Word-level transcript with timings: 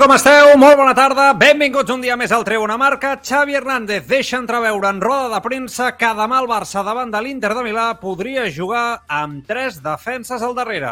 Com 0.00 0.10
esteu? 0.10 0.56
Molt 0.58 0.74
bona 0.78 0.92
tarda. 0.96 1.28
Benvinguts 1.38 1.92
un 1.92 2.00
dia 2.02 2.16
més 2.18 2.32
al 2.34 2.42
Tribuna 2.46 2.74
Marca. 2.80 3.12
Xavi 3.22 3.54
Hernández 3.54 4.08
deixa 4.10 4.40
entreveure 4.40 4.88
en 4.90 4.98
roda 5.02 5.28
de 5.30 5.40
premsa 5.44 5.92
que 5.94 6.08
demà 6.18 6.40
el 6.42 6.48
Barça 6.50 6.82
davant 6.82 7.12
de 7.12 7.20
l'Inter 7.22 7.52
de 7.54 7.62
Milà 7.62 7.84
podria 8.00 8.48
jugar 8.50 9.04
amb 9.06 9.46
tres 9.46 9.78
defenses 9.84 10.42
al 10.42 10.56
darrere. 10.58 10.90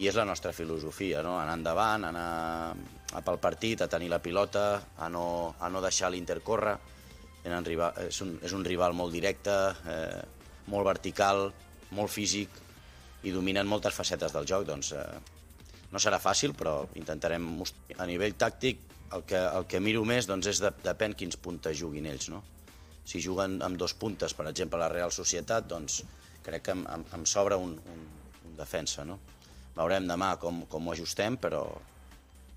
I 0.00 0.08
és 0.08 0.16
la 0.16 0.24
nostra 0.24 0.54
filosofia, 0.56 1.20
no? 1.26 1.36
anar 1.40 1.58
endavant, 1.58 2.08
anar 2.08 2.26
a 3.12 3.22
pel 3.26 3.40
partit, 3.42 3.84
a 3.84 3.90
tenir 3.92 4.08
la 4.12 4.22
pilota, 4.24 4.66
a 4.96 5.12
no, 5.12 5.54
a 5.60 5.68
no 5.68 5.84
deixar 5.84 6.10
l'Inter 6.14 6.40
córrer. 6.40 6.76
És, 7.44 8.22
un, 8.24 8.36
és 8.42 8.56
un 8.56 8.64
rival 8.64 8.96
molt 8.96 9.12
directe, 9.12 9.54
eh, 9.92 10.20
molt 10.72 10.88
vertical, 10.88 11.50
molt 11.92 12.10
físic 12.10 12.62
i 13.28 13.32
dominen 13.34 13.68
moltes 13.68 13.94
facetes 13.94 14.32
del 14.32 14.48
joc. 14.48 14.64
Doncs, 14.72 14.94
eh, 14.96 15.35
no 15.92 16.02
serà 16.02 16.18
fàcil, 16.22 16.54
però 16.56 16.80
intentarem... 16.98 17.46
A 17.98 18.06
nivell 18.08 18.34
tàctic, 18.38 18.82
el 19.14 19.24
que, 19.28 19.38
el 19.38 19.66
que 19.70 19.80
miro 19.80 20.04
més 20.04 20.26
doncs, 20.28 20.50
és 20.50 20.60
de, 20.62 20.72
depèn 20.84 21.14
quins 21.18 21.38
puntes 21.40 21.78
juguin 21.78 22.08
ells. 22.10 22.28
No? 22.32 22.42
Si 23.06 23.22
juguen 23.22 23.60
amb 23.62 23.78
dos 23.78 23.94
puntes, 23.94 24.34
per 24.34 24.48
exemple, 24.50 24.80
la 24.82 24.90
Real 24.92 25.14
Societat, 25.14 25.68
doncs 25.70 26.02
crec 26.46 26.66
que 26.66 26.74
em, 26.74 26.84
em, 26.92 27.04
em 27.18 27.26
sobra 27.26 27.58
un, 27.58 27.76
un, 27.92 28.06
un 28.48 28.56
defensa. 28.58 29.04
No? 29.06 29.18
Veurem 29.76 30.08
demà 30.08 30.34
com, 30.42 30.64
com 30.70 30.88
ho 30.88 30.94
ajustem, 30.94 31.38
però 31.42 31.62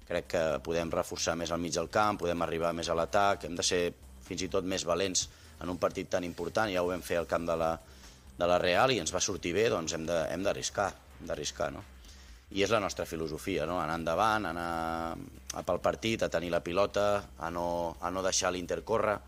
crec 0.09 0.29
que 0.33 0.43
podem 0.65 0.89
reforçar 0.89 1.35
més 1.37 1.51
al 1.53 1.61
mig 1.61 1.75
del 1.75 1.91
camp, 1.93 2.17
podem 2.23 2.41
arribar 2.41 2.73
més 2.73 2.89
a 2.89 2.97
l'atac, 2.97 3.45
hem 3.45 3.57
de 3.59 3.65
ser 3.65 3.83
fins 4.25 4.41
i 4.45 4.49
tot 4.49 4.65
més 4.65 4.85
valents 4.85 5.27
en 5.61 5.69
un 5.69 5.77
partit 5.77 6.09
tan 6.09 6.25
important, 6.25 6.71
ja 6.71 6.81
ho 6.81 6.89
vam 6.89 7.03
fer 7.05 7.19
al 7.19 7.29
camp 7.29 7.45
de 7.45 7.57
la, 7.59 7.73
de 8.39 8.49
la 8.49 8.57
Real 8.61 8.93
i 8.95 8.99
ens 9.03 9.13
va 9.13 9.21
sortir 9.21 9.53
bé, 9.53 9.67
doncs 9.69 9.93
hem 9.93 10.07
d'arriscar, 10.07 10.89
hem 11.19 11.29
d'arriscar, 11.29 11.69
no? 11.75 11.83
I 12.51 12.63
és 12.65 12.71
la 12.73 12.81
nostra 12.81 13.05
filosofia, 13.05 13.65
no? 13.69 13.77
anar 13.81 13.99
endavant, 13.99 14.47
anar 14.49 14.69
a 15.53 15.65
pel 15.65 15.81
partit, 15.81 16.23
a 16.23 16.31
tenir 16.33 16.49
la 16.53 16.63
pilota, 16.65 17.09
a 17.37 17.49
no, 17.53 17.95
a 18.01 18.09
no 18.13 18.23
deixar 18.25 18.51
l'Inter 18.53 18.81
córrer, 18.85 19.19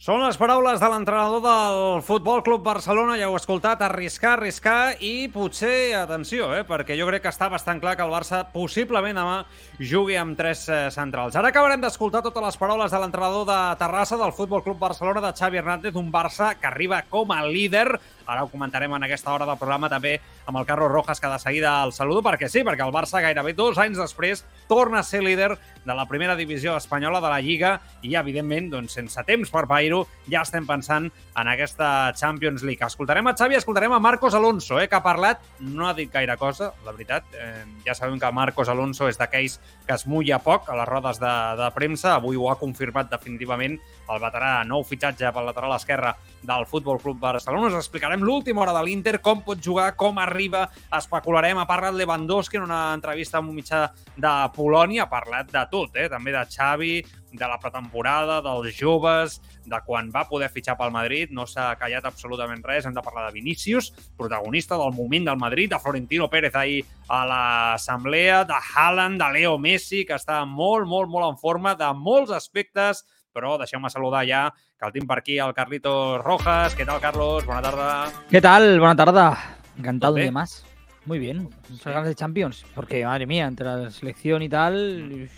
són 0.00 0.22
les 0.24 0.38
paraules 0.40 0.78
de 0.80 0.88
l'entrenador 0.88 1.42
del 1.44 1.98
Futbol 2.00 2.40
Club 2.40 2.62
Barcelona, 2.64 3.18
ja 3.20 3.26
heu 3.28 3.34
escoltat, 3.36 3.82
arriscar, 3.84 4.30
arriscar 4.38 4.94
i 5.04 5.28
potser, 5.28 5.92
atenció, 5.98 6.46
eh, 6.56 6.62
perquè 6.64 6.96
jo 6.96 7.04
crec 7.10 7.26
que 7.26 7.28
està 7.28 7.50
bastant 7.52 7.82
clar 7.82 7.98
que 7.98 8.06
el 8.06 8.14
Barça 8.14 8.38
possiblement 8.48 9.20
demà 9.20 9.34
jugui 9.76 10.16
amb 10.16 10.38
tres 10.38 10.62
eh, 10.72 10.78
centrals. 10.94 11.36
Ara 11.36 11.50
acabarem 11.52 11.84
d'escoltar 11.84 12.22
totes 12.24 12.46
les 12.46 12.56
paraules 12.56 12.96
de 12.96 13.02
l'entrenador 13.02 13.44
de 13.52 13.58
Terrassa 13.82 14.16
del 14.16 14.32
Futbol 14.32 14.64
Club 14.64 14.80
Barcelona, 14.80 15.20
de 15.20 15.34
Xavi 15.36 15.60
Hernández, 15.60 16.00
un 16.00 16.08
Barça 16.08 16.54
que 16.56 16.72
arriba 16.72 17.02
com 17.12 17.36
a 17.36 17.42
líder 17.44 17.90
Ara 18.30 18.44
ho 18.46 18.50
comentarem 18.50 18.92
en 18.94 19.04
aquesta 19.06 19.32
hora 19.34 19.48
del 19.48 19.58
programa 19.58 19.90
també 19.90 20.16
amb 20.46 20.58
el 20.60 20.66
Carlos 20.66 20.90
Rojas, 20.92 21.20
que 21.20 21.28
de 21.28 21.38
seguida 21.42 21.72
el 21.84 21.92
saludo, 21.92 22.22
perquè 22.22 22.48
sí, 22.50 22.62
perquè 22.66 22.86
el 22.86 22.94
Barça 22.94 23.22
gairebé 23.22 23.54
dos 23.58 23.78
anys 23.78 23.98
després 23.98 24.44
torna 24.70 25.00
a 25.00 25.06
ser 25.06 25.22
líder 25.24 25.56
de 25.84 25.94
la 25.96 26.06
primera 26.06 26.36
divisió 26.36 26.76
espanyola 26.76 27.20
de 27.20 27.30
la 27.32 27.40
Lliga 27.42 27.72
i, 28.02 28.14
evidentment, 28.14 28.70
doncs, 28.70 28.94
sense 28.98 29.24
temps 29.26 29.50
per 29.50 29.66
pair-ho, 29.70 30.04
ja 30.30 30.44
estem 30.46 30.66
pensant 30.68 31.08
en 31.10 31.50
aquesta 31.50 32.12
Champions 32.14 32.62
League. 32.66 32.84
Escoltarem 32.86 33.26
a 33.26 33.34
Xavi, 33.36 33.58
escoltarem 33.58 33.92
a 33.92 34.00
Marcos 34.02 34.34
Alonso, 34.34 34.78
eh, 34.80 34.88
que 34.88 34.98
ha 34.98 35.02
parlat, 35.02 35.42
no 35.60 35.88
ha 35.88 35.94
dit 35.94 36.10
gaire 36.12 36.36
cosa, 36.38 36.72
la 36.84 36.94
veritat. 36.94 37.26
Eh, 37.34 37.64
ja 37.86 37.94
sabem 37.98 38.18
que 38.20 38.32
Marcos 38.32 38.68
Alonso 38.68 39.08
és 39.10 39.18
d'aquells 39.18 39.58
que 39.86 39.96
es 39.96 40.06
mulla 40.06 40.38
poc 40.42 40.68
a 40.70 40.76
les 40.78 40.88
rodes 40.88 41.18
de, 41.22 41.34
de 41.58 41.70
premsa. 41.74 42.14
Avui 42.14 42.38
ho 42.38 42.50
ha 42.50 42.58
confirmat 42.60 43.10
definitivament 43.10 43.78
el 44.10 44.22
veterà 44.22 44.60
nou 44.66 44.84
fitxatge 44.86 45.30
pel 45.34 45.46
lateral 45.46 45.74
esquerre 45.76 46.14
del 46.42 46.66
Futbol 46.66 47.00
Club 47.02 47.20
Barcelona. 47.22 47.70
Us 47.70 47.78
explicarem 47.80 48.19
l'última 48.24 48.62
hora 48.62 48.74
de 48.76 48.82
l'Inter, 48.86 49.18
com 49.20 49.42
pot 49.44 49.60
jugar, 49.62 49.92
com 49.96 50.18
arriba, 50.18 50.66
especularem. 50.96 51.58
Ha 51.58 51.68
parlat 51.68 51.96
Lewandowski 51.96 52.60
en 52.60 52.66
una 52.68 52.82
entrevista 52.94 53.38
amb 53.38 53.52
un 53.52 53.58
mitjà 53.60 53.86
de 54.16 54.34
Polònia, 54.56 55.04
ha 55.04 55.12
parlat 55.12 55.50
de 55.52 55.64
tot, 55.72 55.96
eh? 55.96 56.08
també 56.12 56.34
de 56.34 56.44
Xavi, 56.50 56.94
de 57.32 57.46
la 57.46 57.58
pretemporada, 57.62 58.40
dels 58.42 58.74
joves, 58.74 59.38
de 59.70 59.78
quan 59.86 60.10
va 60.10 60.24
poder 60.28 60.50
fitxar 60.50 60.76
pel 60.78 60.90
Madrid, 60.94 61.30
no 61.34 61.46
s'ha 61.46 61.70
callat 61.78 62.06
absolutament 62.08 62.64
res, 62.66 62.86
hem 62.86 62.96
de 62.96 63.04
parlar 63.04 63.28
de 63.28 63.36
Vinícius, 63.36 63.92
protagonista 64.18 64.78
del 64.80 64.92
moment 64.96 65.30
del 65.30 65.38
Madrid, 65.38 65.70
de 65.70 65.78
Florentino 65.78 66.28
Pérez 66.30 66.54
ahir 66.54 66.82
a 67.08 67.22
l'assemblea, 67.26 68.44
de 68.44 68.58
Haaland, 68.74 69.20
de 69.22 69.30
Leo 69.38 69.56
Messi, 69.58 70.04
que 70.04 70.18
està 70.18 70.42
molt, 70.46 70.88
molt, 70.88 71.10
molt 71.10 71.30
en 71.30 71.38
forma, 71.38 71.76
de 71.78 71.92
molts 71.94 72.34
aspectes, 72.34 73.04
però 73.32 73.56
deixeu-me 73.58 73.90
saludar 73.90 74.24
ja, 74.28 74.48
que 74.78 74.86
el 74.88 74.94
tinc 74.94 75.08
per 75.08 75.20
aquí, 75.20 75.38
el 75.38 75.54
Carlitos 75.54 76.22
Rojas. 76.22 76.74
¿Qué 76.74 76.84
tal, 76.84 77.00
Carlos? 77.00 77.46
Bona 77.46 77.62
tarda. 77.62 78.12
¿Qué 78.28 78.40
tal? 78.40 78.78
Buena 78.78 78.96
tarde. 78.96 79.38
Encantado 79.78 80.14
de 80.14 80.30
más. 80.30 80.64
Muy 81.06 81.18
bien. 81.18 81.48
Muchas 81.68 81.92
ganas 81.92 82.08
de 82.08 82.14
Champions. 82.14 82.64
Porque, 82.74 83.04
madre 83.04 83.26
mía, 83.26 83.46
entre 83.46 83.66
la 83.66 83.90
selección 83.90 84.42
y 84.42 84.48
tal... 84.48 85.28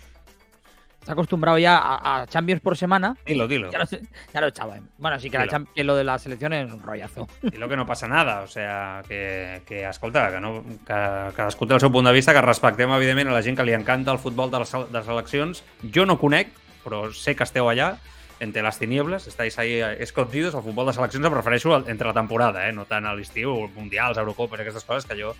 Está 1.03 1.11
acostumbrado 1.11 1.57
ya 1.57 1.81
a, 1.83 2.25
Champions 2.27 2.61
por 2.61 2.77
semana. 2.77 3.17
Dilo, 3.25 3.45
dilo. 3.45 3.69
Ya 3.69 3.79
lo, 3.79 3.85
ya 4.33 4.39
lo 4.39 4.47
echaba. 4.47 4.77
bueno, 4.97 5.19
sí 5.19 5.29
que, 5.29 5.37
la 5.37 5.65
lo 5.83 5.97
de 5.97 6.03
la 6.05 6.17
selección 6.17 6.53
es 6.53 6.71
un 6.71 6.81
rollazo. 6.81 7.27
Y 7.41 7.57
lo 7.57 7.67
que 7.67 7.75
no 7.75 7.85
pasa 7.85 8.07
nada. 8.07 8.39
O 8.39 8.47
sea, 8.47 9.01
que, 9.05 9.63
que 9.65 9.85
escolta, 9.85 10.31
que, 10.31 10.39
no, 10.39 10.63
que, 10.63 11.35
que 11.35 11.47
escolta 11.47 11.73
el 11.73 11.81
seu 11.81 11.91
punt 11.91 12.07
de 12.07 12.13
vista, 12.13 12.31
que 12.31 12.39
respectem, 12.39 12.89
evidentment, 12.95 13.27
a 13.27 13.35
la 13.35 13.43
gent 13.43 13.59
que 13.59 13.65
li 13.67 13.75
encanta 13.75 14.15
el 14.15 14.19
futbol 14.23 14.47
de 14.49 14.63
les, 14.63 14.71
de 14.71 14.95
les 14.95 15.05
seleccions. 15.05 15.63
Jo 15.83 16.07
no 16.07 16.15
conec, 16.15 16.55
però 16.83 17.05
sé 17.15 17.35
que 17.35 17.47
esteu 17.47 17.69
allà, 17.69 17.95
entre 18.43 18.63
les 18.65 18.77
tinieblas, 18.77 19.27
estáis 19.27 19.57
ahí 19.59 19.79
escondidos, 20.03 20.53
el 20.55 20.63
futbol 20.63 20.87
de 20.87 20.93
seleccions 20.93 21.25
em 21.25 21.33
refereixo 21.33 21.75
entre 21.87 22.07
la 22.07 22.13
temporada, 22.13 22.67
eh? 22.67 22.73
no 22.75 22.85
tant 22.85 23.07
a 23.07 23.15
l'estiu, 23.15 23.69
mundials, 23.75 24.19
Eurocopes, 24.19 24.59
aquestes 24.59 24.83
coses 24.83 25.07
que 25.07 25.19
jo 25.19 25.35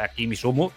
aquí 0.00 0.26
m'hi 0.26 0.36
sumo, 0.40 0.70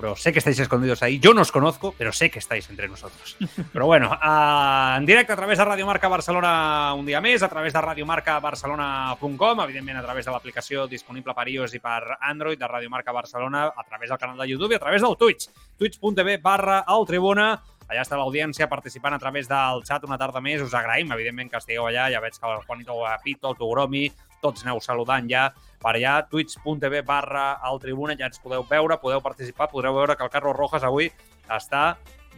pero 0.00 0.16
sé 0.16 0.32
que 0.32 0.38
estáis 0.38 0.58
escondidos 0.58 1.02
ahí. 1.02 1.18
Yo 1.18 1.34
no 1.34 1.42
os 1.42 1.52
conozco, 1.52 1.94
pero 1.96 2.10
sé 2.10 2.30
que 2.30 2.38
estáis 2.38 2.70
entre 2.70 2.88
nosotros. 2.88 3.36
Pero 3.72 3.84
bueno, 3.84 4.08
uh, 4.10 4.96
en 4.96 5.04
directe 5.04 5.34
a 5.34 5.36
través 5.36 5.58
de 5.58 5.64
Radio 5.64 5.84
Marca 5.84 6.08
Barcelona 6.08 6.94
un 6.94 7.04
dia 7.04 7.20
més, 7.20 7.42
a 7.42 7.48
través 7.48 7.74
de 7.74 7.80
radiomarcabarcelona.com, 7.80 9.60
evidentment 9.60 9.98
a 10.00 10.02
través 10.02 10.24
de 10.24 10.32
l'aplicació 10.32 10.86
disponible 10.88 11.34
per 11.36 11.48
iOS 11.52 11.76
i 11.76 11.82
per 11.84 12.16
Android 12.20 12.58
de 12.58 12.68
Radio 12.68 12.88
Marca 12.88 13.12
Barcelona, 13.12 13.66
a 13.76 13.84
través 13.84 14.08
del 14.08 14.18
canal 14.18 14.38
de 14.40 14.48
YouTube 14.48 14.72
i 14.72 14.80
a 14.80 14.82
través 14.82 15.02
del 15.02 15.16
Twitch, 15.20 15.50
twitch.tv 15.76 16.38
barra 16.38 16.84
el 16.88 17.06
Tribuna, 17.06 17.52
Allà 17.90 18.04
està 18.04 18.18
l'audiència 18.18 18.68
participant 18.70 19.16
a 19.16 19.18
través 19.18 19.48
del 19.50 19.82
xat 19.86 20.04
una 20.06 20.18
tarda 20.18 20.42
més. 20.44 20.62
Us 20.62 20.76
agraïm, 20.78 21.10
evidentment, 21.10 21.50
que 21.50 21.58
estigueu 21.58 21.88
allà. 21.88 22.06
Ja 22.12 22.22
veig 22.22 22.38
que 22.38 22.46
el 22.46 22.62
Juanito 22.66 22.94
Guapito, 22.94 23.50
el 23.50 23.58
Togromi, 23.58 24.04
tots 24.40 24.62
aneu 24.64 24.78
saludant 24.80 25.26
ja 25.30 25.48
per 25.80 25.96
allà, 25.96 26.14
twitch.tv 26.30 27.02
barra 27.08 27.52
al 27.66 27.80
tribuna, 27.82 28.16
ja 28.16 28.30
ens 28.30 28.40
podeu 28.40 28.64
veure, 28.68 29.00
podeu 29.02 29.22
participar, 29.24 29.70
podreu 29.72 29.96
veure 29.96 30.16
que 30.16 30.24
el 30.24 30.32
Carlos 30.32 30.56
Rojas 30.56 30.86
avui 30.86 31.10
està 31.50 31.84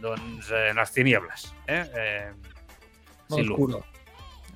doncs, 0.01 0.49
en 0.71 0.79
les 0.81 0.91
tinieblas. 0.95 1.51
Eh? 1.67 1.83
eh 1.93 2.31
sin 3.29 3.47
luz. 3.47 3.83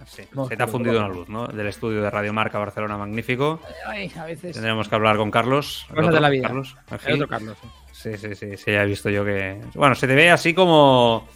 Sí, 0.06 0.24
se 0.48 0.56
te 0.56 0.64
ha 0.64 0.68
fundido 0.68 1.00
una 1.00 1.10
luz, 1.10 1.28
¿no? 1.28 1.48
Del 1.48 1.68
estudio 1.68 2.02
de 2.02 2.10
Radio 2.10 2.32
Marca 2.32 2.60
Barcelona, 2.60 2.98
magnífico. 2.98 3.60
Ay, 3.86 4.12
a 4.18 4.26
veces. 4.26 4.54
Tendremos 4.54 4.88
que 4.88 4.96
hablar 4.96 5.18
con 5.18 5.32
Carlos. 5.32 5.86
Cosas 5.94 6.14
de 6.14 6.20
la 6.22 6.30
vida. 6.30 6.48
Carlos, 6.48 6.76
el 7.06 7.14
otro 7.16 7.28
Carlos. 7.28 7.58
Sí. 7.62 7.68
Sí, 7.98 8.16
sí, 8.18 8.36
sí, 8.36 8.58
sí, 8.58 8.72
ya 8.72 8.84
he 8.84 8.86
visto 8.86 9.10
yo 9.10 9.26
que... 9.26 9.60
Bueno, 9.74 9.96
se 9.96 10.08
te 10.08 10.14
ve 10.14 10.30
así 10.30 10.54
como... 10.54 11.28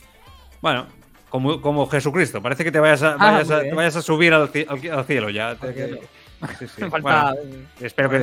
Bueno, 0.62 0.86
como, 1.30 1.60
como 1.60 1.88
Jesucristo. 1.88 2.42
Parece 2.42 2.64
que 2.64 2.72
te 2.72 2.80
vayas 2.80 3.02
a, 3.02 3.14
ah, 3.14 3.32
vayas 3.32 3.50
a, 3.50 3.62
te 3.62 3.74
vayas 3.74 3.96
a 3.96 4.02
subir 4.02 4.34
al, 4.34 4.52
al, 4.68 4.92
al 4.92 5.06
cielo 5.06 5.30
ya. 5.32 5.54
Okay. 5.54 6.00
Sí, 6.60 6.68
sí. 6.68 6.82
Falta, 6.90 7.34
bueno, 7.34 7.68
espero 7.80 8.10
que. 8.10 8.20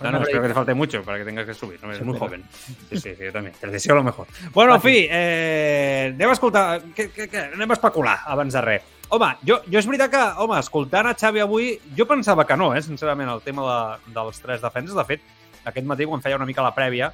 No, 0.00 0.12
no, 0.12 0.22
espero 0.22 0.42
que 0.42 0.48
te 0.48 0.54
falte 0.54 0.74
mucho 0.74 1.02
para 1.02 1.18
que 1.18 1.24
tengas 1.24 1.44
que 1.44 1.54
subir. 1.54 1.82
No? 1.82 1.92
Es 1.92 2.00
muy 2.02 2.16
joven. 2.16 2.44
Sí, 2.88 2.98
sí, 2.98 3.14
yo 3.20 3.32
también. 3.32 3.54
Te 3.60 3.66
deseo 3.66 3.96
lo 3.96 4.04
mejor. 4.04 4.28
Bueno, 4.52 4.76
en 4.76 4.80
fi, 4.80 5.08
eh, 5.10 6.12
anem 6.14 6.30
a 6.30 6.32
escoltar... 6.32 6.82
Que, 6.94 7.10
que, 7.10 7.26
que, 7.28 7.38
anem 7.38 7.70
a 7.70 7.74
especular 7.74 8.20
abans 8.24 8.54
de 8.54 8.62
res. 8.62 8.94
Home, 9.10 9.32
jo, 9.42 9.56
jo 9.66 9.80
és 9.80 9.88
veritat 9.88 10.12
que, 10.12 10.22
home, 10.38 10.58
escoltant 10.60 11.08
a 11.08 11.14
Xavi 11.18 11.40
avui, 11.40 11.72
jo 11.96 12.04
pensava 12.06 12.44
que 12.46 12.56
no, 12.60 12.74
eh, 12.76 12.82
sincerament, 12.84 13.30
el 13.32 13.40
tema 13.42 13.64
de, 13.66 14.12
dels 14.14 14.38
tres 14.44 14.62
defenses. 14.62 14.94
De 14.94 15.04
fet, 15.08 15.24
aquest 15.70 15.86
matí, 15.86 16.06
quan 16.08 16.24
feia 16.24 16.38
una 16.38 16.48
mica 16.48 16.64
la 16.64 16.74
prèvia, 16.76 17.12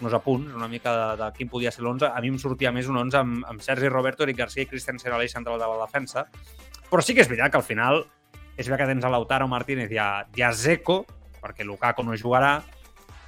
uns 0.00 0.14
apunts, 0.14 0.52
una 0.54 0.68
mica 0.68 0.92
de, 0.92 1.22
de 1.22 1.30
quin 1.36 1.48
podia 1.48 1.72
ser 1.72 1.84
l'11, 1.84 2.10
a 2.10 2.20
mi 2.20 2.32
em 2.32 2.38
sortia 2.40 2.72
més 2.74 2.88
un 2.90 2.98
11 3.00 3.20
amb, 3.20 3.44
amb 3.48 3.62
Sergi 3.64 3.88
Roberto, 3.88 4.26
Eric 4.26 4.42
Garcia 4.42 4.64
i 4.64 4.68
Christensen 4.70 5.12
a 5.12 5.28
central 5.28 5.58
de 5.58 5.68
la 5.70 5.86
defensa. 5.86 6.26
Però 6.90 7.02
sí 7.02 7.14
que 7.14 7.22
és 7.22 7.30
veritat 7.30 7.52
que 7.52 7.60
al 7.62 7.66
final 7.66 8.04
és 8.56 8.68
veritat 8.68 8.84
que 8.84 8.92
tens 8.92 9.04
a 9.04 9.10
Lautaro 9.10 9.48
Martínez 9.48 9.90
i 9.90 9.98
a, 9.98 10.26
i 10.36 10.42
a 10.42 10.52
Zeco, 10.52 11.04
perquè 11.42 11.64
Lukaku 11.64 12.04
no 12.04 12.16
jugarà, 12.16 12.60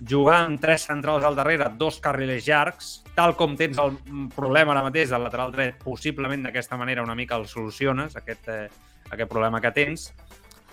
jugar 0.01 0.43
amb 0.45 0.61
tres 0.61 0.87
centrals 0.87 1.25
al 1.25 1.37
darrere, 1.37 1.71
dos 1.79 1.99
carrilers 2.05 2.47
llargs, 2.47 2.91
tal 3.17 3.35
com 3.37 3.57
tens 3.57 3.79
el 3.81 3.97
problema 4.35 4.75
ara 4.75 4.85
mateix 4.85 5.11
del 5.11 5.25
lateral 5.25 5.55
dret, 5.55 5.81
possiblement 5.83 6.45
d'aquesta 6.45 6.77
manera 6.77 7.03
una 7.03 7.17
mica 7.17 7.37
el 7.41 7.47
soluciones, 7.49 8.17
aquest, 8.17 8.49
eh, 8.49 8.69
aquest 9.11 9.31
problema 9.31 9.61
que 9.61 9.73
tens, 9.73 10.11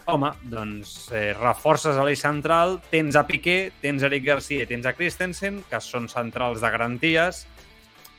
home, 0.05 0.31
doncs 0.51 1.11
eh, 1.15 1.33
reforces 1.37 1.97
a 1.97 2.05
l'eix 2.05 2.21
central, 2.23 2.77
tens 2.91 3.15
a 3.15 3.25
Piqué, 3.27 3.71
tens 3.81 4.03
a 4.03 4.09
Eric 4.09 4.25
Garcia 4.27 4.67
tens 4.69 4.85
a 4.85 4.93
Christensen, 4.97 5.61
que 5.69 5.79
són 5.83 6.09
centrals 6.11 6.63
de 6.63 6.71
garanties, 6.73 7.43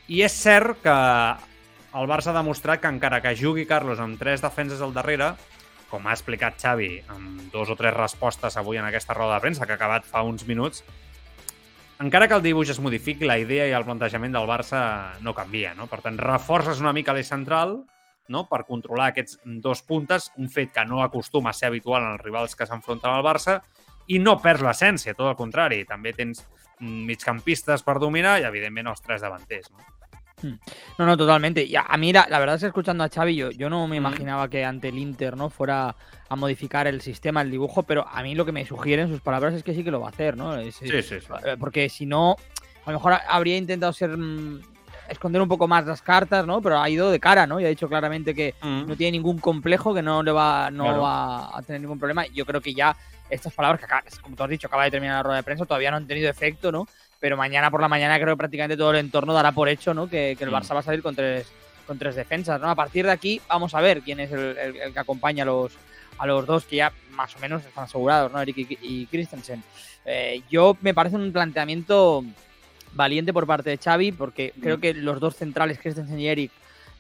i 0.09 0.23
és 0.25 0.35
cert 0.37 0.83
que 0.85 0.97
el 1.95 2.11
Barça 2.11 2.33
ha 2.33 2.37
demostrat 2.37 2.83
que 2.83 2.91
encara 2.91 3.21
que 3.23 3.37
jugui 3.39 3.69
Carlos 3.71 4.01
amb 4.03 4.19
tres 4.19 4.43
defenses 4.45 4.83
al 4.83 4.95
darrere, 4.97 5.33
com 5.91 6.07
ha 6.09 6.15
explicat 6.17 6.59
Xavi 6.59 6.91
amb 7.15 7.49
dos 7.53 7.71
o 7.71 7.77
tres 7.79 7.95
respostes 7.95 8.57
avui 8.59 8.81
en 8.81 8.89
aquesta 8.89 9.15
roda 9.15 9.37
de 9.37 9.45
premsa 9.45 9.67
que 9.67 9.77
ha 9.77 9.79
acabat 9.79 10.09
fa 10.09 10.25
uns 10.27 10.47
minuts, 10.49 10.83
encara 12.03 12.27
que 12.27 12.35
el 12.35 12.43
dibuix 12.43 12.73
es 12.73 12.81
modifiqui, 12.83 13.29
la 13.29 13.39
idea 13.39 13.69
i 13.71 13.75
el 13.77 13.87
plantejament 13.87 14.35
del 14.35 14.49
Barça 14.51 15.15
no 15.23 15.35
canvia. 15.37 15.75
No? 15.79 15.87
Per 15.87 16.01
tant, 16.03 16.19
reforces 16.19 16.83
una 16.83 16.93
mica 16.93 17.15
l'eix 17.15 17.31
central 17.31 17.85
no? 18.29 18.47
per 18.49 18.65
controlar 18.69 19.11
aquests 19.13 19.41
dos 19.45 19.83
puntes, 19.83 20.31
un 20.37 20.51
fet 20.51 20.73
que 20.73 20.85
no 20.89 21.03
acostuma 21.03 21.51
a 21.51 21.57
ser 21.57 21.69
habitual 21.69 22.03
en 22.03 22.15
els 22.15 22.25
rivals 22.25 22.57
que 22.57 22.67
s'enfronten 22.67 23.13
al 23.13 23.25
Barça, 23.25 23.61
i 24.07 24.19
no 24.21 24.37
perds 24.41 24.65
l'essència, 24.65 25.17
tot 25.17 25.31
el 25.31 25.39
contrari. 25.39 25.85
També 25.89 26.13
tens 26.13 26.45
migcampistes 26.81 27.85
per 27.87 27.99
dominar 28.03 28.39
i, 28.41 28.49
evidentment, 28.49 28.91
els 28.93 29.05
tres 29.05 29.25
davanters. 29.25 29.71
No? 29.71 29.95
Hmm. 30.43 30.59
No, 30.99 31.07
no, 31.07 31.17
totalmente. 31.17 31.65
Y 31.65 31.77
a, 31.77 31.97
mí 31.97 32.13
la, 32.13 32.27
verdad 32.39 32.57
es 32.57 32.63
que 32.63 32.67
escuchando 32.67 33.05
a 33.05 33.09
Xavi, 33.09 33.35
yo, 33.35 33.51
yo 33.51 33.71
no 33.71 33.87
me 33.87 33.97
imaginaba 33.97 34.49
que 34.49 34.65
ante 34.65 34.89
el 34.89 34.99
Inter 34.99 35.37
no 35.37 35.49
fuera 35.49 35.97
a 36.29 36.37
modificar 36.37 36.87
el 36.87 37.01
sistema, 37.01 37.43
el 37.43 37.51
dibujo, 37.51 37.85
pero 37.85 38.07
a 38.07 38.23
mí 38.23 38.35
lo 38.35 38.45
que 38.45 38.53
me 38.53 38.67
sugieren 38.67 39.09
sus 39.09 39.21
palabras 39.21 39.55
es 39.55 39.63
que 39.63 39.75
sí 39.75 39.85
que 39.85 39.91
lo 39.91 40.01
va 40.01 40.09
a 40.09 40.11
hacer, 40.11 40.37
¿no? 40.37 40.61
sí, 40.65 40.73
sí, 40.73 41.03
sí. 41.03 41.17
Eh, 41.45 41.57
porque 41.59 41.89
si 41.89 42.05
no, 42.05 42.37
a 42.85 42.91
lo 42.91 42.99
mejor 42.99 43.15
habría 43.27 43.57
intentado 43.57 43.93
ser 43.93 44.17
mm, 44.17 44.61
esconder 45.09 45.43
un 45.43 45.49
poco 45.49 45.69
más 45.69 45.87
las 45.87 46.03
cartas, 46.03 46.47
¿no? 46.47 46.61
Pero 46.63 46.81
ha 46.81 46.89
ido 46.89 47.11
de 47.11 47.21
cara, 47.21 47.47
¿no? 47.47 47.61
Y 47.61 47.65
ha 47.65 47.69
dicho 47.69 47.89
claramente 47.89 48.35
que 48.35 48.55
no 48.63 48.97
tiene 48.97 49.13
ningún 49.13 49.39
complejo, 49.39 49.95
que 49.95 50.03
no 50.03 50.23
le 50.23 50.33
va, 50.33 50.71
no 50.71 51.01
va 51.01 51.57
a 51.57 51.63
tener 51.63 51.81
ningún 51.81 51.99
problema. 51.99 52.27
Yo 52.27 52.47
creo 52.47 52.61
que 52.61 52.75
ya 52.75 52.97
estas 53.31 53.53
palabras, 53.53 53.81
que 53.81 54.21
como 54.21 54.37
tú 54.37 54.45
has 54.45 54.51
dicho, 54.51 54.67
acaba 54.67 54.85
de 54.85 54.91
terminar 54.91 55.17
la 55.17 55.23
rueda 55.23 55.37
de 55.37 55.43
prensa, 55.43 55.65
todavía 55.65 55.91
no 55.91 55.97
han 55.97 56.07
tenido 56.07 56.29
efecto, 56.29 56.71
¿no? 56.71 56.87
pero 57.25 57.39
mañana 57.39 57.71
por 57.71 57.81
la 57.81 57.89
mañana 57.89 58.21
creo 58.21 58.35
que 58.35 58.37
prácticamente 58.37 58.77
todo 58.77 58.91
el 58.91 58.99
entorno 58.99 59.33
dará 59.33 59.51
por 59.51 59.71
hecho 59.71 59.95
¿no? 59.95 60.11
que, 60.11 60.33
el 60.33 60.51
mm. 60.51 60.53
Barça 60.53 60.75
va 60.75 60.81
a 60.81 60.83
salir 60.83 61.03
con 61.03 61.15
tres, 61.15 61.51
con 61.87 61.99
tres 61.99 62.17
defensas. 62.17 62.61
¿no? 62.61 62.69
A 62.69 62.75
partir 62.75 63.07
de 63.07 63.13
aquí 63.13 63.41
vamos 63.49 63.75
a 63.75 63.81
ver 63.81 64.03
quién 64.03 64.21
es 64.21 64.31
el, 64.31 64.93
que 64.93 64.99
acompaña 64.99 65.43
a 65.43 65.47
los, 65.47 65.73
a 66.19 66.27
los 66.27 66.45
dos 66.45 66.67
que 66.67 66.77
ya 66.77 66.93
más 67.13 67.35
o 67.35 67.39
menos 67.39 67.65
están 67.65 67.85
asegurados, 67.85 68.31
¿no? 68.31 68.43
Eric 68.43 68.77
y, 68.83 69.07
Christensen. 69.07 69.63
Eh, 70.05 70.43
yo 70.51 70.77
me 70.83 70.93
parece 70.93 71.17
un 71.17 71.33
planteamiento 71.33 72.23
valiente 72.95 73.33
por 73.33 73.47
parte 73.47 73.71
de 73.71 73.79
Xavi 73.79 74.13
porque 74.13 74.53
mm. 74.57 74.61
creo 74.61 74.81
que 74.81 74.95
los 74.95 75.21
dos 75.21 75.37
centrales, 75.37 75.79
Christensen 75.79 76.19
y 76.19 76.29
Eric, 76.29 76.51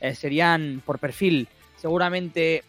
eh, 0.00 0.14
serían 0.14 0.82
por 0.85 0.99
perfil 0.99 1.49
seguramente 1.76 2.64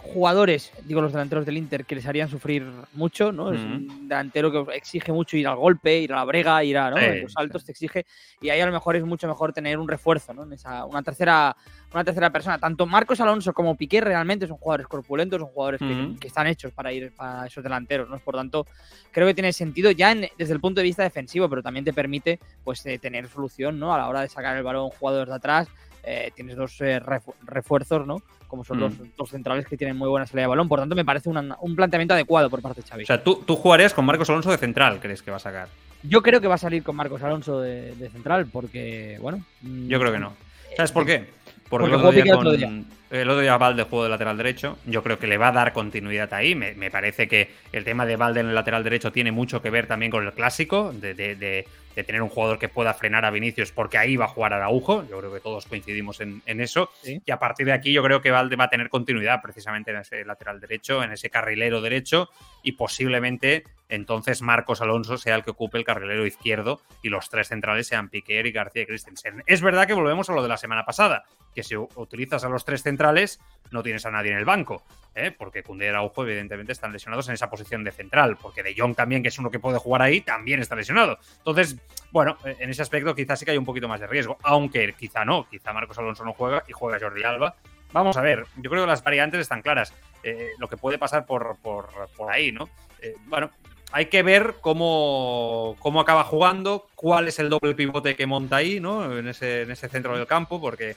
jugadores, 0.00 0.72
digo 0.84 1.00
los 1.00 1.12
delanteros 1.12 1.46
del 1.46 1.56
Inter, 1.56 1.84
que 1.84 1.94
les 1.94 2.06
harían 2.06 2.28
sufrir 2.28 2.66
mucho, 2.94 3.32
¿no? 3.32 3.52
Es 3.52 3.60
un 3.60 4.08
delantero 4.08 4.50
que 4.50 4.76
exige 4.76 5.12
mucho 5.12 5.36
ir 5.36 5.46
al 5.46 5.56
golpe, 5.56 5.98
ir 6.00 6.12
a 6.12 6.16
la 6.16 6.24
brega, 6.24 6.64
ir 6.64 6.78
a 6.78 6.90
los 6.90 7.32
saltos, 7.32 7.64
te 7.64 7.72
exige. 7.72 8.06
Y 8.40 8.50
ahí 8.50 8.60
a 8.60 8.66
lo 8.66 8.72
mejor 8.72 8.96
es 8.96 9.04
mucho 9.04 9.28
mejor 9.28 9.52
tener 9.52 9.78
un 9.78 9.88
refuerzo, 9.88 10.32
¿no? 10.34 10.44
En 10.44 10.52
esa, 10.52 10.84
una, 10.86 11.02
tercera, 11.02 11.56
una 11.92 12.04
tercera 12.04 12.30
persona. 12.30 12.58
Tanto 12.58 12.86
Marcos 12.86 13.20
Alonso 13.20 13.52
como 13.52 13.76
Piqué 13.76 14.00
realmente 14.00 14.46
son 14.46 14.56
jugadores 14.56 14.86
corpulentos, 14.86 15.40
son 15.40 15.48
jugadores 15.50 15.80
que, 16.18 16.26
están 16.26 16.46
hechos 16.46 16.72
para 16.72 16.92
ir 16.92 17.12
para 17.14 17.46
esos 17.46 17.62
delanteros, 17.62 18.08
¿no? 18.08 18.18
Por 18.18 18.36
tanto, 18.36 18.66
creo 19.10 19.26
que 19.26 19.34
tiene 19.34 19.52
sentido 19.52 19.90
ya 19.90 20.14
desde 20.14 20.52
el 20.52 20.60
punto 20.60 20.80
de 20.80 20.84
vista 20.84 21.02
defensivo, 21.02 21.48
pero 21.48 21.62
también 21.62 21.84
te 21.84 21.92
permite 21.92 22.40
pues 22.64 22.84
eh, 22.86 22.98
tener 22.98 23.28
solución, 23.28 23.78
¿no? 23.78 23.94
A 23.94 23.98
la 23.98 24.08
hora 24.08 24.22
de 24.22 24.28
sacar 24.28 24.56
el 24.56 24.62
balón 24.62 24.90
jugadores 24.90 25.28
de 25.28 25.36
atrás, 25.36 25.68
eh, 26.02 26.30
tienes 26.34 26.56
dos 26.56 26.80
eh, 26.80 27.00
refuerzos, 27.46 28.06
¿no? 28.06 28.22
como 28.50 28.64
son 28.64 28.80
los 28.80 28.98
mm. 28.98 29.12
dos 29.16 29.30
centrales 29.30 29.64
que 29.64 29.76
tienen 29.76 29.96
muy 29.96 30.08
buena 30.08 30.26
salida 30.26 30.42
de 30.42 30.48
balón. 30.48 30.68
Por 30.68 30.80
tanto, 30.80 30.96
me 30.96 31.04
parece 31.04 31.30
un 31.30 31.76
planteamiento 31.76 32.14
adecuado 32.14 32.50
por 32.50 32.60
parte 32.60 32.82
de 32.82 32.88
Xavi. 32.88 33.04
O 33.04 33.06
sea, 33.06 33.22
¿tú, 33.22 33.44
tú 33.46 33.54
jugarías 33.54 33.94
con 33.94 34.04
Marcos 34.04 34.28
Alonso 34.28 34.50
de 34.50 34.58
central, 34.58 34.98
crees 35.00 35.22
que 35.22 35.30
va 35.30 35.36
a 35.36 35.40
sacar. 35.40 35.68
Yo 36.02 36.20
creo 36.20 36.40
que 36.40 36.48
va 36.48 36.56
a 36.56 36.58
salir 36.58 36.82
con 36.82 36.96
Marcos 36.96 37.22
Alonso 37.22 37.60
de, 37.60 37.94
central, 38.12 38.48
porque, 38.52 39.18
bueno. 39.20 39.44
Yo 39.62 40.00
creo 40.00 40.12
que 40.12 40.18
no. 40.18 40.32
¿Sabes 40.76 40.90
por 40.92 41.06
qué? 41.06 41.26
Porque, 41.68 41.86
el, 41.86 41.94
otro 41.94 42.10
día 42.10 42.34
con, 42.34 42.86
el 43.10 43.28
otro 43.28 43.40
día 43.40 43.56
Valde 43.56 43.84
juego 43.84 44.04
de 44.04 44.10
lateral 44.10 44.36
derecho. 44.36 44.78
Yo 44.86 45.04
creo 45.04 45.20
que 45.20 45.28
le 45.28 45.38
va 45.38 45.48
a 45.48 45.52
dar 45.52 45.72
continuidad 45.72 46.32
ahí. 46.34 46.56
Me, 46.56 46.90
parece 46.90 47.28
que 47.28 47.50
el 47.72 47.84
tema 47.84 48.04
de 48.06 48.16
Valde 48.16 48.40
en 48.40 48.48
el 48.48 48.54
lateral 48.56 48.82
derecho 48.82 49.12
tiene 49.12 49.30
mucho 49.30 49.62
que 49.62 49.70
ver 49.70 49.86
también 49.86 50.10
con 50.10 50.26
el 50.26 50.32
clásico, 50.32 50.92
de, 50.92 51.14
de 51.14 51.68
tener 51.94 52.22
un 52.22 52.28
jugador 52.28 52.58
que 52.58 52.68
pueda 52.68 52.94
frenar 52.94 53.24
a 53.24 53.30
Vinicius, 53.30 53.72
porque 53.72 53.98
ahí 53.98 54.16
va 54.16 54.26
a 54.26 54.28
jugar 54.28 54.52
Araujo. 54.52 55.06
Yo 55.08 55.18
creo 55.18 55.32
que 55.32 55.40
todos 55.40 55.66
coincidimos 55.66 56.20
en, 56.20 56.42
eso. 56.46 56.90
Y 57.04 57.30
a 57.30 57.38
partir 57.38 57.66
de 57.66 57.72
aquí, 57.72 57.92
yo 57.92 58.02
creo 58.02 58.20
que 58.22 58.30
Valde 58.30 58.56
va 58.56 58.64
a 58.64 58.70
tener 58.70 58.88
continuidad 58.88 59.42
precisamente 59.42 59.90
en 59.90 59.98
ese 59.98 60.24
lateral 60.24 60.60
derecho, 60.60 61.02
en 61.02 61.12
ese 61.12 61.30
carrilero 61.30 61.80
derecho, 61.80 62.30
y 62.62 62.72
posiblemente 62.72 63.64
entonces 63.90 64.40
Marcos 64.40 64.80
Alonso 64.80 65.18
sea 65.18 65.34
el 65.36 65.44
que 65.44 65.50
ocupe 65.50 65.78
el 65.78 65.84
carrilero 65.84 66.26
izquierdo 66.26 66.80
y 67.02 67.10
los 67.10 67.28
tres 67.28 67.48
centrales 67.48 67.86
sean 67.86 68.08
Piqué, 68.08 68.40
y 68.40 68.52
García 68.52 68.82
y 68.82 68.86
Christensen. 68.86 69.42
Es 69.46 69.60
verdad 69.60 69.86
que 69.86 69.92
volvemos 69.92 70.30
a 70.30 70.32
lo 70.32 70.42
de 70.42 70.48
la 70.48 70.56
semana 70.56 70.84
pasada, 70.84 71.24
que 71.54 71.62
si 71.62 71.76
utilizas 71.76 72.44
a 72.44 72.48
los 72.48 72.64
tres 72.64 72.82
centrales, 72.82 73.40
no 73.70 73.82
tienes 73.82 74.06
a 74.06 74.10
nadie 74.10 74.32
en 74.32 74.38
el 74.38 74.44
banco. 74.44 74.82
¿eh? 75.14 75.32
porque 75.36 75.62
Cundé 75.62 75.86
y 75.86 75.88
Araujo 75.88 76.22
evidentemente 76.22 76.72
están 76.72 76.92
lesionados 76.92 77.28
en 77.28 77.34
esa 77.34 77.50
posición 77.50 77.84
de 77.84 77.92
central, 77.92 78.36
porque 78.40 78.62
De 78.62 78.74
Jong 78.76 78.94
también, 78.94 79.22
que 79.22 79.28
es 79.28 79.38
uno 79.38 79.50
que 79.50 79.58
puede 79.58 79.78
jugar 79.78 80.02
ahí, 80.02 80.20
también 80.20 80.60
está 80.60 80.76
lesionado. 80.76 81.18
Entonces, 81.38 81.76
bueno, 82.10 82.36
en 82.44 82.70
ese 82.70 82.82
aspecto 82.82 83.14
quizás 83.14 83.38
sí 83.38 83.44
que 83.44 83.52
hay 83.52 83.58
un 83.58 83.64
poquito 83.64 83.88
más 83.88 84.00
de 84.00 84.06
riesgo, 84.06 84.38
aunque 84.42 84.92
quizá 84.94 85.24
no, 85.24 85.48
quizá 85.48 85.72
Marcos 85.72 85.98
Alonso 85.98 86.24
no 86.24 86.32
juega 86.32 86.64
y 86.68 86.72
juega 86.72 86.98
Jordi 87.00 87.22
Alba. 87.22 87.56
Vamos 87.92 88.16
a 88.16 88.20
ver, 88.20 88.44
yo 88.56 88.70
creo 88.70 88.84
que 88.84 88.90
las 88.90 89.02
variantes 89.02 89.40
están 89.40 89.62
claras, 89.62 89.92
eh, 90.22 90.50
lo 90.58 90.68
que 90.68 90.76
puede 90.76 90.96
pasar 90.96 91.26
por, 91.26 91.56
por, 91.60 91.88
ahí, 92.30 92.52
¿no? 92.52 92.68
Eh, 93.02 93.14
bueno, 93.26 93.50
hay 93.92 94.06
que 94.06 94.22
ver 94.22 94.56
cómo, 94.60 95.76
cómo 95.80 96.00
acaba 96.00 96.24
jugando, 96.24 96.86
cuál 96.94 97.28
es 97.28 97.38
el 97.38 97.50
doble 97.50 97.74
pivote 97.74 98.16
que 98.16 98.26
monta 98.26 98.56
ahí, 98.56 98.80
¿no? 98.80 99.18
En 99.18 99.28
ese, 99.28 99.62
en 99.62 99.70
ese 99.70 99.88
centro 99.88 100.16
del 100.16 100.26
campo, 100.26 100.60
porque 100.60 100.96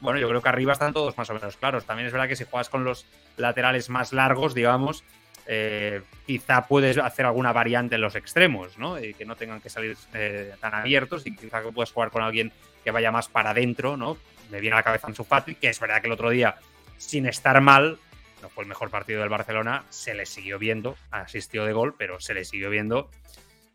bueno, 0.00 0.20
yo 0.20 0.28
creo 0.28 0.42
que 0.42 0.48
arriba 0.48 0.72
están 0.72 0.92
todos 0.92 1.16
más 1.18 1.28
o 1.30 1.34
menos 1.34 1.56
claros. 1.56 1.84
También 1.84 2.06
es 2.06 2.12
verdad 2.12 2.28
que 2.28 2.36
si 2.36 2.44
juegas 2.44 2.68
con 2.68 2.84
los 2.84 3.06
laterales 3.36 3.88
más 3.88 4.12
largos, 4.12 4.54
digamos, 4.54 5.02
eh, 5.46 6.02
quizá 6.26 6.66
puedes 6.66 6.98
hacer 6.98 7.26
alguna 7.26 7.52
variante 7.52 7.96
en 7.96 8.02
los 8.02 8.14
extremos, 8.14 8.78
¿no? 8.78 8.96
Que 8.96 9.24
no 9.24 9.34
tengan 9.34 9.60
que 9.60 9.70
salir 9.70 9.96
eh, 10.14 10.54
tan 10.60 10.74
abiertos 10.74 11.26
y 11.26 11.34
quizá 11.34 11.62
que 11.62 11.72
puedas 11.72 11.90
jugar 11.90 12.10
con 12.10 12.22
alguien 12.22 12.52
que 12.84 12.90
vaya 12.90 13.10
más 13.10 13.28
para 13.28 13.50
adentro, 13.50 13.96
¿no? 13.96 14.16
Me 14.50 14.60
viene 14.60 14.74
a 14.74 14.78
la 14.78 14.82
cabeza 14.84 15.08
Ansu 15.08 15.24
Fati, 15.24 15.56
que 15.56 15.68
es 15.68 15.80
verdad 15.80 16.00
que 16.00 16.06
el 16.06 16.12
otro 16.12 16.30
día, 16.30 16.56
sin 16.96 17.26
estar 17.26 17.60
mal, 17.60 17.98
no 18.42 18.48
fue 18.48 18.64
el 18.64 18.68
mejor 18.68 18.90
partido 18.90 19.20
del 19.20 19.28
Barcelona, 19.28 19.84
se 19.88 20.14
le 20.14 20.26
siguió 20.26 20.58
viendo, 20.58 20.96
asistió 21.10 21.64
de 21.64 21.72
gol, 21.72 21.94
pero 21.98 22.20
se 22.20 22.34
le 22.34 22.44
siguió 22.44 22.70
viendo. 22.70 23.10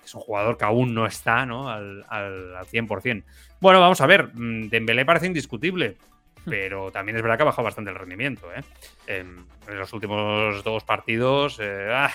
Es 0.04 0.14
un 0.16 0.22
jugador 0.22 0.58
que 0.58 0.66
aún 0.66 0.94
no 0.94 1.06
está 1.06 1.46
¿no? 1.46 1.70
Al, 1.70 2.06
al, 2.10 2.56
al 2.56 2.66
100%. 2.66 3.24
Bueno, 3.62 3.80
vamos 3.80 4.02
a 4.02 4.06
ver, 4.06 4.32
mm, 4.34 4.68
Dembélé 4.70 5.06
parece 5.06 5.28
indiscutible 5.28 5.98
pero 6.46 6.92
también 6.92 7.16
es 7.16 7.22
verdad 7.22 7.38
que 7.38 7.44
ha 7.44 7.46
bajado 7.46 7.64
bastante 7.64 7.92
el 7.92 7.98
rendimiento. 7.98 8.48
¿eh? 8.54 8.64
En, 9.08 9.46
los 9.68 9.94
últimos 9.94 10.64
dos 10.64 10.84
partidos, 10.84 11.58
eh, 11.62 11.90
ah, 11.92 12.12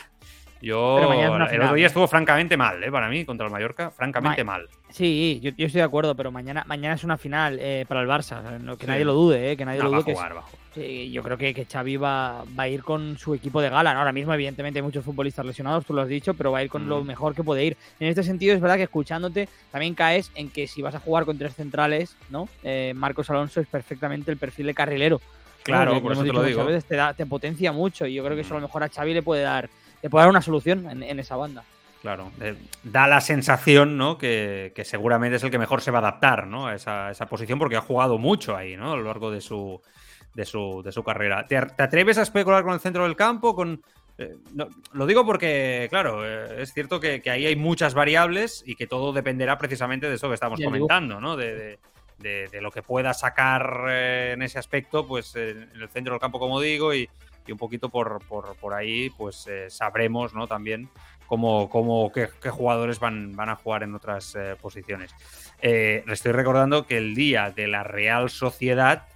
yo 0.60 1.12
el 1.12 1.62
otro 1.62 1.74
día 1.74 1.86
estuvo 1.86 2.08
francamente 2.08 2.56
mal, 2.56 2.82
¿eh? 2.82 2.90
Para 2.90 3.08
mí, 3.08 3.24
contra 3.24 3.46
el 3.46 3.52
Mallorca, 3.52 3.90
francamente 3.90 4.44
mal. 4.44 4.68
Sí, 4.90 5.38
yo, 5.42 5.50
estoy 5.50 5.68
de 5.68 5.82
acuerdo, 5.82 6.14
pero 6.14 6.32
mañana, 6.32 6.64
mañana 6.66 6.94
es 6.94 7.04
una 7.04 7.18
final 7.18 7.58
eh, 7.60 7.84
para 7.86 8.00
el 8.00 8.08
Barça. 8.08 8.76
Que 8.76 8.86
nadie 8.86 9.04
lo 9.04 9.14
dude, 9.14 9.52
¿eh? 9.52 9.56
Que 9.56 9.64
nadie 9.64 9.82
lo 9.82 9.90
dude. 9.90 10.16
Sí, 10.74 11.10
yo 11.10 11.22
creo 11.22 11.36
que, 11.36 11.52
que 11.54 11.64
Xavi 11.64 11.96
va, 11.96 12.44
va, 12.58 12.64
a 12.64 12.68
ir 12.68 12.82
con 12.82 13.18
su 13.18 13.34
equipo 13.34 13.60
de 13.60 13.68
gala. 13.68 13.92
Ahora 13.92 14.12
mismo, 14.12 14.32
evidentemente, 14.32 14.78
hay 14.78 14.82
muchos 14.82 15.04
futbolistas 15.04 15.44
lesionados, 15.44 15.84
tú 15.84 15.92
lo 15.92 16.02
has 16.02 16.08
dicho, 16.08 16.34
pero 16.34 16.52
va 16.52 16.58
a 16.58 16.62
ir 16.62 16.70
con 16.70 16.88
lo 16.88 17.02
mm. 17.02 17.06
mejor 17.06 17.34
que 17.34 17.42
puede 17.42 17.64
ir. 17.64 17.76
En 18.00 18.08
este 18.08 18.22
sentido, 18.22 18.54
es 18.54 18.60
verdad 18.60 18.76
que 18.76 18.84
escuchándote 18.84 19.48
también 19.70 19.94
caes 19.94 20.30
en 20.34 20.50
que 20.50 20.66
si 20.66 20.80
vas 20.80 20.94
a 20.94 21.00
jugar 21.00 21.24
con 21.24 21.36
tres 21.36 21.54
centrales, 21.54 22.16
¿no? 22.30 22.48
Eh, 22.62 22.92
Marcos 22.94 23.28
Alonso 23.30 23.60
es 23.60 23.66
perfectamente 23.66 24.30
el 24.30 24.36
perfil 24.36 24.66
de 24.66 24.74
carrilero. 24.74 25.20
Claro, 25.64 26.00
por 26.00 26.12
eso 26.12 26.22
te 26.22 26.32
lo 26.32 26.42
digo. 26.42 26.64
Te, 26.66 26.98
te 27.16 27.26
potencia 27.26 27.72
mucho 27.72 28.06
y 28.06 28.14
yo 28.14 28.24
creo 28.24 28.36
que 28.36 28.42
eso 28.42 28.54
a 28.54 28.58
lo 28.58 28.60
mm. 28.60 28.68
mejor 28.68 28.82
a 28.84 28.88
Xavi 28.88 29.14
le 29.14 29.22
puede 29.22 29.42
dar 29.42 29.68
le 30.02 30.10
puede 30.10 30.22
dar 30.22 30.30
una 30.30 30.42
solución 30.42 31.02
en, 31.02 31.18
esa 31.18 31.36
banda. 31.36 31.64
Claro, 32.02 32.30
eh, 32.40 32.54
da 32.84 33.08
la 33.08 33.20
sensación, 33.20 33.96
¿no? 33.96 34.18
Que, 34.18 34.72
seguramente 34.84 35.36
es 35.36 35.42
el 35.42 35.50
que 35.50 35.58
mejor 35.58 35.80
se 35.80 35.90
va 35.90 35.98
a 35.98 36.02
adaptar, 36.02 36.46
¿no? 36.46 36.68
A 36.68 36.74
esa, 36.74 37.26
posición 37.28 37.58
porque 37.58 37.76
ha 37.76 37.80
jugado 37.80 38.18
mucho 38.18 38.56
ahí, 38.56 38.76
¿no? 38.76 38.92
A 38.92 38.96
lo 38.96 39.02
largo 39.02 39.30
de 39.30 39.40
su, 39.40 39.80
de 40.34 40.44
su, 40.44 40.82
de 40.84 40.92
su 40.92 41.02
carrera. 41.02 41.46
¿Te, 41.46 41.56
atreves 41.56 42.18
a 42.18 42.22
especular 42.22 42.62
con 42.62 42.74
el 42.74 42.80
centro 42.80 43.02
del 43.02 43.16
campo? 43.16 43.54
Con, 43.56 43.82
eh, 44.16 44.36
lo 44.92 45.06
digo 45.06 45.26
porque, 45.26 45.88
claro, 45.90 46.24
eh, 46.24 46.62
es 46.62 46.72
cierto 46.72 47.00
que, 47.00 47.20
ahí 47.28 47.46
hay 47.46 47.56
muchas 47.56 47.94
variables 47.94 48.62
y 48.64 48.76
que 48.76 48.86
todo 48.86 49.12
dependerá 49.12 49.58
precisamente 49.58 50.08
de 50.08 50.14
eso 50.14 50.28
que 50.28 50.34
estamos 50.34 50.60
comentando, 50.62 51.20
¿no? 51.20 51.36
De, 51.36 51.78
lo 52.60 52.70
que 52.72 52.82
pueda 52.82 53.14
sacar 53.14 53.88
en 53.88 54.42
ese 54.42 54.58
aspecto, 54.58 55.06
pues 55.06 55.36
en 55.36 55.70
el 55.74 55.88
centro 55.88 56.14
del 56.14 56.20
campo, 56.20 56.40
como 56.40 56.60
digo, 56.60 56.92
y, 56.92 57.08
un 57.52 57.58
poquito 57.58 57.88
por, 57.88 58.20
por, 58.26 58.74
ahí, 58.74 59.10
pues 59.10 59.48
sabremos, 59.68 60.34
¿no? 60.34 60.46
También 60.46 60.88
cómo, 61.28 62.10
qué, 62.12 62.50
jugadores 62.50 62.98
van, 62.98 63.36
van, 63.36 63.50
a 63.50 63.56
jugar 63.56 63.82
en 63.82 63.94
otras 63.94 64.34
eh, 64.34 64.56
posiciones. 64.60 65.14
Eh, 65.60 66.02
le 66.06 66.12
estoy 66.12 66.32
recordando 66.32 66.86
que 66.86 66.96
el 66.96 67.14
día 67.14 67.50
de 67.50 67.68
la 67.68 67.84
Real 67.84 68.30
Sociedad 68.30 69.06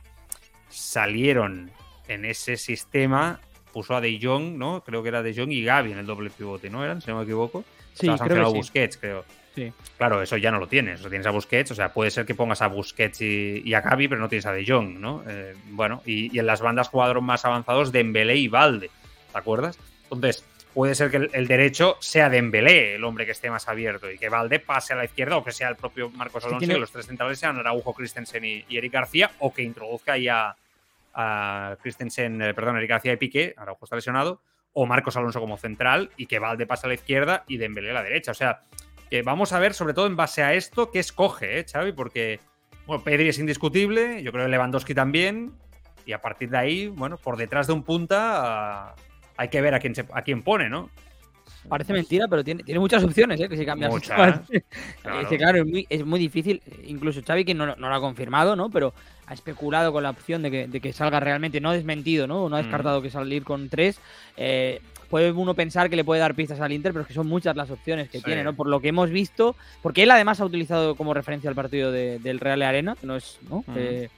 salieron 0.69 1.71
en 2.09 2.25
ese 2.25 2.57
sistema, 2.57 3.41
puso 3.73 3.97
a 3.97 4.01
De 4.01 4.19
Jong, 4.21 4.59
¿no? 4.59 4.83
Creo 4.85 5.03
que 5.03 5.09
era 5.09 5.23
De 5.23 5.35
Jong 5.35 5.53
y 5.53 5.65
Gaby 5.65 5.93
en 5.93 5.99
el 5.99 6.07
doble 6.07 6.31
pivote, 6.31 6.69
¿no 6.69 6.85
eran? 6.85 7.01
Si 7.01 7.11
no 7.11 7.17
me 7.17 7.25
equivoco. 7.25 7.65
Sí, 7.95 8.09
creo 8.09 8.47
que 8.47 8.59
Busquets, 8.59 8.97
creo. 8.99 9.25
Sí. 9.55 9.73
Claro, 9.99 10.23
eso 10.23 10.37
ya 10.37 10.51
no 10.51 10.59
lo 10.59 10.67
tienes. 10.67 11.03
Lo 11.03 11.11
tienes 11.11 11.27
a 11.27 11.31
Busquets, 11.31 11.71
o 11.73 11.75
sea, 11.75 11.93
puede 11.93 12.11
ser 12.11 12.25
que 12.25 12.35
pongas 12.35 12.63
a 12.63 12.69
Busquets 12.69 13.21
y, 13.21 13.75
a 13.75 13.83
Gaby, 13.83 14.09
pero 14.09 14.21
no 14.21 14.29
tienes 14.29 14.47
a 14.47 14.53
De 14.53 14.65
Jong, 14.67 14.99
¿no? 14.99 15.23
Eh, 15.29 15.55
bueno, 15.71 16.03
y, 16.07 16.35
y, 16.35 16.39
en 16.39 16.47
las 16.47 16.63
bandas 16.63 16.89
jugadores 16.89 17.23
más 17.23 17.45
avanzados, 17.45 17.93
Dembélé 17.93 18.37
y 18.37 18.49
Valde, 18.49 18.91
¿te 19.31 19.39
acuerdas? 19.39 19.79
Entonces, 20.05 20.45
puede 20.75 20.95
ser 20.95 21.11
que 21.11 21.29
el, 21.33 21.47
derecho 21.47 21.97
sea 22.01 22.29
Dembélé, 22.29 22.95
el 22.95 23.05
hombre 23.05 23.27
que 23.27 23.33
esté 23.33 23.51
más 23.51 23.69
abierto, 23.69 24.11
y 24.11 24.19
que 24.19 24.29
Valde 24.29 24.59
pase 24.59 24.93
a 24.93 24.97
la 24.97 25.05
izquierda, 25.05 25.37
o 25.37 25.45
que 25.45 25.53
sea 25.53 25.69
el 25.69 25.77
propio 25.77 26.11
Marcos 26.11 26.45
Alonso, 26.45 26.73
y 26.73 26.79
los 26.79 26.91
tres 26.91 27.07
centrales 27.07 27.39
sean 27.39 27.59
Araujo, 27.59 27.93
Christensen 27.93 28.45
y, 28.45 28.65
Eric 28.71 28.93
García, 28.93 29.31
o 29.41 29.53
que 29.53 29.63
introduzca 29.63 30.17
ya 30.17 30.57
a 31.15 31.77
Christensen, 31.83 32.41
eh, 32.41 32.55
perdón, 32.55 32.79
Eric 32.79 32.91
García 32.91 33.13
y 33.13 33.17
Piqué, 33.17 33.55
Araujo 33.57 33.85
está 33.85 33.97
lesionado, 33.97 34.41
o 34.73 34.87
Marcos 34.87 35.17
Alonso 35.17 35.41
como 35.41 35.59
central, 35.59 36.11
y 36.17 36.27
que 36.27 36.39
Valde 36.39 36.67
pase 36.67 36.87
a 36.87 36.89
la 36.89 36.95
izquierda 36.95 37.45
y 37.47 37.59
Dembélé 37.59 37.91
a 37.91 37.95
la 37.95 38.03
derecha. 38.03 38.31
O 38.31 38.35
sea, 38.35 38.63
que 39.13 39.21
vamos 39.21 39.53
a 39.53 39.59
ver, 39.59 39.75
sobre 39.75 39.93
todo 39.93 40.07
en 40.07 40.17
base 40.17 40.43
a 40.43 40.55
esto, 40.55 40.91
qué 40.91 40.99
escoge, 40.99 41.59
¿eh, 41.59 41.67
Xavi? 41.71 41.93
Porque, 41.93 42.41
bueno, 42.87 43.05
Pedri 43.05 43.29
es 43.29 43.39
indiscutible, 43.39 44.23
yo 44.23 44.33
creo 44.33 44.47
que 44.47 44.51
Lewandowski 44.51 44.95
también, 44.95 45.53
y 46.07 46.13
a 46.13 46.23
partir 46.23 46.49
de 46.49 46.57
ahí, 46.57 46.87
bueno, 46.87 47.19
por 47.19 47.37
detrás 47.37 47.67
de 47.67 47.75
un 47.75 47.83
punta 47.83 48.95
hay 49.37 49.49
que 49.49 49.61
ver 49.61 49.75
a 49.75 49.81
quién, 49.81 49.93
a 50.15 50.23
quién 50.23 50.43
pone, 50.43 50.71
¿no? 50.71 50.89
Parece 51.69 51.93
mentira, 51.93 52.27
pero 52.27 52.43
tiene, 52.43 52.63
tiene 52.63 52.81
muchas 52.81 53.05
opciones, 53.05 53.39
¿eh? 53.39 53.51
Que 53.51 53.57
si 53.59 53.67
cambias. 53.67 53.93
Muchas, 53.93 54.17
claro, 54.17 54.43
claro 55.29 55.59
es, 55.59 55.67
muy, 55.67 55.87
es, 55.91 56.07
muy, 56.07 56.19
difícil. 56.19 56.63
Incluso 56.85 57.21
Xavi, 57.23 57.45
que 57.45 57.53
no, 57.53 57.67
no, 57.67 57.89
lo 57.91 57.95
ha 57.95 58.01
confirmado, 58.01 58.57
¿no? 58.57 58.71
Pero 58.71 58.95
ha 59.27 59.35
especulado 59.35 59.93
con 59.93 60.05
la 60.05 60.11
opción 60.11 60.43
de 60.43 60.51
que, 60.51 60.69
de 60.69 60.81
que 60.81 60.95
salga 60.95 61.21
realmente, 61.21 61.61
no 61.61 61.73
desmentido, 61.73 62.27
¿no? 62.27 62.49
No 62.49 62.57
ha 62.57 62.61
mm. 62.61 62.63
descartado 62.63 63.03
que 63.03 63.11
salir 63.11 63.45
con 63.45 63.69
tres. 63.69 64.01
Eh, 64.39 64.81
puede 65.13 65.31
uno 65.31 65.53
pensar 65.53 65.91
que 65.91 65.97
le 65.97 66.05
puede 66.05 66.23
dar 66.23 66.35
pistas 66.35 66.59
al 66.59 66.73
Inter, 66.73 66.91
pero 66.93 67.03
es 67.03 67.07
que 67.07 67.13
son 67.13 67.27
muchas 67.27 67.55
las 67.55 67.71
opciones 67.71 68.09
que 68.09 68.23
tiene, 68.23 68.43
¿no? 68.43 68.55
Por 68.55 68.67
lo 68.67 68.81
que 68.81 68.89
hemos 68.89 69.11
visto, 69.11 69.55
porque 69.83 70.05
él 70.05 70.11
además 70.11 70.41
ha 70.41 70.47
utilizado 70.47 70.95
como 70.95 71.13
referencia 71.13 71.51
el 71.51 71.55
partido 71.55 71.93
del 71.93 72.41
Real 72.41 72.63
Arena, 72.63 72.97
que 72.99 73.07
no 73.07 73.17
es, 73.17 73.39
¿no? 73.51 73.63
Que 73.75 74.09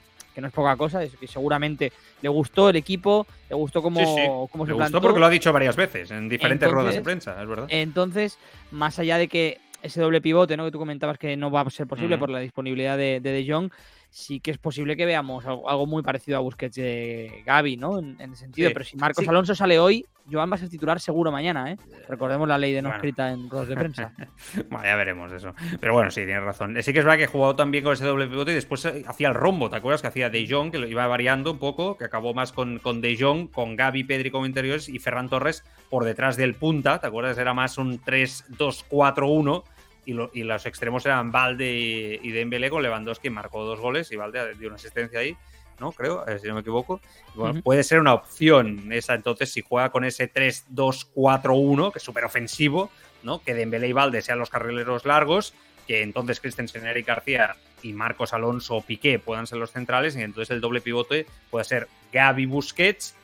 no 0.41 0.47
es 0.47 0.53
poca 0.53 0.77
cosa, 0.77 1.03
es 1.03 1.17
que 1.17 1.27
seguramente 1.27 1.93
le 2.23 2.29
gustó 2.29 2.71
el 2.71 2.77
equipo, 2.77 3.27
le 3.51 3.57
gustó 3.57 3.83
cómo, 3.83 3.99
se 3.99 4.23
le 4.23 4.73
gustó 4.73 5.01
porque 5.01 5.19
lo 5.19 5.27
ha 5.27 5.31
dicho 5.31 5.53
varias 5.53 5.75
veces 5.75 6.13
en 6.13 6.29
diferentes 6.29 6.71
ruedas 6.71 6.95
de 6.95 7.03
prensa, 7.03 7.43
es 7.43 7.49
verdad. 7.49 7.67
Entonces, 7.71 8.39
más 8.71 9.01
allá 9.01 9.19
de 9.19 9.27
que 9.27 9.59
ese 9.83 10.01
doble 10.01 10.21
pivote, 10.21 10.57
¿no? 10.57 10.65
Que 10.65 10.71
tú 10.71 10.79
comentabas 10.79 11.19
que 11.19 11.37
no 11.37 11.51
va 11.51 11.63
a 11.63 11.71
ser 11.71 11.89
posible 11.89 12.19
por 12.19 12.31
la 12.31 12.39
disponibilidad 12.39 12.97
de, 12.97 13.19
de, 13.19 13.33
de 13.33 13.53
Jong, 13.53 13.69
sí 14.15 14.39
que 14.39 14.53
es 14.53 14.59
posible 14.59 14.97
que 14.97 15.07
veamos 15.07 15.45
algo, 15.45 15.87
muy 15.87 16.01
parecido 16.05 16.37
a 16.37 16.41
Busquets 16.41 16.77
de 16.77 17.43
Gaby, 17.45 17.77
¿no? 17.77 17.99
En, 17.99 18.21
ese 18.21 18.37
sentido. 18.37 18.71
Pero 18.73 18.85
si 18.85 18.97
Marcos 18.97 19.27
Alonso 19.27 19.57
sale 19.57 19.77
hoy, 19.81 20.07
Joan 20.31 20.49
va 20.53 20.55
a 20.55 20.59
ser 20.59 20.69
titular 20.69 21.01
seguro 21.01 21.33
mañana, 21.33 21.73
¿eh? 21.73 21.77
Recordemos 22.09 22.47
la 22.47 22.57
ley 22.57 22.73
de 22.73 22.81
no 22.81 22.95
escrita 22.95 23.33
en 23.33 23.51
ruedas 23.51 23.67
de 23.67 23.75
prensa. 23.75 24.13
bueno, 24.71 24.85
ya 24.85 24.95
veremos 24.95 25.33
eso. 25.33 25.53
Pero 25.81 25.95
bueno, 25.95 26.13
sí, 26.13 26.25
tienes 26.25 26.45
razón. 26.45 26.81
Sí 26.81 26.93
que 26.93 27.01
es 27.01 27.05
verdad 27.05 27.19
que 27.19 27.25
he 27.25 27.27
jugado 27.27 27.57
también 27.57 27.83
con 27.83 27.93
ese 27.93 28.05
doble 28.05 28.29
pivote 28.29 28.53
y 28.53 28.55
después 28.55 28.85
eh, 28.85 29.03
hacía 29.05 29.27
el 29.27 29.35
rombo, 29.35 29.69
¿te 29.69 29.77
acuerdas? 29.77 30.01
Que 30.01 30.07
hacía 30.07 30.31
De 30.31 30.47
Jong, 30.49 30.71
que 30.71 30.79
lo 30.79 30.87
iba 30.87 31.05
variando 31.09 31.51
un 31.51 31.59
poco, 31.59 31.99
que 31.99 32.05
acabó 32.05 32.35
más 32.35 32.53
con, 32.53 32.79
con 32.79 33.01
De 33.01 33.17
Jong, 33.19 33.51
con 33.51 33.75
Gaby, 33.75 34.05
Pedri 34.05 34.31
como 34.31 34.47
interiores 34.47 34.89
y 34.89 35.01
Ferran 35.01 35.29
Torres 35.29 35.65
por 35.91 36.05
detrás 36.05 36.37
del 36.37 36.55
punta, 36.55 37.01
¿te 37.01 37.09
acuerdas? 37.09 37.37
Era 37.37 37.53
más 37.53 37.79
un 37.79 38.01
3-2-4-1 38.01 39.65
y, 40.05 40.43
los 40.43 40.67
extremos 40.67 41.05
eran 41.07 41.33
Valde 41.33 42.21
y, 42.23 42.31
Dembélé 42.31 42.71
con 42.71 42.83
Lewandowski 42.83 43.31
marcó 43.31 43.65
dos 43.65 43.81
goles 43.81 44.11
y 44.13 44.17
Valde 44.17 44.55
dio 44.55 44.69
una 44.69 44.77
asistencia 44.77 45.21
ahí, 45.21 45.37
¿no? 45.81 45.93
Creo, 45.93 46.25
si 46.41 46.47
no 46.49 46.55
me 46.55 46.61
equivoco. 46.61 47.01
Bueno, 47.35 47.63
Puede 47.63 47.83
ser 47.85 48.01
una 48.01 48.15
opción 48.15 48.93
esa 48.93 49.15
entonces 49.15 49.53
si 49.53 49.63
juega 49.63 49.91
con 49.91 50.05
ese 50.05 50.33
3-2-4-1, 50.33 51.93
que 51.93 51.99
es 51.99 52.05
súper 52.05 52.25
ofensivo, 52.25 52.91
¿no? 53.23 53.43
Que 53.43 53.55
Dembélé 53.55 53.89
y 53.89 53.93
Valde 53.93 54.23
sean 54.23 54.39
los 54.39 54.51
carrileros 54.51 55.05
largos, 55.05 55.55
que 55.87 56.03
entonces 56.03 56.41
Christensen, 56.41 56.87
Eric 56.87 57.07
García 57.07 57.57
y 57.83 57.93
Marcos 57.93 58.33
Alonso 58.33 58.77
o 58.77 58.83
Piqué 58.83 59.19
puedan 59.19 59.47
ser 59.47 59.59
los 59.59 59.71
centrales 59.71 60.17
y 60.17 60.23
entonces 60.23 60.51
el 60.51 60.61
doble 60.61 60.81
pivote 60.81 61.27
puede 61.51 61.65
ser 61.65 61.89
Gaby 62.13 62.47
Busquets, 62.47 63.15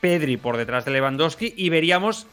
Pedri 0.00 0.36
por 0.36 0.56
detrás 0.56 0.84
de 0.84 0.90
Lewandowski 0.90 1.54
y 1.56 1.68
veríamos 1.70 2.26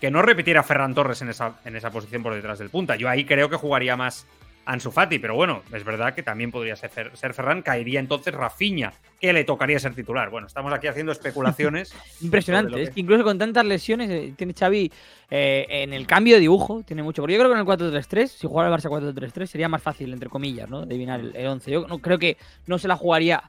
que 0.00 0.10
no 0.10 0.22
repitiera 0.22 0.62
Ferran 0.62 0.94
Torres 0.94 1.22
en 1.22 1.30
esa, 1.30 1.58
en 1.64 1.76
esa 1.76 1.90
posición 1.90 2.22
por 2.22 2.34
detrás 2.34 2.58
del 2.58 2.70
punta. 2.70 2.96
Yo 2.96 3.08
ahí 3.08 3.24
creo 3.24 3.48
que 3.48 3.56
jugaría 3.56 3.96
más 3.96 4.26
Ansu 4.68 4.90
Fati, 4.90 5.18
pero 5.18 5.34
bueno, 5.34 5.62
es 5.72 5.82
verdad 5.82 6.12
que 6.14 6.22
también 6.22 6.50
podría 6.50 6.76
ser, 6.76 7.10
ser 7.16 7.32
Ferran, 7.32 7.62
caería 7.62 8.00
entonces 8.00 8.34
Rafinha, 8.34 8.92
que 9.18 9.32
le 9.32 9.44
tocaría 9.44 9.78
ser 9.78 9.94
titular. 9.94 10.28
Bueno, 10.28 10.46
estamos 10.46 10.70
aquí 10.74 10.86
haciendo 10.86 11.10
especulaciones. 11.10 11.94
Impresionante, 12.20 12.82
es 12.82 12.90
que 12.90 13.00
incluso 13.00 13.24
con 13.24 13.38
tantas 13.38 13.64
lesiones 13.64 14.10
eh, 14.10 14.34
tiene 14.36 14.52
Xavi 14.52 14.92
eh, 15.30 15.66
en 15.70 15.94
el 15.94 16.06
cambio 16.06 16.34
de 16.34 16.40
dibujo, 16.40 16.82
tiene 16.82 17.02
mucho. 17.02 17.22
Porque 17.22 17.32
yo 17.32 17.40
creo 17.40 17.50
que 17.50 17.58
en 17.58 17.66
el 17.66 18.02
4-3-3, 18.02 18.26
si 18.26 18.46
jugara 18.46 18.68
el 18.68 18.74
Barça 18.74 18.90
4-3-3, 18.90 19.46
sería 19.46 19.70
más 19.70 19.82
fácil, 19.82 20.12
entre 20.12 20.28
comillas, 20.28 20.68
¿no? 20.68 20.80
Adivinar 20.80 21.20
el, 21.20 21.46
11. 21.46 21.70
Yo 21.70 21.86
no, 21.88 21.98
creo 22.00 22.18
que 22.18 22.36
no 22.66 22.76
se 22.76 22.88
la 22.88 22.96
jugaría 22.96 23.42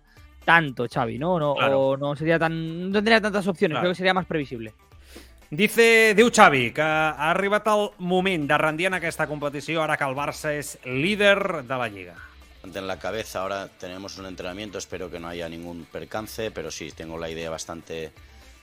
tanto 0.45 0.87
Xavi, 0.87 1.19
¿no? 1.19 1.37
no 1.37 1.51
O 1.51 1.97
no 1.97 2.15
sería 2.15 2.39
tan. 2.39 2.87
No 2.87 2.93
tendría 2.93 3.19
tantas 3.19 3.45
opciones, 3.45 3.77
creo 3.77 3.91
que 3.91 3.95
sería 3.95 4.13
más 4.13 4.25
previsible. 4.25 4.73
Dice, 5.49 6.13
diu 6.13 6.29
Xavi 6.29 6.67
que 6.77 6.83
ha 6.85 7.31
arribat 7.31 7.65
el 7.71 7.87
moment 8.05 8.43
de 8.45 8.57
rendir 8.61 8.85
en 8.85 8.95
aquesta 8.99 9.25
competició 9.25 9.81
ara 9.81 9.95
que 9.97 10.05
el 10.05 10.13
Barça 10.13 10.51
es 10.53 10.75
líder 10.85 11.63
de 11.65 11.79
la 11.81 11.87
Liga. 11.89 12.13
En 12.61 12.85
la 12.85 12.99
cabeza 12.99 13.41
ahora 13.41 13.67
tenemos 13.67 14.19
un 14.19 14.27
entrenamiento, 14.27 14.77
espero 14.77 15.09
que 15.09 15.19
no 15.19 15.27
haya 15.27 15.49
ningún 15.49 15.85
percance, 15.85 16.51
pero 16.51 16.69
sí 16.69 16.91
tengo 16.91 17.17
la 17.17 17.31
idea 17.31 17.49
bastante, 17.49 18.11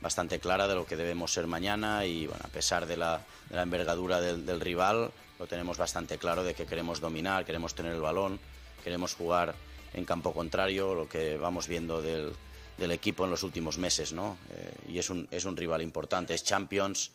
bastante 0.01 0.39
clara 0.39 0.69
de 0.69 0.77
lo 0.77 0.87
que 0.87 0.95
debemos 0.95 1.33
ser 1.33 1.49
mañana 1.49 2.07
y 2.07 2.29
bueno, 2.29 2.45
a 2.45 2.53
pesar 2.55 2.87
de 2.87 2.97
la, 2.97 3.21
de 3.51 3.57
la 3.57 3.63
envergadura 3.63 4.21
del, 4.21 4.47
del, 4.47 4.61
rival, 4.61 5.11
lo 5.41 5.47
tenemos 5.49 5.79
bastante 5.79 6.19
claro 6.19 6.45
de 6.45 6.55
que 6.55 6.67
queremos 6.67 7.01
dominar, 7.01 7.45
queremos 7.45 7.75
tener 7.75 7.95
el 7.95 8.01
balón, 8.01 8.39
queremos 8.85 9.13
jugar 9.13 9.57
en 9.93 10.05
campo 10.05 10.33
contrario, 10.33 10.95
lo 10.95 11.09
que 11.09 11.37
vamos 11.37 11.67
viendo 11.67 12.01
del, 12.01 12.33
del 12.79 12.91
equipo 12.93 13.25
en 13.25 13.31
los 13.31 13.43
últimos 13.43 13.79
meses, 13.79 14.13
¿no? 14.13 14.37
Eh, 14.51 14.93
y 14.93 14.99
es 14.99 15.11
un, 15.11 15.27
es 15.31 15.45
un 15.45 15.57
rival 15.57 15.83
importante, 15.83 16.35
es 16.35 16.45
Champions, 16.45 17.11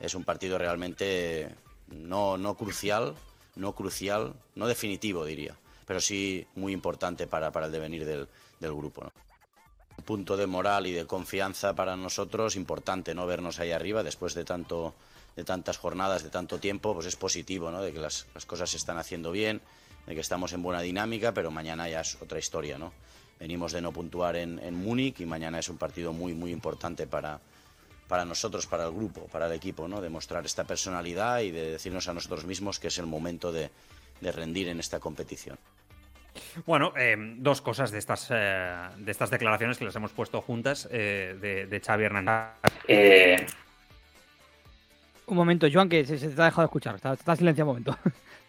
es 0.00 0.14
un 0.14 0.24
partido 0.24 0.58
realmente 0.58 1.48
no, 1.88 2.36
no 2.36 2.56
crucial, 2.56 3.14
no 3.56 3.74
crucial, 3.74 4.34
no 4.54 4.66
definitivo 4.66 5.24
diría, 5.24 5.54
pero 5.86 6.00
sí 6.00 6.46
muy 6.56 6.72
importante 6.72 7.26
para, 7.26 7.52
para 7.52 7.66
el 7.66 7.72
devenir 7.72 8.04
del, 8.04 8.28
del 8.58 8.74
grupo. 8.74 9.10
punto 10.04 10.36
de 10.36 10.46
moral 10.46 10.86
y 10.86 10.92
de 10.92 11.06
confianza 11.06 11.74
para 11.74 11.96
nosotros 11.96 12.56
importante, 12.56 13.14
no 13.14 13.26
vernos 13.26 13.60
ahí 13.60 13.70
arriba 13.70 14.02
después 14.02 14.34
de 14.34 14.44
tanto 14.44 14.94
de 15.36 15.44
tantas 15.44 15.78
jornadas, 15.78 16.22
de 16.22 16.30
tanto 16.30 16.58
tiempo, 16.58 16.94
pues 16.94 17.06
es 17.06 17.16
positivo, 17.16 17.70
¿no? 17.72 17.82
De 17.82 17.92
que 17.92 17.98
las, 17.98 18.26
las 18.34 18.46
cosas 18.46 18.70
se 18.70 18.76
están 18.76 18.98
haciendo 18.98 19.32
bien, 19.32 19.60
de 20.06 20.14
que 20.14 20.20
estamos 20.20 20.52
en 20.52 20.62
buena 20.62 20.80
dinámica, 20.80 21.34
pero 21.34 21.50
mañana 21.50 21.88
ya 21.88 22.02
es 22.02 22.16
otra 22.22 22.38
historia, 22.38 22.78
¿no? 22.78 22.92
Venimos 23.44 23.72
de 23.72 23.82
no 23.82 23.92
puntuar 23.92 24.36
en, 24.36 24.58
en 24.60 24.74
Múnich 24.74 25.20
y 25.20 25.26
mañana 25.26 25.58
es 25.58 25.68
un 25.68 25.76
partido 25.76 26.14
muy, 26.14 26.32
muy 26.32 26.50
importante 26.50 27.06
para, 27.06 27.38
para 28.08 28.24
nosotros, 28.24 28.66
para 28.66 28.86
el 28.86 28.92
grupo, 28.94 29.26
para 29.26 29.48
el 29.48 29.52
equipo, 29.52 29.86
¿no? 29.86 30.00
Demostrar 30.00 30.46
esta 30.46 30.64
personalidad 30.64 31.40
y 31.40 31.50
de 31.50 31.72
decirnos 31.72 32.08
a 32.08 32.14
nosotros 32.14 32.46
mismos 32.46 32.80
que 32.80 32.88
es 32.88 32.96
el 32.96 33.04
momento 33.04 33.52
de, 33.52 33.68
de 34.22 34.32
rendir 34.32 34.68
en 34.68 34.80
esta 34.80 34.98
competición. 34.98 35.58
Bueno, 36.64 36.94
eh, 36.96 37.16
dos 37.36 37.60
cosas 37.60 37.90
de 37.90 37.98
estas, 37.98 38.28
eh, 38.30 38.88
de 38.96 39.10
estas 39.10 39.28
declaraciones 39.28 39.76
que 39.76 39.84
las 39.84 39.94
hemos 39.94 40.12
puesto 40.12 40.40
juntas 40.40 40.88
eh, 40.90 41.36
de, 41.38 41.66
de, 41.66 41.80
Xavi 41.80 42.04
Hernández. 42.04 42.54
Eh, 42.88 43.44
un 45.26 45.36
momento, 45.36 45.66
Joan, 45.70 45.90
que 45.90 46.06
se, 46.06 46.16
te 46.16 46.40
ha 46.40 46.46
dejado 46.46 46.62
de 46.62 46.66
escuchar. 46.68 46.94
Está, 46.94 47.12
está 47.12 47.36
silenciado 47.36 47.72
un 47.72 47.76
momento. 47.76 47.98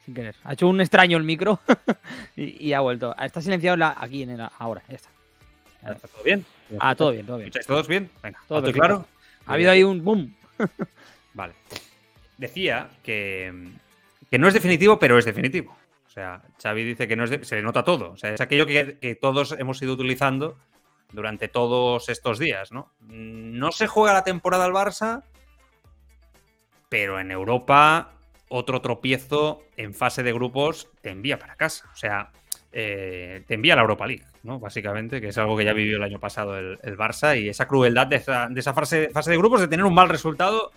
Sin 0.06 0.14
querer. 0.14 0.36
Ha 0.44 0.54
hecho 0.54 0.68
un 0.68 0.80
extraño 0.80 1.18
el 1.18 1.24
micro 1.24 1.60
y, 2.36 2.72
ha 2.74 2.80
vuelto. 2.80 3.16
Está 3.18 3.42
silenciado 3.42 3.84
aquí 3.98 4.24
en 4.24 4.32
el, 4.32 4.48
ahora, 4.60 4.84
ya 4.88 4.96
está. 4.96 5.10
¿Está 5.82 6.08
todo 6.08 6.24
bien? 6.24 6.46
Ah, 6.80 6.96
todo 6.96 7.12
bien, 7.12 7.26
todo 7.26 7.38
bien. 7.38 7.48
¿Estáis 7.48 7.68
todos 7.68 7.88
bien? 7.88 8.10
Venga, 8.24 8.40
todo 8.48 8.72
claro? 8.72 9.06
Ha 9.46 9.54
habido 9.54 9.72
ahí 9.72 9.84
un 9.84 10.04
boom. 10.04 10.36
vale. 11.34 11.54
decía 12.38 12.90
que, 13.04 13.72
que 14.30 14.40
no 14.40 14.48
es 14.48 14.54
definitivo, 14.54 14.98
pero 14.98 15.18
es 15.18 15.26
definitivo. 15.26 15.78
O 16.08 16.10
sea, 16.10 16.42
Xavi 16.62 16.84
dice 16.84 17.08
que 17.08 17.16
no 17.16 17.26
es 17.26 17.48
se 17.48 17.56
le 17.56 17.62
nota 17.62 17.84
todo. 17.84 18.12
O 18.12 18.18
sea, 18.18 18.34
es 18.34 18.42
aquello 18.42 18.66
que, 18.66 18.98
que, 19.00 19.16
todos 19.16 19.52
hemos 19.60 19.82
ido 19.82 19.94
utilizando 19.94 20.58
durante 21.12 21.50
todos 21.50 22.10
estos 22.10 22.40
días, 22.40 22.72
¿no? 22.72 22.94
No 23.02 23.72
se 23.72 23.88
juega 23.88 24.14
la 24.14 24.24
temporada 24.24 24.66
al 24.66 24.72
Barça, 24.72 25.24
pero 26.90 27.20
en 27.20 27.32
Europa 27.32 28.15
otro 28.50 28.82
tropiezo 28.82 29.64
en 29.78 29.94
fase 29.94 30.24
de 30.24 30.34
grupos 30.34 30.90
te 31.02 31.10
envía 31.10 31.40
para 31.40 31.56
casa. 31.56 31.90
O 31.94 31.96
sea, 31.96 32.32
eh, 32.72 33.44
te 33.48 33.54
envía 33.54 33.74
a 33.74 33.76
la 33.78 33.82
Europa 33.84 34.06
League, 34.06 34.26
¿no? 34.44 34.60
Básicamente, 34.60 35.22
que 35.22 35.30
es 35.30 35.38
algo 35.38 35.58
que 35.58 35.66
ya 35.66 35.74
vivió 35.74 35.98
el 35.98 36.04
año 36.04 36.20
pasado 36.20 36.58
el, 36.58 36.98
Barça 36.98 37.40
y 37.40 37.50
esa 37.50 37.68
crueldad 37.68 38.08
de 38.08 38.18
esa, 38.18 38.74
fase, 38.74 39.10
de 39.10 39.38
grupos 39.38 39.62
de 39.62 39.68
tener 39.68 39.86
un 39.86 39.94
mal 39.94 40.10
resultado 40.10 40.72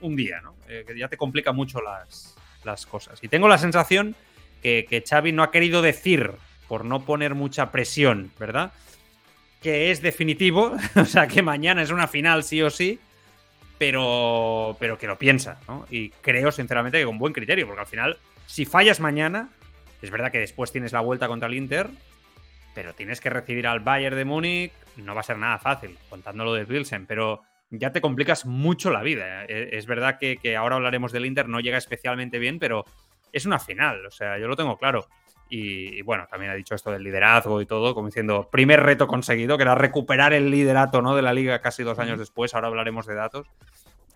un 0.00 0.16
día, 0.16 0.40
¿no? 0.40 0.54
Eh, 0.68 0.84
que 0.86 0.98
ya 0.98 1.08
te 1.08 1.16
complica 1.16 1.52
mucho 1.52 1.80
las, 1.80 2.36
las, 2.64 2.86
cosas. 2.86 3.22
Y 3.22 3.28
tengo 3.28 3.48
la 3.48 3.58
sensación 3.58 4.16
que, 4.62 4.86
que 4.88 5.04
Xavi 5.06 5.32
no 5.32 5.42
ha 5.42 5.50
querido 5.50 5.82
decir, 5.82 6.32
por 6.66 6.84
no 6.84 7.04
poner 7.04 7.34
mucha 7.34 7.70
presión, 7.72 8.30
¿verdad? 8.38 8.72
Que 9.62 9.90
es 9.90 10.02
definitivo, 10.02 10.76
o 10.96 11.04
sea, 11.04 11.26
que 11.26 11.42
mañana 11.42 11.82
es 11.82 11.90
una 11.90 12.08
final 12.08 12.44
sí 12.44 12.62
o 12.62 12.70
sí, 12.70 13.00
pero, 13.78 14.76
pero 14.78 14.98
que 14.98 15.06
lo 15.06 15.16
piensa, 15.16 15.60
¿no? 15.68 15.86
Y 15.90 16.10
creo, 16.10 16.50
sinceramente, 16.50 16.98
que 16.98 17.04
con 17.04 17.18
buen 17.18 17.32
criterio, 17.32 17.66
porque 17.66 17.80
al 17.80 17.86
final, 17.86 18.18
si 18.46 18.64
fallas 18.64 19.00
mañana, 19.00 19.48
es 20.02 20.10
verdad 20.10 20.32
que 20.32 20.38
después 20.38 20.72
tienes 20.72 20.92
la 20.92 21.00
vuelta 21.00 21.28
contra 21.28 21.48
el 21.48 21.54
Inter, 21.54 21.88
pero 22.74 22.94
tienes 22.94 23.20
que 23.20 23.30
recibir 23.30 23.66
al 23.66 23.80
Bayern 23.80 24.16
de 24.16 24.24
Múnich, 24.24 24.72
no 24.96 25.14
va 25.14 25.20
a 25.20 25.24
ser 25.24 25.38
nada 25.38 25.58
fácil, 25.58 25.96
contándolo 26.08 26.54
de 26.54 26.64
Wilson, 26.64 27.06
pero 27.06 27.42
ya 27.70 27.92
te 27.92 28.00
complicas 28.00 28.46
mucho 28.46 28.90
la 28.90 29.02
vida. 29.02 29.44
¿eh? 29.44 29.70
Es 29.72 29.86
verdad 29.86 30.18
que, 30.18 30.56
ahora 30.56 30.76
hablaremos 30.76 31.12
del 31.12 31.26
Inter, 31.26 31.48
no 31.48 31.60
llega 31.60 31.78
especialmente 31.78 32.38
bien, 32.38 32.58
pero 32.58 32.84
es 33.32 33.46
una 33.46 33.58
final, 33.58 34.06
o 34.06 34.10
sea, 34.10 34.38
yo 34.38 34.48
lo 34.48 34.56
tengo 34.56 34.78
claro. 34.78 35.08
Y, 35.48 36.02
bueno, 36.02 36.26
también 36.30 36.52
ha 36.52 36.54
dicho 36.54 36.74
esto 36.74 36.90
del 36.90 37.02
liderazgo 37.02 37.60
y 37.62 37.66
todo, 37.66 37.94
como 37.94 38.08
diciendo, 38.08 38.48
primer 38.50 38.82
reto 38.82 39.06
conseguido, 39.06 39.56
que 39.56 39.62
era 39.62 39.74
recuperar 39.74 40.34
el 40.34 40.50
liderato 40.50 41.00
¿no? 41.00 41.16
de 41.16 41.22
la 41.22 41.32
liga 41.32 41.60
casi 41.60 41.82
dos 41.82 41.98
años 41.98 42.18
después, 42.18 42.54
ahora 42.54 42.68
hablaremos 42.68 43.06
de 43.06 43.14
datos. 43.14 43.46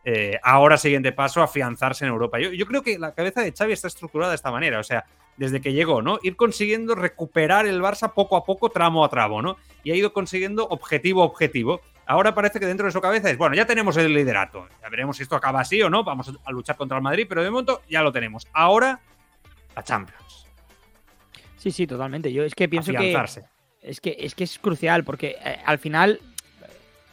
Eh, 0.04 0.38
ahora, 0.42 0.76
siguiente 0.76 1.12
paso, 1.12 1.42
afianzarse 1.42 2.04
en 2.04 2.10
Europa. 2.10 2.38
Yo, 2.38 2.52
yo, 2.52 2.66
creo 2.66 2.82
que 2.82 2.98
la 2.98 3.14
cabeza 3.14 3.40
de 3.40 3.52
Xavi 3.52 3.72
está 3.72 3.88
estructurada 3.88 4.32
de 4.32 4.36
esta 4.36 4.50
manera, 4.50 4.80
o 4.80 4.82
sea, 4.82 5.04
desde 5.36 5.60
que 5.60 5.72
llegó, 5.72 6.02
¿no? 6.02 6.18
Ir 6.22 6.36
consiguiendo 6.36 6.94
recuperar 6.94 7.66
el 7.66 7.80
Barça 7.80 8.12
poco 8.12 8.36
a 8.36 8.44
poco, 8.44 8.70
tramo 8.70 9.04
a 9.04 9.08
tramo, 9.08 9.40
¿no? 9.40 9.56
Y 9.82 9.90
ha 9.92 9.94
ido 9.94 10.12
consiguiendo 10.12 10.66
objetivo 10.68 11.22
a 11.22 11.26
objetivo. 11.26 11.80
Ahora 12.04 12.34
parece 12.34 12.60
que 12.60 12.66
dentro 12.66 12.86
de 12.86 12.92
su 12.92 13.00
cabeza 13.00 13.30
es, 13.30 13.38
bueno, 13.38 13.54
ya 13.54 13.66
tenemos 13.66 13.96
el 13.96 14.12
liderato. 14.12 14.66
Ya 14.82 14.88
veremos 14.88 15.16
si 15.16 15.22
esto 15.22 15.36
acaba 15.36 15.60
así 15.60 15.80
o 15.82 15.88
no. 15.88 16.04
Vamos 16.04 16.32
a 16.44 16.50
luchar 16.50 16.76
contra 16.76 16.96
el 16.96 17.02
Madrid, 17.02 17.26
pero 17.28 17.42
de 17.42 17.50
momento 17.50 17.82
ya 17.88 18.02
lo 18.02 18.12
tenemos. 18.12 18.46
Ahora, 18.52 19.00
la 19.74 19.82
Champions. 19.82 20.41
Sí, 21.62 21.71
sí, 21.71 21.87
totalmente. 21.87 22.33
Yo 22.33 22.42
es 22.42 22.57
que 22.57 22.69
pienso 22.69 22.92
que 22.92 23.16
es 23.83 24.00
que 24.00 24.16
es 24.19 24.35
que 24.35 24.42
es 24.42 24.59
crucial 24.59 25.04
porque 25.04 25.37
eh, 25.45 25.59
al 25.64 25.78
final 25.78 26.19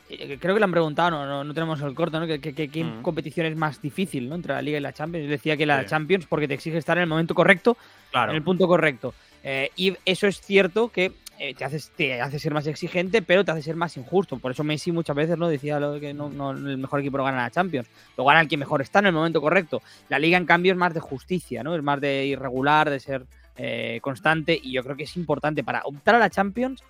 eh, 0.10 0.39
creo 0.41 0.56
que 0.56 0.60
le 0.60 0.63
han 0.63 0.72
preguntado, 0.72 1.12
no, 1.12 1.44
no, 1.44 1.53
tenemos 1.53 1.79
el 1.82 1.94
corto, 1.94 2.20
¿no? 2.20 2.25
¿Qué, 2.25 2.39
qué, 2.39 3.00
competición 3.03 3.46
es 3.46 3.56
más 3.56 3.79
difícil, 3.79 4.27
¿no? 4.27 4.34
Entre 4.34 4.51
la 4.51 4.63
Liga 4.63 4.79
y 4.79 4.82
la 4.82 4.91
Champions. 4.91 5.25
Yo 5.25 5.29
decía 5.29 5.56
que 5.56 5.68
la 5.68 5.86
Champions 5.86 6.25
porque 6.25 6.48
te 6.48 6.56
exige 6.56 6.79
estar 6.79 6.98
en 6.98 7.03
el 7.03 7.10
momento 7.10 7.36
correcto, 7.36 7.77
en 8.12 8.32
el 8.32 8.41
punto 8.41 8.68
correcto. 8.68 9.13
Eh, 9.44 9.70
y 9.75 9.96
eso 10.03 10.25
es 10.25 10.41
cierto 10.41 10.89
que 10.89 11.12
te, 11.56 11.63
hace, 11.63 11.79
te 11.96 12.20
hace 12.20 12.39
ser 12.39 12.51
más 12.51 12.65
exigente, 12.65 13.22
pero 13.22 13.46
te 13.46 13.51
hace 13.51 13.62
ser 13.62 13.75
más 13.75 13.98
injusto. 13.98 14.39
Por 14.39 14.51
eso 14.51 14.63
Messi 14.63 14.91
muchas 14.91 15.15
veces 15.15 15.38
no 15.38 15.48
decía 15.48 15.79
lo 15.79 16.00
que 16.00 16.12
no, 16.15 16.51
el 16.51 16.79
mejor 16.79 17.01
equipo 17.01 17.20
no 17.20 17.24
gana 17.24 17.44
la 17.44 17.51
Champions. 17.51 17.88
Lo 18.18 18.25
gana 18.25 18.41
el 18.41 18.48
que 18.48 18.58
mejor 18.58 18.82
está 18.82 18.98
en 18.98 19.06
el 19.06 19.13
momento 19.13 19.41
correcto. 19.41 19.84
La 20.10 20.18
Liga, 20.18 20.39
en 20.39 20.48
cambio, 20.48 20.72
es 20.72 20.77
más 20.79 20.96
de 20.96 21.01
justicia, 21.01 21.62
¿no? 21.62 21.75
Es 21.75 21.84
más 21.84 22.01
de 22.01 22.25
irregular, 22.25 22.89
de 22.89 23.00
ser 23.00 23.27
eh, 23.61 23.99
constante 24.01 24.57
y 24.61 24.71
yo 24.71 24.83
creo 24.83 24.95
que 24.95 25.03
es 25.03 25.17
importante 25.17 25.65
para 25.65 25.81
optar 25.83 26.15
a 26.15 26.19
la 26.19 26.29
Champions. 26.29 26.81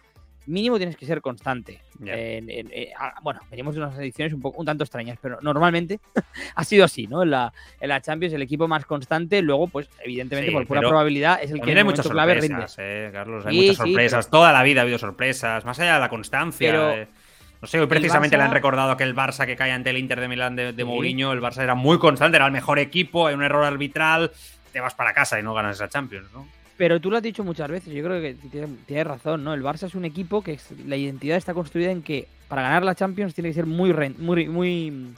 Mínimo 0.46 0.78
tienes 0.78 0.96
que 0.96 1.06
ser 1.08 1.20
constante. 1.20 1.82
Eh, 2.06 2.94
bueno, 3.24 3.40
venimos 3.50 3.74
de 3.74 3.82
unas 3.82 3.98
ediciones 3.98 4.34
un, 4.34 4.42
poco, 4.42 4.60
un 4.60 4.68
tanto 4.68 4.84
extrañas, 4.84 5.18
pero 5.20 5.40
normalmente 5.42 6.00
ha 6.56 6.64
sido 6.64 6.86
así, 6.86 7.08
¿no? 7.08 7.24
En 7.24 7.32
la, 7.32 7.52
en 7.80 7.90
la 7.90 8.02
Champions, 8.02 8.36
el 8.36 8.44
equipo 8.44 8.68
más 8.68 8.86
constante, 8.86 9.42
luego, 9.42 9.68
pues, 9.68 9.90
evidentemente, 10.04 10.52
por 10.52 10.68
pura 10.68 10.82
probabilidad, 10.82 11.40
es 11.42 11.50
el 11.50 11.60
que 11.60 11.72
hay 11.72 11.84
muchas 11.84 12.06
sorpresas, 12.06 12.76
eh, 12.78 13.10
Carlos, 13.12 13.46
hay 13.48 13.56
muchas 13.56 13.78
sorpresas. 13.78 14.30
Toda 14.30 14.54
la 14.54 14.62
vida 14.62 14.82
ha 14.82 14.84
habido 14.84 15.00
sorpresas, 15.00 15.66
más 15.66 15.80
allá 15.80 15.96
de 15.96 16.00
la 16.02 16.10
constancia. 16.10 17.08
no 17.62 17.68
sé, 17.68 17.80
hoy 17.80 17.88
precisamente 17.88 18.38
le 18.38 18.44
han 18.44 18.52
recordado 18.52 18.96
que 18.96 19.04
el 19.04 19.16
Barça 19.16 19.48
que 19.48 19.56
cae 19.56 19.72
ante 19.72 19.90
el 19.90 19.98
Inter 19.98 20.20
de 20.20 20.28
Milán 20.28 20.56
de, 20.56 20.74
de 20.74 20.86
Mourinho, 20.86 21.32
el 21.32 21.42
Barça 21.42 21.64
era 21.64 21.74
muy 21.74 21.98
constante, 21.98 22.38
era 22.38 22.46
el 22.46 22.52
mejor 22.52 22.78
equipo, 22.78 23.26
hay 23.26 23.34
un 23.34 23.44
error 23.44 23.66
arbitral, 23.66 24.32
te 24.72 24.80
vas 24.80 24.94
para 24.94 25.14
casa 25.14 25.40
y 25.40 25.44
no 25.44 25.56
ganas 25.56 25.78
esa 25.78 25.90
Champions, 25.90 26.32
¿no? 26.32 26.59
Pero 26.80 27.02
tú 27.02 27.12
lo 27.12 27.18
has 27.18 27.24
dicho 27.24 27.44
muchas 27.44 27.70
veces, 27.70 27.94
yo 27.94 28.02
creo 28.02 28.22
que 28.22 28.36
tienes, 28.88 29.06
razón, 29.06 29.44
¿no? 29.44 29.54
El 29.54 29.62
Barça 29.62 29.88
es 29.88 29.96
un 29.96 30.06
equipo 30.06 30.42
que 30.42 30.58
la 30.88 30.96
identidad 30.96 31.36
está 31.36 31.54
construida 31.54 31.92
en 31.92 32.02
que 32.02 32.26
para 32.48 32.62
ganar 32.62 32.84
la 32.84 32.96
Champions 32.96 33.34
tiene 33.34 33.50
que 33.50 33.56
ser 33.56 33.66
muy, 33.66 33.94
muy, 34.18 34.48
muy 34.48 35.14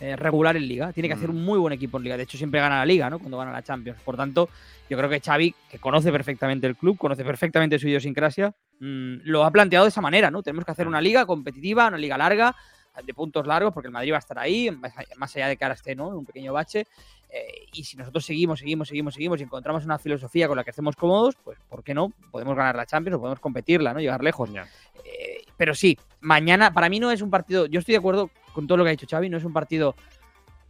eh, 0.00 0.16
regular 0.16 0.56
en 0.56 0.66
Liga, 0.66 0.90
tiene 0.94 1.08
que 1.08 1.14
hacer 1.14 1.28
mm. 1.28 1.36
un 1.36 1.44
muy 1.44 1.58
buen 1.58 1.74
equipo 1.74 1.98
en 1.98 2.04
Liga. 2.04 2.16
De 2.16 2.22
hecho, 2.22 2.38
siempre 2.38 2.60
gana 2.60 2.78
la 2.78 2.86
Liga, 2.86 3.10
¿no? 3.10 3.18
Cuando 3.18 3.36
gana 3.36 3.52
la 3.52 3.62
Champions. 3.62 4.00
Por 4.02 4.16
tanto, 4.16 4.48
yo 4.88 4.96
creo 4.96 5.10
que 5.10 5.20
Xavi, 5.20 5.54
que 5.70 5.78
conoce 5.78 6.10
perfectamente 6.10 6.66
el 6.66 6.76
club, 6.76 6.96
conoce 6.96 7.26
perfectamente 7.26 7.78
su 7.78 7.88
idiosincrasia, 7.88 8.54
mm, 8.80 9.16
lo 9.24 9.44
ha 9.44 9.50
planteado 9.50 9.84
de 9.84 9.90
esa 9.90 10.00
manera, 10.00 10.30
¿no? 10.30 10.42
Tenemos 10.42 10.64
que 10.64 10.72
hacer 10.72 10.88
una 10.88 11.02
liga 11.02 11.26
competitiva, 11.26 11.88
una 11.88 11.98
liga 11.98 12.16
larga, 12.16 12.56
de 13.04 13.14
puntos 13.14 13.46
largos, 13.46 13.72
porque 13.72 13.88
el 13.88 13.92
Madrid 13.92 14.12
va 14.12 14.16
a 14.16 14.20
estar 14.20 14.38
ahí, 14.38 14.70
más 15.16 15.36
allá 15.36 15.48
de 15.48 15.56
que 15.56 15.64
ahora 15.64 15.74
esté, 15.74 15.94
¿no? 15.94 16.08
Un 16.08 16.24
pequeño 16.24 16.52
bache. 16.52 16.86
Eh, 17.34 17.66
y 17.72 17.84
si 17.84 17.96
nosotros 17.96 18.26
seguimos, 18.26 18.58
seguimos, 18.58 18.88
seguimos, 18.88 19.14
seguimos 19.14 19.40
y 19.40 19.44
encontramos 19.44 19.86
una 19.86 19.98
filosofía 19.98 20.48
con 20.48 20.56
la 20.56 20.64
que 20.64 20.70
hacemos 20.70 20.96
cómodos, 20.96 21.34
pues 21.42 21.58
¿por 21.66 21.82
qué 21.82 21.94
no? 21.94 22.12
Podemos 22.30 22.54
ganar 22.54 22.76
la 22.76 22.84
Champions 22.84 23.16
o 23.16 23.20
podemos 23.20 23.40
competirla, 23.40 23.94
¿no? 23.94 24.00
Llegar 24.00 24.22
lejos. 24.22 24.50
Eh, 25.04 25.42
pero 25.56 25.74
sí, 25.74 25.98
mañana, 26.20 26.74
para 26.74 26.90
mí 26.90 27.00
no 27.00 27.10
es 27.10 27.22
un 27.22 27.30
partido, 27.30 27.64
yo 27.66 27.80
estoy 27.80 27.92
de 27.92 27.98
acuerdo 27.98 28.30
con 28.52 28.66
todo 28.66 28.76
lo 28.76 28.84
que 28.84 28.90
ha 28.90 28.92
dicho 28.92 29.06
Xavi, 29.08 29.30
no 29.30 29.38
es 29.38 29.44
un 29.44 29.54
partido 29.54 29.94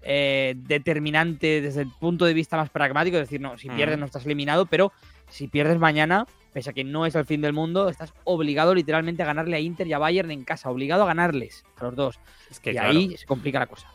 eh, 0.02 0.54
determinante 0.56 1.60
desde 1.60 1.82
el 1.82 1.90
punto 1.98 2.26
de 2.26 2.34
vista 2.34 2.56
más 2.56 2.70
pragmático, 2.70 3.16
es 3.16 3.24
decir, 3.24 3.40
no, 3.40 3.58
si 3.58 3.68
pierdes 3.68 3.98
no 3.98 4.06
estás 4.06 4.24
eliminado, 4.24 4.66
pero 4.66 4.92
si 5.28 5.48
pierdes 5.48 5.80
mañana, 5.80 6.26
pese 6.52 6.70
a 6.70 6.72
que 6.72 6.84
no 6.84 7.06
es 7.06 7.16
el 7.16 7.24
fin 7.24 7.40
del 7.40 7.54
mundo, 7.54 7.88
estás 7.88 8.14
obligado 8.22 8.72
literalmente 8.72 9.24
a 9.24 9.26
ganarle 9.26 9.56
a 9.56 9.60
Inter 9.60 9.88
y 9.88 9.94
a 9.94 9.98
Bayern 9.98 10.30
en 10.30 10.44
casa, 10.44 10.70
obligado 10.70 11.02
a 11.02 11.06
ganarles 11.06 11.64
a 11.76 11.84
los 11.84 11.96
dos. 11.96 12.20
Es 12.50 12.60
que, 12.60 12.72
y 12.72 12.76
ahí 12.76 13.16
se 13.16 13.26
complica 13.26 13.58
la 13.58 13.66
cosa. 13.66 13.88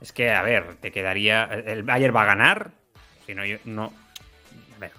Es 0.00 0.12
que, 0.12 0.30
a 0.30 0.42
ver, 0.42 0.76
te 0.76 0.92
quedaría. 0.92 1.44
El 1.44 1.82
Bayern 1.82 2.14
va 2.14 2.22
a 2.22 2.26
ganar. 2.26 2.70
Si 3.26 3.34
no, 3.34 3.42
no. 3.64 3.92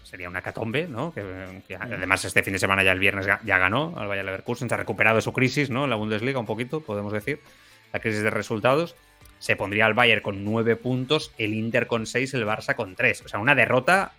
sería 0.04 0.30
una 0.30 0.42
catombe, 0.42 0.88
¿no? 0.88 1.14
Que, 1.14 1.24
mm. 1.24 1.76
además 1.80 2.24
este 2.24 2.44
fin 2.44 2.54
de 2.54 2.60
semana 2.60 2.84
ya 2.84 2.92
el 2.92 3.00
viernes 3.00 3.26
ya 3.26 3.58
ganó 3.58 3.96
al 3.98 4.08
Bayern 4.08 4.28
Leverkusen, 4.28 4.70
se 4.70 4.76
ha 4.76 4.78
recuperado 4.78 5.16
de 5.16 5.22
su 5.22 5.34
crisis, 5.34 5.70
¿no? 5.70 5.86
En 5.86 5.90
la 5.90 5.96
Bundesliga 5.96 6.40
un 6.40 6.46
poquito, 6.46 6.82
podemos 6.82 7.12
decir. 7.12 7.40
La 7.94 8.00
crisis 8.00 8.22
de 8.22 8.30
resultados. 8.30 8.96
Se 9.40 9.56
pondría 9.56 9.88
al 9.88 9.96
Bayern 9.96 10.22
con 10.22 10.46
nueve 10.46 10.76
puntos, 10.76 11.34
el 11.40 11.56
Inter 11.56 11.88
con 11.88 12.06
seis, 12.06 12.34
el 12.36 12.46
Barça 12.46 12.76
con 12.76 12.96
tres. 12.96 13.24
O 13.26 13.28
sea, 13.28 13.40
una 13.40 13.56
derrota. 13.56 14.14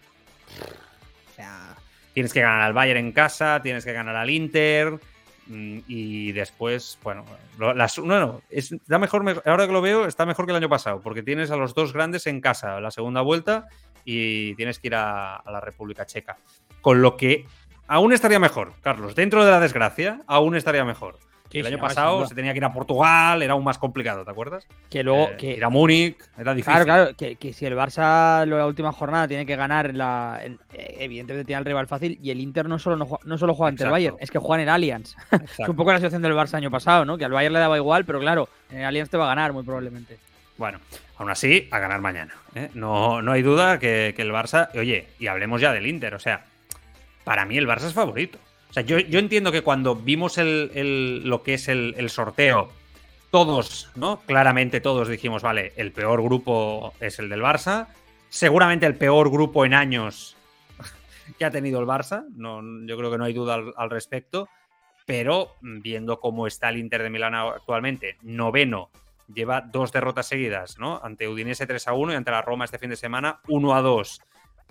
O 1.31 1.35
sea, 1.37 1.77
tienes 2.13 2.33
que 2.33 2.41
ganar 2.41 2.63
al 2.63 2.73
Bayern 2.73 2.99
en 2.99 3.13
casa, 3.13 3.63
tienes 3.63 3.85
que 3.85 3.93
ganar 3.93 4.17
al 4.17 4.31
Inter. 4.31 4.99
Mm, 5.53 5.81
y 5.87 6.33
después, 6.33 6.99
bueno, 7.03 7.27
las, 7.59 7.99
no, 7.99 8.41
está 8.49 8.99
mejor, 8.99 9.43
ahora 9.45 9.67
que 9.67 9.73
lo 9.73 9.83
veo, 9.83 10.07
está 10.07 10.25
mejor 10.25 10.47
que 10.47 10.53
el 10.53 10.57
año 10.57 10.71
pasado, 10.71 11.03
porque 11.03 11.23
tienes 11.23 11.51
a 11.51 11.57
los 11.57 11.75
dos 11.75 11.93
grandes 11.93 12.27
en 12.27 12.41
casa 12.41 12.81
la 12.81 12.91
segunda 12.91 13.21
vuelta 13.21 13.69
y 14.03 14.55
tienes 14.55 14.79
que 14.79 14.87
ir 14.87 14.95
a, 14.95 15.43
la 15.45 15.61
República 15.61 16.07
Checa. 16.07 16.39
Con 16.81 17.03
lo 17.03 17.19
que 17.19 17.45
aún 17.87 18.15
estaría 18.15 18.39
mejor, 18.39 18.73
Carlos, 18.81 19.15
dentro 19.15 19.45
de 19.45 19.51
la 19.51 19.61
desgracia, 19.61 20.23
aún 20.27 20.57
estaría 20.57 20.87
mejor 20.87 21.19
el 21.61 21.67
año 21.67 21.79
pasado 21.79 22.27
se 22.27 22.35
tenía 22.35 22.53
que 22.53 22.59
ir 22.59 22.65
a 22.65 22.73
Portugal, 22.73 23.43
era 23.43 23.53
aún 23.53 23.65
más 23.65 23.79
complicado, 23.79 24.25
¿te 24.25 24.31
acuerdas? 24.31 24.67
Que 24.91 25.03
luego. 25.03 25.31
Eh, 25.31 25.37
que, 25.37 25.51
ir 25.53 25.65
a 25.65 25.69
Múnich, 25.69 26.17
era 26.39 26.55
difícil. 26.55 26.85
Claro, 26.85 27.15
claro, 27.15 27.37
que, 27.39 27.53
si 27.53 27.67
el 27.67 27.77
Barça 27.77 28.47
la 28.47 28.67
última 28.67 28.93
jornada 28.93 29.29
tiene 29.29 29.47
que 29.47 29.57
ganar, 29.57 29.95
la, 29.95 30.41
eh, 30.43 30.57
evidentemente 30.99 31.45
tiene 31.45 31.61
el 31.61 31.65
rival 31.65 31.87
fácil 31.87 32.19
y 32.23 32.31
el 32.31 32.41
Inter 32.41 32.69
no 32.69 32.79
solo, 32.79 33.21
no, 33.25 33.39
solo 33.39 33.55
juega 33.55 33.69
ante 33.69 33.85
el 33.85 33.91
Bayern, 33.91 34.17
es 34.21 34.31
que 34.31 34.39
juega 34.39 34.63
en 34.63 34.69
el 34.69 34.75
Allianz. 34.75 35.15
es 35.59 35.69
un 35.69 35.77
poco 35.77 35.93
la 35.93 35.99
situación 35.99 36.23
del 36.23 36.35
Barça 36.35 36.55
año 36.55 36.71
pasado, 36.71 37.05
¿no? 37.05 37.19
Que 37.19 37.25
al 37.25 37.33
Bayern 37.33 37.55
le 37.55 37.61
daba 37.61 37.77
igual, 37.77 38.05
pero 38.05 38.21
claro, 38.21 38.49
en 38.71 38.79
el 38.79 38.85
Allianz 38.85 39.11
te 39.11 39.17
va 39.17 39.25
a 39.25 39.29
ganar 39.29 39.53
muy 39.53 39.63
probablemente. 39.63 40.19
Bueno, 40.59 40.79
aún 41.17 41.31
así, 41.31 41.69
a 41.71 41.79
ganar 41.79 42.01
mañana. 42.01 42.35
¿eh? 42.55 42.71
No, 42.75 43.23
no 43.23 43.33
hay 43.33 43.43
duda 43.43 43.79
que, 43.79 44.13
que 44.15 44.23
el 44.23 44.31
Barça. 44.31 44.69
Oye, 44.75 45.09
y 45.19 45.27
hablemos 45.27 45.61
ya 45.61 45.73
del 45.73 45.87
Inter, 45.87 46.15
o 46.15 46.19
sea, 46.19 46.45
para 47.25 47.45
mí 47.45 47.57
el 47.57 47.67
Barça 47.67 47.87
es 47.87 47.95
favorito. 47.95 48.39
O 48.73 48.75
sea, 48.75 48.83
yo, 48.85 48.97
entiendo 48.97 49.53
que 49.53 49.61
cuando 49.61 49.95
vimos 49.95 50.39
lo 50.39 51.43
que 51.43 51.53
es 51.53 51.69
el, 51.69 52.09
sorteo, 52.09 52.71
todos, 53.31 53.91
¿no? 53.97 54.21
Claramente 54.21 54.81
todos 54.81 55.09
dijimos, 55.09 55.43
vale, 55.43 55.75
el 55.77 55.93
peor 55.93 56.23
grupo 56.23 56.95
es 56.99 57.19
el 57.19 57.29
del 57.29 57.43
Barça. 57.43 57.89
Seguramente 58.31 58.87
el 58.87 58.95
peor 58.95 59.31
grupo 59.31 59.67
en 59.67 59.75
años 59.75 60.39
que 61.39 61.45
ha 61.45 61.51
tenido 61.51 61.81
el 61.81 61.87
Barça. 61.87 62.25
No, 62.35 62.63
yo 62.87 62.97
creo 62.97 63.11
que 63.11 63.19
no 63.19 63.25
hay 63.25 63.35
duda 63.35 63.59
al, 63.77 63.91
respecto. 63.91 64.49
Pero 65.05 65.57
viendo 65.61 66.19
cómo 66.19 66.47
está 66.47 66.71
el 66.71 66.79
Inter 66.79 67.03
de 67.03 67.11
Milán 67.11 67.35
actualmente, 67.35 68.17
noveno, 68.23 68.89
lleva 69.35 69.61
dos 69.61 69.93
derrotas 69.93 70.29
seguidas, 70.29 70.79
¿no? 70.79 70.99
Ante 71.05 71.29
Udinese 71.29 71.67
3 71.67 71.89
a 71.89 71.93
1 71.93 72.15
y 72.15 72.17
ante 72.17 72.31
la 72.31 72.41
Roma 72.41 72.65
este 72.65 72.79
fin 72.79 72.89
de 72.89 72.97
semana 72.97 73.41
1 73.49 73.75
a 73.75 73.83
2. 73.83 74.21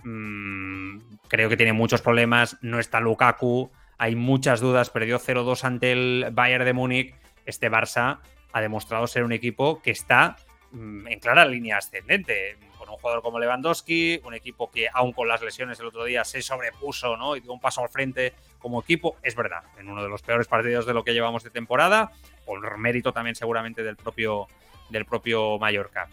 Mm, 0.02 0.98
creo 1.28 1.48
que 1.48 1.56
tiene 1.56 1.72
muchos 1.72 2.02
problemas, 2.02 2.58
no 2.62 2.80
está 2.80 2.98
Lukaku, 2.98 3.70
hay 4.02 4.16
muchas 4.16 4.58
dudas, 4.58 4.90
perdió 4.90 5.20
0-2 5.20 5.62
ante 5.62 5.92
el 5.92 6.26
Bayern 6.32 6.64
de 6.64 6.72
Múnich. 6.72 7.14
Este 7.46 7.70
Barça 7.70 8.18
ha 8.52 8.60
demostrado 8.60 9.06
ser 9.06 9.22
un 9.22 9.30
equipo 9.30 9.80
que 9.80 9.92
está 9.92 10.34
mm, 10.72 11.06
en 11.06 11.20
clara 11.20 11.44
línea 11.44 11.78
ascendente, 11.78 12.56
con 12.76 12.88
un 12.88 12.96
jugador 12.96 13.22
como 13.22 13.38
Lewandowski, 13.38 14.20
un 14.24 14.34
equipo 14.34 14.72
que 14.72 14.88
aun 14.92 15.12
con 15.12 15.28
las 15.28 15.40
lesiones 15.40 15.78
el 15.78 15.86
otro 15.86 16.02
día 16.02 16.24
se 16.24 16.42
sobrepuso 16.42 17.16
¿no? 17.16 17.36
y 17.36 17.42
dio 17.42 17.52
un 17.52 17.60
paso 17.60 17.80
al 17.80 17.90
frente 17.90 18.32
como 18.58 18.80
equipo, 18.80 19.18
es 19.22 19.36
verdad, 19.36 19.62
en 19.78 19.88
uno 19.88 20.02
de 20.02 20.08
los 20.08 20.20
peores 20.22 20.48
partidos 20.48 20.84
de 20.84 20.94
lo 20.94 21.04
que 21.04 21.14
llevamos 21.14 21.44
de 21.44 21.50
temporada, 21.50 22.10
por 22.44 22.78
mérito 22.78 23.12
también 23.12 23.36
seguramente 23.36 23.84
del 23.84 23.94
propio, 23.94 24.48
del 24.90 25.04
propio 25.04 25.60
Mallorca. 25.60 26.08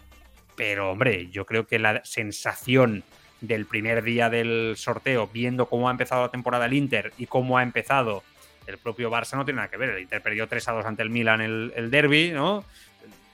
Pero 0.54 0.92
hombre, 0.92 1.28
yo 1.30 1.44
creo 1.44 1.66
que 1.66 1.80
la 1.80 2.04
sensación 2.04 3.02
del 3.40 3.66
primer 3.66 4.02
día 4.02 4.28
del 4.28 4.74
sorteo, 4.76 5.28
viendo 5.32 5.66
cómo 5.66 5.88
ha 5.88 5.92
empezado 5.92 6.22
la 6.22 6.30
temporada 6.30 6.66
el 6.66 6.74
Inter 6.74 7.12
y 7.18 7.26
cómo 7.26 7.58
ha 7.58 7.62
empezado 7.62 8.22
el 8.66 8.78
propio 8.78 9.10
Barça, 9.10 9.36
no 9.36 9.44
tiene 9.44 9.56
nada 9.56 9.68
que 9.68 9.76
ver. 9.76 9.90
El 9.90 10.02
Inter 10.02 10.22
perdió 10.22 10.46
3 10.46 10.68
a 10.68 10.72
2 10.72 10.86
ante 10.86 11.02
el 11.02 11.10
Milan 11.10 11.40
el, 11.40 11.72
el 11.74 11.90
derby, 11.90 12.30
¿no? 12.32 12.64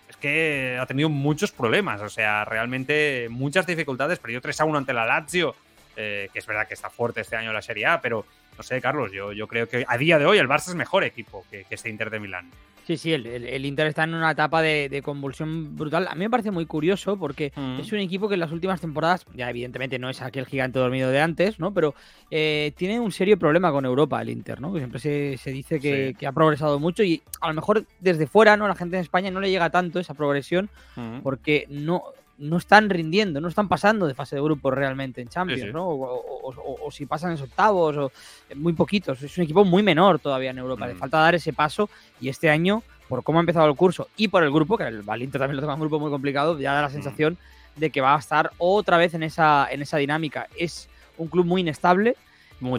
Es 0.09 0.17
que 0.17 0.79
ha 0.81 0.87
tenido 0.87 1.09
muchos 1.09 1.53
problemas, 1.53 2.01
o 2.01 2.09
sea, 2.09 2.45
realmente 2.45 3.27
muchas 3.31 3.67
dificultades. 3.67 4.19
Perdió 4.19 4.41
3 4.41 4.61
a 4.61 4.65
1 4.65 4.79
ante 4.79 4.93
la 4.93 5.05
Lazio, 5.05 5.55
eh, 5.97 6.29
que 6.33 6.39
es 6.39 6.47
verdad 6.47 6.69
que 6.69 6.75
está 6.75 6.91
fuerte 6.91 7.21
este 7.21 7.37
año 7.37 7.53
la 7.53 7.63
Serie 7.63 7.87
A, 7.87 8.01
pero 8.01 8.25
no 8.57 8.63
sé, 8.63 8.81
Carlos, 8.81 9.13
yo, 9.13 9.33
yo 9.33 9.49
creo 9.49 9.69
que 9.69 9.85
a 9.87 9.99
día 9.99 10.19
de 10.19 10.27
hoy 10.27 10.39
el 10.39 10.49
Barça 10.49 10.69
es 10.69 10.75
mejor 10.75 11.05
equipo 11.05 11.45
que, 11.51 11.65
que 11.65 11.75
este 11.75 11.91
Inter 11.91 12.11
de 12.11 12.21
Milán. 12.21 12.51
Sí, 12.87 12.97
sí, 12.97 13.13
el, 13.13 13.67
Inter 13.67 13.89
está 13.89 14.05
en 14.05 14.15
una 14.15 14.31
etapa 14.31 14.63
de, 14.63 15.03
convulsión 15.05 15.77
brutal. 15.77 16.07
A 16.07 16.15
mí 16.15 16.21
me 16.21 16.31
parece 16.31 16.53
muy 16.53 16.67
curioso 16.67 17.17
porque 17.17 17.53
mm. 17.57 17.81
es 17.81 17.91
un 17.91 17.99
equipo 17.99 18.29
que 18.29 18.35
en 18.35 18.41
las 18.41 18.53
últimas 18.53 18.81
temporadas, 18.81 19.27
ya 19.35 19.51
evidentemente 19.51 19.99
no 19.99 20.09
es 20.09 20.23
aquel 20.23 20.47
gigante 20.47 20.79
dormido 20.79 21.11
de 21.11 21.21
antes, 21.21 21.59
¿no? 21.59 21.75
Pero 21.75 21.97
eh, 22.31 22.73
tiene 22.77 23.01
un 23.01 23.11
serio 23.11 23.41
problema 23.41 23.73
con 23.73 23.85
Europa 23.85 24.23
el 24.23 24.29
Inter, 24.29 24.61
¿no? 24.61 24.73
Que 24.73 24.79
siempre 24.79 25.01
se, 25.01 25.51
dice 25.51 25.81
que, 25.81 26.15
ha 26.25 26.31
progresado 26.31 26.79
mucho 26.79 27.03
y 27.03 27.23
a 27.41 27.49
lo 27.49 27.55
mejor 27.55 27.87
desde 27.99 28.29
fuera, 28.29 28.57
¿no? 28.57 28.69
La 28.69 28.77
gente 28.77 28.95
en 28.95 29.03
España 29.03 29.33
no 29.33 29.41
le 29.41 29.51
llega 29.51 29.69
tanto 29.71 29.99
esa 29.99 30.15
progresión 30.15 30.71
mm. 30.95 31.23
porque 31.23 31.67
no 31.69 32.05
no 32.39 32.57
están 32.59 32.91
rindiendo, 32.91 33.41
no 33.41 33.49
están 33.49 33.69
pasando 33.69 34.07
de 34.07 34.15
fase 34.15 34.37
de 34.37 34.43
grupo 34.43 34.71
realmente 34.71 35.21
en 35.21 35.29
Champions, 35.29 35.73
¿no? 35.73 35.89
O, 35.89 36.91
si 36.91 37.07
pasan 37.07 37.33
en 37.33 37.43
octavos, 37.43 37.97
o 37.97 38.13
muy 38.55 38.73
poquitos. 38.73 39.23
Es 39.23 39.37
un 39.39 39.45
equipo 39.45 39.65
muy 39.65 39.83
menor 39.83 40.19
todavía 40.19 40.51
en 40.51 40.59
Europa. 40.59 40.87
Le 40.87 40.95
mm. 40.95 40.99
falta 40.99 41.19
dar 41.19 41.35
ese 41.35 41.53
paso 41.53 41.89
y 42.21 42.29
este 42.29 42.51
año, 42.51 42.83
por 43.09 43.23
cómo 43.23 43.39
ha 43.39 43.41
empezado 43.41 43.69
el 43.69 43.75
curso 43.75 44.09
y 44.17 44.29
por 44.29 44.43
el 44.43 44.51
grupo, 44.51 44.77
que 44.77 44.85
el 44.85 45.03
Valinter 45.03 45.41
también 45.41 45.57
lo 45.57 45.63
toma 45.63 45.75
un 45.75 45.81
grupo 45.81 45.99
muy 45.99 46.11
complicado, 46.11 46.59
ya 46.59 46.73
da 46.73 46.83
la 46.83 46.89
mm. 46.89 46.93
sensación 46.93 47.39
de 47.77 47.91
que 47.91 48.01
va 48.01 48.15
a 48.15 48.19
estar 48.19 48.53
otra 48.59 48.97
vez 48.97 49.15
en 49.15 49.23
esa, 49.23 49.69
en 49.71 49.83
esa 49.83 49.97
dinámica. 49.99 50.49
Es 50.57 50.89
un 51.19 51.29
club 51.29 51.47
muy 51.47 51.63
inestable, 51.63 52.17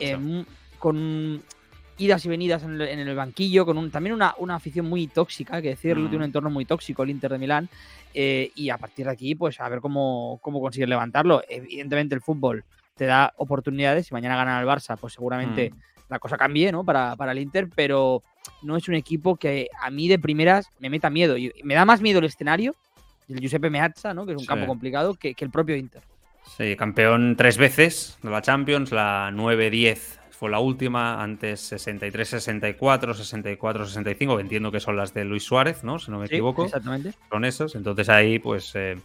eh, 0.02 0.46
con 0.80 1.44
idas 1.98 2.26
y 2.26 2.30
venidas 2.30 2.64
en 2.64 2.80
el, 2.80 3.16
banquillo, 3.16 3.66
con 3.66 3.78
un, 3.78 3.90
también 3.90 4.14
una, 4.14 4.36
una, 4.38 4.56
afición 4.56 4.88
muy 4.88 5.08
tóxica, 5.08 5.58
hay 5.58 5.64
que 5.64 5.70
decirlo, 5.70 6.04
tiene 6.04 6.18
un 6.18 6.22
mm. 6.22 6.26
entorno 6.26 6.50
muy 6.50 6.66
tóxico 6.66 7.04
el 7.04 7.10
Inter 7.10 7.32
de 7.32 7.38
Milán, 7.40 7.70
eh, 8.14 8.52
y 8.56 8.70
a 8.70 8.78
partir 8.78 9.06
de 9.06 9.12
aquí, 9.12 9.36
pues 9.36 9.60
a 9.60 9.70
ver 9.70 9.80
cómo, 9.80 10.40
cómo 10.42 10.62
consigue 10.62 10.88
levantarlo. 10.88 11.42
Evidentemente 11.48 12.16
el 12.16 12.22
fútbol 12.22 12.64
te 12.96 13.06
da 13.06 13.34
oportunidades, 13.38 14.08
si 14.08 14.14
mañana 14.14 14.36
gana 14.36 14.60
el 14.60 14.68
Barça, 14.68 14.98
pues 14.98 15.14
seguramente 15.14 15.72
mm. 15.72 15.76
la 16.10 16.20
cosa 16.20 16.38
cambie, 16.38 16.72
¿no? 16.72 16.84
Para, 16.84 17.16
para 17.16 17.32
el 17.32 17.40
Inter, 17.40 17.70
pero 17.76 18.22
no 18.62 18.78
es 18.78 18.88
un 18.88 18.96
equipo 18.96 19.36
que 19.36 19.70
a 19.82 19.90
mí 19.90 20.08
de 20.08 20.20
primeras 20.20 20.70
me 20.80 20.90
meta 20.90 21.10
miedo. 21.10 21.38
Y 21.38 21.52
me 21.64 21.76
da 21.76 21.86
más 21.86 22.02
miedo 22.02 22.20
el 22.20 22.26
escenario, 22.26 22.76
el 23.28 23.40
Giuseppe 23.40 23.70
Meazza, 23.70 24.14
¿no? 24.14 24.26
Que 24.26 24.34
es 24.34 24.38
un 24.38 24.46
campo 24.46 24.68
complicado, 24.68 25.16
que, 25.16 25.34
que 25.34 25.46
el 25.46 25.52
propio 25.52 25.76
Inter. 25.76 26.02
Sí, 26.58 26.76
campeón 26.78 27.36
tres 27.36 27.58
veces 27.58 28.18
de 28.24 28.30
la 28.30 28.42
Champions, 28.42 28.92
la 28.92 29.32
9-10 29.34 30.27
fue 30.38 30.52
la 30.52 30.60
última, 30.60 31.24
antes 31.24 31.62
63, 31.62 32.30
64, 32.30 33.16
64, 33.16 33.86
65, 33.88 34.36
que 34.36 34.42
entiendo 34.44 34.72
que 34.72 34.80
son 34.80 34.96
las 34.96 35.12
de 35.16 35.26
Luis 35.26 35.42
Suárez, 35.42 35.84
¿no? 35.84 35.98
Si 35.98 36.12
no 36.12 36.20
me 36.20 36.28
equivoco. 36.28 36.66
Exactamente. 36.66 37.14
Son 37.32 37.44
esos. 37.44 37.74
Entonces 37.74 38.08
ahí, 38.08 38.38
pues, 38.38 38.72
eh, 38.76 38.98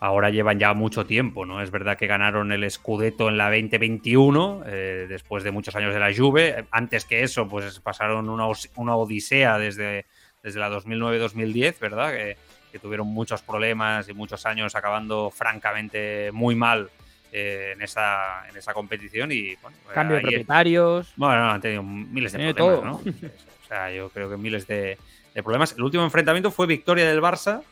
ahora 0.00 0.30
llevan 0.30 0.58
ya 0.58 0.74
mucho 0.74 1.06
tiempo, 1.06 1.46
¿no? 1.46 1.62
Es 1.62 1.70
verdad 1.70 1.96
que 1.96 2.08
ganaron 2.08 2.50
el 2.50 2.68
Scudetto 2.68 3.28
en 3.28 3.38
la 3.38 3.50
2021, 3.50 4.64
eh, 4.66 5.06
después 5.08 5.44
de 5.44 5.52
muchos 5.52 5.76
años 5.76 5.94
de 5.94 6.00
la 6.00 6.12
Juve. 6.12 6.66
Antes 6.72 7.04
que 7.04 7.22
eso, 7.22 7.46
pues 7.46 7.78
pasaron 7.78 8.28
una, 8.28 8.48
una 8.74 8.96
odisea 8.96 9.58
desde, 9.58 10.06
desde 10.42 10.58
la 10.58 10.70
2009-2010, 10.70 11.78
¿verdad? 11.78 12.10
Que, 12.10 12.36
que 12.72 12.80
tuvieron 12.80 13.06
muchos 13.06 13.42
problemas 13.42 14.08
y 14.08 14.12
muchos 14.12 14.44
años 14.44 14.74
acabando 14.74 15.30
francamente 15.30 16.32
muy 16.32 16.56
mal 16.56 16.90
eh, 17.32 17.72
en, 17.74 17.82
esa, 17.82 18.48
en 18.48 18.56
esa 18.56 18.74
competición 18.74 19.30
y 19.30 19.54
bueno, 19.62 19.76
cambio 19.94 20.16
de 20.16 20.22
propietarios. 20.22 21.12
Bueno, 21.16 21.50
han 21.50 21.60
tenido 21.60 21.82
miles 21.82 22.32
de 22.32 22.52
problemas, 22.54 22.84
¿no? 22.84 22.96
o 23.64 23.68
sea, 23.68 23.92
yo 23.92 24.08
creo 24.10 24.28
que 24.28 24.36
miles 24.36 24.66
de, 24.66 24.98
problemas. 25.44 25.74
El 25.74 25.82
último 25.82 26.02
enfrentamiento 26.02 26.50
fue 26.50 26.66
victoria 26.66 27.06
del 27.08 27.20
Barça 27.22 27.62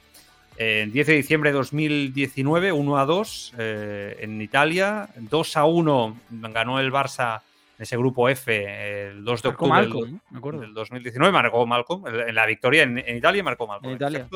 en 0.57 0.93
10 0.93 1.07
de 1.09 1.15
diciembre 1.15 1.51
de 1.51 1.57
2019, 1.57 2.73
1 2.73 2.99
a 2.99 3.05
2 3.05 3.55
eh, 3.59 4.17
en 4.21 4.41
Italia, 4.41 5.09
2 5.17 5.57
a 5.57 5.65
1 5.65 6.21
ganó 6.31 6.79
el 6.79 6.93
Barça 6.93 7.41
en 7.79 7.83
ese 7.83 7.97
grupo 7.97 8.29
F 8.29 9.09
el 9.09 9.25
2 9.25 9.43
de 9.43 9.49
octubre 9.49 9.81
del, 9.83 10.75
2019, 10.75 11.33
marcó 11.33 11.67
Malcolm 11.67 12.07
en 12.07 12.35
la 12.35 12.47
victoria 12.47 12.85
en, 12.85 13.17
Italia, 13.17 13.43
marcó 13.43 13.67
Malcolm. 13.67 13.91
En 13.91 13.97
Italia. 13.97 14.29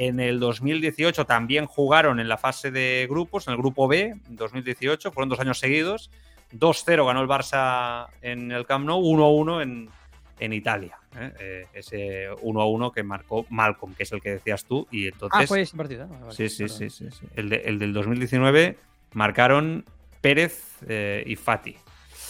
En 0.00 0.18
el 0.18 0.40
2018 0.40 1.26
también 1.26 1.66
jugaron 1.66 2.20
en 2.20 2.28
la 2.28 2.38
fase 2.38 2.70
de 2.70 3.06
grupos, 3.06 3.46
en 3.46 3.52
el 3.52 3.58
grupo 3.58 3.86
B, 3.86 4.14
2018, 4.30 5.12
fueron 5.12 5.28
dos 5.28 5.40
años 5.40 5.58
seguidos. 5.58 6.10
2-0 6.54 7.04
ganó 7.04 7.20
el 7.20 7.28
Barça 7.28 8.06
en 8.22 8.50
el 8.50 8.64
Camp 8.64 8.86
Nou, 8.86 9.02
1-1 9.02 9.62
en, 9.62 9.90
en 10.38 10.52
Italia. 10.54 10.96
¿eh? 11.14 11.32
Eh, 11.38 11.66
ese 11.74 12.30
1-1 12.30 12.94
que 12.94 13.02
marcó 13.02 13.44
Malcolm, 13.50 13.92
que 13.94 14.04
es 14.04 14.12
el 14.12 14.22
que 14.22 14.30
decías 14.30 14.64
tú. 14.64 14.88
Y 14.90 15.08
entonces, 15.08 15.38
ah, 15.38 15.46
fue 15.46 15.60
ese 15.60 15.76
partido. 15.76 16.08
sí, 16.30 16.48
sí, 16.48 16.66
sí, 16.70 16.88
sí, 16.88 17.06
El, 17.36 17.52
el, 17.52 17.78
del 17.78 17.92
2019 17.92 18.78
marcaron 19.12 19.84
Pérez 20.22 20.78
eh, 20.88 21.22
y 21.26 21.36
Fati. 21.36 21.76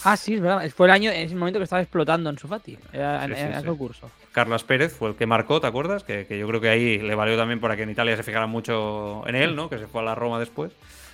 Ah, 0.04 0.16
sí, 0.16 0.34
es 0.34 0.40
verdad. 0.40 0.68
Fue 0.70 0.86
el 0.86 0.92
año, 0.92 1.10
en 1.10 1.26
ese 1.26 1.34
momento 1.34 1.58
que 1.58 1.64
estaba 1.64 1.82
explotando 1.82 2.30
en 2.30 2.38
su 2.38 2.48
Fati, 2.48 2.78
en, 2.92 3.32
el 3.32 3.64
concurso. 3.64 4.10
Carlos 4.32 4.64
Pérez 4.64 4.94
fue 4.94 5.10
el 5.10 5.16
que 5.16 5.26
marcó, 5.26 5.60
¿te 5.60 5.66
acuerdas? 5.66 6.04
Que, 6.04 6.26
que, 6.26 6.38
yo 6.38 6.46
creo 6.46 6.60
que 6.60 6.68
ahí 6.68 6.98
le 6.98 7.14
valió 7.14 7.36
también 7.36 7.60
para 7.60 7.76
que 7.76 7.82
en 7.82 7.90
Italia 7.90 8.16
se 8.16 8.22
fijara 8.22 8.46
mucho 8.46 9.26
en 9.26 9.34
él, 9.34 9.56
¿no? 9.56 9.68
Que 9.68 9.78
se 9.78 9.86
fue 9.86 10.00
a 10.02 10.04
la 10.04 10.14
Roma 10.14 10.38
después. 10.38 10.72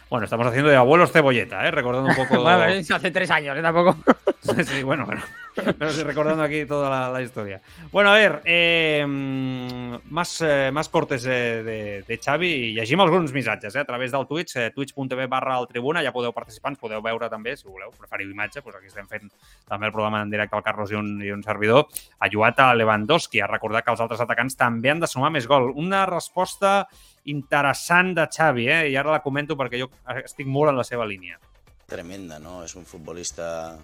Bueno, 0.09 0.25
estamos 0.25 0.47
haciendo 0.47 0.71
de 0.71 0.77
abuelos 0.77 1.11
cebolleta, 1.11 1.67
¿eh? 1.67 1.71
Recordando 1.71 2.11
un 2.11 2.17
poco. 2.17 2.43
bueno, 2.43 2.65
hace 2.65 3.11
tres 3.11 3.31
años, 3.31 3.57
¿eh? 3.57 3.63
Tampoco. 3.63 3.97
sí, 4.65 4.83
bueno, 4.83 5.05
bueno. 5.05 5.23
Pero 5.57 5.89
estoy 5.89 6.05
recordando 6.05 6.43
aquí 6.43 6.67
toda 6.67 7.11
la, 7.11 7.23
historia. 7.23 7.61
Bueno, 7.91 8.11
a 8.11 8.15
ver, 8.15 8.43
eh, 8.45 9.05
más, 9.07 10.41
eh, 10.43 10.71
más 10.73 10.89
cortes 10.89 11.23
de, 11.23 11.63
de, 11.63 12.05
de 12.07 12.19
Xavi 12.19 12.51
i 12.69 12.75
llegim 12.77 13.01
alguns 13.01 13.33
missatges 13.33 13.75
eh, 13.75 13.81
a 13.81 13.85
través 13.89 14.13
del 14.13 14.27
Twitch, 14.27 14.57
eh, 14.57 14.71
twitch.tv 14.71 15.27
barra 15.27 15.59
el 15.59 15.67
Tribuna, 15.67 16.03
ja 16.05 16.13
podeu 16.13 16.35
participar, 16.37 16.75
ens 16.75 16.83
podeu 16.83 17.01
veure 17.03 17.31
també, 17.33 17.57
si 17.57 17.65
voleu, 17.65 17.91
preferiu 17.97 18.31
imatge, 18.31 18.61
doncs 18.61 18.77
aquí 18.77 18.93
estem 18.93 19.09
fent 19.09 19.33
també 19.67 19.89
el 19.89 19.97
programa 19.97 20.21
en 20.23 20.31
directe 20.31 20.57
al 20.59 20.65
Carlos 20.67 20.93
i 20.93 21.01
un, 21.01 21.17
i 21.25 21.33
un 21.33 21.43
servidor. 21.43 21.89
Ha 22.21 22.29
a 22.29 22.75
Lewandowski, 22.75 23.41
a 23.41 23.49
recordar 23.49 23.83
que 23.83 23.91
els 23.91 24.01
altres 24.01 24.21
atacants 24.21 24.57
també 24.57 24.91
han 24.91 25.01
de 25.01 25.09
sumar 25.09 25.33
més 25.33 25.49
gol. 25.49 25.73
Una 25.75 26.05
resposta 26.07 26.87
interessant 27.25 28.15
de 28.15 28.29
Xavi, 28.29 28.69
eh? 28.69 28.83
i 28.93 28.97
ara 28.97 29.17
la 29.17 29.23
comento 29.25 29.57
perquè 29.57 29.81
jo 29.81 29.91
estic 30.23 30.47
molt 30.47 30.71
en 30.71 30.77
la 30.77 30.85
seva 30.85 31.07
línia. 31.07 31.41
Tremenda, 31.87 32.39
¿no? 32.39 32.63
Es 32.65 32.75
un 32.75 32.85
futbolista 32.85 33.79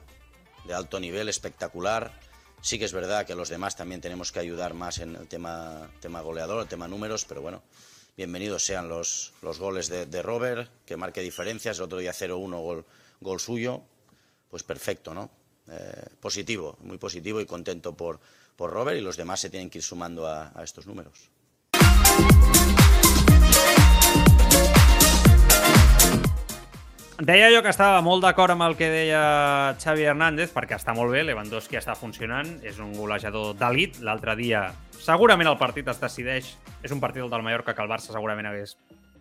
de 0.65 0.75
alto 0.75 1.01
nivel, 1.01 1.29
espectacular. 1.29 2.13
Sí 2.61 2.79
que 2.79 2.85
es 2.85 2.93
verdad 2.93 3.27
que 3.27 3.35
los 3.35 3.49
demás 3.49 3.77
también 3.77 4.01
tenemos 4.01 4.31
que 4.31 4.39
ayudar 4.39 4.75
más 4.75 4.99
en 4.99 5.17
el 5.17 5.27
tema, 5.27 5.91
tema 6.01 6.21
goleador, 6.21 6.63
el 6.63 6.69
tema 6.69 6.87
números, 6.87 7.25
pero 7.25 7.43
bueno, 7.43 7.63
bienvenidos 8.17 8.65
sean 8.65 8.89
los, 8.89 9.33
los 9.43 9.59
goles 9.59 9.89
de, 9.89 10.23
Robert, 10.23 10.71
que 10.87 10.97
marque 10.97 11.21
diferencias. 11.21 11.79
El 11.79 11.85
otro 11.85 11.99
día 11.99 12.13
0-1 12.13 12.61
gol, 12.63 12.87
gol 13.21 13.41
suyo, 13.41 13.83
pues 14.49 14.63
perfecto, 14.63 15.13
¿no? 15.13 15.31
Eh, 15.69 16.07
positivo, 16.21 16.77
muy 16.81 16.99
positivo 16.99 17.41
y 17.41 17.47
contento 17.47 17.97
por, 17.97 18.21
por 18.57 18.71
Robert 18.71 18.99
y 18.99 19.01
los 19.01 19.17
demás 19.17 19.41
se 19.41 19.51
tienen 19.51 19.71
que 19.71 19.79
ir 19.79 19.85
sumando 19.85 20.27
a 20.27 20.53
estos 20.63 20.87
números. 20.87 21.31
Deia 27.23 27.53
jo 27.55 27.61
que 27.63 27.71
estava 27.71 28.01
molt 28.03 28.25
d'acord 28.25 28.51
amb 28.51 28.65
el 28.67 28.73
que 28.75 28.89
deia 28.91 29.19
Xavi 29.79 30.09
Hernández, 30.11 30.51
perquè 30.51 30.75
està 30.75 30.91
molt 30.97 31.13
bé, 31.15 31.21
Lewandowski 31.23 31.79
està 31.79 31.95
funcionant, 31.95 32.49
és 32.67 32.81
un 32.83 32.91
golejador 32.97 33.53
d'elit. 33.61 34.01
L'altre 34.03 34.35
dia, 34.41 34.65
segurament 34.99 35.47
el 35.47 35.59
partit 35.61 35.87
es 35.87 36.01
decideix, 36.03 36.49
és 36.83 36.91
un 36.91 36.99
partit 36.99 37.23
del 37.23 37.45
Mallorca 37.47 37.77
que 37.79 37.85
el 37.87 37.93
Barça 37.93 38.11
segurament 38.11 38.51
hagués 38.51 38.75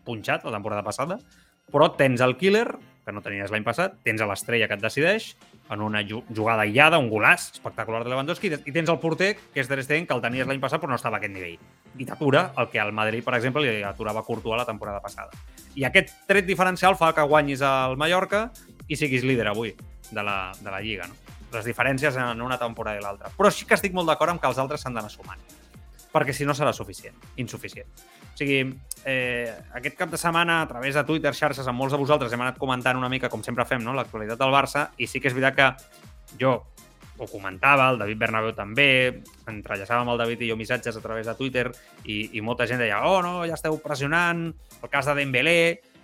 punxat 0.08 0.48
la 0.50 0.56
temporada 0.56 0.82
passada, 0.82 1.20
però 1.70 1.92
tens 1.94 2.26
el 2.26 2.34
killer, 2.42 2.72
que 3.06 3.14
no 3.14 3.22
tenies 3.22 3.54
l'any 3.54 3.70
passat, 3.70 4.02
tens 4.02 4.26
a 4.26 4.32
l'estrella 4.34 4.66
que 4.66 4.80
et 4.80 4.82
decideix, 4.82 5.36
en 5.70 5.86
una 5.86 6.02
jugada 6.02 6.66
aïllada, 6.66 6.98
un 6.98 7.14
golaç 7.14 7.52
espectacular 7.60 8.02
de 8.02 8.16
Lewandowski, 8.16 8.56
i 8.66 8.74
tens 8.74 8.90
el 8.90 8.98
porter, 8.98 9.36
que 9.54 9.62
és 9.62 9.70
Stegen, 9.70 10.10
que 10.10 10.18
el 10.18 10.26
tenies 10.26 10.50
l'any 10.50 10.64
passat 10.64 10.82
però 10.82 10.90
no 10.90 10.98
estava 10.98 11.22
a 11.22 11.22
aquest 11.22 11.38
nivell. 11.38 11.62
I 11.99 12.08
t'atura 12.08 12.51
el 12.58 12.69
que 12.71 12.80
al 12.80 12.93
Madrid, 12.95 13.23
per 13.23 13.36
exemple, 13.36 13.63
li 13.65 13.84
aturava 13.84 14.23
Courtois 14.23 14.60
la 14.60 14.67
temporada 14.67 15.01
passada. 15.04 15.32
I 15.75 15.86
aquest 15.88 16.13
tret 16.27 16.47
diferencial 16.47 16.95
fa 16.99 17.12
que 17.15 17.25
guanyis 17.27 17.63
al 17.67 17.97
Mallorca 17.99 18.49
i 18.88 18.99
siguis 18.99 19.25
líder 19.27 19.49
avui 19.51 19.73
de 20.12 20.23
la, 20.23 20.51
de 20.60 20.71
la 20.71 20.82
Lliga. 20.84 21.08
No? 21.08 21.17
Les 21.51 21.67
diferències 21.67 22.15
en 22.15 22.41
una 22.41 22.60
temporada 22.60 22.99
i 22.99 23.04
l'altra. 23.04 23.32
Però 23.36 23.51
sí 23.51 23.67
que 23.67 23.75
estic 23.75 23.95
molt 23.95 24.08
d'acord 24.08 24.36
amb 24.36 24.43
que 24.43 24.47
els 24.47 24.62
altres 24.62 24.84
s'han 24.84 24.95
d'anar 24.95 25.12
sumant 25.12 25.41
perquè 26.12 26.34
si 26.36 26.45
no 26.45 26.54
serà 26.54 26.73
suficient, 26.75 27.15
insuficient. 27.39 27.88
O 27.88 28.38
sigui, 28.38 28.60
eh, 29.06 29.51
aquest 29.80 29.95
cap 29.97 30.12
de 30.12 30.19
setmana, 30.19 30.62
a 30.62 30.67
través 30.67 30.95
de 30.95 31.04
Twitter, 31.08 31.34
xarxes, 31.34 31.67
amb 31.67 31.80
molts 31.80 31.95
de 31.95 31.99
vosaltres 32.01 32.34
hem 32.34 32.43
anat 32.43 32.60
comentant 32.60 32.99
una 32.99 33.10
mica, 33.10 33.30
com 33.30 33.43
sempre 33.43 33.65
fem, 33.65 33.84
no? 33.84 33.95
l'actualitat 33.95 34.39
del 34.39 34.51
Barça, 34.51 34.89
i 34.97 35.08
sí 35.08 35.21
que 35.21 35.32
és 35.32 35.38
veritat 35.38 35.56
que 35.56 36.36
jo 36.41 36.58
ho 37.22 37.28
comentava, 37.30 37.92
el 37.94 38.00
David 38.02 38.18
Bernabéu 38.18 38.56
també, 38.58 39.22
entrellaçàvem 39.50 40.10
el 40.12 40.20
David 40.24 40.42
i 40.42 40.50
jo 40.50 40.58
missatges 40.58 40.98
a 40.98 41.04
través 41.04 41.30
de 41.30 41.38
Twitter 41.38 41.68
i, 42.04 42.32
i 42.38 42.42
molta 42.42 42.66
gent 42.70 42.82
deia, 42.82 43.04
oh 43.06 43.22
no, 43.22 43.42
ja 43.46 43.58
esteu 43.60 43.78
pressionant, 43.84 44.48
el 44.82 44.92
cas 44.92 45.10
de 45.10 45.16
Dembélé, 45.22 45.62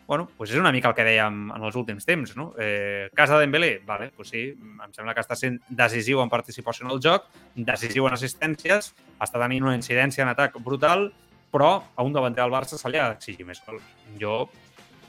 bueno, 0.07 0.29
doncs 0.37 0.53
és 0.53 0.61
una 0.61 0.71
mica 0.71 0.87
el 0.93 0.95
que 0.95 1.03
dèiem 1.03 1.49
en 1.51 1.65
els 1.67 1.75
últims 1.75 2.05
temps, 2.07 2.31
no? 2.39 2.51
Eh, 2.61 3.09
cas 3.17 3.33
de 3.33 3.41
Dembélé, 3.41 3.73
vale, 3.85 4.11
doncs 4.15 4.31
sí, 4.31 4.43
em 4.55 4.93
sembla 4.95 5.17
que 5.17 5.25
està 5.25 5.35
sent 5.35 5.57
decisiu 5.67 6.21
en 6.23 6.31
participació 6.31 6.87
en 6.87 6.93
el 6.95 7.01
joc, 7.03 7.27
decisiu 7.55 8.07
en 8.07 8.15
assistències, 8.15 8.93
està 9.17 9.41
tenint 9.41 9.67
una 9.67 9.75
incidència 9.75 10.23
en 10.23 10.31
atac 10.31 10.55
brutal, 10.63 11.09
però 11.51 11.73
a 11.95 12.05
un 12.07 12.15
davanter 12.15 12.43
del 12.43 12.53
Barça 12.53 12.79
se 12.79 12.89
li 12.91 13.01
ha 13.01 13.09
d'exigir 13.11 13.45
més 13.47 13.59
gols. 13.65 13.83
Jo 14.21 14.45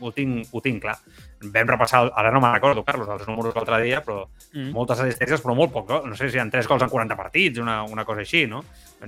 ho 0.01 0.13
tinc, 0.15 0.51
ho 0.51 0.63
tinc 0.65 0.83
clar. 0.83 0.99
Vam 1.39 1.71
repassar, 1.71 2.01
ara 2.19 2.33
no 2.35 2.41
me'n 2.43 2.55
recordo, 2.57 2.83
Carlos, 2.87 3.09
els 3.15 3.27
números 3.29 3.55
l'altre 3.55 3.79
dia, 3.85 4.01
però 4.03 4.25
mm. 4.27 4.73
moltes 4.75 4.99
assistències, 5.05 5.43
però 5.45 5.55
molt 5.55 5.73
poc. 5.75 5.93
No 6.07 6.19
sé 6.19 6.31
si 6.31 6.39
hi 6.39 6.43
ha 6.43 6.49
3 6.51 6.67
gols 6.67 6.83
en 6.87 6.91
40 6.91 7.19
partits, 7.19 7.63
una, 7.63 7.83
una 7.87 8.05
cosa 8.09 8.25
així, 8.25 8.47
no? 8.51 8.65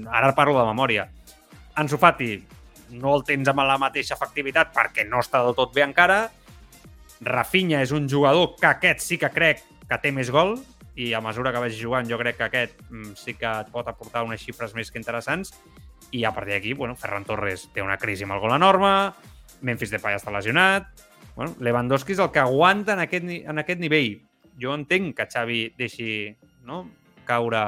Ara 0.06 0.30
parlo 0.38 0.54
de 0.60 0.66
memòria. 0.68 1.08
Ansu 1.82 1.98
Fati, 1.98 2.36
no 3.00 3.16
el 3.16 3.24
tens 3.26 3.50
amb 3.50 3.64
la 3.66 3.78
mateixa 3.82 4.14
efectivitat 4.14 4.70
perquè 4.74 5.06
no 5.08 5.22
està 5.24 5.42
del 5.42 5.58
tot 5.58 5.74
bé 5.74 5.82
encara. 5.86 6.22
Rafinha 7.20 7.82
és 7.82 7.90
un 7.92 8.06
jugador 8.08 8.54
que 8.60 8.70
aquest 8.70 9.02
sí 9.04 9.18
que 9.18 9.32
crec 9.34 9.66
que 9.90 9.98
té 9.98 10.14
més 10.14 10.30
gol, 10.30 10.54
i 11.00 11.12
a 11.14 11.20
mesura 11.20 11.52
que 11.52 11.62
vagi 11.62 11.80
jugant 11.80 12.08
jo 12.08 12.18
crec 12.20 12.36
que 12.38 12.46
aquest 12.48 12.80
mm, 12.90 13.14
sí 13.16 13.34
que 13.38 13.48
et 13.48 13.70
pot 13.72 13.86
aportar 13.88 14.24
unes 14.26 14.42
xifres 14.42 14.74
més 14.76 14.90
que 14.90 15.00
interessants 15.00 15.54
i 16.10 16.24
a 16.24 16.32
partir 16.34 16.56
d'aquí, 16.56 16.74
bueno, 16.74 16.96
Ferran 16.98 17.24
Torres 17.24 17.68
té 17.74 17.82
una 17.82 17.98
crisi 18.00 18.26
amb 18.26 18.34
el 18.34 18.42
gol 18.42 18.56
enorme, 18.56 18.92
Memphis 19.62 19.92
Depay 19.94 20.18
està 20.18 20.32
lesionat, 20.34 20.88
bueno, 21.36 21.54
Lewandowski 21.60 22.12
és 22.12 22.22
el 22.22 22.30
que 22.34 22.40
aguanta 22.42 22.94
en 22.94 23.04
aquest, 23.06 23.28
en 23.28 23.62
aquest 23.62 23.80
nivell. 23.80 24.20
Jo 24.60 24.74
entenc 24.76 25.14
que 25.16 25.28
Xavi 25.30 25.60
deixi 25.78 26.10
no, 26.68 26.84
caure 27.26 27.62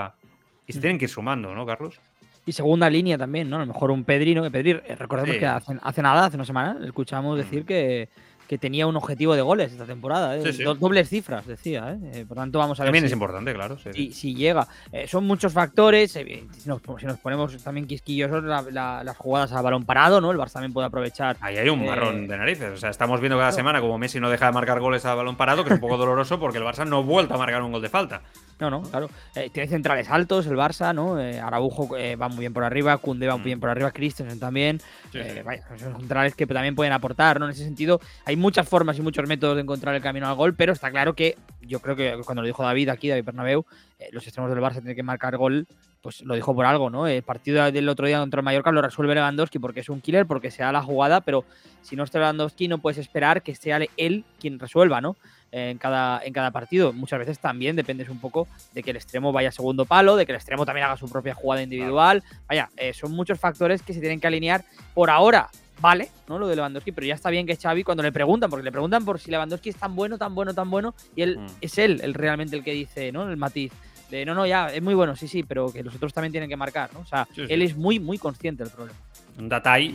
i 0.67 0.73
se 0.73 0.79
mm. 0.79 0.83
tenen 0.83 0.99
que 0.99 1.07
ir 1.07 1.11
sumando, 1.11 1.55
¿no, 1.55 1.67
Carlos? 1.67 1.99
Y 2.45 2.53
segunda 2.53 2.91
línea 2.91 3.17
también, 3.17 3.49
¿no? 3.49 3.57
A 3.57 3.61
lo 3.61 3.67
mejor 3.67 3.93
un 3.93 4.03
Pedri, 4.05 4.35
¿no? 4.35 4.43
Que 4.43 4.51
Pedri, 4.51 4.71
eh, 4.73 4.97
recordemos 4.97 5.35
sí. 5.35 5.39
que 5.39 5.47
hace, 5.47 5.79
hace, 5.81 6.03
nada, 6.03 6.27
hace 6.27 6.37
una 6.37 6.45
semana, 6.45 6.79
escuchamos 6.85 7.39
decir 7.39 7.63
mm. 7.63 7.67
que, 7.67 8.09
que 8.53 8.59
tenía 8.59 8.87
un 8.87 8.95
objetivo 8.97 9.35
de 9.35 9.41
goles 9.41 9.73
esta 9.73 9.87
temporada. 9.87 10.37
¿eh? 10.37 10.43
Sí, 10.45 10.53
sí. 10.53 10.63
dobles 10.63 11.09
cifras, 11.09 11.47
decía. 11.47 11.91
¿eh? 11.91 12.11
¿eh? 12.13 12.25
Por 12.29 12.37
tanto, 12.37 12.59
vamos 12.59 12.79
a 12.79 12.83
ver. 12.83 12.89
También 12.89 13.05
si, 13.05 13.07
es 13.07 13.13
importante, 13.15 13.55
claro. 13.55 13.79
Sí, 13.79 13.91
si, 13.95 14.13
si 14.13 14.35
llega. 14.35 14.69
Eh, 14.93 15.09
son 15.09 15.27
muchos 15.27 15.55
factores. 15.55 16.15
Eh, 16.17 16.45
si 16.59 16.69
nos, 16.69 16.83
si, 17.01 17.07
nos, 17.07 17.19
ponemos 17.19 17.57
también 17.65 17.87
quisquillosos, 17.87 18.45
la, 18.45 18.61
la, 18.71 19.05
las 19.05 19.17
jugadas 19.17 19.53
a 19.53 19.63
balón 19.63 19.87
parado, 19.87 20.21
¿no? 20.21 20.31
El 20.31 20.37
Barça 20.37 20.53
también 20.53 20.75
puede 20.75 20.87
aprovechar. 20.87 21.39
Ahí 21.41 21.57
hay 21.57 21.71
un 21.71 21.83
marrón 21.83 22.29
de 22.29 22.37
narices. 22.37 22.73
O 22.73 22.77
sea, 22.77 22.91
estamos 22.91 23.21
viendo 23.21 23.39
cada 23.39 23.49
claro. 23.49 23.57
semana 23.57 23.81
como 23.81 23.97
Messi 23.97 24.21
no 24.21 24.29
deja 24.29 24.45
de 24.45 24.53
marcar 24.53 24.81
goles 24.81 25.07
a 25.07 25.15
balón 25.15 25.39
parado, 25.39 25.65
que 25.65 25.71
es 25.71 25.77
un 25.77 25.81
poco 25.81 25.97
doloroso 25.97 26.39
porque 26.39 26.59
el 26.59 26.65
Barça 26.65 26.87
no 26.87 26.99
ha 26.99 27.03
vuelto 27.03 27.33
a 27.33 27.39
marcar 27.39 27.63
un 27.63 27.73
gol 27.73 27.81
de 27.81 27.89
falta. 27.89 28.21
No, 28.63 28.71
no, 28.71 28.83
claro. 28.83 29.11
Eh, 29.35 29.51
tiene 29.51 29.69
centrales 29.69 30.09
altos 30.09 30.47
el 30.47 30.55
Barça, 30.55 30.95
¿no? 30.95 31.21
Eh, 31.21 31.41
Araujo 31.41 31.97
eh, 31.97 32.15
va 32.15 32.29
muy 32.29 32.39
bien 32.39 32.53
por 32.53 32.63
arriba, 32.63 32.97
Kunde 32.99 33.27
va 33.27 33.37
muy 33.37 33.47
bien 33.47 33.59
por 33.59 33.69
arriba, 33.69 33.91
Christensen 33.91 34.39
también. 34.39 34.81
Sí, 35.11 35.19
sí. 35.21 35.41
Vaya, 35.45 35.67
son 35.77 35.99
centrales 35.99 36.37
que 36.37 36.47
también 36.47 36.77
pueden 36.77 36.93
aportar, 36.93 37.41
¿no? 37.41 37.47
En 37.47 37.51
ese 37.51 37.65
sentido, 37.65 38.01
hay 38.25 38.37
muchas 38.37 38.69
formas 38.69 38.97
y 38.99 39.03
muchos 39.03 39.27
métodos 39.27 39.57
de 39.57 39.63
encontrar 39.63 39.97
el 39.97 40.01
camino 40.01 40.29
al 40.29 40.37
gol, 40.37 40.55
pero 40.55 40.73
está 40.73 40.93
claro 40.93 41.17
que 41.17 41.37
yo 41.61 41.81
creo 41.81 41.97
que 41.97 42.21
cuando 42.25 42.43
lo 42.43 42.47
dijo 42.47 42.63
David 42.63 42.91
aquí, 42.91 43.09
David 43.09 43.25
Bernabéu, 43.25 43.67
los 44.13 44.25
extremos 44.25 44.49
del 44.49 44.63
Barça 44.63 44.75
tienen 44.75 44.95
que 44.95 45.03
marcar 45.03 45.37
gol, 45.37 45.67
pues 46.01 46.21
lo 46.23 46.37
dijo 46.37 46.55
por 46.55 46.65
algo, 46.65 46.89
¿no? 46.89 47.09
El 47.09 47.25
partido 47.25 47.69
del 47.69 47.89
otro 47.89 48.07
día 48.07 48.21
contra 48.21 48.41
el 48.41 48.45
Mallorca 48.45 48.71
lo 48.71 48.81
resuelve 48.81 49.17
Lewandowski 49.17 49.59
porque 49.59 49.81
es 49.81 49.89
un 49.89 50.01
killer, 50.01 50.27
porque 50.27 50.53
se 50.53 50.63
da 50.63 50.71
la 50.71 50.83
jugada, 50.83 51.21
pero 51.23 51.45
si 51.81 51.97
no 51.97 52.05
está 52.05 52.21
Lewandowski 52.21 52.69
no 52.69 52.79
puedes 52.79 52.99
esperar 52.99 53.43
que 53.43 53.57
sea 53.57 53.81
él 53.97 54.25
quien 54.39 54.61
resuelva, 54.61 55.01
¿no? 55.01 55.17
En 55.53 55.79
cada, 55.79 56.25
en 56.25 56.33
cada 56.33 56.51
partido. 56.51 56.93
Muchas 56.93 57.19
veces 57.19 57.39
también 57.39 57.77
dependes 57.77 58.09
un 58.09 58.19
poco 58.19 58.49
de 58.73 58.83
que 58.83 58.91
el 58.91 58.97
extremo 58.97 59.33
vaya 59.33 59.51
a 59.51 59.53
segundo 59.53 59.85
palo, 59.85 60.17
de 60.17 60.27
que 60.27 60.33
el 60.33 60.37
extremo 60.37 60.67
también 60.67 60.87
haga 60.87 60.97
su 60.97 61.09
propia 61.09 61.35
jugada 61.35 61.63
individual. 61.63 62.25
Vaya, 62.49 62.71
eh, 62.77 62.93
son 62.95 63.13
muchos 63.13 63.39
factores 63.39 63.83
que 63.83 63.93
se 63.93 64.01
tienen 64.01 64.19
que 64.19 64.27
alinear. 64.27 64.65
Por 64.95 65.11
ahora, 65.11 65.49
vale, 65.81 66.09
¿no? 66.29 66.39
Lo 66.39 66.49
de 66.49 66.57
Lewandowski, 66.57 66.93
pero 66.93 67.07
ya 67.07 67.15
está 67.15 67.29
bien 67.29 67.47
que 67.47 67.57
Xavi, 67.57 67.85
cuando 67.85 68.03
le 68.03 68.13
preguntan, 68.13 68.49
porque 68.49 68.65
le 68.65 68.73
preguntan 68.73 69.05
por 69.05 69.21
si 69.21 69.31
Lewandowski 69.31 69.69
es 69.69 69.77
tan 69.77 69.95
bueno, 69.95 70.17
tan 70.17 70.35
bueno, 70.35 70.55
tan 70.55 70.71
bueno, 70.71 70.95
y 71.15 71.23
él 71.23 71.39
mm. 71.39 71.47
es 71.61 71.79
él 71.79 72.01
el 72.03 72.15
realmente 72.15 72.57
el 72.57 72.65
que 72.65 72.73
dice, 72.73 73.13
¿no? 73.13 73.29
El 73.29 73.37
matiz. 73.37 73.73
De, 74.11 74.27
no, 74.27 74.35
no, 74.35 74.47
ya, 74.47 74.69
es 74.69 74.83
muy 74.83 74.95
bueno, 74.95 75.17
sí, 75.17 75.27
sí, 75.27 75.43
pero 75.43 75.73
que 75.73 75.83
los 75.83 75.95
otros 75.95 76.13
también 76.13 76.33
tienen 76.33 76.49
que 76.49 76.57
marcar, 76.57 76.93
¿no? 76.93 77.01
O 77.01 77.07
sea, 77.07 77.27
sí, 77.35 77.47
sí. 77.47 77.53
él 77.53 77.63
és 77.63 77.77
muy, 77.77 77.99
muy 77.99 78.19
consciente 78.19 78.63
del 78.63 78.71
problema. 78.71 78.99
Un 79.41 79.49
detall, 79.49 79.95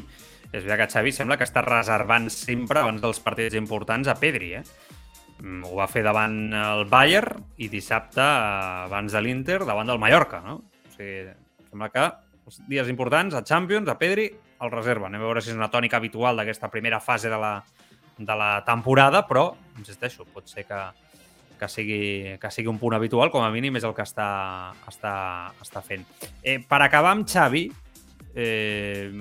és 0.49 0.63
veritat 0.63 0.87
que 0.87 0.93
Xavi 0.95 1.11
sembla 1.13 1.37
que 1.37 1.45
està 1.45 1.61
reservant 1.61 2.25
sempre 2.33 2.81
abans 2.81 3.01
dels 3.03 3.19
partits 3.21 3.57
importants 3.59 4.09
a 4.09 4.15
Pedri, 4.17 4.55
eh? 4.57 4.63
Mm, 5.41 5.63
ho 5.69 5.76
va 5.78 5.88
fer 5.91 6.02
davant 6.06 6.38
el 6.58 6.86
Bayern 6.89 7.43
i 7.62 7.69
dissabte, 7.69 8.23
abans 8.23 9.13
de 9.13 9.21
l'Inter, 9.21 9.62
davant 9.65 9.89
del 9.89 10.02
Mallorca, 10.02 10.41
no? 10.41 10.60
O 10.88 10.95
sigui, 10.95 11.28
sembla 11.69 11.91
que 11.93 12.06
els 12.47 12.62
dies 12.69 12.89
importants, 12.89 13.36
a 13.36 13.43
Champions, 13.45 13.89
a 13.91 13.97
Pedri, 14.00 14.30
el 14.62 14.71
reserva. 14.73 15.10
Anem 15.12 15.21
a 15.21 15.28
veure 15.28 15.43
si 15.43 15.52
és 15.52 15.58
una 15.58 15.69
tònica 15.69 16.00
habitual 16.00 16.39
d'aquesta 16.39 16.71
primera 16.73 17.00
fase 17.04 17.30
de 17.30 17.38
la, 17.38 17.60
de 18.17 18.38
la 18.39 18.52
temporada, 18.65 19.26
però, 19.28 19.52
insisteixo, 19.78 20.26
pot 20.34 20.50
ser 20.50 20.65
que, 20.65 20.80
que, 21.60 21.69
sigui, 21.69 22.38
que 22.41 22.52
sigui 22.54 22.71
un 22.71 22.80
punt 22.82 22.97
habitual, 22.97 23.30
com 23.34 23.45
a 23.45 23.52
mínim 23.54 23.78
és 23.78 23.86
el 23.86 23.93
que 23.97 24.06
està, 24.06 24.30
està, 24.89 25.13
està 25.62 25.84
fent. 25.86 26.08
Eh, 26.41 26.58
per 26.65 26.82
acabar 26.82 27.13
amb 27.13 27.28
Xavi, 27.30 27.67
eh, 28.34 29.12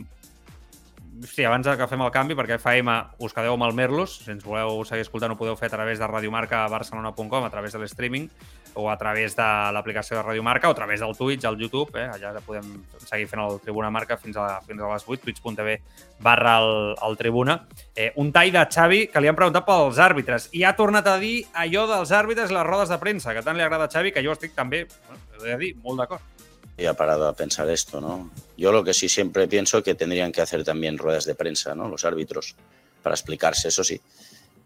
sí, 1.25 1.45
abans 1.45 1.67
que 1.67 1.87
fem 1.89 2.03
el 2.05 2.13
canvi, 2.13 2.35
perquè 2.37 2.59
FM 2.59 2.93
us 3.25 3.35
quedeu 3.35 3.55
amb 3.57 3.67
el 3.67 3.75
Merlos, 3.77 4.19
si 4.25 4.33
ens 4.35 4.45
voleu 4.45 4.83
seguir 4.89 5.07
escoltant 5.07 5.33
ho 5.33 5.39
podeu 5.39 5.57
fer 5.57 5.71
a 5.71 5.75
través 5.75 6.01
de 6.01 6.07
radiomarcabarcelona.com, 6.11 7.47
a 7.47 7.51
través 7.51 7.73
de 7.73 7.81
l'streaming, 7.81 8.29
o 8.77 8.91
a 8.91 8.97
través 9.01 9.35
de 9.37 9.47
l'aplicació 9.73 10.19
de 10.19 10.23
Radio 10.23 10.43
Marca, 10.43 10.69
o 10.69 10.75
a 10.75 10.79
través 10.79 11.01
del 11.01 11.17
Twitch, 11.17 11.47
al 11.49 11.57
YouTube, 11.57 11.97
eh? 11.97 12.07
allà 12.13 12.35
podem 12.45 12.69
seguir 13.01 13.27
fent 13.31 13.43
el 13.43 13.59
Tribuna 13.65 13.91
Marca 13.91 14.19
fins 14.21 14.37
a, 14.37 14.61
fins 14.67 14.83
a 14.83 14.93
les 14.93 15.09
8, 15.09 15.23
twitch.tv 15.25 15.79
barra 16.21 16.59
el, 16.61 16.95
el 17.09 17.17
Tribuna. 17.17 17.63
Eh, 17.95 18.13
un 18.17 18.33
tall 18.37 18.53
de 18.53 18.67
Xavi 18.69 19.07
que 19.09 19.25
li 19.25 19.33
han 19.33 19.39
preguntat 19.39 19.65
pels 19.67 20.01
àrbitres, 20.03 20.51
i 20.53 20.65
ha 20.65 20.77
tornat 20.77 21.09
a 21.09 21.17
dir 21.23 21.41
allò 21.55 21.89
dels 21.95 22.13
àrbitres 22.13 22.53
i 22.53 22.59
les 22.59 22.69
rodes 22.69 22.93
de 22.93 23.01
premsa, 23.01 23.33
que 23.33 23.45
tant 23.47 23.57
li 23.57 23.65
agrada 23.65 23.89
a 23.89 23.93
Xavi, 23.93 24.13
que 24.13 24.25
jo 24.25 24.37
estic 24.37 24.55
també, 24.55 24.85
bueno, 25.09 25.23
he 25.41 25.45
de 25.49 25.61
dir, 25.65 25.77
molt 25.81 26.05
d'acord 26.05 26.36
y 26.77 26.87
ha 26.87 26.95
parado 26.95 27.27
a 27.27 27.35
pensar 27.35 27.69
esto, 27.71 28.01
¿no? 28.01 28.31
Yo 28.57 28.73
lo 28.73 28.85
que 28.85 28.93
sí 28.93 29.09
siempre 29.09 29.49
pienso 29.49 29.83
que 29.83 29.95
tendrían 29.95 30.33
que 30.33 30.43
hacer 30.43 30.65
también 30.65 30.99
ruedas 30.99 31.25
de 31.25 31.35
prensa, 31.35 31.75
¿no? 31.75 31.89
Los 31.89 32.05
árbitros, 32.05 32.55
para 33.03 33.15
explicarse, 33.15 33.69
eso 33.69 33.83
sí. 33.83 34.01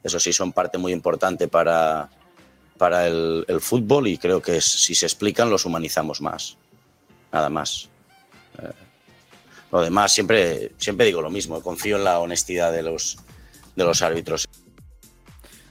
Eso 0.03 0.19
sí 0.19 0.33
son 0.33 0.53
parte 0.53 0.79
muy 0.79 0.93
importante 0.93 1.47
para, 1.47 2.09
para 2.79 3.07
el, 3.07 3.45
fútbol 3.61 4.09
y 4.09 4.19
creo 4.19 4.41
que 4.41 4.61
si 4.61 4.95
se 4.95 5.07
explican 5.07 5.51
los 5.51 5.67
humanizamos 5.67 6.21
más. 6.21 6.57
Nada 7.31 7.49
más. 7.49 7.89
Eh, 8.59 8.73
lo 9.71 9.83
demás, 9.83 10.13
siempre, 10.13 10.73
siempre 10.79 11.07
digo 11.07 11.21
lo 11.21 11.31
mismo, 11.31 11.63
confío 11.63 11.97
en 11.97 12.05
la 12.05 12.19
honestidad 12.19 12.73
de 12.73 12.83
los, 12.83 13.19
de 13.77 13.85
los 13.85 14.03
árbitros. 14.03 14.49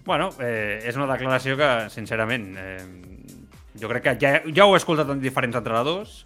Bueno, 0.06 0.32
eh, 0.42 0.82
és 0.90 0.96
una 0.98 1.06
declaració 1.06 1.54
que, 1.54 1.68
sincerament, 1.94 2.56
eh, 2.58 2.78
jo 3.78 3.90
crec 3.92 4.06
que 4.06 4.18
ja, 4.22 4.36
ja 4.50 4.66
ho 4.66 4.76
he 4.76 4.80
escoltat 4.82 5.10
en 5.14 5.22
diferents 5.22 5.58
entrenadors 5.60 6.24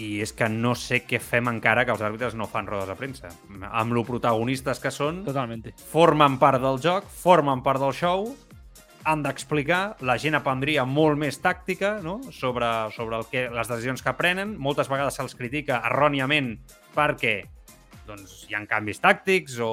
i 0.00 0.20
és 0.24 0.32
que 0.32 0.48
no 0.48 0.74
sé 0.78 1.02
què 1.04 1.18
fem 1.20 1.50
encara 1.50 1.84
que 1.84 1.92
els 1.92 2.02
àrbitres 2.04 2.36
no 2.38 2.46
fan 2.48 2.68
rodes 2.68 2.88
de 2.88 2.96
premsa. 2.96 3.32
Amb 3.68 3.92
lo 3.92 4.04
protagonistes 4.06 4.80
que 4.80 4.92
són, 4.94 5.24
Totalmente. 5.26 5.74
formen 5.90 6.38
part 6.40 6.62
del 6.62 6.80
joc, 6.80 7.10
formen 7.10 7.60
part 7.66 7.82
del 7.82 7.92
show, 7.92 8.30
han 9.04 9.22
d'explicar, 9.24 9.96
la 10.04 10.16
gent 10.20 10.36
aprendria 10.36 10.84
molt 10.84 11.18
més 11.18 11.40
tàctica 11.40 11.98
no? 12.04 12.18
sobre, 12.32 12.68
sobre 12.94 13.20
el 13.20 13.28
que, 13.32 13.46
les 13.52 13.68
decisions 13.68 14.04
que 14.04 14.14
prenen. 14.16 14.56
Moltes 14.60 14.90
vegades 14.92 15.16
se'ls 15.16 15.36
critica 15.38 15.80
erròniament 15.88 16.54
perquè 16.94 17.40
doncs, 18.06 18.44
hi 18.48 18.56
ha 18.56 18.64
canvis 18.68 19.00
tàctics 19.00 19.58
o, 19.64 19.72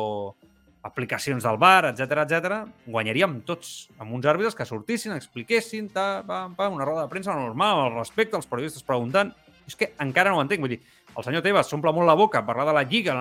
aplicacions 0.84 1.44
del 1.44 1.58
bar, 1.58 1.90
etc 1.90 2.24
etc, 2.24 2.60
guanyaríem 2.86 3.42
tots 3.48 3.90
amb 3.98 4.14
uns 4.18 4.28
àrbitres 4.30 4.56
que 4.56 4.68
sortissin, 4.68 5.16
expliquessin, 5.16 5.90
ta, 5.94 6.24
pa, 6.28 6.46
pa, 6.56 6.70
una 6.74 6.86
roda 6.86 7.06
de 7.06 7.12
premsa 7.12 7.36
normal, 7.36 7.88
el 7.88 8.00
respecte, 8.00 8.38
els 8.38 8.50
periodistes 8.50 8.86
preguntant. 8.86 9.34
És 9.68 9.76
que 9.76 9.90
encara 10.00 10.32
no 10.32 10.38
ho 10.40 10.42
entenc. 10.46 10.62
Vull 10.64 10.72
dir, 10.72 10.80
el 11.18 11.26
senyor 11.26 11.42
Tebas 11.42 11.68
s'omple 11.68 11.92
molt 11.92 12.08
la 12.08 12.14
boca 12.16 12.44
parlar 12.46 12.68
de 12.70 12.74
la 12.78 12.84
Lliga, 12.88 13.14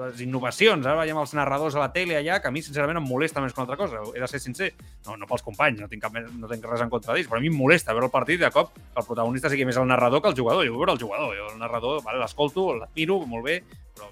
les 0.00 0.22
innovacions, 0.24 0.86
ara 0.86 1.02
veiem 1.02 1.18
els 1.20 1.34
narradors 1.36 1.76
a 1.76 1.82
la 1.82 1.90
tele 1.92 2.16
allà, 2.18 2.38
que 2.40 2.48
a 2.48 2.52
mi, 2.54 2.62
sincerament, 2.64 2.98
em 2.98 3.06
molesta 3.06 3.42
més 3.44 3.52
que 3.52 3.60
una 3.60 3.68
altra 3.68 3.76
cosa. 3.78 4.00
He 4.10 4.22
de 4.22 4.28
ser 4.32 4.40
sincer. 4.40 4.70
No, 5.04 5.18
no 5.20 5.28
pels 5.30 5.44
companys, 5.44 5.82
no 5.84 5.88
tinc, 5.90 6.02
cap, 6.02 6.16
no 6.16 6.50
tinc 6.50 6.64
res 6.66 6.82
en 6.82 6.90
contra 6.90 7.12
d'ells, 7.12 7.28
però 7.28 7.38
a 7.38 7.44
mi 7.44 7.52
em 7.52 7.58
molesta 7.60 7.92
veure 7.92 8.08
el 8.08 8.14
partit 8.14 8.40
de 8.40 8.50
cop 8.54 8.72
que 8.74 8.82
el 8.96 9.06
protagonista 9.06 9.52
sigui 9.52 9.68
més 9.68 9.78
el 9.78 9.86
narrador 9.86 10.24
que 10.24 10.32
el 10.32 10.38
jugador. 10.40 10.64
Jo 10.64 10.72
vull 10.72 10.86
veure 10.86 10.96
el 10.96 11.02
jugador. 11.04 11.36
Jo 11.36 11.50
el 11.52 11.60
narrador, 11.60 12.00
vale, 12.06 12.22
l'escolto, 12.24 12.70
l'admiro, 12.80 13.20
molt 13.28 13.44
bé, 13.46 13.60
però 13.94 14.08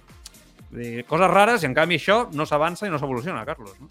dir, 0.73 1.05
coses 1.09 1.31
rares 1.31 1.63
i 1.63 1.71
en 1.71 1.77
canvi 1.77 2.01
això 2.01 2.25
no 2.33 2.49
s'avança 2.49 2.89
i 2.89 2.91
no 2.91 2.99
s'evoluciona, 2.99 3.45
Carlos. 3.49 3.77
No? 3.81 3.89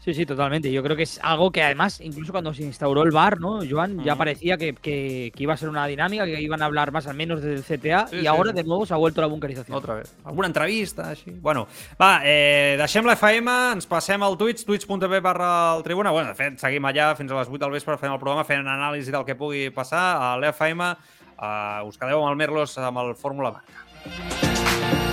Sí, 0.00 0.14
sí, 0.14 0.24
totalmente. 0.24 0.72
Yo 0.72 0.82
creo 0.82 0.96
que 0.96 1.02
es 1.02 1.20
algo 1.22 1.50
que 1.52 1.62
además, 1.62 2.00
incluso 2.00 2.32
cuando 2.32 2.54
se 2.54 2.62
instauró 2.62 3.02
el 3.02 3.10
bar, 3.10 3.38
¿no, 3.38 3.60
Joan? 3.68 4.02
Ya 4.02 4.16
parecía 4.16 4.56
que, 4.56 4.72
que, 4.72 5.30
que, 5.34 5.42
iba 5.42 5.52
a 5.52 5.56
ser 5.58 5.68
una 5.68 5.86
dinámica, 5.86 6.24
que 6.24 6.40
iban 6.40 6.62
a 6.62 6.64
hablar 6.64 6.90
más 6.90 7.06
al 7.06 7.16
menos 7.16 7.42
del 7.42 7.62
CTA 7.62 8.06
sí, 8.06 8.16
y 8.16 8.20
sí, 8.20 8.26
ahora 8.26 8.50
sí. 8.50 8.56
de 8.56 8.64
nuevo 8.64 8.86
s'ha 8.86 8.96
vuelto 8.96 9.20
la 9.20 9.26
bunkerizació. 9.26 9.76
Otra 9.76 9.96
vez. 9.96 10.16
Alguna 10.24 10.46
entrevista, 10.46 11.10
així. 11.10 11.30
Bueno, 11.30 11.66
va, 12.00 12.22
eh, 12.24 12.76
deixem 12.80 13.04
la 13.04 13.12
FM, 13.18 13.52
ens 13.74 13.86
passem 13.86 14.24
al 14.24 14.38
Twitch, 14.40 14.64
twitch.tv 14.64 15.20
barra 15.20 15.76
el 15.76 15.84
Tribuna. 15.84 16.10
Bueno, 16.16 16.32
de 16.32 16.38
fet, 16.38 16.56
seguim 16.64 16.88
allà 16.88 17.12
fins 17.18 17.30
a 17.30 17.36
les 17.36 17.52
8 17.52 17.60
del 17.60 17.76
vespre 17.76 17.98
fent 18.00 18.16
el 18.16 18.18
programa, 18.22 18.48
fent 18.48 18.64
anàlisi 18.64 19.12
del 19.12 19.28
que 19.28 19.36
pugui 19.36 19.68
passar. 19.68 20.16
A 20.16 20.32
l'FM 20.40 20.94
eh, 20.96 21.84
us 21.84 22.00
quedeu 22.00 22.24
amb 22.24 22.32
el 22.32 22.40
Merlos 22.40 22.78
amb 22.80 23.04
el 23.04 23.14
Fórmula 23.20 23.52
Marca. 23.60 25.09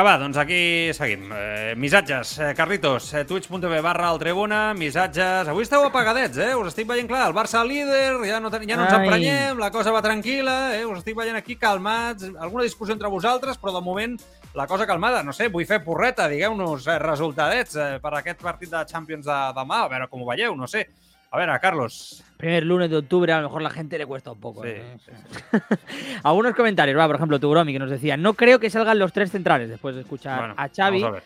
Vinga, 0.00 0.14
va, 0.16 0.16
doncs 0.16 0.38
aquí 0.40 0.94
seguim. 0.96 1.26
Eh, 1.28 1.74
missatges, 1.76 2.38
eh, 2.38 2.54
Carlitos, 2.56 3.12
eh, 3.12 3.26
twitch.tv 3.28 3.82
barra 3.84 4.08
el 4.14 4.18
Tribuna, 4.18 4.72
missatges... 4.72 5.50
Avui 5.52 5.66
esteu 5.66 5.84
apagadets, 5.84 6.38
eh? 6.40 6.54
Us 6.56 6.70
estic 6.70 6.88
veient 6.88 7.04
clar, 7.04 7.26
el 7.28 7.34
Barça 7.36 7.60
líder, 7.68 8.14
ja 8.24 8.38
no, 8.40 8.48
ja 8.48 8.78
no 8.78 8.86
ens 8.86 8.96
emprenyem, 8.96 9.60
la 9.60 9.68
cosa 9.68 9.92
va 9.92 10.00
tranquil·la, 10.00 10.54
eh? 10.78 10.86
Us 10.88 11.02
estic 11.02 11.18
veient 11.18 11.36
aquí 11.36 11.58
calmats, 11.60 12.30
alguna 12.32 12.64
discussió 12.64 12.96
entre 12.96 13.12
vosaltres, 13.12 13.60
però 13.60 13.74
de 13.76 13.84
moment 13.84 14.16
la 14.56 14.66
cosa 14.66 14.86
calmada. 14.88 15.20
No 15.22 15.36
sé, 15.36 15.50
vull 15.52 15.68
fer 15.68 15.82
porreta, 15.84 16.30
digueu-nos 16.32 16.88
eh, 16.88 16.96
resultadets 17.04 17.76
eh, 17.76 17.90
per 18.00 18.14
aquest 18.22 18.40
partit 18.40 18.72
de 18.72 18.86
Champions 18.88 19.28
de 19.28 19.38
demà, 19.60 19.84
a 19.84 19.92
veure 19.92 20.08
com 20.08 20.24
ho 20.24 20.32
veieu, 20.32 20.56
no 20.56 20.70
sé. 20.70 20.86
A 21.30 21.38
ver, 21.38 21.50
a 21.50 21.58
Carlos. 21.60 22.24
Primer 22.36 22.64
lunes 22.64 22.90
de 22.90 22.96
octubre, 22.96 23.32
a 23.32 23.40
lo 23.40 23.48
mejor 23.48 23.62
la 23.62 23.70
gente 23.70 23.96
le 23.98 24.06
cuesta 24.06 24.32
un 24.32 24.40
poco. 24.40 24.62
Sí, 24.62 24.70
¿eh? 24.70 24.96
sí, 25.04 25.12
sí. 25.12 25.58
Algunos 26.24 26.54
comentarios, 26.54 26.98
va, 26.98 27.06
por 27.06 27.16
ejemplo, 27.16 27.38
Tugromi, 27.38 27.72
que 27.72 27.78
nos 27.78 27.90
decía, 27.90 28.16
no 28.16 28.34
creo 28.34 28.58
que 28.58 28.70
salgan 28.70 28.98
los 28.98 29.12
tres 29.12 29.30
centrales 29.30 29.68
después 29.68 29.94
de 29.94 30.00
escuchar 30.00 30.38
bueno, 30.38 30.54
a 30.56 30.68
Xavi. 30.68 31.04
A 31.04 31.22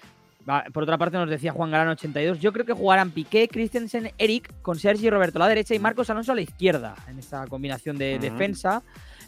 va, 0.48 0.64
por 0.72 0.82
otra 0.82 0.98
parte 0.98 1.16
nos 1.16 1.30
decía 1.30 1.52
Juan 1.52 1.70
Galán 1.70 1.88
82, 1.88 2.38
yo 2.38 2.52
creo 2.52 2.66
que 2.66 2.74
jugarán 2.74 3.12
Piqué, 3.12 3.48
Christensen, 3.48 4.12
Eric, 4.18 4.52
con 4.60 4.78
Sergi 4.78 5.06
y 5.06 5.10
Roberto 5.10 5.38
a 5.38 5.40
la 5.40 5.48
derecha 5.48 5.74
y 5.74 5.78
Marcos 5.78 6.10
Alonso 6.10 6.32
a 6.32 6.34
la 6.34 6.42
izquierda, 6.42 6.94
en 7.08 7.18
esta 7.18 7.46
combinación 7.46 7.96
de 7.96 8.14
uh 8.14 8.18
-huh. 8.18 8.20
defensa. 8.20 8.82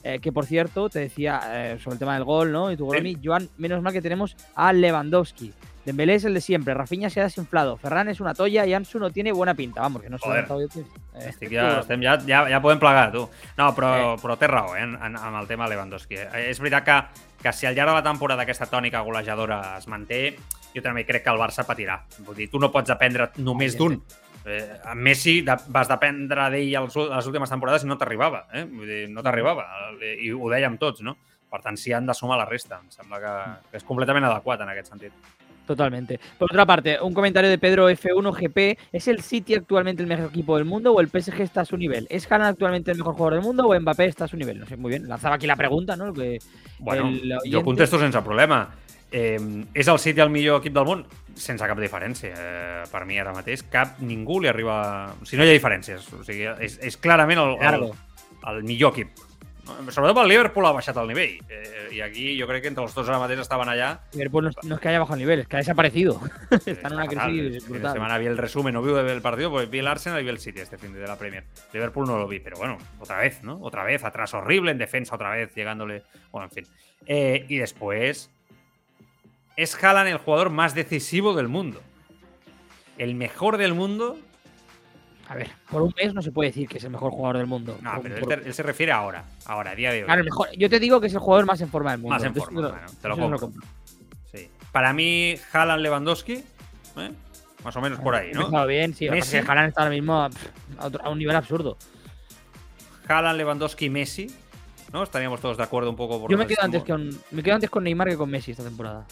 Eh, 0.05 0.21
que 0.21 0.31
por 0.31 0.47
cierto, 0.47 0.89
te 0.89 1.01
decía 1.01 1.41
eh, 1.47 1.79
sobre 1.81 1.95
el 1.95 1.99
tema 1.99 2.15
del 2.15 2.23
gol, 2.23 2.53
¿no? 2.53 2.71
Y 2.71 2.77
tu 2.77 2.89
sí. 2.93 3.19
Joan, 3.25 3.49
menos 3.57 3.83
mal 3.83 3.93
que 3.93 4.01
tenemos 4.01 4.37
a 4.55 4.73
Lewandowski. 4.73 5.53
Dembélé 5.87 6.16
es 6.16 6.25
el 6.25 6.35
de 6.35 6.40
siempre, 6.40 6.75
Rafinha 6.75 7.09
se 7.09 7.20
ha 7.20 7.29
desinflado, 7.29 7.77
Ferran 7.79 8.09
és 8.11 8.18
una 8.18 8.33
tolla 8.35 8.64
i 8.66 8.72
Ansu 8.75 8.99
no 8.99 9.12
tiene 9.14 9.31
buena 9.31 9.55
pinta. 9.55 9.85
Vamos, 9.85 10.03
que 10.03 10.11
no 10.11 10.18
s'ha 10.18 10.42
jo. 10.49 10.59
Eh, 11.14 11.29
Estic 11.29 11.53
ja, 11.53 11.79
estem, 11.79 12.03
ja, 12.03 12.16
ja, 12.27 12.40
ja 12.51 12.59
podem 12.61 12.81
plegar, 12.83 13.12
tu. 13.14 13.22
No, 13.55 13.68
però, 13.77 13.92
eh. 13.94 14.16
però 14.18 14.35
té 14.37 14.49
raó, 14.51 14.75
eh, 14.75 14.83
en, 14.83 14.96
en, 14.99 15.14
amb 15.14 15.38
el 15.38 15.46
tema 15.46 15.68
Lewandowski. 15.70 16.18
Eh, 16.25 16.49
és 16.51 16.59
veritat 16.59 16.88
que, 16.88 16.96
que 17.44 17.53
si 17.55 17.70
al 17.70 17.79
llarg 17.79 17.92
de 17.92 18.01
la 18.01 18.03
temporada 18.03 18.42
aquesta 18.42 18.66
tònica 18.66 19.05
golejadora 19.07 19.61
es 19.77 19.87
manté, 19.87 20.20
jo 20.75 20.83
també 20.83 21.07
crec 21.07 21.22
que 21.22 21.37
el 21.37 21.38
Barça 21.38 21.62
patirà. 21.70 22.01
Vull 22.18 22.42
dir, 22.42 22.51
tu 22.51 22.59
no 22.59 22.72
pots 22.75 22.90
dependre 22.90 23.31
només 23.38 23.79
d'un. 23.79 23.94
Eh, 24.42 24.61
amb 24.90 25.07
Messi 25.07 25.38
de, 25.46 25.55
vas 25.70 25.87
dependre 25.87 26.51
d'ell 26.51 26.90
les 26.90 27.31
últimes 27.31 27.55
temporades 27.55 27.87
i 27.87 27.92
no 27.92 27.94
t'arribava. 27.94 28.49
Eh? 28.51 28.66
Vull 28.66 28.90
dir, 28.90 29.01
no 29.14 29.22
t'arribava. 29.22 29.70
I 30.03 30.35
ho 30.35 30.51
dèiem 30.51 30.83
tots, 30.83 31.07
no? 31.07 31.14
Per 31.46 31.62
tant, 31.62 31.79
s'hi 31.79 31.94
han 31.94 32.11
de 32.11 32.14
sumar 32.14 32.42
la 32.42 32.51
resta. 32.51 32.83
Em 32.83 32.90
sembla 32.90 33.22
que, 33.22 33.40
que 33.70 33.79
és 33.79 33.87
completament 33.87 34.27
adequat 34.27 34.66
en 34.66 34.75
aquest 34.75 34.90
sentit. 34.90 35.36
Totalmente. 35.67 36.21
Por 36.39 36.51
otra 36.51 36.65
parte, 36.65 36.99
un 37.01 37.13
comentario 37.13 37.51
de 37.51 37.59
Pedro 37.59 37.91
F1GP. 37.91 38.79
¿Es 38.93 39.09
el 39.09 39.21
City 39.21 39.55
actualmente 39.55 40.03
el 40.03 40.09
mejor 40.09 40.27
equipo 40.27 40.57
del 40.57 40.65
mundo 40.65 40.93
o 40.93 41.01
el 41.01 41.09
PSG 41.09 41.41
está 41.41 41.63
a 41.63 41.65
su 41.65 41.77
nivel? 41.77 42.07
¿Es 42.09 42.31
Haaland 42.31 42.53
actualmente 42.53 42.93
el 42.93 42.99
mejor 42.99 43.15
jugador 43.15 43.35
del 43.35 43.43
mundo 43.43 43.67
o 43.67 43.79
Mbappé 43.79 44.07
está 44.07 44.27
a 44.27 44.29
su 44.29 44.37
nivel? 44.37 44.61
No 44.61 44.67
sé, 44.67 44.77
muy 44.77 44.91
bien. 44.91 45.09
Lanzaba 45.09 45.35
aquí 45.35 45.47
la 45.47 45.57
pregunta, 45.57 45.97
¿no? 45.97 46.13
Que 46.13 46.39
bueno, 46.79 47.11
jo 47.51 47.63
contesto 47.63 47.99
sense 47.99 48.23
problema. 48.23 48.71
Eh, 49.11 49.39
és 49.73 49.87
el 49.89 49.99
City 50.03 50.21
el 50.21 50.31
millor 50.31 50.61
equip 50.61 50.75
del 50.75 50.87
món? 50.87 51.05
Sense 51.35 51.67
cap 51.67 51.79
diferència. 51.79 52.33
Eh, 52.35 52.83
per 52.91 53.05
mi 53.07 53.19
ara 53.23 53.35
mateix 53.35 53.63
cap, 53.71 54.01
ningú 54.03 54.41
li 54.43 54.51
arriba... 54.51 55.15
O 55.15 55.27
sigui, 55.27 55.41
no 55.41 55.47
hi 55.47 55.55
ha 55.55 55.59
diferències. 55.59 56.11
O 56.15 56.25
sigui, 56.27 56.47
és, 56.63 56.79
és 56.83 56.99
clarament 56.99 57.43
el, 57.43 57.55
el, 57.71 57.89
el 58.51 58.63
millor 58.67 58.95
equip 58.95 59.26
Sobretot 59.91 60.23
el 60.23 60.29
Liverpool 60.29 60.67
ha 60.67 60.73
baixat 60.73 60.97
el 61.01 61.09
nivell. 61.11 61.41
Eh, 61.49 61.89
y 61.93 62.01
aquí 62.01 62.37
yo 62.37 62.47
creo 62.47 62.63
que 62.63 62.69
entre 62.69 62.83
los 62.83 62.95
dos 62.95 63.09
ara 63.09 63.19
mateix 63.19 63.41
estaban 63.41 63.69
allá. 63.69 64.01
Liverpool 64.13 64.45
no, 64.45 64.51
no, 64.63 64.75
es 64.77 64.81
que 64.81 64.89
haya 64.89 65.01
bajado 65.01 65.15
el 65.15 65.21
nivel, 65.21 65.41
es 65.41 65.49
que 65.49 65.57
ha 65.57 65.59
desaparecido. 65.59 66.21
Sí, 66.65 66.71
Está 66.71 66.89
en 66.89 66.95
una 66.95 67.07
crisis 67.07 67.65
brutal. 67.65 67.77
Esta 67.77 67.93
semana 67.93 68.19
vi 68.19 68.27
el 68.27 68.39
resumen, 68.39 68.75
no 68.75 68.83
vi 68.83 68.93
el 68.93 69.23
partido, 69.23 69.51
pues 69.51 69.69
vi 69.69 69.79
el 69.79 69.87
Arsenal 69.87 70.21
y 70.21 70.25
vi 70.25 70.31
el 70.31 70.39
City 70.39 70.61
este 70.61 70.79
fin 70.79 70.93
de 70.93 71.07
la 71.07 71.17
Premier. 71.17 71.45
Liverpool 71.73 72.07
no 72.07 72.19
lo 72.19 72.27
vi, 72.27 72.41
pero 72.41 72.57
bueno, 72.57 72.79
otra 73.01 73.19
vez, 73.19 73.43
¿no? 73.43 73.59
Otra 73.61 73.85
vez, 73.85 74.05
atrás 74.05 74.33
horrible, 74.35 74.71
en 74.71 74.79
defensa 74.79 75.15
otra 75.15 75.31
vez, 75.31 75.55
llegándole. 75.55 76.03
Bueno, 76.31 76.47
en 76.47 76.51
fin. 76.51 76.67
Eh, 77.07 77.45
y 77.49 77.59
después. 77.59 78.31
Es 79.57 79.83
Haaland 79.83 80.09
el 80.09 80.19
jugador 80.19 80.51
más 80.51 80.75
decisivo 80.75 81.35
del 81.35 81.49
mundo. 81.49 81.81
El 82.99 83.15
mejor 83.15 83.57
del 83.57 83.75
mundo 83.75 84.19
a 85.29 85.35
ver, 85.35 85.51
por 85.71 85.83
un 85.83 85.93
mes 85.97 86.15
no 86.15 86.23
se 86.23 86.31
puede 86.31 86.51
decir 86.51 86.69
que 86.69 86.79
es 86.79 86.85
el 86.85 86.91
mejor 86.91 87.11
jugador 87.11 87.39
del 87.39 87.47
mundo. 87.47 87.77
No, 87.81 87.95
por, 87.95 88.03
pero 88.03 88.21
por... 88.21 88.33
Él, 88.33 88.43
él, 88.47 88.55
se 88.55 88.62
refiere 88.62 88.93
ahora, 88.93 89.25
ahora, 89.47 89.73
a 89.73 89.75
día 89.75 89.91
de 89.91 90.01
hoy. 90.01 90.05
Claro, 90.05 90.23
mejor. 90.23 90.49
Yo 90.57 90.71
te 90.71 90.79
digo 90.79 91.01
que 91.01 91.09
es 91.09 91.15
el 91.15 91.19
jugador 91.19 91.47
más 91.47 91.61
en 91.61 91.69
forma 91.69 91.91
del 91.91 92.01
mundo. 92.01 92.15
Más 92.15 92.23
en 92.23 92.29
Entonces, 92.29 92.55
forma, 92.55 92.69
bueno, 92.69 92.87
te 93.03 93.09
lo 93.09 93.17
compro. 93.17 93.31
lo 93.31 93.39
compro. 93.39 93.62
Sí. 94.33 94.49
Para 94.71 94.93
mí, 94.93 95.35
Haaland 95.53 95.83
Lewandowski, 95.83 96.35
¿eh? 96.35 97.11
más 97.65 97.77
o 97.77 97.81
menos 97.81 97.99
por 97.99 98.15
ahí, 98.15 98.31
¿no? 98.33 98.43
Está 98.43 98.65
bien, 98.67 98.95
sí. 98.95 99.11
Messi. 99.11 99.39
Haaland 99.39 99.69
está 99.69 99.83
ahora 99.83 99.95
mismo 99.95 100.15
a, 100.15 100.31
a, 100.79 101.11
un 101.11 101.19
nivel 101.19 101.35
absurdo. 101.35 101.77
Haaland, 103.09 103.39
Lewandowski, 103.39 103.91
Messi, 103.91 104.29
¿no? 104.93 105.03
Estaríamos 105.03 105.41
todos 105.41 105.57
de 105.57 105.65
acuerdo 105.65 105.91
un 105.91 105.97
poco. 105.97 106.21
Por 106.21 106.31
Yo 106.31 106.39
me 106.39 106.47
quedo, 106.47 106.62
antes 106.62 106.85
con, 106.85 107.11
me 107.33 107.43
quedo 107.43 107.57
antes 107.57 107.71
con 107.71 107.83
Neymar 107.83 108.09
que 108.09 108.17
con 108.17 108.31
Messi 108.31 108.53
esta 108.53 108.62
temporada. 108.62 109.05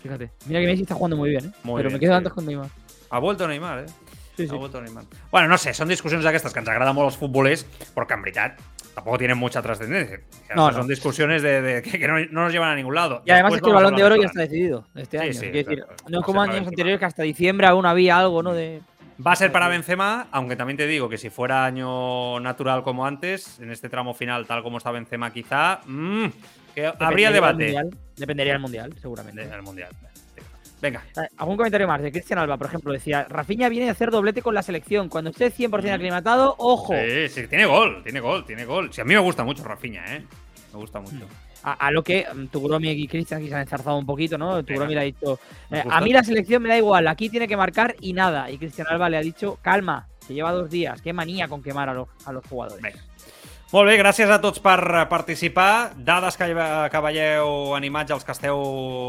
Fíjate. 0.00 0.30
Mira 0.46 0.60
que 0.60 0.66
Messi 0.66 0.82
está 0.82 0.94
jugando 0.94 1.16
muy 1.16 1.30
bien, 1.30 1.46
¿eh? 1.46 1.52
Muy 1.64 1.80
pero 1.80 1.88
bien, 1.88 1.94
me 1.94 1.98
quedo 1.98 2.12
sí. 2.12 2.16
antes 2.16 2.32
con 2.32 2.46
Neymar. 2.46 2.68
Ha 3.10 3.18
vuelto 3.18 3.48
Neymar, 3.48 3.80
¿eh? 3.80 3.86
Sí, 4.38 4.46
sí. 4.46 5.08
Bueno, 5.32 5.48
no 5.48 5.58
sé, 5.58 5.74
son 5.74 5.88
discusiones 5.88 6.22
d'aquestes 6.22 6.52
que 6.54 6.60
ens 6.62 6.68
agraden 6.70 6.94
molt 6.94 7.10
els 7.10 7.16
futbolers, 7.18 7.64
però 7.90 8.06
que 8.06 8.14
en 8.14 8.22
veritat 8.22 8.60
tampoco 8.94 9.18
tienen 9.18 9.36
mucha 9.36 9.60
trascendencia. 9.62 10.20
No, 10.54 10.70
son 10.70 10.82
no. 10.82 10.86
discusiones 10.86 11.42
de, 11.42 11.60
de 11.60 11.82
que, 11.82 12.06
no, 12.06 12.20
no, 12.20 12.44
nos 12.44 12.52
llevan 12.52 12.70
a 12.70 12.76
ningún 12.76 12.94
lado. 12.94 13.22
Y 13.26 13.32
además 13.32 13.54
es 13.54 13.62
que 13.62 13.68
el 13.68 13.74
balón 13.74 13.96
de 13.96 14.04
oro 14.04 14.14
ya 14.14 14.26
está 14.26 14.42
decidido 14.42 14.86
este 14.94 15.18
año. 15.18 15.32
Sí, 15.32 15.48
decir, 15.50 15.84
no 16.06 16.20
es 16.20 16.24
como 16.24 16.40
años 16.40 16.68
anteriores 16.68 17.00
que 17.00 17.04
hasta 17.04 17.24
diciembre 17.24 17.66
aún 17.66 17.84
había 17.84 18.16
algo, 18.16 18.44
¿no? 18.44 18.54
De... 18.54 18.80
Va 19.24 19.32
a 19.32 19.36
ser 19.36 19.50
para 19.50 19.66
Benzema, 19.66 20.28
aunque 20.30 20.54
también 20.54 20.76
te 20.76 20.86
digo 20.86 21.08
que 21.08 21.18
si 21.18 21.30
fuera 21.30 21.64
año 21.64 22.38
natural 22.38 22.84
como 22.84 23.04
antes, 23.04 23.58
en 23.58 23.72
este 23.72 23.88
tramo 23.88 24.14
final, 24.14 24.46
tal 24.46 24.62
como 24.62 24.78
está 24.78 24.92
Benzema, 24.92 25.32
quizá, 25.32 25.80
mmm, 25.84 26.26
que 26.76 26.86
habría 26.86 27.32
debate. 27.32 27.64
Mundial, 27.64 27.90
dependería 28.16 28.52
del 28.52 28.62
mundial, 28.62 28.94
seguramente. 29.00 29.48
Del 29.48 29.62
mundial. 29.62 29.90
Venga. 30.80 31.02
¿Algún 31.36 31.56
comentario 31.56 31.88
más? 31.88 32.00
De 32.00 32.12
Cristian 32.12 32.38
Alba, 32.38 32.56
por 32.56 32.68
ejemplo, 32.68 32.92
decía: 32.92 33.26
Rafinha 33.28 33.68
viene 33.68 33.88
a 33.88 33.92
hacer 33.92 34.10
doblete 34.10 34.42
con 34.42 34.54
la 34.54 34.62
selección. 34.62 35.08
Cuando 35.08 35.30
esté 35.30 35.52
100% 35.52 35.92
aclimatado, 35.92 36.54
ojo. 36.58 36.94
Sí, 36.94 37.28
sí, 37.28 37.46
tiene 37.48 37.66
gol, 37.66 38.02
tiene 38.02 38.20
gol, 38.20 38.44
tiene 38.44 38.64
gol. 38.64 38.92
Sí, 38.92 39.00
a 39.00 39.04
mí 39.04 39.14
me 39.14 39.20
gusta 39.20 39.44
mucho 39.44 39.64
Rafinha, 39.64 40.16
¿eh? 40.16 40.24
Me 40.72 40.78
gusta 40.78 41.00
mucho. 41.00 41.26
A, 41.64 41.72
a 41.72 41.90
lo 41.90 42.04
que 42.04 42.26
mm, 42.32 42.46
Tugromi 42.46 42.90
y 42.90 43.08
Cristian 43.08 43.40
aquí 43.40 43.48
se 43.48 43.54
han 43.56 43.62
enzarzado 43.62 43.98
un 43.98 44.06
poquito, 44.06 44.38
¿no? 44.38 44.62
Tugromi 44.64 44.94
le 44.94 45.00
ha 45.00 45.04
dicho: 45.04 45.40
eh, 45.70 45.82
A 45.90 46.00
mí 46.00 46.12
la 46.12 46.22
selección 46.22 46.62
me 46.62 46.68
da 46.68 46.78
igual, 46.78 47.08
aquí 47.08 47.28
tiene 47.28 47.48
que 47.48 47.56
marcar 47.56 47.96
y 48.00 48.12
nada. 48.12 48.50
Y 48.50 48.58
Cristian 48.58 48.86
Alba 48.88 49.08
le 49.10 49.16
ha 49.16 49.22
dicho: 49.22 49.58
Calma, 49.62 50.06
que 50.26 50.34
lleva 50.34 50.52
dos 50.52 50.70
días. 50.70 51.02
Qué 51.02 51.12
manía 51.12 51.48
con 51.48 51.62
quemar 51.62 51.88
a 51.88 51.94
los, 51.94 52.08
a 52.24 52.32
los 52.32 52.46
jugadores. 52.46 52.82
Venga. 52.82 53.00
Molt 53.68 53.84
bé, 53.84 53.98
gràcies 54.00 54.30
a 54.32 54.38
tots 54.40 54.62
per 54.64 54.78
participar. 55.10 55.90
Dades 56.00 56.38
que, 56.40 56.46
que 56.88 57.00
veieu 57.04 57.74
animats 57.76 58.14
els 58.14 58.24
que 58.24 58.32
esteu 58.32 58.62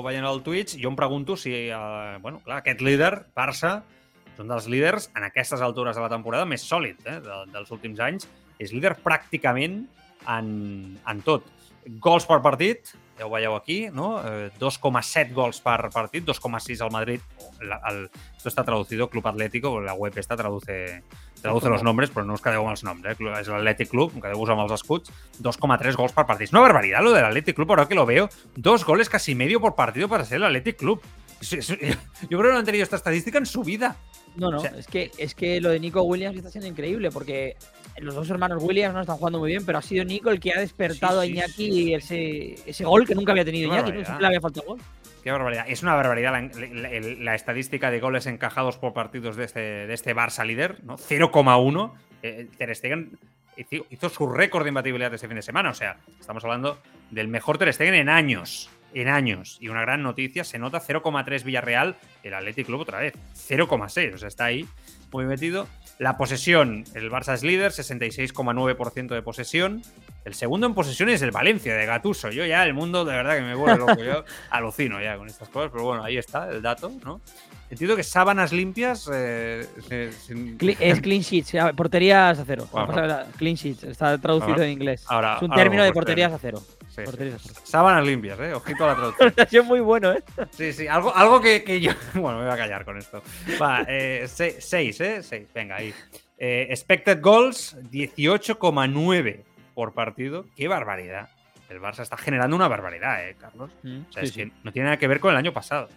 veient 0.04 0.28
el 0.28 0.42
Twitch. 0.44 0.76
Jo 0.84 0.92
em 0.92 0.98
pregunto 1.00 1.38
si, 1.40 1.54
eh, 1.72 2.18
bueno, 2.20 2.42
clar, 2.44 2.58
aquest 2.60 2.84
líder, 2.84 3.14
Barça, 3.32 3.78
és 4.34 4.42
un 4.44 4.52
dels 4.52 4.68
líders 4.68 5.08
en 5.16 5.24
aquestes 5.30 5.64
altures 5.64 5.96
de 5.96 6.04
la 6.04 6.12
temporada 6.12 6.44
més 6.44 6.68
sòlid 6.68 7.08
eh, 7.08 7.22
de, 7.24 7.38
dels 7.54 7.72
últims 7.72 8.04
anys. 8.04 8.28
És 8.60 8.76
líder 8.76 8.98
pràcticament 9.00 9.86
en, 10.28 10.52
en 11.08 11.24
tot. 11.24 11.48
Gols 12.04 12.28
per 12.28 12.42
partit, 12.44 12.92
ja 13.16 13.30
ho 13.30 13.32
veieu 13.32 13.56
aquí, 13.56 13.86
no? 13.96 14.18
Eh, 14.28 14.52
2,7 14.60 15.32
gols 15.40 15.64
per 15.64 15.86
partit, 15.96 16.28
2,6 16.28 16.84
al 16.84 16.92
Madrid. 16.92 17.24
La, 17.64 17.80
el, 17.94 18.10
esto 18.36 18.52
está 18.52 18.68
traducido 18.68 19.08
Club 19.08 19.32
Atlético, 19.32 19.78
la 19.80 19.96
web 19.96 20.20
esta 20.20 20.36
traduce 20.36 21.00
traduce 21.42 21.70
los 21.70 21.84
nombres, 21.84 22.10
pero 22.14 22.26
no 22.26 22.36
os 22.36 22.44
quedeu 22.44 22.64
amb 22.64 22.74
els 22.76 22.84
noms, 22.84 23.06
eh? 23.06 23.16
És 23.40 23.48
l'Atlètic 23.52 23.90
Club, 23.92 24.16
quedeu-vos 24.22 24.52
amb 24.54 24.66
els 24.66 24.76
escuts. 24.76 25.12
2,3 25.42 25.96
gols 25.96 26.14
por 26.14 26.26
partido. 26.26 26.46
Es 26.46 26.54
una 26.54 26.62
barbaridad 26.62 27.04
lo 27.04 27.12
del 27.12 27.26
Athletic 27.26 27.56
Club, 27.56 27.72
ahora 27.72 27.88
que 27.88 27.96
lo 27.96 28.06
veo. 28.06 28.30
Dos 28.56 28.86
goles 28.86 29.10
casi 29.10 29.36
medio 29.36 29.60
por 29.60 29.76
partido 29.76 30.10
para 30.10 30.26
ser 30.26 30.38
el 30.38 30.46
Athletic 30.46 30.78
Club. 30.78 31.02
Yo 31.42 32.38
creo 32.38 32.44
que 32.44 32.52
no 32.52 32.58
han 32.58 32.66
tenido 32.66 32.84
esta 32.84 32.98
estadística 32.98 33.38
en 33.38 33.46
su 33.46 33.64
vida. 33.64 33.96
No, 34.36 34.52
no, 34.52 34.64
es, 34.64 34.88
que, 34.88 35.12
es 35.18 35.34
que 35.34 35.60
lo 35.60 35.70
de 35.70 35.80
Nico 35.80 36.04
Williams 36.04 36.38
está 36.38 36.50
siendo 36.50 36.68
increíble 36.68 37.10
porque 37.12 37.58
los 37.98 38.14
dos 38.14 38.30
hermanos 38.30 38.62
Williams 38.62 38.94
no 38.94 39.02
están 39.02 39.18
jugando 39.18 39.40
muy 39.40 39.50
bien, 39.50 39.66
pero 39.66 39.78
ha 39.78 39.82
sido 39.82 40.06
Nico 40.06 40.30
el 40.30 40.40
que 40.40 40.52
ha 40.54 40.60
despertado 40.60 41.20
a 41.20 41.26
Iñaki 41.26 41.96
ese, 41.96 42.56
ese 42.66 42.86
gol 42.86 43.08
que 43.08 43.16
nunca 43.16 43.32
había 43.32 43.46
tenido 43.46 43.70
Iñaki, 43.70 43.92
¿no? 43.92 44.20
le 44.20 44.28
había 44.28 44.42
faltado 44.42 44.68
gol. 44.68 44.80
Qué 45.24 45.32
barbaridad. 45.32 45.66
Es 45.68 45.84
una 45.84 45.96
barbaridad 45.96 46.34
la, 47.20 47.36
estadística 47.36 47.92
de 47.92 48.00
goles 48.00 48.26
encajados 48.26 48.78
por 48.78 48.94
partidos 48.94 49.36
de 49.36 49.46
este, 49.46 49.60
de 49.60 49.94
este 49.94 50.16
Barça 50.16 50.46
líder, 50.46 50.84
¿no? 50.84 50.98
0,1. 50.98 51.94
Eh, 52.22 52.48
Ter 52.58 52.76
Stegen 52.76 53.18
hizo, 53.90 54.10
su 54.10 54.28
récord 54.28 54.64
de 54.64 54.70
imbatibilidad 54.70 55.14
este 55.14 55.28
fin 55.28 55.36
de 55.36 55.42
semana. 55.42 55.72
O 55.72 55.74
sea, 55.74 55.98
estamos 56.20 56.44
hablando 56.44 56.80
del 57.12 57.28
mejor 57.28 57.58
Ter 57.58 57.74
Stegen 57.74 57.96
en 57.96 58.10
años. 58.10 58.70
En 58.94 59.08
años. 59.08 59.58
Y 59.60 59.68
una 59.68 59.82
gran 59.82 60.02
noticia, 60.02 60.44
se 60.44 60.58
nota 60.58 60.82
0,3 60.82 61.44
Villarreal, 61.44 61.98
el 62.24 62.34
Athletic 62.34 62.66
Club 62.66 62.82
otra 62.82 63.00
vez. 63.00 63.14
0,6. 63.36 64.14
O 64.14 64.18
sea, 64.18 64.28
está 64.28 64.46
ahí 64.46 64.66
muy 65.12 65.26
metido. 65.26 65.68
La 66.00 66.16
posesión, 66.16 66.86
el 66.96 67.12
Barça 67.12 67.34
es 67.34 67.44
líder, 67.44 67.74
66,9% 67.74 69.08
de 69.10 69.22
posesión. 69.22 69.82
El 70.24 70.34
segundo 70.34 70.66
en 70.66 70.74
posesión 70.74 71.10
es 71.10 71.22
el 71.24 71.32
Valencia 71.32 71.76
de 71.76 71.86
Gatuso. 71.86 72.32
Yo 72.32 72.46
ya 72.46 72.64
el 72.64 72.74
mundo 72.74 73.04
de 73.04 73.18
verdad 73.18 73.36
que 73.36 73.42
me 73.42 73.54
vuelve 73.54 73.80
loco. 73.80 74.02
Yo 74.02 74.24
alucino 74.50 75.02
ya 75.02 75.18
con 75.18 75.28
estas 75.28 75.50
cosas, 75.50 75.72
pero 75.74 75.84
bueno, 75.84 76.02
ahí 76.02 76.18
está 76.18 76.50
el 76.52 76.62
dato, 76.62 76.90
¿no? 77.04 77.20
Entiendo 77.70 77.98
que 77.98 78.04
sábanas 78.04 78.54
limpias. 78.54 79.10
Eh, 79.14 79.68
es 80.80 81.02
clean 81.02 81.20
sheets, 81.20 81.52
porterías 81.76 82.40
a 82.40 82.46
cero. 82.46 82.66
clean 83.38 83.56
sheets, 83.56 83.84
está 83.84 84.18
traducido 84.20 84.64
en 84.64 84.70
inglés. 84.70 85.02
es 85.02 85.42
un 85.42 85.52
término 85.52 85.84
de 85.84 85.92
porterías 85.92 86.32
a 86.32 86.38
cero. 86.40 86.62
Sábanas 87.64 88.06
limpias, 88.06 88.40
¿eh? 88.40 88.54
Ojito 88.54 88.84
a 88.84 88.88
la 88.88 89.14
traducción. 89.14 89.66
muy 89.68 89.80
bueno, 89.80 90.12
¿eh? 90.14 90.24
Sí, 90.52 90.74
sí, 90.74 90.88
algo, 90.88 91.16
algo 91.16 91.42
que, 91.42 91.80
yo. 91.82 91.92
Bueno, 92.14 92.40
me 92.40 92.46
voy 92.46 92.54
a 92.54 92.58
callar 92.58 92.86
con 92.86 92.98
esto. 92.98 93.22
Va, 93.62 93.86
eh, 93.88 94.28
seis, 94.28 95.02
¿eh? 95.02 95.24
Seis, 95.24 95.48
venga, 95.54 95.78
ahí. 95.78 95.94
Eh, 96.38 96.68
expected 96.70 97.22
goals, 97.22 97.76
18,9 97.92 99.44
por 99.74 99.94
partido. 99.94 100.46
¡Qué 100.56 100.68
barbaridad! 100.68 101.30
El 101.70 101.80
Barça 101.80 102.02
está 102.02 102.18
generando 102.18 102.56
una 102.56 102.68
barbaridad, 102.68 103.28
¿eh, 103.28 103.36
Carlos? 103.40 103.70
Mm, 103.84 104.00
o 104.10 104.12
sea, 104.12 104.24
es 104.24 104.32
que 104.32 104.52
no 104.64 104.72
tiene 104.72 104.86
nada 104.86 104.98
que 104.98 105.08
ver 105.08 105.20
con 105.20 105.32
el 105.32 105.38
año 105.38 105.54
pasado. 105.54 105.88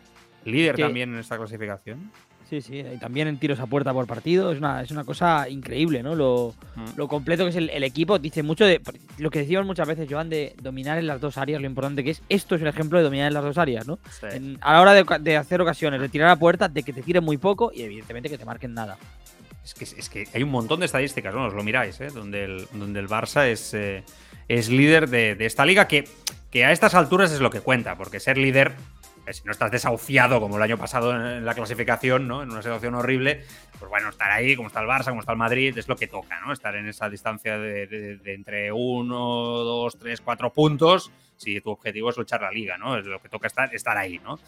Líder 0.45 0.77
también 0.77 1.13
en 1.15 1.21
esta 1.21 1.39
clasificación. 1.39 2.11
Sí, 2.53 2.61
sí, 2.61 2.81
y 2.81 2.99
también 2.99 3.29
en 3.29 3.39
tiros 3.39 3.61
a 3.61 3.67
puerta 3.67 3.95
por 3.95 4.07
partido. 4.07 4.53
Es 4.53 4.59
una, 4.59 4.83
es 4.83 4.91
una 4.91 5.05
cosa 5.05 5.49
increíble, 5.49 6.03
¿no? 6.03 6.15
Lo, 6.15 6.55
mm. 6.75 7.01
completo 7.07 7.45
que 7.45 7.49
es 7.49 7.57
el, 7.57 7.83
equipo. 7.83 8.19
Dice 8.19 8.43
mucho 8.43 8.67
de 8.67 8.79
lo 9.17 9.31
que 9.31 9.39
decimos 9.39 9.65
muchas 9.65 9.89
veces, 9.89 10.07
Joan, 10.11 10.29
de 10.29 10.55
dominar 10.61 10.99
en 10.99 11.07
las 11.07 11.19
dos 11.19 11.39
áreas, 11.39 11.63
lo 11.63 11.67
importante 11.67 12.05
que 12.05 12.11
es. 12.11 12.23
Esto 12.29 12.57
es 12.57 12.61
el 12.61 12.69
ejemplo 12.69 12.99
de 12.99 13.05
dominar 13.05 13.29
en 13.29 13.33
las 13.33 13.43
dos 13.43 13.57
áreas, 13.57 13.87
¿no? 13.87 13.99
a 14.61 14.73
la 14.75 14.83
hora 14.83 14.93
de, 14.93 15.37
hacer 15.39 15.63
ocasiones, 15.63 15.99
de 15.99 16.11
tirar 16.11 16.29
a 16.29 16.37
puerta, 16.37 16.69
de 16.69 16.83
que 16.83 16.93
te 16.93 17.01
tiren 17.01 17.25
muy 17.25 17.39
poco 17.39 17.73
y 17.75 17.85
evidentemente 17.85 18.29
que 18.29 18.37
te 18.37 18.45
marquen 18.45 18.75
nada. 18.75 18.99
Es 19.65 19.73
que, 19.73 19.85
es 19.85 20.11
que 20.11 20.29
hay 20.35 20.43
un 20.43 20.51
montón 20.51 20.81
de 20.81 20.85
estadísticas, 20.85 21.35
¿no? 21.35 21.47
Os 21.47 21.55
lo 21.55 21.63
miráis, 21.63 21.99
¿eh? 22.03 22.09
Donde 22.13 22.45
el, 22.45 22.69
donde 22.75 23.01
el 23.01 23.09
Barça 23.09 23.47
es, 23.47 23.73
eh, 23.73 24.05
es 24.49 24.69
líder 24.69 25.09
de, 25.09 25.37
de, 25.37 25.47
esta 25.47 25.65
liga, 25.65 25.89
que, 25.89 26.05
que 26.51 26.67
a 26.67 26.73
estas 26.73 26.95
alturas 26.95 27.33
es 27.33 27.41
lo 27.41 27.49
que 27.49 27.63
cuenta, 27.63 27.97
porque 27.97 28.21
ser 28.21 28.37
líder 28.37 28.75
si 29.31 29.45
no 29.45 29.53
estás 29.53 29.71
desahuciado 29.71 30.41
como 30.41 30.57
el 30.57 30.63
año 30.63 30.79
pasado 30.79 31.15
en 31.15 31.45
la 31.45 31.55
clasificación, 31.55 32.27
¿no? 32.27 32.43
En 32.43 32.51
una 32.51 32.63
situación 32.63 32.95
horrible, 32.95 33.45
pues 33.79 33.89
bueno, 33.89 34.09
estar 34.09 34.31
ahí, 34.31 34.57
como 34.57 34.69
está 34.69 34.81
el 34.81 34.89
Barça, 34.89 35.07
como 35.07 35.21
está 35.21 35.33
el 35.33 35.39
Madrid, 35.39 35.77
es 35.77 35.89
lo 35.89 35.97
que 35.97 36.09
toca, 36.09 36.41
¿no? 36.41 36.53
Estar 36.53 36.75
en 36.77 36.89
esa 36.89 37.09
distancia 37.09 37.59
de, 37.59 38.19
entre 38.25 38.73
uno, 38.73 39.17
dos, 39.19 39.99
tres, 39.99 40.21
cuatro 40.21 40.53
puntos, 40.53 41.11
si 41.37 41.61
tu 41.61 41.71
objetivo 41.71 42.11
es 42.11 42.17
luchar 42.17 42.43
la 42.43 42.51
liga, 42.51 42.79
¿no? 42.79 42.97
Es 42.99 43.07
lo 43.07 43.21
que 43.21 43.29
toca 43.29 43.47
estar, 43.47 43.75
estar 43.75 43.97
ahí, 43.97 44.19
¿no? 44.19 44.39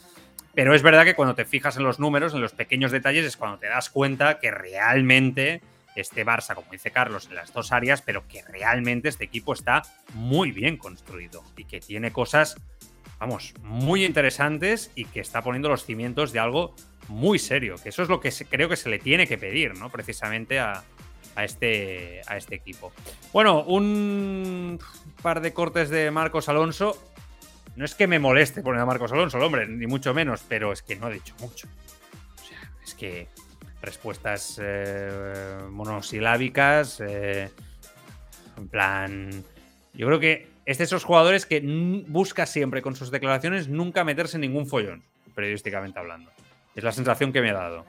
Pero 0.55 0.75
es 0.75 0.83
verdad 0.83 1.05
que 1.05 1.15
cuando 1.15 1.35
te 1.35 1.45
fijas 1.45 1.77
en 1.77 1.83
los 1.83 1.99
números, 1.99 2.35
en 2.35 2.41
los 2.41 2.53
pequeños 2.53 2.93
detalles, 2.93 3.25
es 3.25 3.37
cuando 3.37 3.59
te 3.59 3.67
das 3.67 3.91
cuenta 3.91 4.39
que 4.39 4.51
realmente 4.51 5.61
este 5.97 6.25
Barça, 6.25 6.55
como 6.55 6.71
dice 6.73 6.91
Carlos, 6.91 7.27
en 7.29 7.37
las 7.37 7.53
dos 7.53 7.73
áreas, 7.73 8.03
pero 8.03 8.27
que 8.27 8.43
realmente 8.43 9.09
este 9.09 9.25
equipo 9.25 9.53
está 9.53 9.83
muy 10.15 10.53
bien 10.53 10.77
construido 10.77 11.45
y 11.57 11.65
que 11.65 11.81
tiene 11.81 12.13
cosas 12.13 12.57
vamos, 13.19 13.55
muy 13.63 14.05
interesantes 14.05 14.91
y 14.95 15.05
que 15.07 15.21
está 15.21 15.43
poniendo 15.43 15.69
los 15.69 15.85
cimientos 15.85 16.33
de 16.33 16.41
algo 16.41 16.75
muy 17.09 17.39
serio, 17.39 17.77
que 17.83 17.91
eso 17.91 18.03
es 18.03 18.09
lo 18.09 18.21
que 18.21 18.33
creo 18.49 18.69
que 18.69 18.77
se 18.77 18.89
le 18.89 18.99
tiene 18.99 19.27
que 19.27 19.39
pedir, 19.39 19.77
¿no? 19.79 19.91
Precisamente 19.91 20.59
a, 20.59 20.83
este, 21.37 22.23
a 22.27 22.37
este 22.37 22.55
equipo. 22.55 22.93
Bueno, 23.33 23.63
un 23.65 24.79
par 25.23 25.41
de 25.41 25.53
cortes 25.53 25.91
de 25.91 26.11
Marcos 26.11 26.49
Alonso. 26.49 26.97
No 27.77 27.85
es 27.85 27.97
que 27.97 28.07
me 28.07 28.21
moleste 28.21 28.63
poner 28.63 28.81
a 28.81 28.87
Marcos 28.87 29.11
Alonso, 29.11 29.37
el 29.39 29.43
hombre, 29.43 29.67
ni 29.67 29.89
mucho 29.89 30.15
menos, 30.15 30.45
pero 30.49 30.73
es 30.73 30.83
que 30.83 30.95
no 30.95 31.07
ha 31.07 31.11
dicho 31.11 31.35
mucho. 31.41 31.67
O 32.37 32.47
sea, 32.47 32.71
es 32.85 32.95
que 32.95 33.27
respuestas 33.83 34.61
eh, 34.63 35.59
monosilábicas, 35.71 37.01
eh, 37.01 37.51
en 38.57 38.69
plan... 38.69 39.45
Yo 39.93 40.07
creo 40.07 40.21
que 40.21 40.54
es 40.67 40.79
de 40.79 40.85
esos 40.85 41.05
jugadores 41.05 41.47
que 41.47 41.61
busca 42.09 42.47
siempre 42.47 42.83
con 42.83 42.97
sus 42.97 43.11
declaraciones 43.11 43.69
nunca 43.69 44.05
meterse 44.05 44.37
en 44.37 44.43
ningún 44.43 44.67
follón, 44.67 45.03
periodísticamente 45.35 45.99
hablando. 45.99 46.31
Es 46.75 46.83
la 46.83 46.93
sensación 46.93 47.33
que 47.33 47.41
me 47.41 47.51
ha 47.51 47.55
dado. 47.55 47.85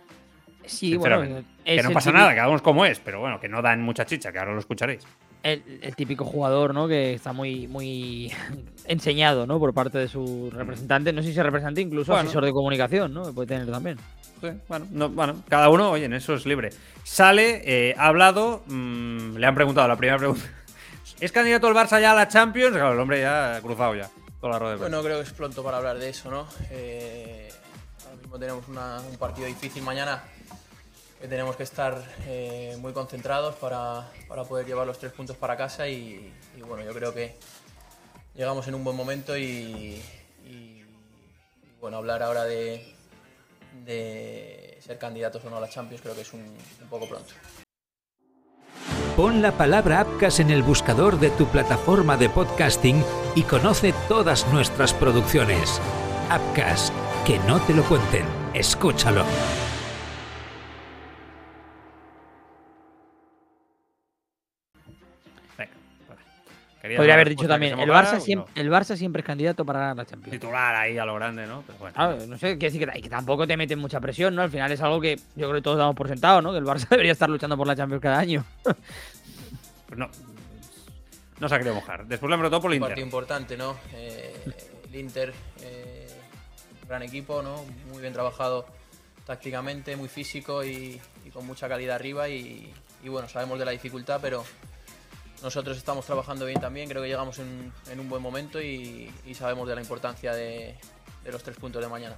Sí, 0.65 0.97
bueno, 0.97 1.43
que 1.63 1.83
no 1.83 1.91
pasa 1.91 2.11
nada, 2.11 2.33
que 2.33 2.39
hagamos 2.39 2.61
como 2.61 2.85
es, 2.85 2.99
pero 2.99 3.19
bueno, 3.19 3.39
que 3.39 3.47
no 3.47 3.61
dan 3.61 3.81
mucha 3.81 4.05
chicha, 4.05 4.31
que 4.31 4.39
ahora 4.39 4.53
lo 4.53 4.59
escucharéis. 4.59 5.05
El, 5.43 5.61
típico 5.95 6.25
jugador, 6.25 6.73
¿no? 6.73 6.87
Que 6.87 7.13
está 7.13 7.31
muy, 7.31 7.67
muy 7.67 8.31
enseñado, 8.85 9.45
¿no? 9.45 9.59
Por 9.59 9.75
parte 9.75 9.99
de 9.99 10.07
su 10.07 10.49
representante. 10.51 11.13
No 11.13 11.21
sé 11.21 11.31
si 11.31 11.37
es 11.37 11.45
representante, 11.45 11.81
incluso 11.81 12.15
asesor 12.15 12.45
de 12.45 12.51
comunicación, 12.51 13.13
¿no? 13.13 13.31
Puede 13.31 13.49
tener 13.49 13.69
también. 13.69 13.97
Sí, 14.41 14.47
bueno, 14.67 15.09
bueno, 15.09 15.43
cada 15.47 15.69
uno, 15.69 15.91
oye, 15.91 16.05
en 16.05 16.13
eso 16.13 16.33
es 16.33 16.47
libre. 16.47 16.71
Sale, 17.03 17.61
eh, 17.63 17.93
ha 17.95 18.07
hablado, 18.07 18.63
mm, 18.65 19.37
le 19.37 19.45
han 19.45 19.53
preguntado 19.53 19.87
la 19.87 19.95
primera 19.95 20.17
pregunta 20.17 20.43
¿Es 21.19 21.31
candidato 21.31 21.69
el 21.69 21.73
Barça 21.73 22.01
ya 22.01 22.11
a 22.11 22.15
la 22.15 22.27
Champions? 22.27 22.73
Claro, 22.73 22.93
el 22.93 22.99
hombre 22.99 23.21
ya 23.21 23.55
ha 23.55 23.61
cruzado 23.61 23.95
ya. 23.95 24.09
Toda 24.41 24.53
la 24.53 24.59
rueda 24.59 24.75
bueno, 24.75 25.01
creo 25.01 25.17
que 25.17 25.23
es 25.23 25.33
pronto 25.33 25.63
para 25.63 25.77
hablar 25.77 25.97
de 25.97 26.09
eso, 26.09 26.29
¿no? 26.29 26.45
Eh, 26.69 27.49
ahora 28.03 28.17
mismo 28.17 28.37
tenemos 28.37 28.67
un 28.67 29.17
partido 29.17 29.47
difícil 29.47 29.81
mañana 29.81 30.23
que 31.19 31.27
tenemos 31.27 31.55
que 31.55 31.63
estar 31.63 32.03
eh, 32.27 32.75
muy 32.79 32.91
concentrados 32.91 33.55
para, 33.55 34.09
poder 34.47 34.65
llevar 34.65 34.85
los 34.85 34.99
tres 34.99 35.13
puntos 35.13 35.37
para 35.37 35.55
casa 35.55 35.87
y, 35.87 36.33
bueno, 36.67 36.83
yo 36.83 36.93
creo 36.93 37.13
que 37.13 37.37
llegamos 38.35 38.67
en 38.67 38.75
un 38.75 38.83
buen 38.83 38.97
momento 38.97 39.37
y, 39.37 40.01
bueno, 41.79 41.97
hablar 41.97 42.21
ahora 42.23 42.43
de, 42.43 42.93
ser 44.81 44.99
candidatos 44.99 45.43
o 45.45 45.49
no 45.49 45.57
a 45.57 45.61
la 45.61 45.69
Champions 45.69 46.01
creo 46.01 46.13
que 46.13 46.21
es 46.21 46.33
un 46.33 46.55
poco 46.89 47.07
pronto. 47.07 47.33
Pon 49.15 49.41
la 49.41 49.53
palabra 49.53 50.01
Apcas 50.01 50.41
en 50.41 50.49
el 50.49 50.61
buscador 50.61 51.19
de 51.19 51.29
tu 51.29 51.45
plataforma 51.45 52.17
de 52.17 52.27
podcasting 52.27 53.01
y 53.33 53.43
conoce 53.43 53.93
todas 54.09 54.45
nuestras 54.51 54.93
producciones. 54.93 55.79
Apcas, 56.29 56.91
que 57.25 57.39
no 57.47 57.61
te 57.61 57.73
lo 57.73 57.83
cuenten, 57.83 58.25
escúchalo. 58.53 59.23
Podría 66.95 67.13
haber 67.15 67.29
dicho 67.29 67.47
también, 67.47 67.79
el 67.79 67.89
Barça, 67.89 68.19
siempre, 68.19 68.51
el 68.55 68.69
Barça 68.69 68.95
siempre 68.95 69.21
es 69.21 69.25
candidato 69.25 69.65
para 69.65 69.79
ganar 69.79 69.97
la 69.97 70.05
Champions. 70.05 70.31
Titular 70.31 70.75
ahí 70.75 70.97
a 70.97 71.05
lo 71.05 71.15
grande, 71.15 71.47
¿no? 71.47 71.63
Ah, 71.95 72.15
no 72.27 72.37
sé, 72.37 72.57
quiere 72.57 72.71
decir 72.71 73.01
que, 73.01 73.09
tampoco 73.09 73.47
te 73.47 73.57
meten 73.57 73.79
mucha 73.79 73.99
presión, 73.99 74.35
¿no? 74.35 74.43
Al 74.43 74.51
final 74.51 74.71
es 74.71 74.81
algo 74.81 75.01
que 75.01 75.15
yo 75.35 75.47
creo 75.47 75.53
que 75.53 75.61
todos 75.61 75.77
damos 75.77 75.95
por 75.95 76.07
sentado, 76.07 76.41
¿no? 76.41 76.51
Que 76.51 76.59
el 76.59 76.65
Barça 76.65 76.87
debería 76.89 77.13
estar 77.13 77.29
luchando 77.29 77.57
por 77.57 77.65
la 77.67 77.75
Champions 77.75 78.01
cada 78.01 78.19
año. 78.19 78.45
pues 78.63 79.97
no. 79.97 80.09
No 81.39 81.49
se 81.49 81.55
ha 81.55 81.57
querido 81.57 81.75
mojar. 81.75 82.05
Después 82.05 82.29
le 82.29 82.35
han 82.35 82.39
preguntado 82.39 82.61
por 82.61 82.71
el 82.71 82.75
Inter. 82.75 82.87
Un 82.87 82.89
partido 82.89 83.05
importante, 83.05 83.57
¿no? 83.57 83.75
Eh, 83.93 84.33
el 84.87 84.95
Inter, 84.95 85.33
eh, 85.61 86.07
gran 86.87 87.01
equipo, 87.03 87.41
¿no? 87.41 87.65
Muy 87.91 88.01
bien 88.01 88.13
trabajado 88.13 88.65
tácticamente, 89.25 89.95
muy 89.95 90.07
físico 90.07 90.63
y, 90.63 91.01
con 91.33 91.45
mucha 91.45 91.67
calidad 91.67 91.95
arriba. 91.95 92.29
y 92.29 92.73
bueno, 93.05 93.27
sabemos 93.27 93.59
de 93.59 93.65
la 93.65 93.71
dificultad, 93.71 94.19
pero 94.21 94.43
nosotros 95.45 95.77
estamos 95.77 96.05
trabajando 96.07 96.45
bien 96.47 96.59
también, 96.59 96.89
creo 96.89 97.03
que 97.03 97.07
llegamos 97.07 97.39
en, 97.39 97.99
un 97.99 98.09
buen 98.09 98.21
momento 98.21 98.59
y, 98.59 99.11
sabemos 99.35 99.67
de 99.67 99.75
la 99.75 99.81
importancia 99.81 100.33
de, 100.33 100.75
los 101.31 101.43
tres 101.43 101.55
puntos 101.55 101.83
de 101.83 101.87
mañana. 101.87 102.15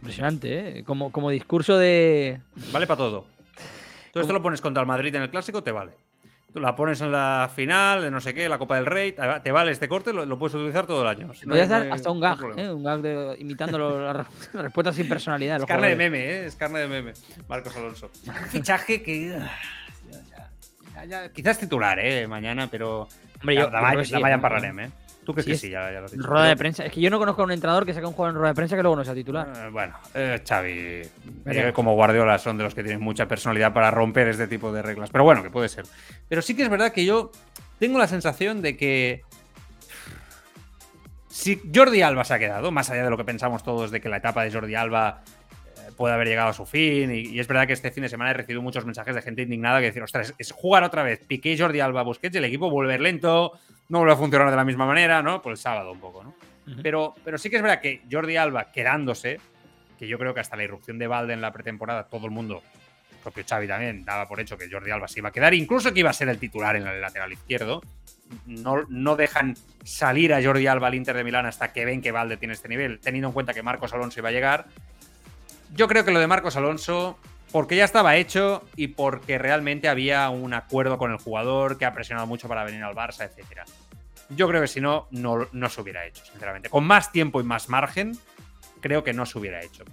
Impresionante, 0.00 0.78
¿eh? 0.78 0.84
Como, 0.84 1.10
como 1.10 1.30
discurso 1.30 1.78
de... 1.78 2.40
Vale 2.70 2.86
para 2.86 2.98
todo. 2.98 3.24
Tú 4.12 4.20
esto 4.20 4.32
lo 4.34 4.42
pones 4.42 4.60
contra 4.60 4.82
el 4.82 4.86
Madrid 4.86 5.14
en 5.14 5.22
el 5.22 5.30
Clásico, 5.30 5.62
te 5.62 5.72
vale. 5.72 5.92
Tú 6.52 6.60
la 6.60 6.76
pones 6.76 7.00
en 7.00 7.10
la 7.10 7.50
final, 7.52 8.02
de 8.02 8.10
no 8.10 8.20
sé 8.20 8.34
qué, 8.34 8.46
la 8.46 8.58
Copa 8.58 8.76
del 8.76 8.84
Rey, 8.84 9.14
te 9.42 9.50
vale 9.50 9.72
este 9.72 9.88
corte, 9.88 10.12
lo, 10.12 10.38
puedes 10.38 10.54
utilizar 10.54 10.86
todo 10.86 11.00
el 11.00 11.08
año. 11.08 11.32
Voy 11.46 11.58
a 11.58 11.64
hacer 11.64 11.90
hasta 11.90 12.10
un 12.10 12.20
gag, 12.20 12.38
¿eh? 12.58 12.70
un 12.70 12.84
gag 12.84 13.00
de, 13.00 13.36
imitando 13.40 13.78
las 14.00 14.26
respuestas 14.52 14.94
sin 14.96 15.08
personalidad. 15.08 15.60
Es 15.60 15.64
carne 15.64 15.88
de 15.88 15.96
meme, 15.96 16.18
¿eh? 16.18 16.46
es 16.46 16.56
carne 16.56 16.80
de 16.80 16.88
meme, 16.88 17.14
Marcos 17.48 17.74
Alonso. 17.74 18.10
fichaje 18.50 19.02
que 19.02 19.34
quizás 21.32 21.58
titular, 21.58 21.98
¿eh? 21.98 22.26
Mañana, 22.26 22.68
pero... 22.70 23.08
Hombre, 23.40 23.56
yo, 23.56 23.70
la, 23.70 23.94
la, 23.94 24.18
vayan 24.18 24.40
parlarem, 24.40 24.80
¿eh? 24.80 24.90
¿Tú 25.24 25.32
crees 25.32 25.46
que 25.46 25.56
sí? 25.56 25.70
Ya, 25.70 25.90
ya 25.90 26.00
lo. 26.00 26.08
Rueda 26.08 26.48
de 26.48 26.56
prensa. 26.56 26.84
Es 26.84 26.92
que 26.92 27.00
yo 27.00 27.10
no 27.10 27.18
conozco 27.18 27.42
a 27.42 27.44
un 27.44 27.52
entrenador 27.52 27.86
que 27.86 27.94
saque 27.94 28.06
un 28.06 28.12
jugador 28.12 28.34
en 28.34 28.38
rueda 28.38 28.50
de 28.52 28.54
prensa 28.54 28.76
que 28.76 28.82
luego 28.82 28.96
no 28.96 29.04
sea 29.04 29.14
titular. 29.14 29.48
Eh, 29.56 29.70
bueno, 29.70 29.94
eh, 30.14 30.42
Xavi 30.46 31.02
eh, 31.46 31.72
como 31.74 31.94
Guardiola 31.94 32.38
son 32.38 32.58
de 32.58 32.64
los 32.64 32.74
que 32.74 32.82
tienen 32.82 33.00
mucha 33.00 33.26
personalidad 33.26 33.72
para 33.72 33.90
romper 33.90 34.28
este 34.28 34.46
tipo 34.46 34.72
de 34.72 34.82
reglas. 34.82 35.10
Pero 35.10 35.24
bueno, 35.24 35.42
que 35.42 35.50
puede 35.50 35.68
ser. 35.68 35.86
Pero 36.28 36.42
sí 36.42 36.54
que 36.54 36.62
es 36.62 36.68
verdad 36.68 36.92
que 36.92 37.04
yo 37.04 37.32
tengo 37.78 37.98
la 37.98 38.06
sensación 38.06 38.62
de 38.62 38.76
que 38.76 39.22
si 41.28 41.60
Jordi 41.74 42.02
Alba 42.02 42.24
se 42.24 42.34
ha 42.34 42.38
quedado, 42.38 42.70
más 42.70 42.90
allá 42.90 43.04
de 43.04 43.10
lo 43.10 43.16
que 43.16 43.24
pensamos 43.24 43.62
todos 43.62 43.90
de 43.90 44.00
que 44.00 44.08
la 44.08 44.18
etapa 44.18 44.44
de 44.44 44.52
Jordi 44.52 44.74
Alba 44.74 45.22
puede 45.94 46.14
haber 46.14 46.28
llegado 46.28 46.50
a 46.50 46.52
su 46.52 46.66
fin. 46.66 47.10
Y, 47.14 47.38
es 47.38 47.46
verdad 47.46 47.66
que 47.66 47.72
este 47.72 47.90
fin 47.90 48.02
de 48.02 48.08
semana 48.08 48.30
he 48.30 48.34
recibido 48.34 48.62
muchos 48.62 48.84
mensajes 48.84 49.14
de 49.14 49.22
gente 49.22 49.42
indignada 49.42 49.80
que 49.80 49.86
decir, 49.86 50.02
ostras, 50.02 50.34
es 50.38 50.52
jugar 50.52 50.84
otra 50.84 51.02
vez, 51.02 51.20
Piqué, 51.26 51.56
Jordi 51.58 51.80
Alba, 51.80 52.02
Busquets, 52.02 52.36
el 52.36 52.44
equipo 52.44 52.70
vuelve 52.70 52.98
lento, 52.98 53.52
no 53.88 53.98
vuelve 53.98 54.14
a 54.14 54.16
funcionar 54.16 54.50
de 54.50 54.56
la 54.56 54.64
misma 54.64 54.86
manera, 54.86 55.22
¿no? 55.22 55.42
Por 55.42 55.52
el 55.52 55.58
sábado 55.58 55.92
un 55.92 56.00
poco, 56.00 56.24
¿no? 56.24 56.34
pero, 56.82 57.14
pero 57.24 57.38
sí 57.38 57.50
que 57.50 57.56
es 57.56 57.62
verdad 57.62 57.80
que 57.80 58.02
Jordi 58.10 58.36
Alba 58.36 58.72
quedándose, 58.72 59.38
que 59.98 60.08
yo 60.08 60.18
creo 60.18 60.34
que 60.34 60.40
hasta 60.40 60.56
la 60.56 60.64
irrupción 60.64 60.98
de 60.98 61.06
Valde 61.06 61.34
en 61.34 61.40
la 61.40 61.52
pretemporada, 61.52 62.04
todo 62.04 62.26
el 62.26 62.32
mundo, 62.32 62.62
el 63.12 63.18
propio 63.18 63.44
Xavi 63.46 63.66
también, 63.66 64.04
daba 64.04 64.26
por 64.26 64.40
hecho 64.40 64.56
que 64.56 64.70
Jordi 64.70 64.90
Alba 64.90 65.08
se 65.08 65.20
iba 65.20 65.28
a 65.28 65.32
quedar, 65.32 65.54
incluso 65.54 65.92
que 65.92 66.00
iba 66.00 66.10
a 66.10 66.14
ser 66.14 66.28
el 66.28 66.38
titular 66.38 66.76
en 66.76 66.86
el 66.86 67.00
lateral 67.00 67.32
izquierdo. 67.32 67.82
No, 68.46 68.84
no 68.88 69.16
dejan 69.16 69.54
salir 69.84 70.32
a 70.32 70.42
Jordi 70.42 70.66
Alba 70.66 70.86
al 70.86 70.94
Inter 70.94 71.16
de 71.16 71.24
Milán 71.24 71.46
hasta 71.46 71.72
que 71.72 71.84
ven 71.84 72.00
que 72.00 72.10
Valde 72.10 72.38
tiene 72.38 72.54
este 72.54 72.68
nivel, 72.68 72.98
teniendo 72.98 73.28
en 73.28 73.34
cuenta 73.34 73.52
que 73.52 73.62
Marcos 73.62 73.92
Alonso 73.92 74.20
iba 74.20 74.30
a 74.30 74.32
llegar. 74.32 74.66
Yo 75.74 75.88
creo 75.88 76.04
que 76.04 76.12
lo 76.12 76.20
de 76.20 76.28
Marcos 76.28 76.56
Alonso, 76.56 77.18
porque 77.50 77.74
ya 77.74 77.84
estaba 77.84 78.14
hecho 78.14 78.62
y 78.76 78.88
porque 78.88 79.38
realmente 79.38 79.88
había 79.88 80.30
un 80.30 80.54
acuerdo 80.54 80.98
con 80.98 81.10
el 81.10 81.18
jugador 81.18 81.78
que 81.78 81.84
ha 81.84 81.92
presionado 81.92 82.28
mucho 82.28 82.46
para 82.46 82.62
venir 82.62 82.84
al 82.84 82.94
Barça, 82.94 83.24
etcétera. 83.24 83.64
Yo 84.28 84.46
creo 84.46 84.60
que 84.60 84.68
si 84.68 84.80
no, 84.80 85.08
no, 85.10 85.68
se 85.68 85.80
hubiera 85.80 86.06
hecho, 86.06 86.24
sinceramente. 86.24 86.70
Con 86.70 86.84
más 86.84 87.10
tiempo 87.10 87.40
y 87.40 87.44
más 87.44 87.68
margen, 87.68 88.12
creo 88.80 89.02
que 89.02 89.12
no 89.12 89.26
se 89.26 89.36
hubiera 89.36 89.62
hecho. 89.64 89.84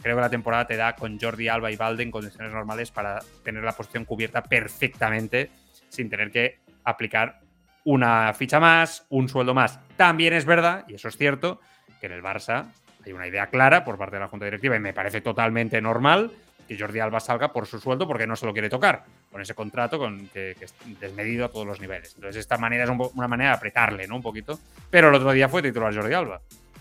Creo 0.00 0.16
que 0.16 0.22
la 0.22 0.30
temporada 0.30 0.66
te 0.66 0.76
da 0.76 0.96
con 0.96 1.20
Jordi 1.20 1.48
Alba 1.48 1.70
y 1.70 1.76
Valde 1.76 2.02
en 2.02 2.10
condiciones 2.10 2.52
normales 2.52 2.90
para 2.90 3.18
tener 3.44 3.62
la 3.62 3.72
posición 3.72 4.06
cubierta 4.06 4.42
perfectamente 4.42 5.50
sin 5.90 6.08
tener 6.08 6.30
que 6.30 6.60
aplicar 6.82 7.40
una 7.84 8.32
ficha 8.32 8.58
más, 8.58 9.04
un 9.10 9.28
sueldo 9.28 9.52
más. 9.52 9.80
También 9.98 10.32
es 10.32 10.46
verdad, 10.46 10.86
y 10.88 10.94
eso 10.94 11.08
es 11.08 11.18
cierto, 11.18 11.60
que 12.00 12.06
en 12.06 12.12
el 12.12 12.22
Barça 12.22 12.72
hay 13.06 13.12
una 13.12 13.26
idea 13.26 13.46
clara 13.46 13.84
por 13.84 13.96
parte 13.96 14.16
de 14.16 14.20
la 14.20 14.28
Junta 14.28 14.44
Directiva 14.44 14.76
y 14.76 14.80
me 14.80 14.92
parece 14.92 15.20
totalmente 15.20 15.80
normal 15.80 16.32
que 16.66 16.76
Jordi 16.78 16.98
Alba 16.98 17.20
salga 17.20 17.52
por 17.52 17.66
su 17.66 17.78
sueldo 17.78 18.08
porque 18.08 18.26
no 18.26 18.34
se 18.34 18.44
lo 18.44 18.52
quiere 18.52 18.68
tocar, 18.68 19.04
con 19.30 19.40
ese 19.40 19.54
contrato 19.54 19.98
con, 19.98 20.26
que, 20.28 20.56
es 20.60 20.74
desmedido 21.00 21.44
a 21.44 21.48
todos 21.48 21.66
los 21.66 21.80
niveles. 21.80 22.14
Entonces, 22.16 22.40
esta 22.40 22.58
manera 22.58 22.84
es 22.84 22.90
una 22.90 23.28
manera 23.28 23.50
de 23.50 23.56
apretarle, 23.56 24.08
¿no? 24.08 24.16
Un 24.16 24.22
poquito. 24.22 24.58
Pero 24.90 25.08
el 25.08 25.14
otro 25.14 25.30
día 25.30 25.48
fue 25.48 25.62
titular 25.62 25.94
Jordi 25.94 26.12
Alba. 26.12 26.40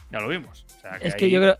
Ya 0.09 0.19
lo 0.19 0.27
vimos. 0.27 0.65
es 1.01 1.15
que 1.15 1.29
yo 1.29 1.39
creo, 1.39 1.57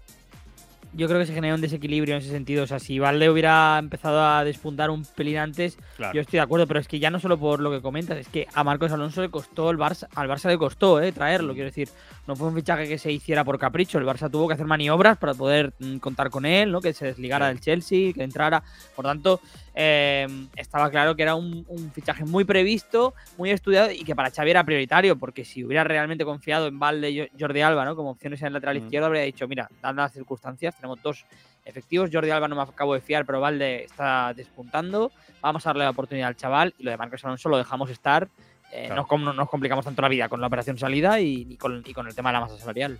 yo 0.96 1.08
creo 1.08 1.20
que 1.20 1.26
se 1.26 1.34
genera 1.34 1.56
un 1.56 1.62
desequilibrio 1.62 2.16
en 2.16 2.22
ese 2.22 2.32
sentido. 2.32 2.64
O 2.64 2.68
sea, 2.68 2.80
si 2.80 3.00
Valde 3.00 3.30
hubiera 3.30 3.78
empezado 3.78 4.26
a 4.26 4.44
despuntar 4.44 4.90
un 4.90 5.06
pelín 5.06 5.38
antes, 5.38 5.78
yo 6.14 6.22
estoy 6.22 6.38
de 6.38 6.42
acuerdo, 6.42 6.68
pero 6.68 6.80
es 6.80 6.88
que 6.88 7.00
ya 7.00 7.10
no 7.10 7.20
solo 7.20 7.38
por 7.38 7.60
lo 7.60 7.72
que 7.72 7.82
comentas, 7.82 8.18
es 8.18 8.28
que 8.28 8.48
a 8.54 8.64
Marcos 8.64 8.92
Alonso 8.92 9.22
le 9.22 9.30
costó 9.30 9.70
el 9.70 9.78
Barça, 9.78 10.08
al 10.16 10.30
Barça 10.30 10.50
le 10.50 10.58
costó 10.58 11.02
eh, 11.02 11.12
traerlo, 11.12 11.54
quiero 11.54 11.70
decir, 11.70 11.90
no 12.28 12.36
fue 12.36 12.48
un 12.48 12.56
fichaje 12.56 12.88
que 12.88 12.98
se 12.98 13.12
hiciera 13.12 13.44
por 13.44 13.60
capricho, 13.60 13.98
el 13.98 14.06
Barça 14.06 14.32
tuvo 14.32 14.48
que 14.48 14.54
hacer 14.54 14.66
maniobras 14.66 15.18
para 15.18 15.34
poder 15.34 15.74
mm, 15.80 15.98
contar 15.98 16.30
con 16.30 16.46
él, 16.46 16.72
¿no? 16.72 16.82
que 16.82 16.94
se 16.94 17.06
desligara 17.06 17.48
del 17.48 17.60
Chelsea, 17.60 18.14
que 18.14 18.24
entrara, 18.24 18.64
por 18.96 19.06
tanto, 19.06 19.42
eh, 19.78 20.26
estaba 20.56 20.90
claro 20.90 21.18
que 21.18 21.24
era 21.24 21.36
un, 21.36 21.66
fichaje 21.94 22.24
muy 22.24 22.46
previsto, 22.46 23.14
muy 23.38 23.52
estudiado 23.52 23.92
y 23.92 24.06
que 24.06 24.16
para 24.16 24.32
Xavi 24.32 24.50
era 24.50 24.64
prioritario, 24.64 25.18
porque 25.18 25.44
si 25.44 25.66
hubiera 25.66 25.84
realmente 25.84 26.24
confiado 26.24 26.68
en 26.68 26.80
Valde 26.80 27.12
y 27.12 27.30
Jordi 27.38 27.62
Alba 27.62 27.84
¿no? 27.84 27.96
como 27.96 28.12
opciones 28.12 28.42
en 28.42 28.48
el 28.48 28.54
lateral 28.54 28.78
izquierdo, 28.78 29.08
habría 29.08 29.24
dicho, 29.24 29.48
mira, 29.50 29.70
dadas 29.82 29.96
las 29.96 30.14
circunstancias, 30.14 30.76
tenemos 30.76 31.02
dos 31.04 31.26
efectivos, 31.66 32.10
Jordi 32.12 32.30
Alba 32.30 32.48
no 32.48 32.56
me 32.56 32.62
acabo 32.62 32.94
de 32.94 33.02
fiar, 33.02 33.26
pero 33.26 33.42
Valde 33.42 33.84
está 33.84 34.34
despuntando, 34.34 35.12
vamos 35.42 35.66
a 35.66 35.70
darle 35.70 35.84
la 35.84 35.90
oportunidad 35.90 36.30
al 36.30 36.38
chaval 36.38 36.74
y 36.78 36.84
lo 36.84 36.92
de 36.92 36.98
Marcos 36.98 37.26
Alonso 37.26 37.50
lo 37.50 37.58
dejamos 37.58 37.90
estar. 37.90 38.30
Eh, 38.72 38.90
no, 38.90 39.06
nos 39.34 39.50
complicamos 39.50 39.86
tanto 39.86 40.02
la 40.02 40.10
vida 40.10 40.28
con 40.28 40.42
la 40.42 40.48
operación 40.48 40.78
salida 40.78 41.20
y, 41.20 41.56
con, 41.58 41.76
el 41.76 42.16
tema 42.16 42.30
de 42.30 42.34
la 42.34 42.42
masa 42.42 42.58
salarial. 42.58 43.00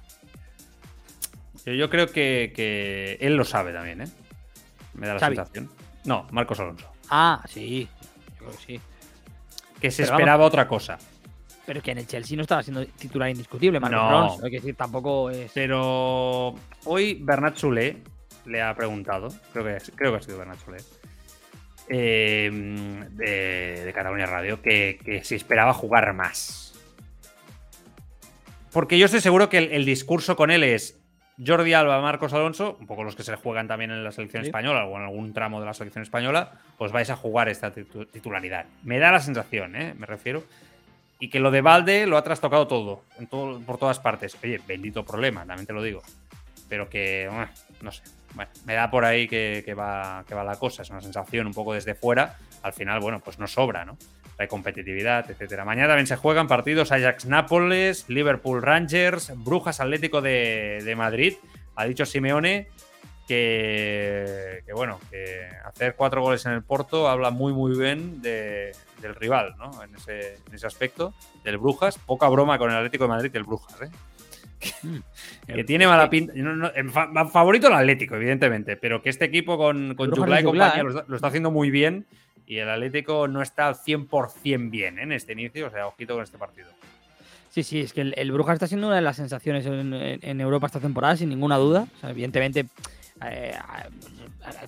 Yo 1.66 1.90
creo 1.90 2.12
que, 2.12 3.18
él 3.20 3.36
lo 3.36 3.46
sabe 3.46 3.74
también, 3.74 4.02
¿eh? 4.02 4.08
Me 4.94 5.08
da 5.08 5.16
la 5.16 5.20
sensación. 5.20 5.70
No, 6.06 6.28
Marcos 6.32 6.60
Alonso. 6.60 6.88
Ah, 7.10 7.44
sí. 7.48 7.88
Yo 8.30 8.38
creo 8.38 8.52
que 8.52 8.58
sí. 8.58 8.82
Que 9.82 9.92
se 9.92 10.04
esperaba 10.04 10.46
otra 10.46 10.68
cosa. 10.68 10.98
Pero 11.66 11.82
que 11.82 11.92
en 11.92 11.98
el 11.98 12.08
Chelsea 12.08 12.38
no 12.38 12.44
estaba 12.44 12.62
siendo 12.62 12.86
titular 12.86 13.30
indiscutible, 13.30 13.80
Marcos 13.80 14.00
Alonso. 14.00 14.46
Hay 14.46 14.52
que 14.52 14.58
decir, 14.58 14.76
tampoco 14.76 15.30
es. 15.30 15.52
Pero 15.54 16.56
hoy 16.86 17.20
Bernat 17.22 17.56
Chulé 17.56 18.04
le 18.46 18.62
ha 18.62 18.76
preguntado, 18.76 19.30
creo 19.52 19.66
que, 19.66 19.92
creo 19.96 20.12
que 20.12 20.18
ha 20.18 20.22
sido 20.22 20.38
Bernat 20.38 20.64
Chulé, 20.64 20.78
eh, 21.90 22.50
de, 23.12 23.92
Cataluña 23.94 24.28
Radio, 24.28 24.62
que, 24.62 25.00
que 25.04 25.24
se 25.24 25.36
esperaba 25.36 25.74
jugar 25.74 26.14
más. 26.14 26.74
Porque 28.72 29.00
yo 29.00 29.06
estoy 29.06 29.22
seguro 29.22 29.50
que 29.50 29.58
el 29.58 29.86
discurso 29.86 30.36
con 30.36 30.52
él 30.52 30.62
es 30.64 31.05
Jordi 31.44 31.74
Alba, 31.74 32.02
Marcos 32.02 32.34
Alonso, 32.34 32.78
un 32.80 32.88
poco 32.88 33.04
los 33.04 33.16
que 33.16 33.24
se 33.24 33.36
juegan 33.36 33.68
también 33.68 33.92
en 33.92 34.04
la 34.04 34.12
selección 34.12 34.44
española 34.44 34.86
o 34.86 34.96
en 34.98 35.04
algún 35.04 35.34
tramo 35.34 35.60
de 35.60 35.66
la 35.66 35.74
selección 35.74 36.02
española, 36.02 36.54
pues 36.78 36.92
vais 36.92 37.10
a 37.10 37.16
jugar 37.16 37.50
esta 37.50 37.72
titularidad. 37.72 38.66
Me 38.84 39.00
da 39.00 39.12
la 39.12 39.20
sensación, 39.20 39.76
¿eh? 39.76 39.94
me 39.98 40.06
refiero. 40.06 40.44
Y 41.20 41.30
que 41.30 41.40
lo 41.40 41.52
de 41.52 41.62
Valde 41.62 42.08
lo 42.08 42.18
ha 42.18 42.24
trastocado 42.24 42.68
todo, 42.68 43.04
en 43.20 43.28
todo, 43.28 43.60
por 43.62 43.78
todas 43.78 44.00
partes. 44.00 44.38
Oye, 44.44 44.62
bendito 44.66 45.04
problema, 45.04 45.46
también 45.46 45.66
te 45.66 45.74
lo 45.74 45.82
digo. 45.82 46.02
Pero 46.70 46.90
que, 46.90 47.30
no 47.82 47.92
sé. 47.92 48.04
Bueno, 48.34 48.52
me 48.66 48.74
da 48.74 48.90
por 48.92 49.06
ahí 49.06 49.28
que, 49.28 49.74
va, 49.78 50.26
que 50.28 50.36
va 50.36 50.44
la 50.44 50.58
cosa. 50.58 50.82
Es 50.82 50.90
una 50.90 51.02
sensación 51.02 51.48
un 51.48 51.54
poco 51.54 51.74
desde 51.74 51.96
fuera. 51.96 52.36
Al 52.64 52.74
final, 52.74 53.00
bueno, 53.00 53.22
pues 53.22 53.40
no 53.40 53.48
sobra, 53.48 53.86
¿no? 53.86 53.98
Hay 54.38 54.48
competitividad, 54.48 55.30
etcétera. 55.30 55.66
Mañana 55.66 55.90
también 55.90 56.08
se 56.08 56.16
juegan 56.16 56.48
partidos 56.48 56.92
Ajax 56.92 57.26
Nápoles, 57.26 58.06
Liverpool 58.10 58.62
Rangers, 58.62 59.32
Brujas 59.38 59.80
Atlético 59.80 60.22
de, 60.22 60.94
Madrid. 60.98 61.36
Ha 61.76 61.86
dicho 61.86 62.06
Simeone 62.06 62.68
que, 63.28 64.62
bueno, 64.74 65.00
que 65.10 65.48
hacer 65.66 65.96
cuatro 65.96 66.22
goles 66.22 66.46
en 66.46 66.52
el 66.52 66.64
Porto 66.64 67.10
habla 67.10 67.32
muy 67.32 67.54
muy 67.54 67.78
bien 67.78 68.22
del 68.22 68.74
rival, 69.16 69.56
¿no? 69.58 69.72
En 69.84 69.96
ese, 69.96 70.68
aspecto, 70.68 71.14
del 71.44 71.58
Brujas. 71.58 71.98
Poca 71.98 72.28
broma 72.28 72.58
con 72.58 72.72
el 72.72 72.78
Atlético 72.78 73.06
de 73.06 73.10
Madrid 73.10 73.32
del 73.32 73.44
Brujas, 73.44 73.82
¿eh? 73.82 73.90
que, 75.48 75.64
tiene 75.64 75.86
mala 75.86 76.10
pinta. 76.10 76.34
favorito 77.32 77.68
el 77.68 77.74
Atlético, 77.74 78.16
evidentemente, 78.16 78.78
pero 78.78 79.02
que 79.02 79.10
este 79.10 79.26
equipo 79.26 79.58
con, 79.58 79.96
con 79.96 80.10
y 80.10 80.44
compañía 80.44 80.82
¿eh? 80.82 81.04
lo 81.08 81.16
está 81.16 81.28
haciendo 81.28 81.52
muy 81.52 81.70
bien 81.70 82.06
y 82.48 82.58
el 82.58 82.70
Atlético 82.70 83.28
no 83.28 83.42
está 83.42 83.68
al 83.68 83.76
100% 83.76 84.70
bien 84.70 85.00
¿eh? 85.00 85.04
en 85.04 85.12
este 85.12 85.34
inicio, 85.34 85.68
o 85.68 85.70
sea, 85.70 85.88
ojito 85.88 86.14
con 86.14 86.24
este 86.24 86.38
partido. 86.38 86.68
Sí, 87.50 87.64
sí, 87.64 87.80
es 87.80 87.94
que 87.94 88.02
el, 88.02 88.32
Brujas 88.34 88.56
está 88.56 88.68
siendo 88.68 88.88
una 88.88 88.98
de 88.98 89.02
las 89.02 89.16
sensaciones 89.16 89.66
en, 89.66 90.42
Europa 90.42 90.68
esta 90.68 90.82
temporada, 90.82 91.16
sin 91.16 91.30
ninguna 91.30 91.56
duda. 91.56 91.88
evidentemente, 92.04 92.66
eh, 93.24 93.56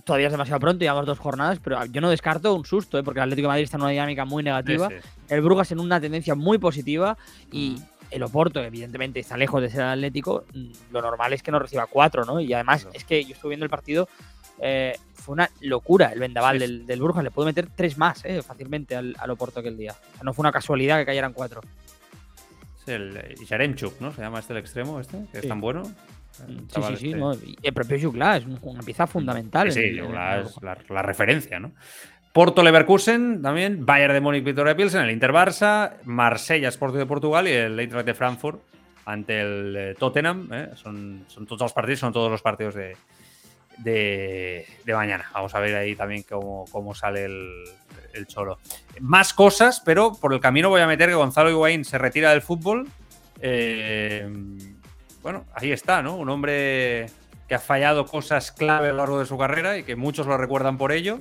todavía 0.06 0.28
es 0.28 0.32
demasiado 0.32 0.62
pronto, 0.62 0.80
llevamos 0.80 1.06
dos 1.06 1.20
jornadas, 1.20 1.60
pero 1.62 1.84
yo 1.86 2.00
no 2.00 2.10
descarto 2.10 2.56
un 2.56 2.66
susto, 2.66 2.98
¿eh? 2.98 3.04
porque 3.04 3.20
el 3.20 3.24
Atlético 3.24 3.48
de 3.48 3.50
Madrid 3.50 3.64
está 3.66 3.76
en 3.76 3.84
una 3.84 3.92
dinámica 3.92 4.24
muy 4.24 4.42
negativa. 4.42 4.90
El 5.28 5.42
Brujas 5.42 5.72
en 5.74 5.80
una 5.82 6.00
tendencia 6.00 6.34
muy 6.34 6.60
positiva 6.60 7.18
y 7.52 7.72
mm. 7.72 7.84
el 8.12 8.24
Oporto, 8.24 8.64
evidentemente, 8.64 9.20
está 9.20 9.36
lejos 9.36 9.62
de 9.62 9.70
ser 9.70 9.82
el 9.82 9.88
Atlético. 9.88 10.46
Mm, 10.54 10.72
lo 10.92 11.02
normal 11.02 11.34
es 11.34 11.44
que 11.44 11.52
no 11.52 11.60
reciba 11.60 11.88
cuatro, 11.88 12.24
¿no? 12.24 12.40
Y 12.40 12.54
además, 12.54 12.88
es 12.94 13.04
que 13.04 13.22
yo 13.26 13.34
estuve 13.34 13.50
viendo 13.50 13.66
el 13.66 13.70
partido 13.70 14.08
eh, 14.60 14.96
fue 15.14 15.34
una 15.34 15.50
locura 15.62 16.12
el 16.14 16.20
vendaval 16.20 16.60
del, 16.60 16.86
del. 16.86 17.00
Le 17.00 17.32
puedo 17.32 17.46
meter 17.46 17.68
tres 17.76 17.98
más 17.98 18.24
eh, 18.26 18.42
fácilmente 18.42 18.96
al, 18.96 19.16
al, 19.20 19.30
Oporto 19.30 19.60
aquel 19.60 19.78
día. 19.78 19.94
no 20.24 20.34
fue 20.34 20.44
una 20.44 20.52
casualidad 20.52 21.00
que 21.00 21.06
cayeran 21.06 21.34
cuatro. 21.34 21.62
Es 22.82 22.88
el 22.88 23.36
Yaremchuk, 23.46 24.00
¿no? 24.00 24.12
Se 24.14 24.22
llama 24.22 24.40
este 24.40 24.54
el 24.54 24.60
extremo, 24.60 25.00
este, 25.00 25.26
que 25.32 25.40
es 25.40 25.48
tan 25.48 25.60
bueno. 25.60 25.84
Mm, 25.84 26.58
sí, 26.70 26.82
sí, 26.90 26.98
sí. 26.98 27.58
el 27.62 27.74
propio 27.74 28.00
Jugla 28.00 28.38
es 28.38 28.46
una 28.62 28.82
pieza 28.82 29.08
fundamental. 29.08 29.72
Sí, 29.72 30.00
Jugla 30.00 30.42
es 30.42 30.56
la, 30.62 31.02
referencia, 31.02 31.60
¿no? 31.60 31.72
Porto 32.32 32.62
Leverkusen 32.62 33.42
también, 33.42 33.86
Bayern 33.86 34.14
de 34.14 34.22
Múnich, 34.22 34.44
Victoria 34.44 34.76
Pilsen, 34.76 35.02
el 35.02 35.12
Inter 35.12 35.32
Barça, 35.32 35.98
Marsella 36.04 36.70
Sporting 36.70 37.00
de 37.00 37.06
Portugal 37.08 37.48
y 37.48 37.52
el 37.52 37.80
Eintracht 37.80 38.06
de 38.06 38.14
Frankfurt 38.14 38.62
ante 39.06 39.42
el 39.42 39.76
eh, 39.76 39.96
Tottenham. 39.98 40.48
Son, 40.76 41.26
son 41.28 41.48
todos 41.48 41.62
los 41.62 41.74
partidos, 41.74 42.00
son 42.00 42.14
todos 42.14 42.30
los 42.30 42.44
partidos 42.44 42.76
de, 42.76 42.96
de, 43.78 44.66
mañana. 44.88 45.30
Vamos 45.34 45.54
a 45.56 45.60
ver 45.60 45.76
ahí 45.76 45.96
también 45.96 46.24
cómo, 46.24 46.96
sale 46.96 47.26
el, 47.26 47.64
el, 48.14 48.28
cholo. 48.28 48.60
Más 49.00 49.34
cosas, 49.34 49.82
pero 49.84 50.14
por 50.14 50.34
el 50.34 50.40
camino 50.40 50.70
voy 50.70 50.82
a 50.82 50.88
meter 50.88 51.10
que 51.10 51.16
Gonzalo 51.16 51.50
Higuaín 51.50 51.86
se 51.86 51.98
retira 51.98 52.32
del 52.32 52.42
fútbol. 52.42 52.88
Eh, 53.40 54.28
bueno, 55.22 55.46
ahí 55.54 55.72
está, 55.72 56.02
¿no? 56.02 56.16
Un 56.16 56.30
hombre 56.30 57.08
que 57.48 57.56
ha 57.56 57.60
fallado 57.60 58.06
cosas 58.06 58.52
clave 58.52 58.90
a 58.90 58.92
lo 58.92 58.98
largo 58.98 59.20
de 59.20 59.26
su 59.26 59.38
carrera 59.38 59.78
y 59.78 59.84
que 59.84 59.96
muchos 59.96 60.28
lo 60.28 60.38
recuerdan 60.38 60.78
por 60.78 60.92
ello. 60.92 61.20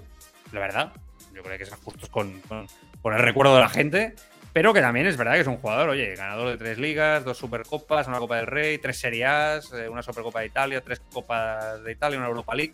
La 0.52 0.61
verdad, 0.61 0.92
yo 1.34 1.42
creo 1.42 1.59
que 1.59 1.66
ser 1.66 1.78
justos 1.78 2.09
con, 2.09 2.40
con, 2.40 3.14
el 3.14 3.20
recuerdo 3.20 3.54
de 3.54 3.61
la 3.61 3.68
gente, 3.68 4.14
pero 4.57 4.72
que 4.72 4.80
también 4.80 5.07
es 5.07 5.18
verdad 5.18 5.34
que 5.34 5.40
es 5.40 5.46
un 5.46 5.59
jugador, 5.59 5.90
oye, 5.90 6.14
ganador 6.14 6.48
de 6.48 6.57
tres 6.57 6.78
ligas, 6.78 7.22
dos 7.22 7.36
supercopas, 7.36 8.09
una 8.09 8.18
Copa 8.18 8.36
del 8.36 8.46
Rey, 8.46 8.78
tres 8.78 8.98
Serie 8.98 9.26
A, 9.26 9.57
eh, 9.59 9.86
una 9.86 10.00
Supercopa 10.00 10.40
de 10.40 10.46
Italia, 10.46 10.80
tres 10.80 11.02
Copas 11.12 11.84
de 11.84 11.92
Italia, 11.92 12.16
una 12.16 12.26
Europa 12.26 12.54
League. 12.54 12.72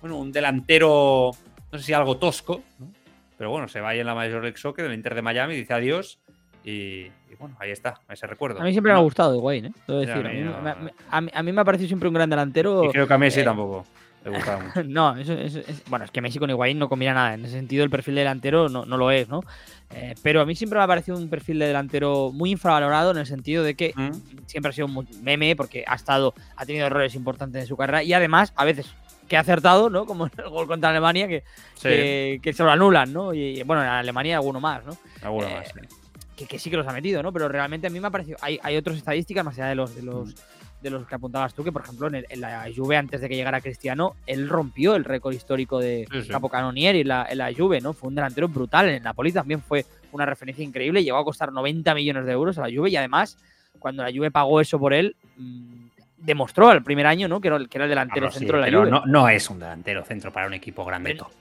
Bueno, 0.00 0.18
un 0.18 0.32
delantero, 0.32 1.30
no 1.70 1.78
sé 1.78 1.84
si 1.84 1.92
algo 1.92 2.16
tosco, 2.16 2.64
pero 3.38 3.48
bueno, 3.48 3.68
se 3.68 3.80
va 3.80 3.90
ahí 3.90 4.00
en 4.00 4.06
la 4.06 4.14
Major 4.16 4.42
League 4.42 4.56
Soccer, 4.56 4.86
el 4.86 4.92
Inter 4.92 5.14
de 5.14 5.22
Miami, 5.22 5.54
dice 5.54 5.72
adiós 5.72 6.18
y, 6.64 7.06
bueno, 7.38 7.54
ahí 7.60 7.70
está, 7.70 8.00
ese 8.08 8.26
recuerdo. 8.26 8.60
A 8.60 8.64
mí 8.64 8.72
siempre 8.72 8.92
me 8.92 8.98
ha 8.98 9.02
gustado 9.02 9.38
Wayne, 9.38 9.68
¿eh? 9.68 9.72
decir, 9.86 10.26
a, 11.10 11.20
mí, 11.20 11.52
me 11.52 11.60
ha 11.60 11.64
parecido 11.64 11.86
siempre 11.86 12.08
un 12.08 12.14
gran 12.16 12.28
delantero. 12.28 12.86
Y 12.86 12.88
creo 12.88 13.06
que 13.06 13.14
a 13.14 13.18
Messi 13.18 13.38
eh, 13.38 13.44
tampoco. 13.44 13.86
Le 14.24 14.30
gustaba 14.30 14.62
mucho. 14.62 14.82
no, 14.84 15.16
eso, 15.16 15.34
bueno, 15.88 16.04
es 16.04 16.10
que 16.10 16.20
Messi 16.20 16.38
con 16.38 16.50
Higuaín 16.50 16.78
no 16.78 16.88
combina 16.88 17.14
nada. 17.14 17.34
En 17.34 17.44
ese 17.44 17.54
sentido, 17.54 17.84
el 17.84 17.90
perfil 17.90 18.14
de 18.14 18.20
delantero 18.20 18.68
no, 18.68 18.84
no 18.84 18.96
lo 18.96 19.10
es, 19.10 19.28
¿no? 19.28 19.42
Eh, 19.90 20.14
pero 20.22 20.40
a 20.40 20.46
mí 20.46 20.54
siempre 20.54 20.78
me 20.78 20.84
ha 20.84 20.86
parecido 20.86 21.16
un 21.16 21.28
perfil 21.28 21.58
de 21.58 21.66
delantero 21.66 22.30
muy 22.32 22.50
infravalorado 22.50 23.10
en 23.10 23.18
el 23.18 23.26
sentido 23.26 23.64
de 23.64 23.74
que 23.74 23.92
mm. 23.96 24.46
siempre 24.46 24.70
ha 24.70 24.72
sido 24.72 24.86
un 24.86 25.08
meme 25.22 25.56
porque 25.56 25.84
ha 25.86 25.94
estado, 25.94 26.34
ha 26.56 26.66
tenido 26.66 26.86
errores 26.86 27.14
importantes 27.14 27.62
en 27.62 27.66
su 27.66 27.76
carrera 27.76 28.02
y 28.02 28.12
además, 28.12 28.52
a 28.56 28.64
veces 28.64 28.94
que 29.26 29.36
ha 29.36 29.40
acertado, 29.40 29.90
¿no? 29.90 30.06
Como 30.06 30.26
en 30.26 30.32
el 30.36 30.48
gol 30.50 30.66
contra 30.66 30.90
Alemania, 30.90 31.26
que, 31.26 31.42
que, 31.80 32.52
se 32.52 32.62
lo 32.62 32.70
anulan, 32.70 33.12
¿no? 33.12 33.32
Y 33.32 33.62
bueno, 33.62 33.82
en 33.82 33.88
Alemania 33.88 34.36
alguno 34.36 34.60
más, 34.60 34.84
¿no? 34.84 34.96
Alguno 35.22 35.48
más, 35.48 35.72
sí 36.40 36.46
que, 36.46 36.58
sí 36.58 36.70
que 36.70 36.76
los 36.76 36.86
ha 36.86 36.92
metido, 36.92 37.22
¿no? 37.22 37.32
Pero 37.32 37.48
realmente 37.48 37.86
a 37.86 37.90
mí 37.90 38.00
me 38.00 38.08
ha 38.08 38.10
parecido. 38.10 38.38
Hay, 38.40 38.58
hay 38.62 38.76
otras 38.76 38.96
estadísticas 38.96 39.44
más 39.44 39.54
allá 39.58 39.68
de 39.68 39.74
los, 39.74 39.94
de 39.94 40.02
los, 40.02 40.34
de 40.82 40.90
los 40.90 41.06
que 41.06 41.14
apuntabas 41.14 41.54
tú, 41.54 41.62
que 41.62 41.72
por 41.72 41.82
ejemplo 41.82 42.08
en, 42.08 42.40
la 42.40 42.66
Juve, 42.74 42.96
antes 42.96 43.20
de 43.20 43.28
que 43.28 43.36
llegara 43.36 43.60
Cristiano, 43.60 44.16
él 44.26 44.48
rompió 44.48 44.96
el 44.96 45.04
récord 45.04 45.34
histórico 45.34 45.78
de 45.78 46.06
Capo 46.30 46.48
Canonieri 46.48 47.00
en 47.00 47.08
la, 47.08 47.26
en 47.28 47.38
la 47.38 47.52
Juve, 47.52 47.80
¿no? 47.80 47.92
Fue 47.92 48.08
un 48.08 48.14
delantero 48.14 48.48
brutal. 48.48 48.88
En 48.88 48.94
el 48.96 49.02
Napoli 49.02 49.32
también 49.32 49.60
fue 49.60 49.84
una 50.12 50.26
referencia 50.26 50.64
increíble. 50.64 51.04
Llegó 51.04 51.18
a 51.18 51.24
costar 51.24 51.52
90 51.52 51.94
millones 51.94 52.24
de 52.24 52.32
euros 52.32 52.58
a 52.58 52.62
la 52.62 52.74
Juve 52.74 52.90
y 52.90 52.96
además, 52.96 53.36
cuando 53.78 54.02
la 54.02 54.10
Juve 54.10 54.30
pagó 54.30 54.60
eso 54.60 54.78
por 54.78 54.94
él. 54.94 55.16
Mm, 55.36 55.80
demostró 56.16 56.70
el 56.72 56.82
primer 56.82 57.06
año, 57.06 57.28
¿no? 57.28 57.40
Que 57.40 57.48
era, 57.48 57.58
que 57.58 57.78
era 57.78 57.84
el 57.84 57.90
delantero 57.90 58.26
ah, 58.28 58.30
centro 58.30 58.60
de 58.60 58.70
la 58.70 58.78
Juve. 58.78 58.90
No, 58.90 59.06
no 59.06 59.28
es 59.28 59.48
un 59.48 59.58
delantero 59.58 60.04
centro 60.04 60.32
para 60.32 60.46
un 60.46 60.54
equipo 60.54 60.84
grande 60.84 61.14
top. 61.14 61.32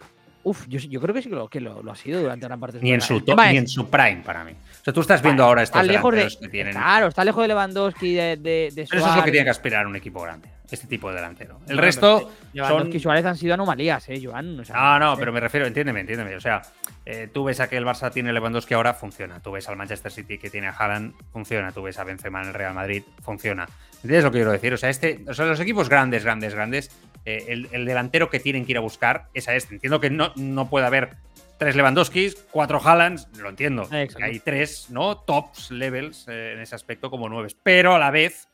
Uf, 0.43 0.67
yo, 0.67 0.79
yo, 0.79 1.01
creo 1.01 1.13
que 1.13 1.21
sí 1.21 1.29
que, 1.29 1.35
lo, 1.35 1.49
que 1.49 1.59
lo, 1.59 1.91
ha 1.91 1.95
sido 1.95 2.21
durante 2.21 2.45
gran 2.45 2.59
parte 2.59 2.77
de 2.77 2.83
ni 2.83 2.93
en 2.93 3.01
su 3.01 3.19
top, 3.21 3.37
ni 3.51 3.57
en 3.57 3.67
su 3.67 3.89
prime 3.89 4.21
para 4.25 4.43
mí. 4.45 4.51
O 4.51 4.83
sea, 4.83 4.93
tú 4.93 5.01
estás 5.01 5.21
viendo 5.21 5.43
ahora 5.43 5.63
estos 5.63 5.85
lejos 5.85 6.15
de, 6.15 6.29
que 6.39 6.47
tienen. 6.47 6.73
Claro, 6.73 7.07
está 7.07 7.25
lejos 7.25 7.41
de 7.41 7.49
Lewandowski, 7.49 8.13
de, 8.13 8.37
de, 8.37 8.71
de 8.73 8.87
Pero 8.89 9.01
eso 9.01 9.09
es 9.09 9.15
lo 9.17 9.23
que 9.23 9.31
tiene 9.31 9.43
que 9.43 9.49
aspirar 9.49 9.85
un 9.85 9.97
equipo 9.97 10.21
grande, 10.21 10.49
este 10.71 10.87
tipo 10.87 11.09
de 11.09 11.15
delantero. 11.15 11.59
El 11.67 11.77
resto. 11.77 12.31
Lewandowski 12.53 12.97
y 12.97 12.99
Suárez 13.01 13.25
han 13.25 13.35
sido 13.35 13.53
anomalías, 13.53 14.07
¿eh, 14.07 14.21
Joan? 14.23 14.55
no, 14.55 14.99
no, 14.99 15.17
pero 15.17 15.33
me 15.33 15.41
refiero, 15.41 15.67
entiéndeme, 15.67 15.99
entiéndeme. 15.99 16.35
O 16.37 16.41
sea, 16.41 16.61
eh, 17.05 17.29
tú 17.33 17.43
ves 17.43 17.59
a 17.59 17.67
que 17.67 17.75
el 17.75 17.85
Barça 17.85 18.09
tiene 18.09 18.31
Lewandowski 18.31 18.73
ahora, 18.73 18.93
funciona. 18.93 19.41
Tú 19.41 19.51
ves 19.51 19.67
al 19.67 19.75
Manchester 19.75 20.11
City 20.11 20.37
que 20.37 20.49
tiene 20.49 20.67
a 20.67 20.71
Haaland, 20.71 21.13
funciona. 21.33 21.73
Tú 21.73 21.83
ves 21.83 21.99
a 21.99 22.05
Benzema 22.05 22.41
en 22.41 22.47
el 22.47 22.53
Real 22.53 22.73
Madrid, 22.73 23.03
funciona. 23.21 23.67
¿Entiendes 23.95 24.23
lo 24.23 24.31
que 24.31 24.37
quiero 24.37 24.51
decir? 24.51 24.73
O 24.73 24.77
sea, 24.77 24.89
este, 24.89 25.25
o 25.27 25.33
sea, 25.33 25.45
los 25.45 25.59
equipos 25.59 25.89
grandes, 25.89 26.23
grandes, 26.23 26.55
grandes 26.55 26.89
eh, 27.37 27.67
el, 27.71 27.85
delantero 27.85 28.29
que 28.29 28.39
tienen 28.39 28.65
que 28.65 28.71
ir 28.71 28.77
a 28.77 28.81
buscar 28.81 29.27
es 29.33 29.47
a 29.47 29.55
este. 29.55 29.75
Entiendo 29.75 29.99
que 29.99 30.09
no, 30.09 30.33
no 30.35 30.69
puede 30.69 30.85
haber 30.85 31.17
tres 31.57 31.75
Lewandowskis, 31.75 32.35
cuatro 32.51 32.81
Haalands, 32.83 33.27
lo 33.37 33.49
entiendo. 33.49 33.87
Hay 33.91 34.39
tres, 34.39 34.89
¿no? 34.89 35.17
Tops 35.17 35.71
levels 35.71 36.27
eh, 36.27 36.53
en 36.53 36.61
ese 36.61 36.75
aspecto 36.75 37.09
como 37.09 37.29
nueve. 37.29 37.49
Pero 37.63 37.93
a 37.93 37.99
la 37.99 38.11
vez 38.11 38.47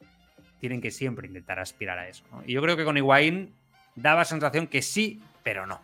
tienen 0.60 0.82
que 0.82 0.92
siempre 0.92 1.28
intentar 1.28 1.60
aspirar 1.60 2.00
a 2.00 2.08
eso. 2.08 2.24
Y 2.46 2.54
yo 2.54 2.62
creo 2.62 2.76
que 2.76 2.84
con 2.84 2.98
Higuaín 2.98 3.54
daba 3.96 4.26
sensación 4.26 4.68
que 4.68 4.82
sí, 4.82 5.22
pero 5.44 5.66
no. 5.66 5.80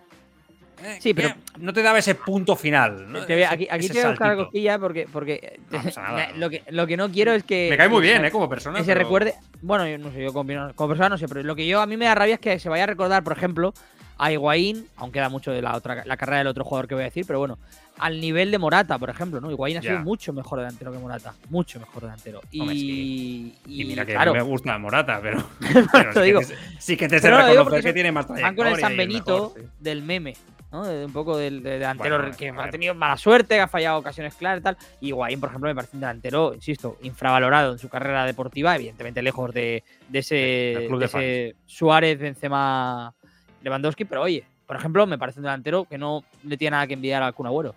Eh, 0.84 0.98
sí, 1.00 1.14
pero 1.14 1.34
no 1.60 1.74
te 1.74 1.82
daba 1.82 2.00
ese 2.00 2.16
punto 2.16 2.56
final. 2.56 3.16
aquí, 3.50 3.68
aquí 3.70 3.88
te 3.88 3.94
voy 3.94 4.04
a 4.04 4.10
buscar 4.10 4.36
cosquilla 4.36 4.80
porque, 4.80 5.08
porque 5.12 5.60
lo, 6.36 6.50
que, 6.50 6.64
lo 6.70 6.88
que 6.88 6.98
no 6.98 7.12
quiero 7.12 7.34
es 7.34 7.44
que. 7.44 7.68
Me 7.70 7.78
cae 7.78 7.90
muy 7.90 8.02
bien, 8.02 8.26
¿eh? 8.26 8.32
Como 8.32 8.50
persona. 8.50 8.80
Que 8.80 8.86
se 8.86 8.96
recuerde. 8.96 9.36
Bueno, 9.62 9.88
yo 9.88 9.98
no 9.98 10.12
sé, 10.12 10.24
yo 10.24 10.34
como, 10.34 10.48
persona 10.48 11.10
no 11.10 11.18
sé, 11.18 11.28
pero 11.28 11.44
lo 11.44 11.56
que 11.56 11.68
yo 11.68 11.82
a 11.82 11.86
mí 11.86 11.98
me 11.98 12.06
da 12.06 12.16
rabia 12.16 12.36
es 12.36 12.40
que 12.40 12.58
se 12.60 12.70
vaya 12.70 12.84
a 12.84 12.88
recordar, 12.88 13.24
por 13.24 13.34
ejemplo, 13.34 13.74
a 14.18 14.32
Higuaín, 14.32 14.88
aunque 14.98 15.20
da 15.20 15.30
mucho 15.30 15.52
de 15.52 15.62
la 15.62 15.76
otra 15.76 16.04
la 16.06 16.18
carrera 16.18 16.40
del 16.40 16.48
otro 16.48 16.64
jugador 16.64 16.88
que 16.88 16.96
voy 16.96 17.04
a 17.04 17.06
decir, 17.06 17.26
pero 17.28 17.40
bueno, 17.40 17.58
al 17.98 18.20
nivel 18.20 18.50
de 18.50 18.58
Morata, 18.58 18.98
por 18.98 19.10
ejemplo, 19.10 19.40
¿no? 19.40 19.52
Higuaín 19.52 19.78
ha 19.78 19.82
sido 19.82 20.00
mucho 20.00 20.34
mejor 20.34 20.60
delantero 20.60 20.92
que 20.92 20.98
Morata, 20.98 21.34
mucho 21.50 21.80
mejor 21.80 22.04
delantero. 22.04 22.42
Y, 22.52 23.54
y, 23.68 23.86
mira 23.86 24.06
que 24.06 24.18
mí 24.18 24.32
me 24.32 24.42
gusta 24.42 24.78
Morata, 24.80 25.20
pero, 25.22 25.44
sí, 26.80 26.98
que 26.98 27.08
te, 27.08 27.20
sé 27.20 27.30
reconocer 27.30 27.84
que 27.84 27.94
tiene 27.94 28.12
más 28.12 28.26
trayectoria. 28.26 28.48
Van 28.48 28.56
con 28.56 28.68
el 28.68 28.80
San 28.80 28.98
Benito 28.98 29.54
del 29.80 30.02
meme. 30.02 30.34
¿No? 30.72 30.82
un 30.82 31.14
poco 31.14 31.38
del, 31.38 31.62
delantero 31.62 32.32
que 32.38 32.50
ha 32.50 32.70
tenido 32.70 32.96
mala 32.96 33.18
suerte, 33.18 33.56
que 33.56 33.62
ha 33.62 33.68
fallado 33.68 34.00
ocasiones 34.00 34.36
claras 34.36 34.60
y 34.60 34.64
tal. 34.64 34.78
Y 35.00 35.08
Higuaín, 35.10 35.40
por 35.40 35.50
ejemplo, 35.50 35.70
me 35.70 35.76
parece 35.76 35.96
un 35.98 36.02
delantero, 36.02 36.54
insisto, 36.54 36.98
infravalorado 37.02 37.74
en 37.74 37.80
su 37.80 37.90
carrera 37.90 38.26
deportiva, 38.26 38.76
evidentemente 38.76 39.22
lejos 39.22 39.54
de, 39.54 39.84
ese, 40.12 40.86
ese 40.86 41.56
Suárez, 41.66 42.20
Benzema, 42.20 43.14
Lewandowski, 43.62 44.06
pero 44.06 44.22
oye, 44.22 44.46
por 44.66 44.76
ejemplo, 44.78 45.06
me 45.06 45.18
parece 45.18 45.40
un 45.40 45.44
delantero 45.44 45.86
que 45.86 45.98
no 45.98 46.24
le 46.44 46.58
tiene 46.58 46.72
nada 46.72 46.88
que 46.88 46.94
enviar 46.94 47.22
al 47.24 47.34
Kun 47.34 47.48
Agüero. 47.48 47.76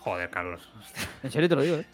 Joder, 0.00 0.30
Carlos. 0.30 0.68
En 1.22 1.30
serio 1.30 1.48
te 1.48 1.56
lo 1.56 1.62
digo, 1.62 1.76
¿eh? 1.76 1.86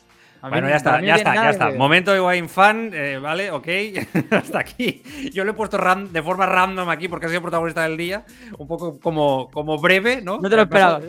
Bueno, 0.48 0.68
ya 0.68 0.76
está, 0.76 1.00
ya 1.02 1.16
está, 1.16 1.34
ya 1.34 1.50
está. 1.50 1.70
Momento 1.72 2.12
de 2.12 2.20
Wine 2.20 2.48
Fan, 2.48 2.90
eh, 2.94 3.18
¿vale? 3.18 3.50
Ok, 3.50 3.68
hasta 4.30 4.60
aquí. 4.60 5.02
Yo 5.32 5.44
lo 5.44 5.50
he 5.50 5.54
puesto 5.54 5.78
de 5.78 6.22
forma 6.22 6.46
random 6.46 6.88
aquí 6.88 7.08
porque 7.08 7.26
ha 7.26 7.28
sido 7.28 7.42
protagonista 7.42 7.82
del 7.82 7.96
día, 7.96 8.24
un 8.56 8.66
poco 8.66 8.98
como, 8.98 9.50
como 9.50 9.78
breve, 9.78 10.22
¿no? 10.22 10.38
No 10.38 10.48
te 10.48 10.56
lo 10.56 10.62
esperaba. 10.62 11.00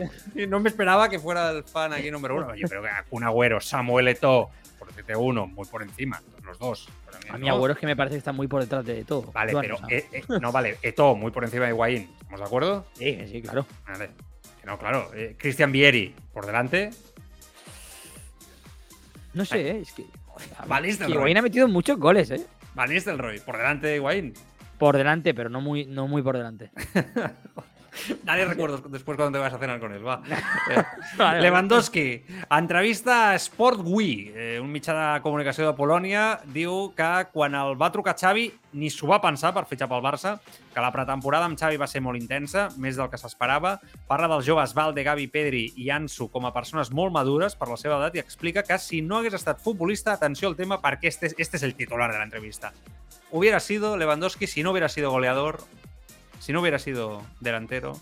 No 0.48 0.60
me 0.60 0.68
esperaba 0.68 1.08
que 1.08 1.18
fuera 1.18 1.50
el 1.50 1.64
fan 1.64 1.92
aquí 1.92 2.10
número 2.10 2.36
uno. 2.36 2.54
Yo 2.54 2.68
creo 2.68 2.82
que 2.82 2.88
un 3.10 3.24
Agüero, 3.24 3.60
Samuel 3.60 4.08
Eto'o, 4.08 4.50
por 4.78 4.88
decirte 4.88 5.16
uno, 5.16 5.46
muy 5.46 5.66
por 5.66 5.82
encima, 5.82 6.20
los 6.44 6.58
dos. 6.58 6.88
A 7.30 7.38
mí 7.38 7.48
Agüero 7.48 7.72
es 7.72 7.78
que 7.78 7.86
me 7.86 7.96
parece 7.96 8.16
que 8.16 8.18
está 8.18 8.32
muy 8.32 8.48
por 8.48 8.60
detrás 8.60 8.84
de 8.84 9.04
todo. 9.04 9.32
Vale, 9.32 9.54
pero 9.58 9.78
eh, 9.88 10.06
eh, 10.12 10.22
no, 10.40 10.52
vale, 10.52 10.76
Eto'o 10.82 11.14
muy 11.14 11.30
por 11.30 11.44
encima 11.44 11.64
de 11.64 11.70
Higuaín, 11.70 12.10
¿estamos 12.20 12.40
de 12.40 12.46
acuerdo? 12.46 12.84
Sí, 12.94 13.18
sí, 13.30 13.40
claro. 13.40 13.64
Vale. 13.86 14.10
No, 14.64 14.78
claro. 14.78 15.10
Cristian 15.38 15.72
Vieri 15.72 16.14
por 16.32 16.46
delante, 16.46 16.90
no 19.34 19.44
sé, 19.44 19.70
¿eh? 19.70 19.80
es 19.80 19.92
que. 19.92 20.06
Van 20.66 20.84
Higuaín 20.84 21.36
ha 21.36 21.42
metido 21.42 21.68
muchos 21.68 21.98
goles, 21.98 22.30
¿eh? 22.30 22.46
Van 22.74 22.90
Nistelrooy, 22.90 23.40
por 23.40 23.56
delante 23.56 23.86
de 23.86 23.96
Higuaín. 23.96 24.34
Por 24.78 24.96
delante, 24.96 25.34
pero 25.34 25.50
no 25.50 25.60
muy, 25.60 25.86
no 25.86 26.08
muy 26.08 26.22
por 26.22 26.36
delante. 26.36 26.70
Dale 28.24 28.44
recuerdos 28.46 28.90
después 28.90 29.16
cuando 29.16 29.38
te 29.38 29.42
vas 29.42 29.52
a 29.52 29.58
cenar 29.58 29.78
con 29.80 29.92
él, 29.92 30.06
va. 30.06 30.22
Eh, 30.72 31.40
Lewandowski, 31.40 32.24
entrevista 32.50 33.30
a 33.30 33.34
Sport 33.34 33.80
Wii, 33.84 34.32
eh, 34.34 34.60
un 34.60 34.70
mitjà 34.72 34.94
de 34.94 35.20
comunicació 35.22 35.66
de 35.66 35.74
Polònia, 35.76 36.38
diu 36.54 36.92
que 36.96 37.10
quan 37.34 37.56
el 37.58 37.74
va 37.80 37.90
trucar 37.92 38.14
Xavi 38.16 38.46
ni 38.78 38.88
s'ho 38.90 39.10
va 39.10 39.20
pensar 39.20 39.52
per 39.52 39.66
fitxar 39.68 39.88
pel 39.90 40.04
Barça, 40.04 40.36
que 40.72 40.80
la 40.80 40.92
pretemporada 40.94 41.48
amb 41.48 41.58
Xavi 41.58 41.80
va 41.80 41.88
ser 41.90 42.00
molt 42.04 42.20
intensa, 42.20 42.68
més 42.80 42.96
del 42.96 43.10
que 43.12 43.20
s'esperava. 43.20 43.74
Parla 44.08 44.30
dels 44.32 44.46
joves 44.48 44.72
Valde, 44.78 45.04
Gavi, 45.04 45.28
Pedri 45.28 45.66
i 45.76 45.90
Ansu 45.92 46.30
com 46.32 46.48
a 46.48 46.54
persones 46.54 46.92
molt 46.94 47.12
madures 47.12 47.58
per 47.58 47.68
la 47.68 47.80
seva 47.80 47.98
edat 48.00 48.16
i 48.16 48.24
explica 48.24 48.64
que 48.64 48.78
si 48.80 49.02
no 49.02 49.20
hagués 49.20 49.36
estat 49.36 49.60
futbolista, 49.60 50.16
atenció 50.16 50.48
al 50.48 50.56
tema 50.56 50.80
perquè 50.80 51.12
este, 51.12 51.34
este 51.36 51.58
es 51.58 51.62
el 51.62 51.74
titular 51.74 52.10
de 52.12 52.18
la 52.18 52.24
entrevista. 52.24 52.72
Hubiera 53.30 53.60
sido 53.60 53.96
Lewandowski 53.96 54.46
si 54.46 54.62
no 54.62 54.70
hubiera 54.70 54.88
sido 54.88 55.10
goleador, 55.10 55.60
si 56.42 56.52
no 56.52 56.60
hubiera 56.60 56.80
sido 56.80 57.22
delantero, 57.38 57.92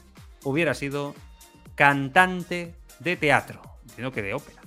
hubiera 0.44 0.72
sido 0.72 1.14
cantante 1.74 2.74
de 2.98 3.16
teatro. 3.16 3.60
Entiendo 3.82 4.12
que 4.12 4.22
de 4.22 4.32
ópera. 4.32 4.62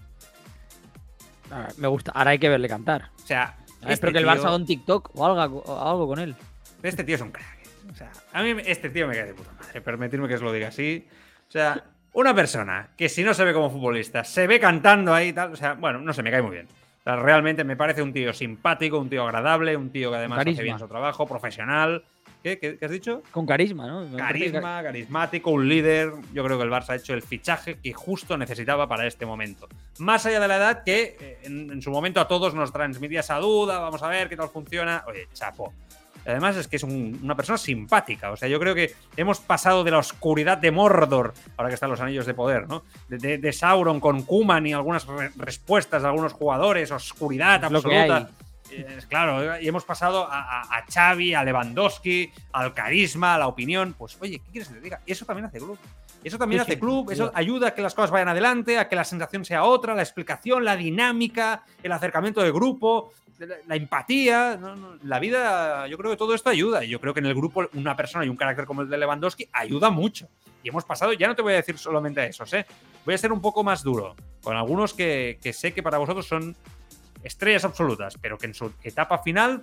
me 1.77 1.87
gusta. 1.87 2.11
Ahora 2.11 2.31
hay 2.31 2.37
que 2.37 2.49
verle 2.49 2.69
cantar. 2.69 3.09
O 3.15 3.25
sea, 3.25 3.57
este 3.81 3.93
espero 3.93 4.13
que 4.13 4.19
el 4.19 4.27
Barça 4.27 4.45
haga 4.45 4.57
un 4.57 4.67
TikTok 4.67 5.09
o 5.15 5.25
algo, 5.25 5.63
algo 5.81 6.07
con 6.07 6.19
él. 6.19 6.35
Este 6.83 7.03
tío 7.03 7.15
es 7.15 7.21
un 7.21 7.31
crack. 7.31 7.67
O 7.91 7.95
sea, 7.95 8.11
a 8.31 8.43
mí 8.43 8.55
este 8.63 8.91
tío 8.91 9.07
me 9.07 9.15
cae 9.15 9.25
de 9.25 9.33
puta 9.33 9.51
madre. 9.53 9.81
Permitirme 9.81 10.27
que 10.27 10.35
os 10.35 10.43
lo 10.43 10.53
diga 10.53 10.67
así. 10.67 11.07
O 11.47 11.51
sea, 11.51 11.83
una 12.13 12.35
persona 12.35 12.89
que 12.95 13.09
si 13.09 13.23
no 13.23 13.33
se 13.33 13.43
ve 13.43 13.53
como 13.53 13.71
futbolista, 13.71 14.23
se 14.23 14.45
ve 14.45 14.59
cantando 14.59 15.15
ahí 15.15 15.29
y 15.29 15.33
tal. 15.33 15.51
O 15.51 15.55
sea, 15.55 15.73
bueno, 15.73 15.97
no 15.97 16.13
sé, 16.13 16.21
me 16.21 16.29
cae 16.29 16.43
muy 16.43 16.51
bien. 16.51 16.67
O 16.99 17.03
sea, 17.03 17.15
realmente 17.15 17.63
me 17.63 17.75
parece 17.75 18.03
un 18.03 18.13
tío 18.13 18.33
simpático, 18.33 18.99
un 18.99 19.09
tío 19.09 19.23
agradable, 19.23 19.75
un 19.75 19.89
tío 19.89 20.11
que 20.11 20.17
además 20.17 20.45
hace 20.45 20.61
bien 20.61 20.77
su 20.77 20.87
trabajo, 20.87 21.25
profesional. 21.25 22.03
¿Qué? 22.43 22.77
has 22.81 22.91
dicho? 22.91 23.23
Con 23.31 23.45
carisma, 23.45 23.87
¿no? 23.87 24.17
carisma, 24.17 24.83
carismático, 24.83 25.49
un 25.49 25.69
líder. 25.69 26.11
Yo 26.33 26.43
creo 26.43 26.57
que 26.57 26.65
el 26.65 26.69
Barça 26.69 26.89
ha 26.89 26.95
hecho 26.97 27.13
el 27.13 27.21
fichaje 27.21 27.77
que 27.81 27.93
justo 27.93 28.37
necesitaba 28.37 28.85
para 28.85 29.07
este 29.07 29.25
momento. 29.25 29.69
Más 29.99 30.25
allá 30.25 30.41
de 30.41 30.47
la 30.49 30.57
edad, 30.57 30.83
que 30.83 31.15
eh, 31.19 31.37
en, 31.43 31.81
su 31.81 31.89
momento 31.89 32.19
a 32.19 32.27
todos 32.27 32.53
nos 32.53 32.73
transmitía 32.73 33.21
esa 33.21 33.37
duda, 33.37 33.79
vamos 33.79 34.03
a 34.03 34.09
ver 34.09 34.27
qué 34.27 34.35
tal 34.35 34.49
funciona. 34.49 35.05
Oye, 35.07 35.29
chapo. 35.33 35.73
Además 36.25 36.57
es 36.57 36.67
que 36.67 36.75
es 36.75 36.83
una 36.83 37.35
persona 37.35 37.57
simpática. 37.57 38.31
O 38.31 38.35
sea, 38.35 38.49
yo 38.49 38.59
creo 38.59 38.75
que 38.75 38.93
hemos 39.15 39.39
pasado 39.39 39.85
de 39.85 39.91
la 39.91 39.99
oscuridad 39.99 40.57
de 40.57 40.71
Mordor, 40.71 41.33
ahora 41.55 41.69
que 41.69 41.75
están 41.75 41.89
los 41.89 42.01
anillos 42.01 42.25
de 42.25 42.33
poder, 42.33 42.67
¿no? 42.67 42.83
De, 43.07 43.53
Sauron 43.53 44.01
con 44.01 44.23
Kuman 44.23 44.67
y 44.67 44.73
algunas 44.73 45.05
respuestas 45.37 46.01
de 46.01 46.07
algunos 46.09 46.33
jugadores, 46.33 46.91
oscuridad 46.91 47.63
absoluta 47.63 48.29
claro, 49.09 49.59
y 49.59 49.67
hemos 49.67 49.83
pasado 49.83 50.27
a, 50.29 50.83
Xavi, 50.91 51.33
a 51.33 51.43
Lewandowski, 51.43 52.31
al 52.51 52.73
carisma, 52.73 53.35
a 53.35 53.37
la 53.39 53.47
opinión. 53.47 53.93
Pues, 53.97 54.17
oye, 54.21 54.39
¿qué 54.39 54.51
quieres 54.51 54.67
que 54.67 54.75
te 54.75 54.81
diga? 54.81 55.01
Eso 55.05 55.25
también 55.25 55.45
hace 55.45 55.59
club. 55.59 55.77
Eso 56.23 56.37
también 56.37 56.61
hace 56.61 56.79
club, 56.79 57.11
eso 57.11 57.31
ayuda 57.33 57.69
a 57.69 57.73
que 57.73 57.81
las 57.81 57.93
cosas 57.93 58.09
vayan 58.09 58.29
adelante, 58.29 58.77
a 58.77 58.87
que 58.87 58.95
la 58.95 59.03
sensación 59.03 59.43
sea 59.43 59.65
otra, 59.65 59.93
la 59.93 60.01
explicación, 60.01 60.63
la 60.63 60.77
dinámica, 60.77 61.63
el 61.83 61.91
acercamiento 61.91 62.41
de 62.41 62.51
grupo, 62.51 63.11
la, 63.67 63.75
empatía. 63.75 64.57
La 65.03 65.19
vida, 65.19 65.87
yo 65.87 65.97
creo 65.97 66.11
que 66.11 66.17
todo 66.17 66.33
esto 66.33 66.49
ayuda. 66.49 66.83
Y 66.85 66.89
yo 66.89 67.01
creo 67.01 67.13
que 67.13 67.19
en 67.19 67.25
el 67.25 67.35
grupo 67.35 67.67
una 67.73 67.95
persona 67.95 68.25
y 68.25 68.29
un 68.29 68.37
carácter 68.37 68.65
como 68.65 68.83
el 68.83 68.89
de 68.89 68.97
Lewandowski 68.97 69.49
ayuda 69.51 69.89
mucho. 69.89 70.29
Y 70.63 70.69
hemos 70.69 70.85
pasado, 70.85 71.11
ya 71.11 71.27
no 71.27 71.35
te 71.35 71.41
voy 71.41 71.53
a 71.53 71.57
decir 71.57 71.77
solamente 71.77 72.21
a 72.21 72.25
esos, 72.25 72.53
¿eh? 72.53 72.65
voy 73.05 73.15
a 73.15 73.17
ser 73.17 73.33
un 73.33 73.41
poco 73.41 73.65
más 73.65 73.83
duro 73.83 74.15
con 74.41 74.55
algunos 74.55 74.93
que, 74.93 75.37
que 75.41 75.51
sé 75.51 75.73
que 75.73 75.83
para 75.83 75.97
vosotros 75.97 76.25
son 76.25 76.55
estrellas 77.23 77.65
absolutas, 77.65 78.17
pero 78.21 78.37
que 78.37 78.47
en 78.47 78.53
su 78.53 78.73
etapa 78.83 79.19
final 79.19 79.61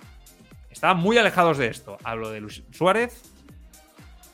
estaban 0.69 0.97
muy 0.97 1.17
alejados 1.17 1.57
de 1.57 1.67
esto. 1.67 1.97
Hablo 2.03 2.29
de 2.31 2.41
Luis 2.41 2.63
Suárez, 2.71 3.21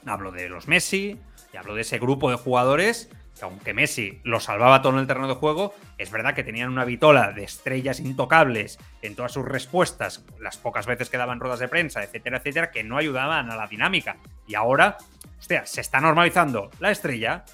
hablo 0.06 0.32
de 0.32 0.50
los 0.50 0.68
Messi, 0.68 1.20
y 1.54 1.58
hablo 1.58 1.76
de 1.76 1.82
ese 1.82 2.00
grupo 2.00 2.30
de 2.30 2.38
jugadores 2.38 3.10
que 3.38 3.46
aunque 3.46 3.74
Messi 3.74 4.20
lo 4.24 4.40
salvaba 4.40 4.82
todo 4.82 4.94
en 4.94 5.00
el 5.00 5.08
terreno 5.08 5.28
de 5.28 5.36
juego, 5.36 5.74
es 5.98 6.12
verdad 6.12 6.34
que 6.34 6.44
tenían 6.44 6.70
una 6.70 6.86
vitola 6.86 7.32
de 7.32 7.44
estrellas 7.44 8.00
intocables 8.00 8.80
en 9.02 9.16
todas 9.16 9.32
sus 9.32 9.46
respuestas, 9.46 10.26
las 10.40 10.58
pocas 10.58 10.86
veces 10.86 11.10
que 11.10 11.18
daban 11.18 11.40
ruedas 11.40 11.60
de 11.60 11.68
prensa, 11.68 12.04
etcétera, 12.04 12.38
etcétera, 12.38 12.72
que 12.72 12.84
no 12.84 12.98
ayudaban 12.98 13.52
a 13.52 13.56
la 13.56 13.68
dinámica. 13.68 14.18
Y 14.48 14.56
ahora, 14.56 14.98
hostia, 15.40 15.66
se 15.66 15.82
está 15.82 16.00
normalizando. 16.02 16.72
La 16.80 16.92
estrella 16.92 17.46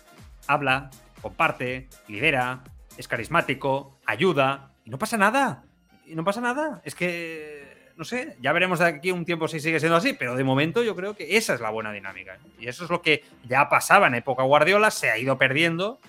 habla, 0.47 0.89
comparte, 1.21 1.89
lidera, 2.07 2.63
es 2.97 3.07
carismático, 3.07 3.99
ayuda, 4.05 4.72
y 4.85 4.89
no 4.89 4.97
pasa 4.97 5.17
nada. 5.17 5.63
Y 6.05 6.15
no 6.15 6.23
pasa 6.23 6.41
nada. 6.41 6.81
Es 6.83 6.95
que 6.95 7.73
no 7.95 8.03
sé, 8.03 8.37
ya 8.41 8.51
veremos 8.53 8.79
de 8.79 8.85
aquí 8.85 9.11
un 9.11 9.25
tiempo 9.25 9.47
si 9.47 9.59
sigue 9.59 9.79
siendo 9.79 9.97
así, 9.97 10.13
pero 10.13 10.35
de 10.35 10.43
momento 10.43 10.83
yo 10.83 10.95
creo 10.95 11.15
que 11.15 11.37
esa 11.37 11.53
es 11.53 11.61
la 11.61 11.69
buena 11.69 11.91
dinámica. 11.91 12.37
Y 12.59 12.67
eso 12.67 12.83
es 12.83 12.89
lo 12.89 13.01
que 13.01 13.23
ya 13.47 13.69
pasaba 13.69 14.07
en 14.07 14.15
época 14.15 14.43
Guardiola, 14.43 14.91
se 14.91 15.11
ha 15.11 15.17
ido 15.17 15.37
perdiendo, 15.37 15.99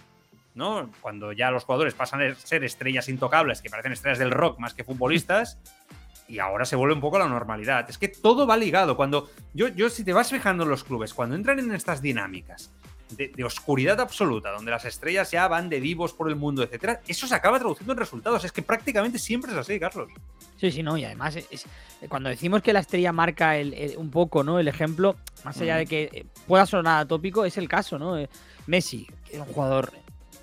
¿no? 0.55 0.91
Cuando 1.01 1.33
ya 1.33 1.51
los 1.51 1.65
jugadores 1.65 1.95
pasan 1.95 2.23
a 2.23 2.35
ser 2.35 2.65
estrellas 2.65 3.09
intocables, 3.09 3.61
que 3.61 3.71
parecen 3.71 3.93
estrellas 3.93 4.19
del 4.19 4.31
rock 4.31 4.59
más 4.59 4.75
que 4.75 4.85
futbolistas, 4.85 5.59
y 6.29 6.39
ahora 6.39 6.65
se 6.65 6.77
vuelve 6.77 6.95
un 6.95 7.01
poco 7.01 7.19
la 7.19 7.29
normalidad. 7.29 7.89
Es 7.89 7.99
que 7.99 8.09
todo 8.09 8.47
va 8.47 8.57
ligado. 8.57 8.97
Cuando 8.97 9.31
yo, 9.53 9.69
yo 9.69 9.91
si 9.91 10.05
te 10.05 10.15
vas 10.15 10.31
fijando 10.31 10.65
en 10.65 10.71
los 10.71 10.85
clubes, 10.85 11.13
cuando 11.13 11.37
entran 11.37 11.59
en 11.59 11.75
estas 11.75 12.01
dinámicas, 12.01 12.73
de, 13.11 13.45
oscuridad 13.45 14.01
absoluta, 14.01 14.51
donde 14.51 14.71
las 14.71 14.85
estrellas 14.85 15.31
ya 15.31 15.47
van 15.49 15.69
de 15.69 15.81
vivos 15.81 16.13
por 16.13 16.29
el 16.29 16.37
mundo, 16.37 16.63
etcétera, 16.63 17.01
eso 17.07 17.27
se 17.27 17.35
acaba 17.35 17.59
traduciendo 17.59 17.93
en 17.93 17.99
resultados. 17.99 18.45
Es 18.45 18.53
que 18.53 18.63
prácticamente 18.63 19.19
siempre 19.19 19.53
es 19.53 19.59
así, 19.59 19.79
Carlos. 19.79 20.09
Sí, 20.57 20.71
sí, 20.71 20.83
no, 20.83 20.97
y 20.97 21.05
además 21.05 21.37
es, 21.37 21.67
cuando 22.09 22.29
decimos 22.29 22.63
que 22.63 22.73
la 22.73 22.81
estrella 22.81 23.13
marca 23.13 23.55
un 23.97 24.11
poco, 24.11 24.43
¿no? 24.43 24.59
El 24.59 24.69
ejemplo, 24.69 25.17
más 25.45 25.61
allá 25.61 25.77
de 25.77 25.87
que 25.87 26.27
pueda 26.47 26.67
sonar 26.67 27.03
atópico, 27.03 27.45
es 27.45 27.59
el 27.59 27.69
caso, 27.69 27.99
¿no? 27.99 28.19
Eh, 28.19 28.29
Messi, 28.67 29.07
que 29.27 29.37
es 29.37 29.41
un 29.41 29.47
jugador 29.47 29.93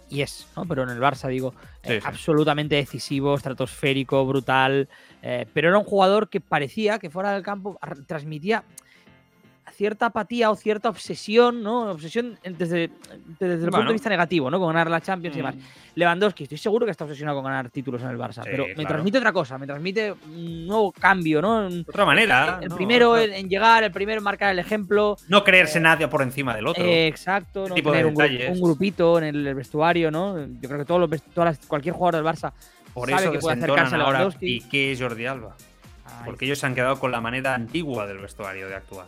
y 0.09 0.22
es, 0.22 0.47
¿no? 0.55 0.66
Pero 0.66 0.84
en 0.84 0.89
el 0.89 0.99
Barça, 0.99 1.30
digo, 1.30 1.53
eh, 1.84 2.01
absolutamente 2.03 2.76
decisivo, 2.76 3.36
estratosférico, 3.36 4.26
brutal. 4.26 4.89
Eh, 5.22 5.47
pero 5.53 5.70
era 5.70 5.78
un 5.78 5.86
jugador 5.86 6.30
que 6.30 6.41
parecía 6.41 6.99
que 6.99 7.09
fuera 7.09 7.32
del 7.34 7.43
campo 7.43 7.80
transmitía 8.07 8.64
cierta 9.72 10.07
apatía 10.07 10.49
o 10.49 10.55
cierta 10.55 10.89
obsesión, 10.89 11.64
¿no? 11.64 11.91
Obsesión 11.91 12.38
desde, 12.43 12.89
desde 13.39 13.66
el 13.66 13.72
punto 13.72 13.88
de 13.88 13.93
vista 13.93 14.09
negativo, 14.09 14.49
¿no? 14.49 14.59
Con 14.59 14.68
ganar 14.68 14.89
la 14.89 15.01
Champions 15.01 15.36
y 15.36 15.39
demás. 15.39 15.55
Mm. 15.55 15.59
Lewandowski, 15.95 16.43
estoy 16.43 16.57
seguro 16.57 16.86
que 16.86 16.91
está 16.91 17.03
obsesionado 17.03 17.38
con 17.38 17.45
ganar 17.45 17.70
títulos 17.70 18.01
en 18.01 18.09
el 18.09 18.18
Barça, 18.18 18.43
pero 18.43 18.66
me 18.76 18.86
transmite 18.86 19.18
otra 19.18 19.34
cosa, 19.34 19.57
me 19.57 19.68
transmite 19.68 20.12
un 20.12 20.68
nuevo 20.68 20.91
cambio, 20.91 21.41
¿no? 21.41 21.68
Otra 21.88 22.05
manera. 22.05 22.59
El, 22.62 22.70
primero 22.70 23.18
en, 23.18 23.49
llegar, 23.49 23.84
el 23.84 23.91
primero 23.91 24.20
en 24.20 24.24
marcar 24.24 24.51
el 24.51 24.59
ejemplo. 24.59 25.18
No 25.28 25.43
creerse 25.43 25.80
eh, 25.80 25.82
nadie 25.82 26.07
por 26.07 26.22
encima 26.22 26.55
del 26.55 26.68
otro. 26.68 26.84
exacto, 26.84 27.68
¿no? 27.68 27.76
Tener 27.76 28.05
un, 28.05 28.62
grupito 28.62 29.18
en 29.18 29.24
el, 29.24 29.55
vestuario, 29.55 30.12
¿no? 30.12 30.39
Yo 30.39 30.70
creo 30.70 30.80
que 30.80 30.86
todos 30.86 31.09
los, 31.09 31.22
todas 31.34 31.57
cualquier 31.68 31.95
jugador 31.95 32.24
del 32.24 32.34
Barça 32.34 32.53
por 32.93 33.09
sabe 33.09 33.24
eso 33.24 33.32
que 33.32 33.39
puede 33.39 33.57
acercarse 33.57 33.95
a 33.95 33.97
Lewandowski. 33.97 34.62
qué 34.70 34.91
es 34.91 35.01
Jordi 35.01 35.26
Alba. 35.26 35.55
Porque 36.26 36.45
ellos 36.45 36.59
se 36.59 36.66
han 36.66 36.76
quedado 36.76 36.99
con 36.99 37.12
la 37.12 37.22
manera 37.22 37.55
antigua 37.55 38.05
del 38.05 38.20
vestuario 38.20 38.68
de 38.68 38.76
actuar 38.76 39.07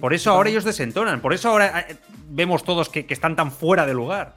por 0.00 0.14
eso 0.14 0.30
ahora 0.30 0.50
ellos 0.50 0.64
desentonan, 0.64 1.20
por 1.20 1.32
eso 1.32 1.50
ahora 1.50 1.86
eh, 1.88 1.96
vemos 2.28 2.64
todos 2.64 2.88
que, 2.88 3.06
están 3.08 3.36
tan 3.36 3.50
fuera 3.50 3.86
de 3.86 3.94
lugar. 3.94 4.34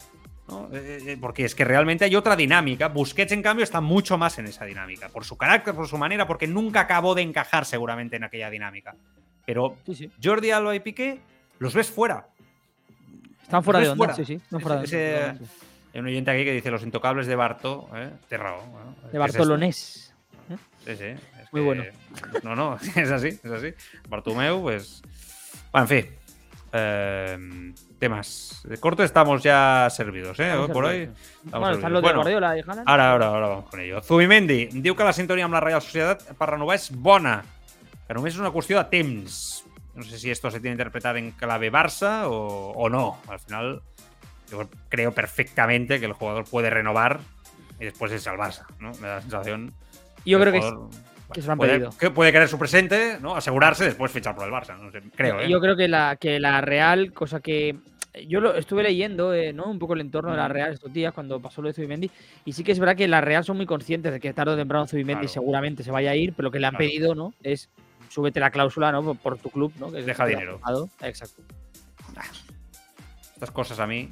Eh, 0.71 0.99
eh, 1.07 1.17
porque 1.19 1.45
es 1.45 1.55
que 1.55 1.63
realmente 1.65 2.05
hay 2.05 2.15
otra 2.15 2.35
dinámica. 2.35 2.89
Busquets, 2.89 3.31
en 3.31 3.41
cambio, 3.41 3.63
está 3.63 3.81
mucho 3.81 4.17
más 4.17 4.37
en 4.39 4.45
esa 4.45 4.65
dinámica. 4.65 5.09
Por 5.09 5.25
su 5.25 5.37
carácter, 5.37 5.73
por 5.73 5.87
su 5.87 5.97
manera, 5.97 6.27
porque 6.27 6.47
nunca 6.47 6.81
acabó 6.81 7.15
de 7.15 7.21
encajar 7.21 7.65
seguramente 7.65 8.17
en 8.17 8.25
aquella 8.25 8.49
dinámica. 8.49 8.95
Pero 9.45 9.77
Jordi 10.21 10.51
Alba 10.51 10.75
y 10.75 10.79
Piqué 10.79 11.19
los 11.59 11.73
ves 11.73 11.89
fuera. 11.89 12.27
Están 13.41 13.63
fuera 13.63 13.79
de 13.79 13.89
onda, 13.89 14.13
sí, 14.13 14.25
sí. 14.25 14.41
Hay 14.51 15.99
un 15.99 16.07
oyente 16.07 16.31
aquí 16.31 16.43
que 16.43 16.53
dice 16.53 16.71
los 16.71 16.83
intocables 16.83 17.27
de 17.27 17.35
Barto, 17.35 17.89
¿eh? 17.93 18.09
de 18.29 19.19
Bartolonés. 19.19 20.13
Sí, 20.85 20.95
sí. 20.95 21.15
Muy 21.51 21.61
bueno. 21.61 21.83
No, 22.43 22.55
no, 22.55 22.77
es 22.95 23.11
así, 23.11 23.27
es 23.27 23.45
así. 23.45 23.73
Bartumeu, 24.09 24.61
pues 24.61 25.01
bueno, 25.73 25.83
en 25.83 25.87
fin. 25.87 26.11
Eh, 26.71 27.73
temas. 27.99 28.61
De 28.65 28.77
corto 28.77 29.03
estamos 29.03 29.43
ya 29.43 29.87
servidos, 29.89 30.39
¿eh? 30.39 30.53
Por 30.71 30.85
hoy. 30.85 31.09
Bueno, 31.43 31.71
están 31.71 31.93
los 31.93 32.03
de 32.03 32.13
Guardiola 32.13 32.57
y 32.57 32.61
Ara, 32.61 32.83
ara, 32.85 33.13
ara 33.13 33.29
vamos 33.47 33.69
con 33.69 33.79
ello. 33.79 34.01
Zubimendi 34.01 34.67
diu 34.73 34.95
que 34.95 35.05
la 35.07 35.13
sintonia 35.13 35.45
amb 35.47 35.55
la 35.55 35.61
Real 35.63 35.81
Sociedad 35.81 36.19
per 36.35 36.49
renovar 36.51 36.75
és 36.75 36.89
bona, 36.91 37.37
que 38.07 38.17
només 38.17 38.35
és 38.35 38.41
una 38.41 38.51
qüestió 38.51 38.81
de 38.81 38.89
temps. 38.91 39.63
No 39.95 40.03
sé 40.03 40.17
si 40.17 40.31
esto 40.31 40.49
se 40.51 40.59
tiene 40.59 40.75
que 40.75 40.81
interpretar 40.81 41.15
en 41.17 41.31
clave 41.31 41.71
Barça 41.71 42.25
o, 42.27 42.73
o 42.75 42.89
no. 42.89 43.21
Al 43.29 43.39
final, 43.39 43.81
yo 44.51 44.67
creo 44.89 45.13
perfectamente 45.13 45.99
que 45.99 46.05
el 46.05 46.13
jugador 46.13 46.45
puede 46.45 46.69
renovar 46.69 47.19
y 47.79 47.85
después 47.85 48.11
es 48.11 48.27
al 48.27 48.37
Barça, 48.37 48.65
¿no? 48.79 48.91
Me 48.99 49.07
da 49.07 49.15
la 49.15 49.21
sensación. 49.21 49.73
Yo 50.25 50.39
creo 50.39 50.51
que 50.51 50.59
es 50.59 50.73
que 51.33 51.41
se 51.41 51.47
lo 51.47 51.53
han 51.53 51.57
puede, 51.57 51.73
pedido. 51.73 51.89
Que 51.97 52.09
puede 52.11 52.31
querer 52.31 52.47
su 52.47 52.57
presente, 52.57 53.17
¿no? 53.21 53.35
Asegurarse 53.35 53.85
después 53.85 54.11
fichar 54.11 54.35
por 54.35 54.45
el 54.45 54.53
Barça. 54.53 54.77
No 54.77 54.91
sé, 54.91 55.01
creo, 55.15 55.41
¿eh? 55.41 55.49
Yo 55.49 55.59
creo 55.59 55.75
que 55.75 55.87
la, 55.87 56.15
que 56.15 56.39
la 56.39 56.61
Real, 56.61 57.11
cosa 57.13 57.39
que 57.39 57.75
yo 58.27 58.39
lo 58.39 58.55
estuve 58.55 58.83
leyendo, 58.83 59.33
eh, 59.33 59.53
¿no? 59.53 59.65
Un 59.65 59.79
poco 59.79 59.93
el 59.93 60.01
entorno 60.01 60.31
de 60.31 60.37
la 60.37 60.47
Real 60.47 60.71
estos 60.71 60.93
días 60.93 61.13
cuando 61.13 61.39
pasó 61.39 61.61
lo 61.61 61.69
de 61.69 61.73
Zubimendi. 61.73 62.11
Y 62.45 62.53
sí 62.53 62.63
que 62.63 62.71
es 62.71 62.79
verdad 62.79 62.95
que 62.95 63.07
la 63.07 63.21
Real 63.21 63.43
son 63.43 63.57
muy 63.57 63.65
conscientes 63.65 64.13
de 64.13 64.19
que 64.19 64.33
tarde 64.33 64.53
o 64.53 64.55
temprano 64.55 64.87
Zubimendi 64.87 65.27
seguramente 65.27 65.83
se 65.83 65.91
vaya 65.91 66.11
a 66.11 66.15
ir, 66.15 66.33
pero 66.33 66.47
lo 66.47 66.51
que 66.51 66.59
le 66.59 66.67
han 66.67 66.77
pedido, 66.77 67.15
¿no? 67.15 67.33
Es 67.41 67.69
súbete 68.09 68.39
la 68.39 68.51
cláusula, 68.51 68.91
¿no? 68.91 69.15
Por 69.15 69.37
tu 69.39 69.49
club, 69.49 69.73
¿no? 69.79 69.91
Que 69.91 70.03
Deja 70.03 70.25
dinero. 70.25 70.59
Exacto. 71.01 71.41
Estas 73.33 73.51
cosas 73.51 73.79
a 73.79 73.87
mí. 73.87 74.11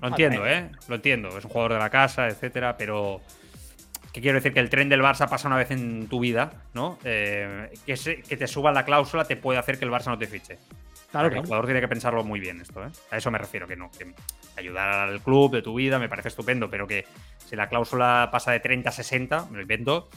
Lo 0.00 0.08
entiendo, 0.08 0.46
¿eh? 0.46 0.70
Lo 0.88 0.96
entiendo. 0.96 1.28
Es 1.36 1.44
un 1.44 1.50
jugador 1.50 1.74
de 1.74 1.78
la 1.78 1.90
casa, 1.90 2.28
etcétera, 2.28 2.76
pero 2.76 3.20
que 4.14 4.20
quiero 4.20 4.36
decir 4.36 4.54
que 4.54 4.60
el 4.60 4.70
tren 4.70 4.88
del 4.88 5.02
Barça 5.02 5.28
pasa 5.28 5.48
una 5.48 5.56
vez 5.56 5.72
en 5.72 6.06
tu 6.06 6.20
vida, 6.20 6.52
¿no? 6.72 6.98
Eh, 7.02 7.68
que, 7.84 8.22
que, 8.22 8.36
te 8.36 8.46
suba 8.46 8.70
la 8.70 8.84
cláusula 8.84 9.24
te 9.24 9.34
puede 9.34 9.58
hacer 9.58 9.76
que 9.76 9.84
el 9.84 9.90
Barça 9.90 10.06
no 10.06 10.16
te 10.16 10.28
fiche. 10.28 10.56
Claro, 11.10 11.30
que 11.30 11.38
El 11.38 11.42
jugador 11.42 11.64
tiene 11.64 11.80
que 11.80 11.88
pensarlo 11.88 12.22
muy 12.22 12.38
bien 12.38 12.60
esto, 12.60 12.84
¿eh? 12.84 12.90
A 13.10 13.16
eso 13.16 13.32
me 13.32 13.38
refiero, 13.38 13.66
que 13.66 13.74
no. 13.74 13.90
Que 13.90 14.14
ayudar 14.56 14.88
al 14.88 15.20
club 15.20 15.54
de 15.54 15.62
tu 15.62 15.74
vida 15.74 15.98
me 15.98 16.08
parece 16.08 16.28
estupendo, 16.28 16.70
pero 16.70 16.86
que 16.86 17.04
si 17.44 17.56
la 17.56 17.68
cláusula 17.68 18.28
pasa 18.30 18.52
de 18.52 18.60
30 18.60 18.88
a 18.88 18.92
60, 18.92 19.46
me 19.50 19.56
lo 19.56 19.62
invento, 19.62 20.08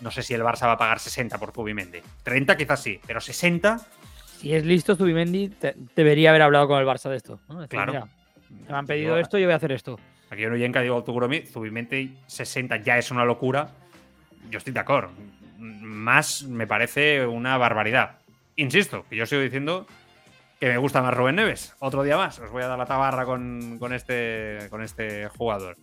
no 0.00 0.10
sé 0.10 0.22
si 0.22 0.34
el 0.34 0.42
Barça 0.42 0.66
va 0.66 0.72
a 0.72 0.78
pagar 0.78 0.98
60 0.98 1.38
por 1.38 1.52
Zubimendi. 1.52 2.00
30 2.24 2.58
quizás 2.58 2.82
sí, 2.82 3.00
pero 3.06 3.22
60... 3.22 3.80
Si 4.36 4.54
es 4.54 4.66
listo 4.66 4.96
Zubimendi, 4.96 5.50
debería 5.96 6.28
haber 6.28 6.42
hablado 6.42 6.68
con 6.68 6.78
el 6.78 6.86
Barça 6.86 7.08
de 7.08 7.16
esto. 7.16 7.40
claro. 7.70 8.06
me 8.68 8.76
han 8.76 8.86
pedido 8.86 9.16
esto, 9.18 9.38
yo 9.38 9.46
voy 9.46 9.54
a 9.54 9.56
hacer 9.56 9.72
esto. 9.72 9.98
Aquí 10.30 10.44
en 10.44 10.52
Uyenka 10.52 10.80
digo 10.80 11.02
Tuguromi, 11.04 11.42
Zubimente 11.42 12.10
60 12.26 12.76
ya 12.78 12.98
es 12.98 13.10
una 13.10 13.24
locura. 13.24 13.70
Yo 14.50 14.58
estoy 14.58 14.72
de 14.72 14.80
acuerdo. 14.80 15.10
Más 15.58 16.42
me 16.44 16.66
parece 16.66 17.26
una 17.26 17.56
barbaridad. 17.56 18.18
Insisto, 18.56 19.04
que 19.08 19.16
yo 19.16 19.26
sigo 19.26 19.40
diciendo 19.40 19.86
que 20.60 20.68
me 20.68 20.76
gusta 20.78 21.02
más 21.02 21.14
Rubén 21.14 21.36
Neves. 21.36 21.74
Otro 21.78 22.02
día 22.02 22.16
más. 22.16 22.38
Os 22.38 22.50
voy 22.50 22.62
a 22.62 22.66
dar 22.66 22.78
la 22.78 22.86
tabarra 22.86 23.24
con, 23.24 23.78
este, 23.92 24.66
con 24.70 24.82
este 24.82 25.28
jugador. 25.28 25.76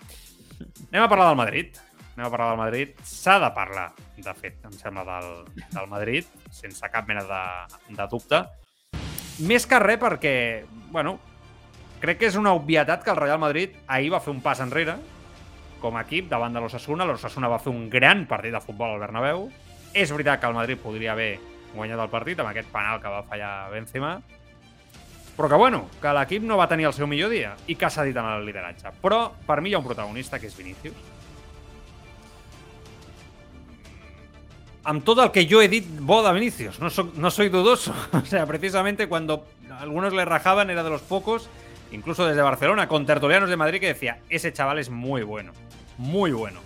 Anem 0.91 1.03
a 1.03 1.09
parlar 1.09 1.29
del 1.29 1.37
Madrid. 1.37 1.75
Anem 2.15 2.27
a 2.27 2.29
parlar 2.29 2.49
del 2.49 2.57
Madrid. 2.57 2.89
S'ha 3.03 3.39
de 3.39 3.49
parlar, 3.55 3.89
de 4.15 4.33
fet, 4.39 4.59
em 4.63 4.75
sembla, 4.75 5.03
del, 5.07 5.31
del 5.71 5.87
Madrid, 5.91 6.27
sense 6.51 6.87
cap 6.91 7.07
mena 7.07 7.25
de, 7.27 7.41
de 7.95 8.07
dubte. 8.11 8.43
Més 9.43 9.65
que 9.67 9.79
res 9.83 9.99
bueno, 10.91 11.19
Crec 12.05 12.19
que 12.21 12.27
és 12.29 12.35
una 12.37 12.51
obvietat 12.53 13.01
que 13.01 13.09
el 13.09 13.17
Real 13.17 13.39
Madrid 13.41 13.79
ahir 13.89 14.11
va 14.13 14.19
fer 14.21 14.29
un 14.29 14.37
pas 14.45 14.59
enrere 14.61 14.93
com 15.81 15.95
a 15.97 16.03
equip 16.05 16.27
davant 16.29 16.53
de 16.53 16.61
l'Ossassuna. 16.61 17.07
L'Ossassuna 17.09 17.49
va 17.49 17.57
fer 17.57 17.71
un 17.73 17.87
gran 17.89 18.27
partit 18.29 18.53
de 18.53 18.61
futbol 18.61 18.93
al 18.93 19.01
Bernabéu. 19.01 19.47
És 19.89 20.13
veritat 20.13 20.37
que 20.43 20.45
el 20.45 20.53
Madrid 20.53 20.77
podria 20.83 21.15
haver 21.15 21.39
guanyat 21.73 22.03
el 22.03 22.11
partit 22.13 22.43
amb 22.43 22.51
aquest 22.51 22.69
penal 22.69 23.01
que 23.01 23.09
va 23.09 23.23
fallar 23.25 23.71
Benzema, 23.73 24.11
però 25.35 25.49
que, 25.49 25.57
bueno, 25.57 25.81
que 25.97 26.13
l'equip 26.13 26.45
no 26.45 26.61
va 26.61 26.69
tenir 26.69 26.85
el 26.91 26.93
seu 26.93 27.09
millor 27.09 27.33
dia 27.33 27.55
i 27.65 27.73
que 27.73 27.89
s'ha 27.89 28.05
dit 28.05 28.21
en 28.21 28.29
el 28.35 28.45
lideratge. 28.45 28.93
Però, 29.01 29.25
per 29.49 29.57
mi 29.65 29.73
hi 29.73 29.75
ha 29.75 29.81
un 29.81 29.89
protagonista, 29.89 30.37
que 30.37 30.53
és 30.53 30.61
Vinícius. 30.61 30.95
Amb 34.85 35.01
tot 35.03 35.25
el 35.25 35.33
que 35.33 35.47
jo 35.49 35.65
he 35.65 35.73
dit 35.73 35.89
bo 36.05 36.21
de 36.21 36.37
Vinícius, 36.37 36.77
no, 36.79 36.93
soc, 36.93 37.15
no 37.17 37.33
soy 37.33 37.49
dudoso. 37.49 37.97
O 38.21 38.25
sea, 38.29 38.45
precisamente 38.45 39.07
cuando 39.07 39.47
algunos 39.79 40.13
le 40.13 40.23
rajaban, 40.23 40.69
era 40.69 40.83
de 40.83 40.91
los 40.91 41.01
pocos, 41.01 41.49
incluso 41.91 42.25
desde 42.25 42.41
Barcelona, 42.41 42.87
con 42.87 43.05
tertulianos 43.05 43.49
de 43.49 43.57
Madrid 43.57 43.79
que 43.79 43.87
decía, 43.87 44.19
ese 44.29 44.53
chaval 44.53 44.79
es 44.79 44.89
muy 44.89 45.23
bueno, 45.23 45.53
muy 45.97 46.31
bueno. 46.31 46.59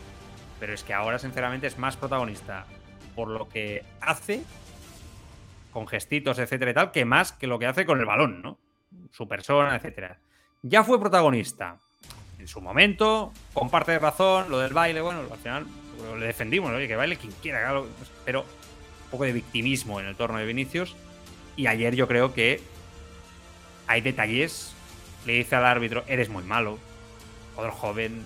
Pero 0.59 0.74
es 0.74 0.84
que 0.84 0.93
ahora, 0.93 1.20
sinceramente, 1.20 1.67
es 1.67 1.78
más 1.78 1.95
protagonista 1.95 2.65
por 3.15 3.30
lo 3.30 3.47
que 3.47 3.84
hace, 4.01 4.43
con 5.72 5.88
gestitos, 5.88 6.39
etcétera 6.39 6.72
y 6.72 6.74
tal, 6.74 6.91
que 6.91 7.05
más 7.05 7.32
que 7.32 7.47
lo 7.47 7.59
que 7.59 7.65
hace 7.65 7.86
con 7.86 7.99
el 7.99 8.05
balón, 8.05 8.41
¿no? 8.41 8.57
Su 9.11 9.28
persona, 9.28 9.76
etcétera. 9.76 10.17
Ya 10.61 10.84
fue 10.84 10.99
protagonista 10.99 11.78
en 12.39 12.47
su 12.47 12.61
momento, 12.61 13.32
comparte 13.53 13.93
de 13.93 13.99
razón, 13.99 14.49
lo 14.49 14.59
del 14.59 14.74
baile, 14.74 15.01
bueno, 15.01 15.22
al 15.32 15.38
final 15.38 15.65
le 16.17 16.26
defendimos, 16.26 16.72
oye, 16.72 16.88
que 16.88 16.95
baile 16.95 17.17
quien 17.17 17.34
quiera, 17.41 17.82
pero 18.26 18.41
un 18.41 19.11
poco 19.11 19.26
de 19.26 19.34
victimismo 19.34 19.99
en 19.99 20.07
el 20.07 20.15
torno 20.15 20.38
de 20.38 20.45
Vinicius. 20.45 20.95
Y 21.55 21.67
ayer 21.67 21.95
yo 21.95 22.07
creo 22.07 22.34
que 22.34 22.61
hay 23.88 24.01
detalles. 24.01 24.74
Le 25.26 25.34
dice 25.34 25.55
al 25.55 25.65
árbitro, 25.65 26.03
eres 26.07 26.30
muy 26.30 26.43
malo. 26.43 26.78
Otro 27.55 27.72
joven, 27.72 28.26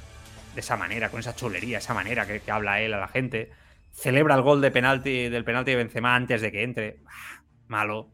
de 0.53 0.59
esa 0.59 0.77
manera, 0.77 1.09
con 1.09 1.19
esa 1.19 1.35
chulería, 1.35 1.79
esa 1.79 1.93
manera 1.93 2.25
que, 2.25 2.41
habla 2.51 2.81
él 2.81 2.93
a 2.93 2.99
la 2.99 3.07
gente. 3.07 3.51
Celebra 3.91 4.35
el 4.35 4.41
gol 4.41 4.61
de 4.61 4.71
penalti, 4.71 5.29
del 5.29 5.43
penalti 5.43 5.71
de 5.71 5.77
Benzema 5.77 6.15
antes 6.15 6.41
de 6.41 6.51
que 6.51 6.63
entre. 6.63 6.99
Ah, 7.07 7.43
malo. 7.67 8.09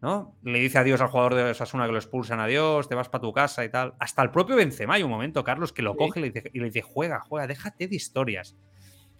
¿No? 0.00 0.36
Le 0.44 0.60
dice 0.60 0.78
adiós 0.78 1.00
al 1.00 1.08
jugador 1.08 1.34
de 1.34 1.42
Osasuna 1.42 1.86
que 1.86 1.92
lo 1.92 1.98
expulsan, 1.98 2.38
adiós, 2.38 2.88
te 2.88 2.94
vas 2.94 3.08
para 3.08 3.22
tu 3.22 3.32
casa 3.32 3.64
y 3.64 3.68
tal. 3.68 3.94
Hasta 3.98 4.22
el 4.22 4.30
propio 4.30 4.54
Benzema 4.54 4.94
hay 4.94 5.02
un 5.02 5.10
momento, 5.10 5.42
Carlos, 5.42 5.72
que 5.72 5.82
lo 5.82 5.96
coge 5.96 6.20
y 6.20 6.22
le, 6.22 6.30
dice, 6.30 6.50
y 6.52 6.60
le 6.60 6.66
dice, 6.66 6.82
juega, 6.82 7.20
juega, 7.20 7.48
déjate 7.48 7.88
de 7.88 7.96
historias. 7.96 8.56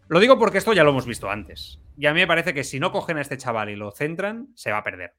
Lo 0.08 0.20
digo 0.20 0.38
porque 0.38 0.58
esto 0.58 0.72
ya 0.72 0.84
lo 0.84 0.90
hemos 0.90 1.04
visto 1.04 1.28
antes. 1.30 1.80
Y 1.96 2.06
a 2.06 2.14
mí 2.14 2.20
me 2.20 2.26
parece 2.26 2.54
que 2.54 2.64
si 2.64 2.78
no 2.80 2.92
cogen 2.92 3.18
a 3.18 3.20
este 3.20 3.36
chaval 3.36 3.70
y 3.70 3.76
lo 3.76 3.90
centran, 3.90 4.48
se 4.54 4.70
va 4.70 4.78
a 4.78 4.84
perder. 4.84 5.14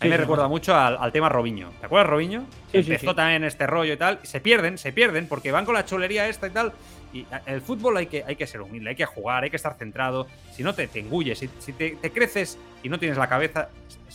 A 0.00 0.04
mí 0.04 0.10
me 0.10 0.16
recuerda 0.16 0.46
mucho 0.46 0.76
al, 0.76 1.10
tema 1.10 1.28
Robiño. 1.28 1.72
¿Te 1.80 1.86
acuerdas, 1.86 2.08
Robiño? 2.08 2.44
Sí, 2.70 2.78
Empezó 2.78 3.16
también 3.16 3.42
este 3.42 3.66
rollo 3.66 3.94
y 3.94 3.96
tal. 3.96 4.20
Se 4.22 4.40
pierden, 4.40 4.78
se 4.78 4.92
pierden, 4.92 5.26
porque 5.26 5.50
van 5.50 5.64
con 5.64 5.74
la 5.74 5.84
chulería 5.84 6.28
esta 6.28 6.46
y 6.46 6.50
tal. 6.50 6.72
Y 7.12 7.26
el 7.46 7.60
fútbol 7.60 7.96
hay 7.96 8.06
que, 8.06 8.22
hay 8.24 8.36
que 8.36 8.46
ser 8.46 8.60
humilde, 8.60 8.90
hay 8.90 8.96
que 8.96 9.06
jugar, 9.06 9.42
hay 9.42 9.50
que 9.50 9.56
estar 9.56 9.74
centrado. 9.76 10.28
Si 10.52 10.62
no, 10.62 10.72
te, 10.72 10.86
te 10.86 11.00
engulles. 11.00 11.38
Si, 11.38 11.72
te, 11.72 11.96
creces 12.12 12.58
y 12.84 12.88
no 12.88 12.98
tienes 13.00 13.18
la 13.18 13.28
cabeza. 13.28 13.70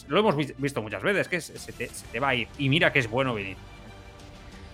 Lo 0.07 0.19
hemos 0.19 0.37
visto 0.37 0.81
muchas 0.81 1.03
veces, 1.03 1.27
que 1.27 1.41
se 1.41 1.73
te, 1.73 2.19
va 2.19 2.29
a 2.29 2.35
ir. 2.35 2.47
Y 2.57 2.69
mira 2.69 2.93
que 2.93 2.99
es 2.99 3.09
bueno 3.09 3.33
venir. 3.33 3.57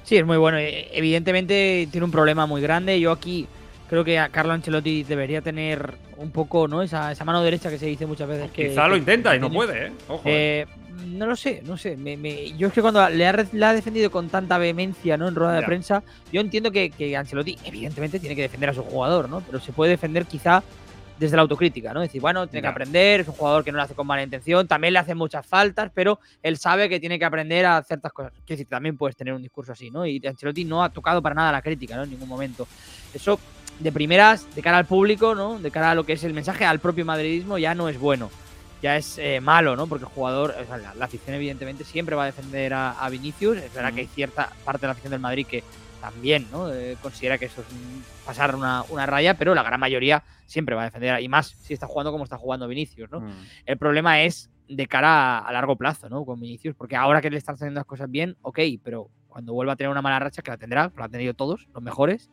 Sí, 0.03 0.15
es 0.15 0.25
muy 0.25 0.37
bueno. 0.37 0.59
E, 0.59 0.95
evidentemente 0.95 1.87
tiene 1.91 2.05
un 2.05 2.11
problema 2.11 2.45
muy 2.45 2.61
grande. 2.61 2.99
Yo 2.99 3.11
aquí 3.11 3.47
creo 3.89 4.05
que 4.05 4.19
a 4.19 4.29
Carlo 4.29 4.53
Ancelotti 4.53 5.03
debería 5.03 5.41
tener 5.41 5.95
un 6.17 6.31
poco, 6.31 6.67
¿no? 6.67 6.81
Esa, 6.81 7.11
esa 7.11 7.25
mano 7.25 7.41
derecha 7.43 7.69
que 7.69 7.77
se 7.77 7.87
dice 7.87 8.05
muchas 8.05 8.27
veces. 8.27 8.51
Que, 8.51 8.69
Quizá 8.69 8.87
lo 8.87 8.95
intenta 8.95 9.35
y 9.35 9.39
no 9.39 9.51
puede, 9.51 9.87
¿eh? 9.87 9.91
Ojo. 10.07 10.21
Eh, 10.25 10.61
¿eh? 10.61 10.67
no 11.07 11.25
lo 11.25 11.35
sé, 11.35 11.61
no 11.65 11.77
sé. 11.77 11.97
yo 12.57 12.67
es 12.67 12.73
que 12.73 12.81
cuando 12.81 13.09
le 13.09 13.25
ha, 13.25 13.73
defendido 13.73 14.11
con 14.11 14.29
tanta 14.29 14.57
vehemencia 14.57 15.17
¿no? 15.17 15.27
en 15.27 15.35
rueda 15.35 15.53
de 15.53 15.63
prensa, 15.63 16.03
yo 16.31 16.41
entiendo 16.41 16.71
que, 16.71 16.91
que, 16.91 17.15
Ancelotti, 17.17 17.57
evidentemente, 17.63 18.19
tiene 18.19 18.35
que 18.35 18.43
defender 18.43 18.69
a 18.69 18.73
su 18.73 18.83
jugador, 18.83 19.29
¿no? 19.29 19.41
Pero 19.41 19.59
se 19.59 19.71
puede 19.71 19.91
defender 19.91 20.25
quizá 20.25 20.61
desde 21.19 21.35
la 21.35 21.41
autocrítica, 21.41 21.93
¿no? 21.93 21.99
Decir, 21.99 22.21
bueno, 22.21 22.47
tiene 22.47 22.61
que 22.61 22.67
aprender, 22.69 23.19
es 23.19 23.27
un 23.27 23.33
jugador 23.33 23.63
que 23.63 23.71
no 23.71 23.77
lo 23.77 23.83
hace 23.83 23.93
con 23.93 24.07
mala 24.07 24.23
intención, 24.23 24.67
también 24.67 24.93
le 24.93 24.99
hace 24.99 25.13
muchas 25.15 25.45
faltas, 25.45 25.91
pero 25.93 26.19
él 26.41 26.57
sabe 26.57 26.87
que 26.87 26.99
tiene 26.99 27.19
que 27.19 27.25
aprender 27.25 27.65
a 27.65 27.83
ciertas 27.83 28.13
cosas. 28.13 28.31
Quiero 28.31 28.57
decir, 28.57 28.67
también 28.67 28.97
puedes 28.97 29.17
tener 29.17 29.33
un 29.33 29.41
discurso 29.41 29.73
así, 29.73 29.91
¿no? 29.91 30.05
Y 30.05 30.25
Ancelotti 30.25 30.63
no 30.63 30.81
ha 30.81 30.89
tocado 30.89 31.21
para 31.21 31.35
nada 31.35 31.51
la 31.51 31.61
crítica, 31.61 31.97
¿no? 31.97 32.03
En 32.03 32.11
ningún 32.11 32.29
momento. 32.29 32.67
Eso, 33.13 33.37
de 33.79 33.91
primeras, 33.91 34.53
de 34.55 34.61
cara 34.61 34.77
al 34.77 34.85
público, 34.85 35.35
¿no? 35.35 35.59
De 35.59 35.71
cara 35.71 35.91
a 35.91 35.95
lo 35.95 36.05
que 36.05 36.13
es 36.13 36.23
el 36.23 36.33
mensaje 36.33 36.65
al 36.65 36.79
propio 36.79 37.05
madridismo, 37.05 37.57
ya 37.57 37.73
no 37.73 37.89
es 37.89 37.99
bueno 37.99 38.29
ya 38.81 38.95
es 38.95 39.17
eh, 39.17 39.41
malo, 39.41 39.75
¿no? 39.75 39.87
Porque 39.87 40.05
el 40.05 40.11
jugador, 40.11 40.55
o 40.59 40.65
sea, 40.65 40.77
la, 40.77 41.05
afición 41.05 41.35
evidentemente 41.35 41.83
siempre 41.83 42.15
va 42.15 42.23
a 42.23 42.27
defender 42.27 42.73
a, 42.73 43.07
Vinicius. 43.09 43.57
Es 43.57 43.73
verdad 43.73 43.93
que 43.93 44.01
hay 44.01 44.07
cierta 44.07 44.51
parte 44.63 44.81
de 44.81 44.87
la 44.87 44.91
afición 44.91 45.11
del 45.11 45.19
Madrid 45.19 45.45
que 45.45 45.63
también, 46.01 46.47
¿no? 46.51 46.73
Eh, 46.73 46.97
considera 47.01 47.37
que 47.37 47.45
eso 47.45 47.61
es 47.61 47.67
pasar 48.25 48.55
una, 48.55 49.05
raya, 49.05 49.33
pero 49.33 49.53
la 49.53 49.63
gran 49.63 49.79
mayoría 49.79 50.23
siempre 50.45 50.75
va 50.75 50.83
a 50.83 50.85
defender, 50.85 51.21
y 51.21 51.27
más 51.27 51.47
si 51.47 51.73
está 51.73 51.87
jugando 51.87 52.11
como 52.11 52.23
está 52.23 52.37
jugando 52.37 52.67
Vinicius, 52.67 53.11
¿no? 53.11 53.21
El 53.65 53.77
problema 53.77 54.23
es 54.23 54.49
de 54.67 54.87
cara 54.87 55.39
a, 55.39 55.51
largo 55.51 55.75
plazo, 55.75 56.09
¿no? 56.09 56.23
Con 56.25 56.39
Vinicius, 56.39 56.75
porque 56.75 56.95
ahora 56.95 57.21
que 57.21 57.29
le 57.29 57.37
están 57.37 57.55
haciendo 57.55 57.79
las 57.79 57.85
cosas 57.85 58.09
bien, 58.09 58.37
ok, 58.41 58.59
pero 58.83 59.09
cuando 59.27 59.53
vuelva 59.53 59.73
a 59.73 59.75
tener 59.75 59.91
una 59.91 60.01
mala 60.01 60.19
racha, 60.19 60.41
que 60.41 60.51
la 60.51 60.57
tendrá, 60.57 60.91
lo 60.95 61.03
han 61.03 61.11
tenido 61.11 61.33
todos, 61.33 61.67
los 61.73 61.83
mejores, 61.83 62.29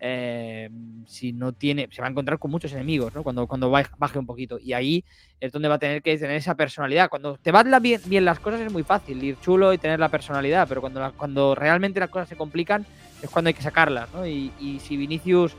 eh, 0.00 0.70
si 1.06 1.32
no 1.32 1.52
tiene, 1.52 1.88
se 1.90 2.00
va 2.00 2.06
a 2.06 2.10
encontrar 2.10 2.38
con 2.38 2.50
muchos 2.50 2.72
enemigos, 2.72 3.14
¿no? 3.14 3.22
Cuando, 3.22 3.46
cuando 3.46 3.70
baje 3.70 4.18
un 4.18 4.26
poquito. 4.26 4.58
Y 4.58 4.72
ahí 4.72 5.04
es 5.40 5.50
donde 5.52 5.68
va 5.68 5.76
a 5.76 5.78
tener 5.78 6.02
que 6.02 6.16
tener 6.16 6.36
esa 6.36 6.54
personalidad. 6.54 7.08
Cuando 7.08 7.36
te 7.36 7.50
van 7.50 7.70
bien, 7.82 8.00
bien 8.06 8.24
las 8.24 8.38
cosas 8.38 8.60
es 8.60 8.72
muy 8.72 8.84
fácil, 8.84 9.22
ir 9.22 9.38
chulo 9.40 9.72
y 9.72 9.78
tener 9.78 9.98
la 9.98 10.08
personalidad, 10.08 10.68
pero 10.68 10.80
cuando, 10.80 11.12
cuando 11.16 11.54
realmente 11.54 11.98
las 12.00 12.10
cosas 12.10 12.28
se 12.28 12.36
complican 12.36 12.86
es 13.22 13.28
cuando 13.30 13.48
hay 13.48 13.54
que 13.54 13.62
sacarlas, 13.62 14.12
¿no? 14.12 14.26
Y, 14.26 14.52
si 14.80 14.96
Vinicius 14.96 15.56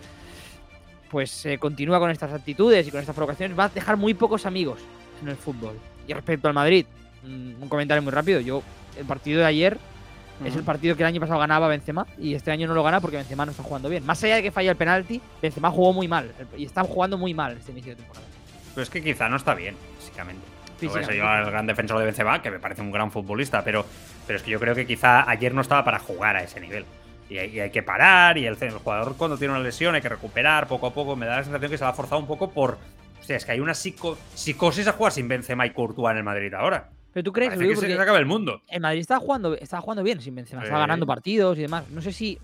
pues 1.10 1.46
eh, 1.48 1.58
continúa 1.58 2.00
con 2.00 2.12
estas 2.12 2.32
actitudes 2.32 2.88
y 2.88 2.92
con 2.92 3.00
estas 3.00 3.16
provocaciones, 3.16 3.58
va 3.58 3.66
a 3.66 3.70
dejar 3.70 3.98
muy 3.98 4.14
pocos 4.14 4.46
amigos 4.46 4.80
en 5.22 5.30
el 5.30 5.36
fútbol. 5.36 5.74
Y 6.08 6.14
respecto 6.14 6.48
al 6.48 6.54
Madrid, 6.54 6.86
un 7.24 7.68
comentario 7.68 8.04
muy 8.04 8.12
rápido. 8.12 8.40
Yo, 8.40 8.62
el 8.98 9.06
partido 9.06 9.40
de 9.40 9.46
ayer 9.46 9.80
es 10.46 10.56
el 10.56 10.64
partido 10.64 10.96
que 10.96 11.04
el 11.04 11.08
año 11.08 11.20
pasado 11.20 11.40
ganaba 11.40 11.68
Benzema 11.68 12.06
y 12.18 12.34
este 12.34 12.52
año 12.52 12.68
no 12.68 12.74
lo 12.74 12.84
gana 12.84 13.02
porque 13.02 13.18
Benzema 13.18 13.46
no 13.46 13.52
está 13.52 13.64
jugando 13.64 13.90
bien. 13.90 14.06
Más 14.06 14.24
allá 14.24 14.36
de 14.36 14.44
que 14.44 14.52
falla 14.52 14.72
el 14.72 14.78
penalti, 14.78 15.22
Benzema 15.42 15.70
jugó 15.70 15.94
muy 15.94 16.08
mal 16.08 16.32
y 16.58 16.66
está 16.66 16.84
jugando 16.84 17.18
muy 17.18 17.34
mal 17.34 17.58
este 17.58 17.72
inicio 17.72 17.92
de 17.92 17.98
temporada. 17.98 18.26
Pero 18.74 18.84
es 18.84 18.90
que 18.90 19.04
quizá 19.04 19.28
no 19.30 19.36
está 19.36 19.54
bien, 19.54 19.76
físicamente. 19.98 20.42
No 20.82 20.90
voy 20.90 21.18
yo 21.18 21.28
al 21.28 21.52
gran 21.52 21.68
defensor 21.68 22.00
de 22.00 22.06
Benzema, 22.06 22.42
que 22.42 22.52
me 22.52 22.60
parece 22.60 22.82
un 22.82 22.92
gran 22.92 23.12
futbolista, 23.12 23.64
pero, 23.64 23.86
pero 24.26 24.38
es 24.38 24.44
que 24.44 24.52
yo 24.52 24.60
creo 24.60 24.74
que 24.74 24.86
quizá 24.86 25.30
ayer 25.30 25.54
no 25.54 25.62
estaba 25.62 25.84
para 25.84 26.00
jugar 26.00 26.38
a 26.38 26.44
ese 26.44 26.60
nivel. 26.62 26.86
Y 27.30 27.38
hay, 27.38 27.70
que 27.70 27.84
parar, 27.84 28.40
y 28.40 28.48
el, 28.48 28.56
jugador 28.56 29.16
cuando 29.16 29.38
tiene 29.38 29.54
una 29.54 29.62
lesión 29.62 29.94
hay 29.94 30.02
que 30.02 30.10
recuperar 30.10 30.68
poco 30.68 30.88
a 30.88 30.94
poco. 30.94 31.16
Me 31.16 31.28
da 31.28 31.38
la 31.38 31.44
sensación 31.44 31.70
que 31.70 31.78
se 31.78 31.84
va 31.84 31.92
a 31.92 31.94
forzado 31.94 32.20
un 32.20 32.28
poco 32.28 32.50
por... 32.50 32.80
O 33.20 33.24
sea, 33.24 33.38
es 33.38 33.46
que 33.46 33.52
hay 33.52 33.60
una 33.60 33.76
psicosis 33.76 34.88
a 34.88 34.94
jugar 34.94 35.12
sin 35.12 35.28
Benzema 35.28 35.68
y 35.68 35.70
Courtois 35.72 36.12
en 36.12 36.18
el 36.18 36.24
Madrid 36.24 36.52
ahora. 36.56 36.90
Pero 37.14 37.24
tú 37.24 37.32
crees 37.32 37.53
que 37.57 37.76
se 37.76 37.93
acaba 37.93 38.20
el 38.20 38.26
mundo. 38.26 38.62
El 38.68 38.82
Madrid 38.82 38.99
estaba 38.99 39.20
jugando, 39.20 39.55
estaba 39.55 39.82
jugando 39.82 40.03
bien 40.03 40.22
sin 40.22 40.36
Benzema, 40.36 40.64
estaba 40.64 40.82
ganando 40.82 41.05
partidos 41.05 41.57
y 41.57 41.62
demás. 41.62 41.89
No 41.89 42.01
sé 42.01 42.12
si. 42.12 42.39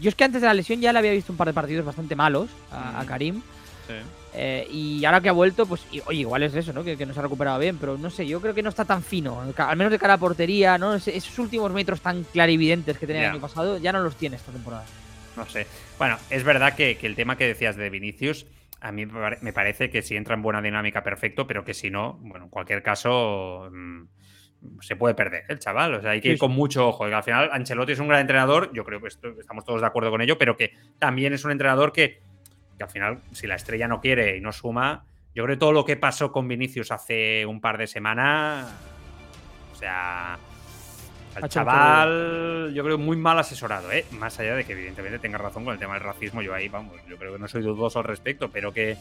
Yo 0.00 0.08
es 0.08 0.14
que 0.14 0.24
antes 0.24 0.40
de 0.40 0.46
la 0.46 0.54
lesión 0.54 0.80
ya 0.80 0.92
le 0.92 0.98
había 0.98 1.12
visto 1.12 1.32
un 1.32 1.36
par 1.36 1.46
de 1.46 1.52
partidos 1.52 1.84
bastante 1.84 2.16
malos 2.16 2.48
a, 2.70 3.04
Karim. 3.06 3.42
Sí. 3.86 3.94
Eh, 4.32 4.66
y 4.70 5.04
ahora 5.04 5.20
que 5.20 5.28
ha 5.28 5.32
vuelto, 5.32 5.66
pues, 5.66 5.82
oye, 6.06 6.20
igual 6.20 6.42
es 6.44 6.54
eso, 6.54 6.72
¿no? 6.72 6.84
Que, 6.84 6.94
no 7.04 7.12
se 7.12 7.18
ha 7.18 7.22
recuperado 7.22 7.58
bien, 7.58 7.76
pero 7.78 7.98
no 7.98 8.10
sé, 8.10 8.26
yo 8.26 8.40
creo 8.40 8.54
que 8.54 8.62
no 8.62 8.68
está 8.68 8.84
tan 8.84 9.02
fino. 9.02 9.42
Al 9.56 9.76
menos 9.76 9.90
de 9.90 9.98
cara 9.98 10.14
a 10.14 10.18
portería, 10.18 10.78
¿no? 10.78 10.94
esos 10.94 11.38
últimos 11.38 11.72
metros 11.72 12.00
tan 12.00 12.22
clarividentes 12.24 12.96
que 12.96 13.06
tenía 13.06 13.24
el 13.24 13.30
año 13.32 13.40
pasado, 13.40 13.78
ya 13.78 13.92
no 13.92 14.00
los 14.00 14.14
tiene 14.14 14.36
esta 14.36 14.52
temporada. 14.52 14.84
No 15.36 15.46
sé. 15.46 15.66
Bueno, 15.98 16.16
es 16.30 16.44
verdad 16.44 16.74
que, 16.74 16.96
que 16.96 17.06
el 17.06 17.16
tema 17.16 17.36
que 17.36 17.46
decías 17.46 17.76
de 17.76 17.90
Vinicius 17.90 18.46
a 18.80 18.92
mí 18.92 19.06
me 19.06 19.52
parece 19.52 19.90
que 19.90 20.02
si 20.02 20.16
entra 20.16 20.34
en 20.34 20.42
buena 20.42 20.62
dinámica, 20.62 21.02
perfecto, 21.02 21.46
pero 21.46 21.64
que 21.64 21.74
si 21.74 21.90
no, 21.90 22.14
bueno, 22.22 22.46
en 22.46 22.50
cualquier 22.50 22.82
caso, 22.82 23.68
mm, 23.70 24.04
se 24.80 24.96
puede 24.96 25.14
perder 25.14 25.44
el 25.48 25.58
chaval. 25.58 25.94
O 25.94 26.00
sea, 26.00 26.12
hay 26.12 26.20
que 26.20 26.30
ir 26.30 26.38
con 26.38 26.52
mucho 26.52 26.88
ojo. 26.88 27.04
al 27.04 27.22
final, 27.22 27.50
Ancelotti 27.52 27.92
es 27.92 27.98
un 27.98 28.08
gran 28.08 28.22
entrenador, 28.22 28.72
yo 28.72 28.84
creo 28.84 29.00
que 29.00 29.08
estamos 29.08 29.64
todos 29.64 29.80
de 29.80 29.86
acuerdo 29.86 30.10
con 30.10 30.22
ello, 30.22 30.38
pero 30.38 30.56
que 30.56 30.72
también 30.98 31.32
es 31.32 31.44
un 31.44 31.50
entrenador 31.50 31.92
que, 31.92 32.22
que, 32.76 32.84
al 32.84 32.90
final, 32.90 33.18
si 33.32 33.46
la 33.46 33.56
estrella 33.56 33.88
no 33.88 34.00
quiere 34.00 34.36
y 34.36 34.40
no 34.40 34.52
suma, 34.52 35.04
yo 35.34 35.44
creo 35.44 35.56
que 35.56 35.60
todo 35.60 35.72
lo 35.72 35.84
que 35.84 35.96
pasó 35.96 36.32
con 36.32 36.48
Vinicius 36.48 36.90
hace 36.90 37.46
un 37.46 37.60
par 37.60 37.78
de 37.78 37.86
semanas, 37.86 38.66
o 39.72 39.76
sea, 39.76 40.38
al 41.34 41.48
chaval, 41.48 42.72
yo 42.74 42.82
creo 42.84 42.98
muy 42.98 43.16
mal 43.16 43.38
asesorado, 43.38 43.90
¿eh? 43.92 44.04
Más 44.12 44.38
allá 44.40 44.54
de 44.54 44.64
que 44.64 44.72
evidentemente 44.72 45.18
tenga 45.18 45.38
razón 45.38 45.64
con 45.64 45.74
el 45.74 45.78
tema 45.78 45.94
del 45.94 46.02
racismo, 46.02 46.42
yo 46.42 46.54
ahí, 46.54 46.68
vamos, 46.68 46.94
yo 47.08 47.16
creo 47.16 47.32
que 47.32 47.38
no 47.38 47.48
soy 47.48 47.62
dudoso 47.62 47.98
al 47.98 48.04
respecto, 48.04 48.50
pero 48.50 48.72
que, 48.72 48.96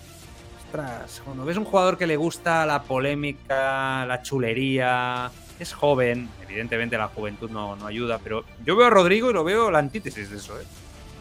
ostras, 0.65 1.21
cuando 1.25 1.45
ves 1.45 1.57
un 1.57 1.65
jugador 1.65 1.97
que 1.97 2.07
le 2.07 2.17
gusta 2.17 2.65
la 2.65 2.83
polémica, 2.83 4.05
la 4.05 4.21
chulería, 4.21 5.31
es 5.59 5.73
joven, 5.73 6.29
evidentemente 6.43 6.97
la 6.97 7.07
juventud 7.07 7.49
no, 7.49 7.75
no 7.75 7.87
ayuda, 7.87 8.19
pero 8.19 8.45
yo 8.63 8.75
veo 8.75 8.87
a 8.87 8.89
Rodrigo 8.89 9.29
y 9.31 9.33
lo 9.33 9.43
veo 9.43 9.71
la 9.71 9.79
antítesis 9.79 10.29
de 10.29 10.37
eso, 10.37 10.59
¿eh? 10.59 10.63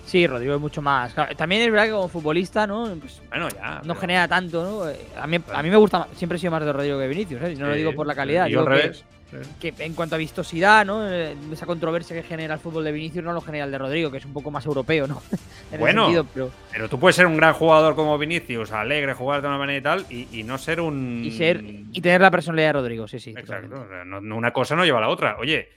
Sí, 0.08 0.26
Rodrigo 0.26 0.54
es 0.54 0.60
mucho 0.60 0.80
más. 0.80 1.14
también 1.36 1.60
es 1.60 1.70
verdad 1.70 1.84
que 1.84 1.90
como 1.90 2.08
futbolista, 2.08 2.66
¿no? 2.66 2.86
Pues 2.98 3.20
bueno, 3.28 3.46
ya. 3.50 3.82
No 3.84 3.94
genera 3.94 4.26
tanto, 4.26 4.62
¿no? 4.62 5.20
A 5.20 5.26
mí, 5.26 5.38
a 5.52 5.62
mí 5.62 5.68
me 5.68 5.76
gusta, 5.76 6.08
siempre 6.16 6.36
he 6.36 6.40
sido 6.40 6.50
más 6.50 6.64
de 6.64 6.72
Rodrigo 6.72 6.98
que 6.98 7.08
Vinicius, 7.08 7.42
¿eh? 7.42 7.54
no 7.58 7.66
lo 7.66 7.74
digo 7.74 7.92
por 7.94 8.06
la 8.06 8.14
calidad. 8.14 8.46
Yo 8.46 8.60
al 8.60 8.66
revés. 8.66 9.00
Que 9.00 9.17
en 9.62 9.94
cuanto 9.94 10.14
a 10.14 10.18
vistosidad, 10.18 10.86
¿no? 10.86 11.08
Eh, 11.08 11.36
esa 11.52 11.66
controversia 11.66 12.16
que 12.16 12.22
genera 12.22 12.54
el 12.54 12.60
fútbol 12.60 12.84
de 12.84 12.92
Vinicius 12.92 13.24
no 13.24 13.32
lo 13.32 13.40
genera 13.40 13.64
el 13.64 13.70
de 13.70 13.78
Rodrigo, 13.78 14.10
que 14.10 14.18
es 14.18 14.24
un 14.24 14.32
poco 14.32 14.50
más 14.50 14.64
europeo, 14.66 15.06
¿no? 15.06 15.22
bueno, 15.78 16.26
pero... 16.34 16.88
tú 16.88 16.98
puedes 16.98 17.16
ser 17.16 17.26
un 17.26 17.36
gran 17.36 17.52
jugador 17.54 17.94
como 17.94 18.16
Vinicius, 18.16 18.72
alegre, 18.72 19.14
jugar 19.14 19.42
de 19.42 19.48
una 19.48 19.58
manera 19.58 19.78
y 19.78 19.82
tal, 19.82 20.06
y, 20.10 20.42
no 20.44 20.56
ser 20.58 20.80
un. 20.80 21.22
Y 21.24 21.32
ser 21.32 21.62
y 21.62 22.00
tener 22.00 22.20
la 22.20 22.30
personalidad 22.30 22.68
de 22.68 22.72
Rodrigo, 22.74 23.08
sí, 23.08 23.20
sí. 23.20 23.34
Exacto. 23.36 23.86
una 24.04 24.52
cosa 24.52 24.74
no 24.74 24.84
lleva 24.84 24.98
a 24.98 25.02
la 25.02 25.08
otra. 25.08 25.36
Oye, 25.38 25.68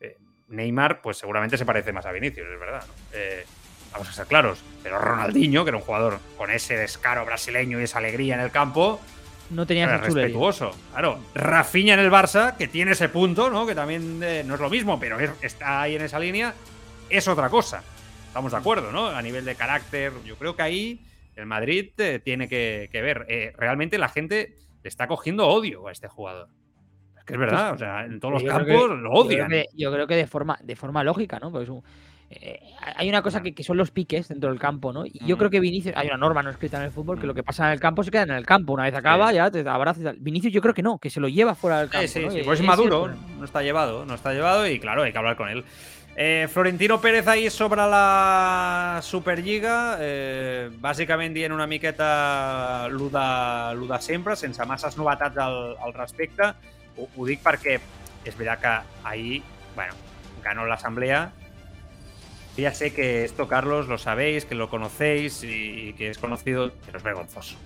eh, 0.00 0.16
Neymar, 0.48 1.00
pues 1.00 1.16
seguramente 1.16 1.56
se 1.56 1.64
parece 1.64 1.92
más 1.92 2.04
a 2.04 2.12
Vinicius, 2.12 2.46
es 2.46 2.60
verdad. 2.60 2.84
Eh, 3.12 3.44
vamos 3.92 4.08
a 4.08 4.12
ser 4.12 4.26
claros. 4.26 4.62
Pero 4.82 4.98
Ronaldinho, 4.98 5.64
que 5.64 5.70
era 5.70 5.78
un 5.78 5.82
jugador 5.82 6.18
con 6.36 6.50
ese 6.50 6.76
descaro 6.76 7.24
brasileño 7.24 7.80
y 7.80 7.84
esa 7.84 7.98
alegría 7.98 8.34
en 8.34 8.40
el 8.40 8.50
campo, 8.50 9.00
No 9.50 9.66
tenía 9.66 9.86
ese 9.86 9.98
respetuoso. 9.98 10.70
Claro, 10.92 11.18
Rafinha 11.34 11.94
en 11.94 12.00
el 12.00 12.10
Barça, 12.10 12.56
que 12.56 12.68
tiene 12.68 12.92
ese 12.92 13.08
punto, 13.08 13.50
¿no? 13.50 13.66
Que 13.66 13.74
también 13.74 14.20
eh, 14.22 14.42
no 14.44 14.54
es 14.54 14.60
lo 14.60 14.68
mismo, 14.68 15.00
pero 15.00 15.18
está 15.40 15.82
ahí 15.82 15.96
en 15.96 16.02
esa 16.02 16.18
línea, 16.18 16.54
es 17.08 17.26
otra 17.28 17.48
cosa. 17.48 17.82
Estamos 18.26 18.52
de 18.52 18.58
acuerdo, 18.58 18.92
¿no? 18.92 19.06
A 19.08 19.22
nivel 19.22 19.44
de 19.44 19.54
carácter, 19.54 20.12
yo 20.24 20.36
creo 20.36 20.54
que 20.54 20.62
ahí 20.62 21.00
el 21.34 21.46
Madrid 21.46 21.90
eh, 21.98 22.20
tiene 22.22 22.48
que, 22.48 22.90
ver. 22.92 23.24
Eh, 23.28 23.52
realmente 23.56 23.96
la 23.96 24.08
gente 24.08 24.56
le 24.82 24.88
está 24.88 25.06
cogiendo 25.06 25.48
odio 25.48 25.88
a 25.88 25.92
este 25.92 26.08
jugador. 26.08 26.48
Es 27.16 27.24
que 27.24 27.32
es 27.34 27.38
verdad, 27.38 27.72
o 27.72 27.78
sea, 27.78 28.04
en 28.04 28.20
todos 28.20 28.34
los 28.34 28.44
campos 28.44 28.90
lo 28.90 29.12
odian. 29.12 29.50
Yo 29.74 29.90
creo, 29.92 30.06
que, 30.06 30.16
de 30.16 30.26
forma, 30.26 30.58
de 30.62 30.76
forma 30.76 31.02
lógica, 31.04 31.38
¿no? 31.38 31.50
Pues 31.50 31.68
eh, 32.30 32.60
hay 32.96 33.08
una 33.08 33.22
cosa 33.22 33.42
que, 33.42 33.62
son 33.62 33.78
los 33.78 33.90
piques 33.90 34.28
dentro 34.28 34.50
del 34.50 34.58
campo, 34.58 34.92
¿no? 34.92 35.06
Y 35.06 35.18
yo 35.24 35.38
creo 35.38 35.48
que 35.48 35.60
Vinicius, 35.60 35.94
hay 35.96 36.08
una 36.08 36.18
norma 36.18 36.42
no 36.42 36.50
escrita 36.50 36.76
en 36.76 36.84
el 36.84 36.90
fútbol 36.90 37.18
que 37.18 37.26
lo 37.26 37.34
que 37.34 37.42
pasa 37.42 37.66
en 37.66 37.72
el 37.72 37.80
campo 37.80 38.04
se 38.04 38.10
queda 38.10 38.24
en 38.24 38.32
el 38.32 38.44
campo. 38.44 38.74
Una 38.74 38.84
vez 38.84 38.94
acaba, 38.94 39.32
ya 39.32 39.50
te 39.50 39.66
abrazas. 39.66 40.14
Vinicius, 40.18 40.52
yo 40.52 40.60
creo 40.60 40.74
que 40.74 40.82
no, 40.82 40.98
que 40.98 41.08
se 41.08 41.20
lo 41.20 41.28
lleva 41.28 41.54
fuera 41.54 41.80
del 41.80 41.88
campo. 41.88 42.06
Sí, 42.06 42.26
sí, 42.30 42.40
pues 42.44 42.60
es 42.60 42.66
maduro, 42.66 43.08
no 43.38 43.44
está 43.44 43.62
llevado, 43.62 44.04
no 44.04 44.14
está 44.14 44.34
llevado 44.34 44.68
y 44.68 44.78
claro, 44.78 45.02
hay 45.02 45.12
que 45.12 45.18
hablar 45.18 45.36
con 45.36 45.48
él. 45.48 45.64
Eh, 46.20 46.48
Florentino 46.52 47.00
Pérez 47.00 47.28
ahí 47.28 47.48
sobre 47.48 47.76
la 47.76 48.98
Superliga, 49.02 49.96
eh, 50.00 50.68
básicamente 50.80 51.44
en 51.44 51.52
una 51.52 51.66
miqueta 51.66 52.88
luda, 52.88 53.72
luda 53.72 54.00
sempre, 54.00 54.34
sense 54.34 54.66
masses 54.66 54.98
novetats 54.98 55.38
al, 55.38 55.76
al 55.78 55.94
respecte. 55.94 56.42
Ho, 56.98 57.06
ho 57.06 57.24
dic 57.24 57.38
perquè 57.40 57.78
és 58.26 58.34
veritat 58.34 58.60
que 58.60 58.72
ahir, 59.06 59.42
bueno, 59.76 59.94
ganó 60.42 60.66
la 60.66 60.74
asamblea 60.74 61.30
Ya 62.58 62.74
sé 62.74 62.92
que 62.92 63.24
esto, 63.24 63.46
Carlos, 63.46 63.86
lo 63.86 63.98
sabéis, 63.98 64.44
que 64.44 64.56
lo 64.56 64.68
conocéis 64.68 65.44
y 65.44 65.92
que 65.92 66.10
es 66.10 66.18
conocido, 66.18 66.72
pero 66.84 66.98
es 66.98 67.04
vergonzoso. 67.04 67.56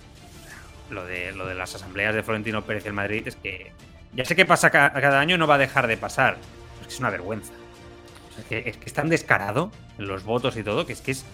Lo 0.91 1.03
de, 1.03 1.31
lo 1.31 1.47
de 1.47 1.55
las 1.55 1.73
asambleas 1.73 2.13
de 2.13 2.21
Florentino 2.21 2.61
Pérez 2.61 2.85
en 2.85 2.93
Madrid 2.93 3.27
es 3.27 3.35
que 3.35 3.71
ya 4.13 4.23
sé 4.23 4.35
que 4.35 4.45
pasa 4.45 4.69
cada 4.69 5.19
año, 5.19 5.35
no 5.39 5.47
va 5.47 5.55
a 5.55 5.57
dejar 5.57 5.87
de 5.87 5.97
pasar. 5.97 6.37
Es 6.81 6.87
que 6.87 6.93
es 6.93 6.99
una 6.99 7.09
vergüenza. 7.09 7.53
es, 8.37 8.45
que, 8.45 8.77
es 8.85 8.93
tan 8.93 9.09
descarado 9.09 9.71
en 9.97 10.07
los 10.07 10.23
votos 10.23 10.55
y 10.57 10.63
todo 10.63 10.85
que 10.85 10.93
es 10.93 11.01
que 11.01 11.11
es, 11.11 11.25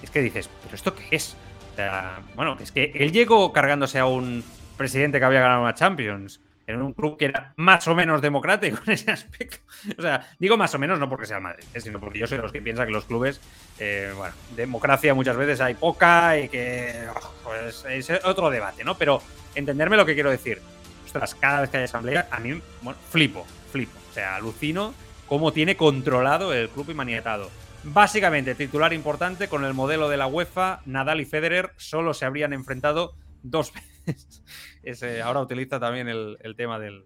es 0.00 0.10
que 0.10 0.22
dices, 0.22 0.48
¿pero 0.62 0.76
esto 0.76 0.94
qué 0.94 1.16
es? 1.16 1.36
O 1.72 1.74
sea, 1.74 2.20
bueno, 2.36 2.56
es 2.60 2.70
que 2.70 2.92
él 2.94 3.10
llegó 3.10 3.52
cargándose 3.52 3.98
a 3.98 4.06
un 4.06 4.44
presidente 4.76 5.18
que 5.18 5.24
había 5.24 5.40
ganado 5.40 5.62
una 5.62 5.74
Champions 5.74 6.40
en 6.68 6.82
un 6.82 6.92
club 6.92 7.16
que 7.16 7.24
era 7.24 7.54
más 7.56 7.88
o 7.88 7.94
menos 7.94 8.20
democrático 8.20 8.78
en 8.86 8.92
ese 8.92 9.10
aspecto. 9.10 9.58
O 9.98 10.02
sea, 10.02 10.28
digo 10.38 10.56
más 10.56 10.74
o 10.74 10.78
menos 10.78 10.98
no 10.98 11.08
porque 11.08 11.26
sea 11.26 11.40
Madrid, 11.40 11.64
eh, 11.72 11.80
sino 11.80 11.98
porque 11.98 12.18
yo 12.18 12.26
soy 12.26 12.36
de 12.36 12.42
los 12.42 12.52
que 12.52 12.60
piensa 12.60 12.84
que 12.84 12.92
los 12.92 13.06
clubes, 13.06 13.40
eh, 13.78 14.12
bueno, 14.16 14.34
democracia 14.54 15.14
muchas 15.14 15.36
veces 15.36 15.60
hay 15.60 15.74
poca 15.74 16.38
y 16.38 16.48
que 16.48 17.06
pues, 17.42 17.84
es 17.88 18.10
otro 18.24 18.50
debate, 18.50 18.84
¿no? 18.84 18.96
Pero 18.96 19.22
entenderme 19.54 19.96
lo 19.96 20.04
que 20.04 20.14
quiero 20.14 20.30
decir. 20.30 20.60
Ostras, 21.06 21.34
cada 21.34 21.62
vez 21.62 21.70
que 21.70 21.78
hay 21.78 21.84
asamblea, 21.84 22.28
a 22.30 22.38
mí, 22.38 22.60
bueno, 22.82 22.98
flipo, 23.10 23.46
flipo. 23.72 23.98
O 24.10 24.12
sea, 24.12 24.36
alucino 24.36 24.94
cómo 25.26 25.52
tiene 25.52 25.76
controlado 25.76 26.52
el 26.52 26.68
club 26.68 26.90
y 26.90 26.94
manietado. 26.94 27.50
Básicamente, 27.84 28.54
titular 28.54 28.92
importante, 28.92 29.48
con 29.48 29.64
el 29.64 29.72
modelo 29.72 30.08
de 30.08 30.18
la 30.18 30.26
UEFA, 30.26 30.80
Nadal 30.84 31.20
y 31.20 31.24
Federer 31.24 31.72
solo 31.76 32.12
se 32.12 32.26
habrían 32.26 32.52
enfrentado 32.52 33.14
dos 33.42 33.72
veces. 34.06 34.42
Ese, 34.88 35.20
ahora 35.20 35.40
utiliza 35.40 35.78
también 35.78 36.08
el, 36.08 36.54
tema 36.56 36.78
del, 36.78 37.04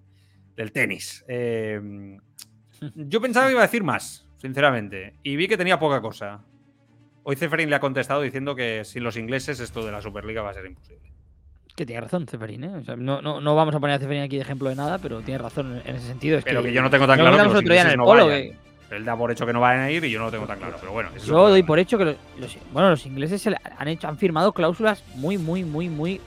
tenis. 0.73 1.25
Em, 1.27 2.21
yo 2.95 3.21
pensaba 3.21 3.47
que 3.47 3.53
iba 3.53 3.61
a 3.61 3.67
decir 3.67 3.83
más, 3.83 4.25
sinceramente, 4.37 5.17
y 5.25 5.35
vi 5.35 5.49
que 5.49 5.57
tenía 5.57 5.81
poca 5.81 6.01
cosa. 6.01 6.45
Hoy 7.25 7.35
Ceferín 7.35 7.71
le 7.71 7.77
ha 7.77 7.81
contestado 7.81 8.23
diciendo 8.23 8.55
que 8.55 8.85
sin 8.85 9.03
los 9.03 9.17
ingleses 9.17 9.59
esto 9.59 9.85
de 9.85 9.91
la 9.91 10.01
Superliga 10.01 10.43
va 10.43 10.51
a 10.51 10.55
ser 10.55 10.67
imposible. 10.67 11.11
Que 11.75 11.85
tiene 11.85 12.03
razón 12.03 12.27
Ceferín, 12.29 12.63
¿eh? 12.63 12.83
no, 12.97 13.21
no, 13.21 13.55
vamos 13.57 13.75
a 13.75 13.81
poner 13.81 13.97
a 13.97 13.99
Ceferín 13.99 14.23
aquí 14.23 14.37
de 14.37 14.43
ejemplo 14.43 14.69
de 14.69 14.77
nada, 14.77 14.99
pero 14.99 15.21
tiene 15.21 15.39
razón 15.39 15.83
en 15.85 15.97
ese 15.97 16.07
sentido. 16.07 16.39
Es 16.39 16.45
pero 16.45 16.63
que, 16.63 16.73
yo 16.73 16.83
no 16.83 16.91
tengo 16.91 17.09
tan 17.09 17.19
claro 17.19 17.37
que 17.37 17.43
los 17.43 17.63
ingleses 17.63 17.97
no 17.97 18.07
vayan. 18.07 18.57
Él 18.91 19.05
da 19.05 19.17
por 19.17 19.33
hecho 19.33 19.47
que 19.47 19.55
no 19.55 19.61
van 19.61 19.81
a 19.81 19.91
ir 19.91 20.05
y 20.05 20.11
yo 20.11 20.21
no 20.21 20.27
lo 20.27 20.31
tengo 20.31 20.47
tan 20.47 20.59
claro, 20.59 20.77
pero 20.79 20.93
bueno. 20.93 21.09
Yo 21.25 21.49
doy 21.49 21.63
por 21.65 21.81
hecho 21.81 21.99
que 21.99 22.17
los, 22.39 22.59
bueno, 22.73 22.91
los 22.91 23.07
ingleses 23.07 23.45
han, 23.79 23.89
hecho, 23.89 24.07
han 24.07 24.19
firmado 24.19 24.53
cláusulas 24.53 25.03
muy, 25.15 25.39
muy, 25.39 25.65
muy, 25.65 25.89
muy 25.89 26.21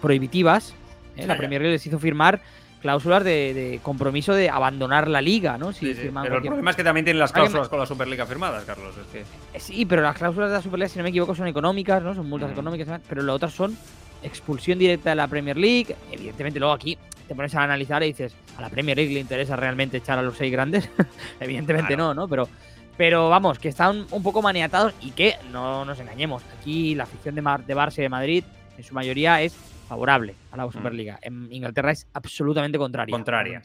prohibitivas. 0.00 0.74
¿eh? 1.16 1.26
La 1.26 1.36
Premier 1.36 1.60
League 1.60 1.74
les 1.74 1.86
hizo 1.86 1.98
firmar 1.98 2.40
cláusulas 2.80 3.24
de, 3.24 3.80
compromiso 3.82 4.34
de 4.34 4.50
abandonar 4.50 5.08
la 5.08 5.20
liga, 5.20 5.58
¿no? 5.58 5.72
Si 5.72 5.92
pero 5.94 6.36
el 6.36 6.42
problema 6.42 6.70
es 6.70 6.76
que 6.76 6.84
también 6.84 7.04
tienen 7.04 7.18
las 7.18 7.32
cláusulas 7.32 7.68
con 7.68 7.78
la 7.78 7.86
Superliga 7.86 8.26
firmadas, 8.26 8.64
Carlos. 8.64 8.94
que... 9.12 9.20
Eh, 9.20 9.60
sí, 9.60 9.84
pero 9.84 10.02
las 10.02 10.16
cláusulas 10.16 10.50
de 10.50 10.56
la 10.56 10.62
Superliga, 10.62 10.88
si 10.88 10.98
no 10.98 11.02
me 11.02 11.10
equivoco, 11.10 11.34
son 11.34 11.48
económicas, 11.48 12.02
¿no? 12.02 12.14
Son 12.14 12.28
multas 12.28 12.52
económicas, 12.52 13.00
pero 13.08 13.22
las 13.22 13.34
otras 13.34 13.52
son 13.52 13.76
expulsión 14.22 14.78
directa 14.78 15.10
de 15.10 15.16
la 15.16 15.28
Premier 15.28 15.56
League. 15.56 15.94
Evidentemente, 16.10 16.58
luego 16.58 16.74
aquí 16.74 16.96
te 17.26 17.34
pones 17.34 17.54
a 17.54 17.62
analizar 17.62 18.02
y 18.02 18.06
dices, 18.06 18.34
¿a 18.56 18.62
la 18.62 18.70
Premier 18.70 18.96
League 18.96 19.12
le 19.12 19.20
interesa 19.20 19.56
realmente 19.56 19.98
echar 19.98 20.18
a 20.18 20.22
los 20.22 20.36
seis 20.36 20.52
grandes? 20.52 20.88
Evidentemente 21.40 21.96
no, 21.96 22.14
¿no? 22.14 22.28
Pero, 22.28 22.48
pero 22.96 23.28
vamos, 23.28 23.58
que 23.58 23.68
están 23.68 24.06
un 24.10 24.22
poco 24.22 24.40
maniatados 24.40 24.94
y 25.00 25.10
que, 25.10 25.36
no 25.52 25.84
nos 25.84 25.98
engañemos, 26.00 26.42
aquí 26.58 26.94
la 26.94 27.04
afición 27.04 27.34
de, 27.34 27.42
Mar 27.42 27.64
de 27.64 27.76
Barça 27.76 27.98
y 27.98 28.02
de 28.02 28.08
Madrid 28.08 28.44
en 28.78 28.84
su 28.84 28.94
mayoría 28.94 29.42
es 29.42 29.54
favorable 29.88 30.34
a 30.52 30.56
la 30.56 30.66
mm. 30.66 30.72
Superliga. 30.72 31.18
En 31.20 31.52
Inglaterra 31.52 31.90
es 31.90 32.06
absolutamente 32.14 32.78
contraria. 32.78 33.12
Contraria. 33.12 33.60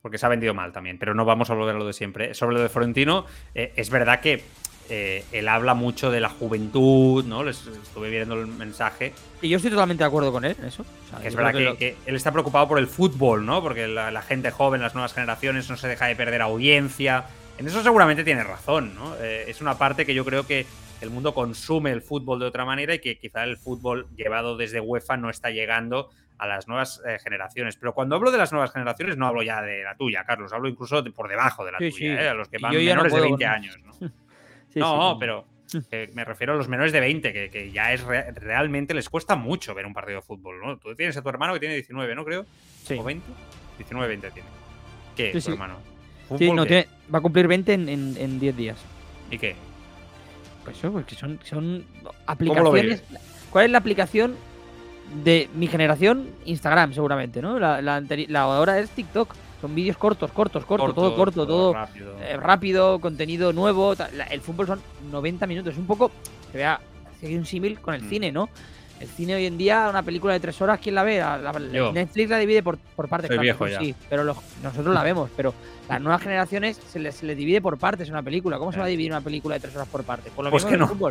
Porque 0.00 0.18
se 0.18 0.26
ha 0.26 0.28
vendido 0.28 0.54
mal 0.54 0.72
también, 0.72 0.98
pero 0.98 1.14
no 1.14 1.24
vamos 1.24 1.50
a 1.50 1.54
volver 1.54 1.76
a 1.76 1.78
lo 1.78 1.86
de 1.86 1.92
siempre. 1.92 2.34
Sobre 2.34 2.56
lo 2.56 2.62
de 2.62 2.68
Florentino, 2.68 3.26
eh, 3.54 3.72
es 3.76 3.90
verdad 3.90 4.20
que 4.20 4.42
eh, 4.88 5.24
él 5.30 5.48
habla 5.48 5.74
mucho 5.74 6.10
de 6.10 6.20
la 6.20 6.28
juventud, 6.28 7.24
¿no? 7.24 7.44
Les 7.44 7.66
estuve 7.66 8.10
viendo 8.10 8.34
el 8.34 8.46
mensaje. 8.46 9.12
Y 9.40 9.48
yo 9.48 9.56
estoy 9.56 9.70
totalmente 9.70 10.02
de 10.02 10.08
acuerdo 10.08 10.32
con 10.32 10.44
él, 10.44 10.56
eso. 10.66 10.84
es 11.22 11.36
verdad 11.36 11.52
que, 11.76 11.96
él 12.04 12.16
está 12.16 12.32
preocupado 12.32 12.66
por 12.66 12.78
el 12.78 12.88
fútbol, 12.88 13.46
¿no? 13.46 13.62
Porque 13.62 13.86
la, 13.86 14.22
gente 14.22 14.50
joven, 14.50 14.80
las 14.80 14.94
nuevas 14.94 15.14
generaciones, 15.14 15.70
no 15.70 15.76
se 15.76 15.88
deja 15.88 16.06
de 16.06 16.16
perder 16.16 16.42
audiencia. 16.42 17.26
En 17.58 17.66
eso 17.66 17.82
seguramente 17.82 18.24
tiene 18.24 18.42
razón, 18.42 18.94
¿no? 18.94 19.14
Eh, 19.20 19.44
es 19.46 19.60
una 19.60 19.78
parte 19.78 20.04
que 20.04 20.14
yo 20.14 20.24
creo 20.24 20.46
que 20.46 20.66
el 21.02 21.10
mundo 21.10 21.34
consume 21.34 21.90
el 21.90 22.00
fútbol 22.00 22.38
de 22.38 22.46
otra 22.46 22.64
manera 22.64 22.94
y 22.94 23.00
que 23.00 23.18
quizá 23.18 23.42
el 23.44 23.56
fútbol 23.56 24.06
llevado 24.16 24.56
desde 24.56 24.80
UEFA 24.80 25.16
no 25.16 25.30
está 25.30 25.50
llegando 25.50 26.10
a 26.38 26.46
las 26.46 26.68
nuevas 26.68 27.02
eh, 27.06 27.18
generaciones. 27.22 27.76
Pero 27.76 27.92
cuando 27.92 28.14
hablo 28.14 28.30
de 28.30 28.38
las 28.38 28.52
nuevas 28.52 28.72
generaciones, 28.72 29.16
no 29.16 29.26
hablo 29.26 29.42
ya 29.42 29.60
de 29.62 29.82
la 29.82 29.96
tuya, 29.96 30.24
Carlos, 30.24 30.52
hablo 30.52 30.68
incluso 30.68 31.02
por 31.12 31.28
debajo 31.28 31.64
de 31.64 31.72
la 31.72 31.78
tuya, 31.78 32.22
¿eh? 32.22 32.28
a 32.28 32.34
los 32.34 32.48
que 32.48 32.58
van 32.58 32.74
menores 32.74 33.12
de 33.12 33.20
20 33.20 33.44
años. 33.46 33.78
No, 34.74 34.96
no 35.12 35.18
pero 35.18 35.44
me 36.14 36.24
refiero 36.24 36.52
a 36.52 36.56
los 36.56 36.68
menores 36.68 36.92
de 36.92 37.00
20, 37.00 37.50
que, 37.50 37.70
ya 37.72 37.92
es 37.92 38.04
realmente 38.04 38.94
les 38.94 39.08
cuesta 39.08 39.34
mucho 39.34 39.74
ver 39.74 39.86
un 39.86 39.92
partido 39.92 40.20
de 40.20 40.22
fútbol. 40.22 40.60
¿no? 40.60 40.78
Tú 40.78 40.94
tienes 40.94 41.16
a 41.16 41.22
tu 41.22 41.28
hermano 41.28 41.54
que 41.54 41.60
tiene 41.60 41.74
19, 41.74 42.14
¿no? 42.14 42.24
Creo. 42.24 42.46
¿O 42.96 43.02
20? 43.02 43.26
19, 43.78 44.08
20 44.08 44.30
tiene. 44.30 44.48
¿Qué, 45.16 45.40
tu 45.40 45.50
hermano? 45.50 45.78
Sí, 46.38 46.50
no, 46.52 46.64
va 46.64 47.18
a 47.18 47.20
cumplir 47.20 47.48
20 47.48 47.74
en 47.74 48.38
10 48.38 48.56
días. 48.56 48.78
¿Y 49.30 49.38
qué? 49.38 49.56
Pues 50.64 50.78
eso, 50.78 50.92
porque 50.92 51.14
son, 51.14 51.38
son 51.44 51.84
aplicaciones. 52.26 53.02
¿Cuál 53.50 53.66
es 53.66 53.70
la 53.70 53.78
aplicación 53.78 54.34
de 55.24 55.48
mi 55.54 55.66
generación? 55.66 56.30
Instagram, 56.44 56.94
seguramente, 56.94 57.42
¿no? 57.42 57.58
La, 57.58 57.82
la, 57.82 58.00
la 58.00 58.40
ahora 58.40 58.78
es 58.78 58.90
TikTok. 58.90 59.34
Son 59.60 59.74
vídeos 59.74 59.96
cortos, 59.96 60.32
cortos, 60.32 60.64
cortos, 60.64 60.94
todo 60.94 61.14
corto, 61.14 61.46
todo, 61.46 61.72
rápido. 62.36 62.96
Eh, 62.96 63.00
contenido 63.00 63.52
nuevo. 63.52 63.94
el 64.30 64.40
fútbol 64.40 64.66
son 64.66 64.80
90 65.10 65.46
minutos. 65.46 65.74
Es 65.74 65.78
un 65.78 65.86
poco. 65.86 66.10
Se 66.50 66.58
vea, 66.58 66.80
un 67.22 67.46
símil 67.46 67.78
con 67.78 67.94
el 67.94 68.02
mm. 68.02 68.08
cine, 68.08 68.32
¿no? 68.32 68.48
El 69.02 69.08
cine 69.08 69.34
hoy 69.34 69.46
en 69.46 69.58
día, 69.58 69.88
una 69.90 70.04
película 70.04 70.32
de 70.32 70.38
tres 70.38 70.62
horas, 70.62 70.78
¿quién 70.80 70.94
la 70.94 71.02
ve? 71.02 71.20
Netflix 71.92 72.30
la 72.30 72.38
divide 72.38 72.62
por, 72.62 72.78
por 72.78 73.08
partes. 73.08 73.26
Soy 73.26 73.38
viejo 73.38 73.66
ya. 73.66 73.80
Sí, 73.80 73.96
pero 74.08 74.22
nosotros 74.22 74.94
la 74.94 75.02
vemos. 75.02 75.28
Pero 75.36 75.52
las 75.88 76.00
nuevas 76.00 76.22
generaciones 76.22 76.76
se 76.76 77.00
les, 77.00 77.20
divide 77.20 77.60
por 77.60 77.78
partes 77.78 78.10
una 78.10 78.22
película. 78.22 78.58
¿Cómo 78.58 78.70
se 78.70 78.78
va 78.78 78.84
a 78.84 78.88
dividir 78.88 79.10
una 79.10 79.20
película 79.20 79.56
de 79.56 79.60
tres 79.60 79.74
horas 79.74 79.88
por 79.88 80.04
partes? 80.04 80.32
Por 80.32 80.44
lo 80.44 80.52
pues 80.52 80.64
que 80.64 80.76
no. 80.76 80.88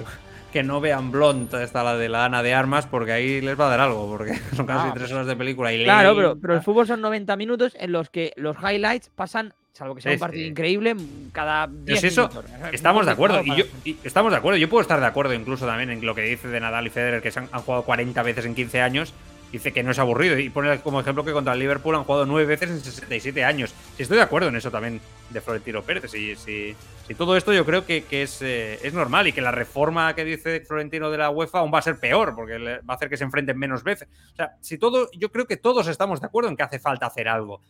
Que 0.53 0.63
no 0.63 0.81
vean 0.81 1.11
Blonde, 1.11 1.63
esta 1.63 1.81
la 1.81 1.95
de 1.95 2.09
la 2.09 2.25
Ana 2.25 2.43
de 2.43 2.53
Armas, 2.53 2.85
porque 2.85 3.13
ahí 3.13 3.39
les 3.39 3.57
va 3.57 3.67
a 3.67 3.69
dar 3.69 3.79
algo, 3.79 4.09
porque 4.09 4.35
son 4.55 4.65
casi 4.65 4.89
ah, 4.89 4.93
tres 4.93 5.09
horas 5.13 5.25
de 5.25 5.37
película. 5.37 5.71
Y 5.71 5.81
claro, 5.85 6.13
pero, 6.13 6.37
pero 6.37 6.55
el 6.55 6.61
fútbol 6.61 6.85
son 6.85 6.99
90 6.99 7.37
minutos 7.37 7.73
en 7.79 7.93
los 7.93 8.09
que 8.09 8.33
los 8.35 8.57
highlights 8.57 9.09
pasan 9.15 9.53
salvo 9.73 9.95
que 9.95 10.01
sea 10.01 10.11
un 10.11 10.19
partido 10.19 10.47
increíble, 10.47 10.95
cada 11.31 11.67
10 11.67 12.03
eso, 12.03 12.29
Estamos 12.71 13.05
de 13.05 13.11
acuerdo. 13.11 13.41
Y 13.43 13.55
yo, 13.55 13.65
estamos 14.03 14.31
de 14.31 14.37
acuerdo. 14.37 14.57
Yo 14.57 14.69
puedo 14.69 14.81
estar 14.81 14.99
de 14.99 15.05
acuerdo 15.05 15.33
incluso 15.33 15.65
también 15.65 15.89
en 15.89 16.05
lo 16.05 16.13
que 16.13 16.21
dice 16.21 16.47
de 16.47 16.59
Nadal 16.59 16.87
y 16.87 16.89
Federer, 16.89 17.21
que 17.21 17.31
se 17.31 17.39
han, 17.39 17.47
jugado 17.47 17.83
40 17.83 18.21
veces 18.23 18.45
en 18.45 18.55
15 18.55 18.81
años. 18.81 19.13
Dice 19.51 19.73
que 19.73 19.83
no 19.83 19.91
es 19.91 19.99
aburrido. 19.99 20.39
Y 20.39 20.49
pone 20.49 20.79
como 20.79 21.01
ejemplo 21.01 21.25
que 21.25 21.33
contra 21.33 21.53
el 21.53 21.59
Liverpool 21.59 21.95
han 21.95 22.05
jugado 22.05 22.25
9 22.25 22.45
veces 22.45 22.69
en 22.69 22.79
67 22.79 23.43
años. 23.43 23.73
Y 23.97 24.03
estoy 24.03 24.17
de 24.17 24.23
acuerdo 24.23 24.47
en 24.47 24.55
eso 24.55 24.71
también 24.71 25.01
de 25.29 25.41
Florentino 25.41 25.81
Pérez. 25.81 26.13
Y, 26.13 26.35
si, 26.35 26.75
todo 27.17 27.35
esto 27.35 27.51
yo 27.51 27.65
creo 27.65 27.85
que, 27.85 28.05
es, 28.09 28.41
eh, 28.41 28.79
es 28.81 28.93
normal 28.93 29.27
y 29.27 29.33
que 29.33 29.41
la 29.41 29.51
reforma 29.51 30.15
que 30.15 30.23
dice 30.23 30.61
Florentino 30.61 31.11
de 31.11 31.17
la 31.17 31.29
UEFA 31.29 31.59
aún 31.59 31.73
va 31.73 31.79
a 31.79 31.81
ser 31.81 31.99
peor, 31.99 32.33
porque 32.33 32.57
va 32.57 32.93
a 32.93 32.93
hacer 32.93 33.09
que 33.09 33.17
se 33.17 33.25
enfrenten 33.25 33.57
menos 33.57 33.83
veces. 33.83 34.07
O 34.31 34.35
sea, 34.37 34.55
si 34.61 34.77
todo, 34.77 35.09
yo 35.17 35.29
creo 35.29 35.45
que 35.45 35.57
todos 35.57 35.87
estamos 35.87 36.21
de 36.21 36.27
acuerdo 36.27 36.49
en 36.49 36.55
que 36.55 36.63
hace 36.63 36.79
falta 36.79 37.07
hacer 37.07 37.27
algo. 37.27 37.61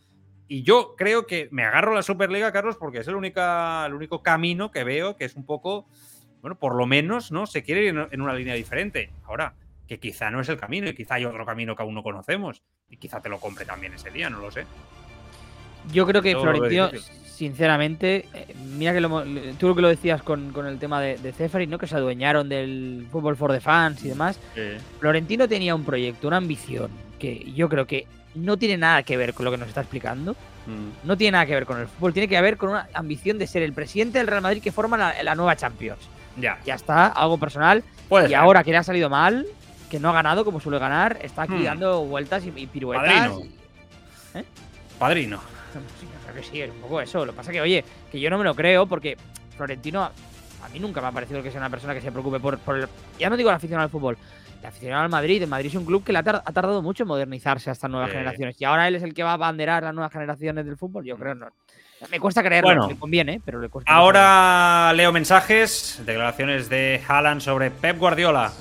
Y 0.52 0.64
yo 0.64 0.96
creo 0.98 1.26
que 1.26 1.48
me 1.50 1.64
agarro 1.64 1.92
a 1.92 1.94
la 1.94 2.02
Superliga, 2.02 2.52
Carlos, 2.52 2.76
porque 2.76 2.98
es 2.98 3.08
el, 3.08 3.14
única, 3.14 3.86
el 3.86 3.94
único 3.94 4.22
camino 4.22 4.70
que 4.70 4.84
veo 4.84 5.16
que 5.16 5.24
es 5.24 5.34
un 5.34 5.46
poco, 5.46 5.88
bueno, 6.42 6.58
por 6.58 6.74
lo 6.74 6.84
menos, 6.84 7.32
¿no? 7.32 7.46
Se 7.46 7.62
quiere 7.62 7.84
ir 7.84 8.08
en 8.10 8.20
una 8.20 8.34
línea 8.34 8.52
diferente. 8.52 9.10
Ahora, 9.24 9.54
que 9.88 9.98
quizá 9.98 10.30
no 10.30 10.42
es 10.42 10.50
el 10.50 10.58
camino 10.58 10.90
y 10.90 10.94
quizá 10.94 11.14
hay 11.14 11.24
otro 11.24 11.46
camino 11.46 11.74
que 11.74 11.82
aún 11.82 11.94
no 11.94 12.02
conocemos 12.02 12.62
y 12.90 12.98
quizá 12.98 13.22
te 13.22 13.30
lo 13.30 13.40
compre 13.40 13.64
también 13.64 13.94
ese 13.94 14.10
día, 14.10 14.28
no 14.28 14.40
lo 14.40 14.50
sé. 14.50 14.66
Yo 15.90 16.06
creo 16.06 16.20
que 16.20 16.32
Florentino, 16.32 16.90
sinceramente, 17.24 18.26
eh, 18.34 18.54
mira 18.76 18.92
que 18.92 19.00
lo, 19.00 19.24
tú 19.58 19.68
lo 19.68 19.74
que 19.74 19.80
lo 19.80 19.88
decías 19.88 20.22
con, 20.22 20.54
el 20.66 20.78
tema 20.78 21.00
de, 21.00 21.16
de 21.16 21.66
¿no? 21.66 21.78
Que 21.78 21.86
se 21.86 21.96
adueñaron 21.96 22.50
del 22.50 23.08
fútbol 23.10 23.38
for 23.38 23.50
the 23.50 23.60
fans 23.60 24.04
y 24.04 24.08
demás. 24.10 24.38
Florentino 25.00 25.48
tenía 25.48 25.74
un 25.74 25.86
proyecto, 25.86 26.28
una 26.28 26.36
ambición, 26.36 26.90
que 27.18 27.50
yo 27.54 27.70
creo 27.70 27.86
que 27.86 28.06
no 28.34 28.56
tiene 28.56 28.76
nada 28.76 29.02
que 29.02 29.16
ver 29.16 29.34
con 29.34 29.44
lo 29.44 29.50
que 29.50 29.58
nos 29.58 29.68
está 29.68 29.80
explicando. 29.80 30.32
Mm. 30.66 31.06
No 31.06 31.16
tiene 31.16 31.32
nada 31.32 31.46
que 31.46 31.54
ver 31.54 31.66
con 31.66 31.80
el 31.80 31.88
fútbol, 31.88 32.12
tiene 32.12 32.28
que 32.28 32.40
ver 32.40 32.56
con 32.56 32.70
una 32.70 32.88
ambición 32.94 33.38
de 33.38 33.46
ser 33.46 33.62
el 33.62 33.72
presidente 33.72 34.18
del 34.18 34.26
Real 34.26 34.42
Madrid 34.42 34.62
que 34.62 34.72
forma 34.72 34.96
la, 34.96 35.34
nueva 35.34 35.56
Champions. 35.56 36.00
Ya. 36.36 36.58
Ya 36.64 36.74
está, 36.74 37.08
algo 37.08 37.38
personal. 37.38 37.82
y 38.28 38.34
ahora 38.34 38.64
que 38.64 38.70
le 38.70 38.78
ha 38.78 38.82
salido 38.82 39.10
mal, 39.10 39.46
que 39.90 39.98
no 39.98 40.08
ha 40.08 40.12
ganado 40.12 40.44
como 40.44 40.60
suele 40.60 40.78
ganar, 40.78 41.18
está 41.22 41.42
aquí 41.42 41.54
hmm. 41.54 41.64
dando 41.64 42.04
vueltas 42.04 42.44
y, 42.46 42.66
piruetas. 42.66 43.28
Padrino. 43.28 43.52
¿Eh? 44.34 44.44
Padrino. 44.98 45.40
Sí, 45.98 46.06
creo 46.22 46.34
que 46.34 46.42
sí, 46.42 46.60
es 46.60 46.70
un 46.70 46.82
poco 46.82 47.00
eso. 47.00 47.24
Lo 47.24 47.32
que 47.32 47.36
pasa 47.38 47.50
que, 47.50 47.58
oye, 47.58 47.82
que 48.10 48.20
yo 48.20 48.28
no 48.28 48.36
me 48.36 48.44
lo 48.44 48.54
creo 48.54 48.84
porque 48.84 49.16
Florentino 49.56 50.02
a 50.02 50.68
mí 50.68 50.78
nunca 50.78 51.00
me 51.00 51.08
ha 51.08 51.12
parecido 51.12 51.42
que 51.42 51.50
sea 51.50 51.60
una 51.60 51.70
persona 51.70 51.94
que 51.94 52.00
se 52.00 52.12
preocupe 52.12 52.38
por, 52.40 52.58
el, 52.76 52.88
ya 53.18 53.28
no 53.28 53.36
digo 53.36 53.50
la 53.50 53.56
afición 53.56 53.80
al 53.80 53.90
fútbol, 53.90 54.16
la 54.62 54.68
afición 54.68 54.94
al 54.94 55.08
Madrid. 55.08 55.42
El 55.42 55.48
Madrid 55.48 55.68
es 55.68 55.74
un 55.74 55.84
club 55.84 56.04
que 56.04 56.12
le 56.12 56.18
ha, 56.18 56.22
tardado 56.22 56.80
mucho 56.82 57.02
en 57.02 57.08
modernizarse 57.08 57.70
a 57.70 57.72
estas 57.72 57.90
nuevas 57.90 58.10
generaciones. 58.10 58.56
Y 58.60 58.64
ahora 58.64 58.88
él 58.88 58.94
es 58.94 59.02
el 59.02 59.12
que 59.12 59.22
va 59.22 59.30
a 59.30 59.34
abanderar 59.34 59.82
las 59.82 59.94
nuevas 59.94 60.12
generaciones 60.12 60.64
del 60.64 60.76
fútbol. 60.76 61.04
Yo 61.04 61.16
creo 61.16 61.34
no. 61.34 61.48
Me 62.10 62.18
cuesta 62.18 62.42
creerlo, 62.42 62.68
bueno, 62.68 62.88
me 62.88 62.98
conviene, 62.98 63.40
pero 63.44 63.60
le 63.60 63.68
cuesta. 63.68 63.92
Ahora 63.92 64.92
leo 64.92 65.12
mensajes, 65.12 66.00
declaraciones 66.04 66.68
de 66.68 67.00
Haaland 67.06 67.40
sobre 67.40 67.70
Pep 67.70 67.96
Guardiola. 67.98 68.52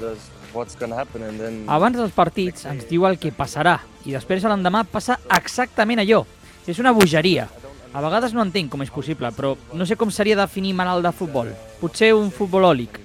Abans 1.68 1.96
dels 1.98 2.12
partits 2.12 2.66
ens 2.68 2.84
diu 2.90 3.08
el 3.08 3.16
que 3.18 3.32
passarà 3.32 3.78
i 4.04 4.12
després 4.12 4.44
l'endemà 4.44 4.84
passa 4.84 5.18
exactament 5.32 6.04
allò. 6.04 6.26
És 6.68 6.78
una 6.84 6.92
bogeria. 6.92 7.48
A 7.94 8.04
vegades 8.04 8.36
no 8.36 8.44
entenc 8.44 8.70
com 8.72 8.84
és 8.84 8.92
possible, 8.94 9.32
però 9.36 9.56
no 9.74 9.88
sé 9.88 9.98
com 9.98 10.12
seria 10.12 10.38
definir 10.38 10.76
malalt 10.76 11.08
de 11.08 11.16
futbol. 11.16 11.50
Potser 11.82 12.14
un 12.14 12.30
futbolòlic. 12.36 13.02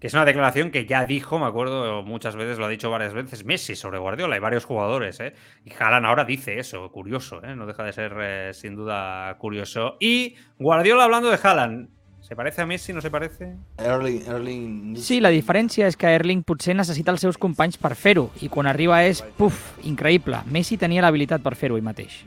Que 0.00 0.08
es 0.08 0.14
una 0.14 0.24
declaración 0.24 0.70
que 0.70 0.86
ya 0.86 1.06
dijo, 1.06 1.38
me 1.38 1.46
acuerdo, 1.46 2.02
muchas 2.02 2.36
veces, 2.36 2.58
lo 2.58 2.66
ha 2.66 2.68
dicho 2.68 2.90
varias 2.90 3.14
veces, 3.14 3.44
Messi 3.44 3.74
sobre 3.76 3.98
Guardiola 3.98 4.36
y 4.36 4.40
varios 4.40 4.64
jugadores. 4.64 5.20
¿eh? 5.20 5.34
Y 5.64 5.72
Haaland 5.72 6.06
ahora 6.06 6.24
dice 6.24 6.58
eso, 6.58 6.90
curioso, 6.90 7.42
¿eh? 7.44 7.56
no 7.56 7.66
deja 7.66 7.84
de 7.84 7.92
ser 7.92 8.12
eh, 8.20 8.50
sin 8.52 8.74
duda 8.74 9.36
curioso. 9.38 9.96
Y 10.00 10.36
Guardiola 10.58 11.04
hablando 11.04 11.30
de 11.30 11.38
Haaland, 11.42 11.88
¿Se 12.24 12.34
parece 12.34 12.62
a 12.62 12.66
Messi, 12.66 12.94
no 12.94 13.02
se 13.02 13.10
parece? 13.10 13.54
Erling, 13.76 14.22
Erling... 14.26 14.96
Sí, 14.96 15.18
la 15.20 15.28
diferència 15.28 15.84
és 15.84 15.98
que 16.00 16.08
Erling 16.08 16.40
potser 16.48 16.72
necessita 16.72 17.12
els 17.12 17.20
seus 17.20 17.36
companys 17.36 17.76
per 17.76 17.90
fer-ho 18.00 18.30
i 18.40 18.48
quan 18.48 18.64
arriba 18.64 19.02
és, 19.04 19.20
puf, 19.36 19.58
increïble. 19.84 20.40
Messi 20.48 20.78
tenia 20.80 21.04
l'habilitat 21.04 21.44
per 21.44 21.52
fer-ho 21.52 21.76
ell 21.76 21.84
mateix. 21.84 22.22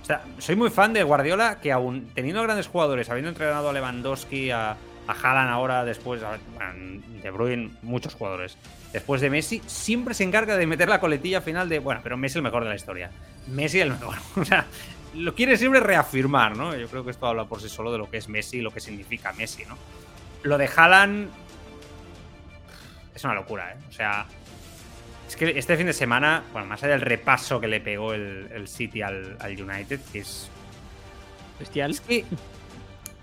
O 0.00 0.06
sea, 0.06 0.22
soy 0.38 0.56
muy 0.56 0.70
fan 0.70 0.94
de 0.94 1.02
Guardiola 1.02 1.60
que 1.60 1.72
aún 1.72 2.06
teniendo 2.14 2.42
grandes 2.42 2.68
jugadores, 2.68 3.10
habiendo 3.10 3.28
entrenado 3.28 3.68
a 3.68 3.72
Lewandowski, 3.74 4.48
a, 4.50 4.78
a 5.06 5.12
Haaland 5.12 5.50
ahora, 5.50 5.84
después, 5.84 6.22
a, 6.22 6.38
De 7.22 7.30
Bruyne, 7.30 7.70
muchos 7.82 8.14
jugadores, 8.14 8.56
después 8.92 9.20
de 9.20 9.30
Messi, 9.30 9.62
siempre 9.66 10.14
se 10.14 10.24
encarga 10.24 10.56
de 10.56 10.66
meter 10.66 10.88
la 10.88 11.00
coletilla 11.00 11.40
final 11.40 11.68
de, 11.68 11.78
bueno, 11.78 12.00
pero 12.02 12.16
Messi 12.16 12.38
el 12.38 12.42
mejor 12.42 12.64
de 12.64 12.70
la 12.70 12.76
historia. 12.76 13.10
Messi 13.48 13.80
el 13.80 13.90
mejor. 13.90 14.16
O 14.36 14.44
sea, 14.44 14.66
lo 15.14 15.34
quiere 15.34 15.56
siempre 15.56 15.80
reafirmar, 15.80 16.56
¿no? 16.56 16.76
Yo 16.76 16.88
creo 16.88 17.04
que 17.04 17.10
esto 17.10 17.26
habla 17.26 17.44
por 17.46 17.60
sí 17.60 17.68
solo 17.68 17.92
de 17.92 17.98
lo 17.98 18.10
que 18.10 18.18
es 18.18 18.28
Messi 18.28 18.58
y 18.58 18.60
lo 18.60 18.70
que 18.70 18.80
significa 18.80 19.32
Messi, 19.32 19.64
¿no? 19.64 19.76
Lo 20.42 20.58
de 20.58 20.68
Haaland 20.74 21.30
es 23.14 23.24
una 23.24 23.34
locura, 23.34 23.72
¿eh? 23.72 23.76
O 23.88 23.92
sea, 23.92 24.26
es 25.26 25.36
que 25.36 25.58
este 25.58 25.76
fin 25.76 25.86
de 25.86 25.92
semana, 25.92 26.44
bueno, 26.52 26.68
más 26.68 26.82
allá 26.82 26.92
del 26.92 27.00
repaso 27.00 27.60
que 27.60 27.66
le 27.66 27.80
pegó 27.80 28.12
el, 28.12 28.68
City 28.68 29.02
al, 29.02 29.36
United, 29.42 30.00
que 30.12 30.20
es 30.20 30.50
bestial. 31.58 31.90
Es 31.90 32.00
que 32.00 32.24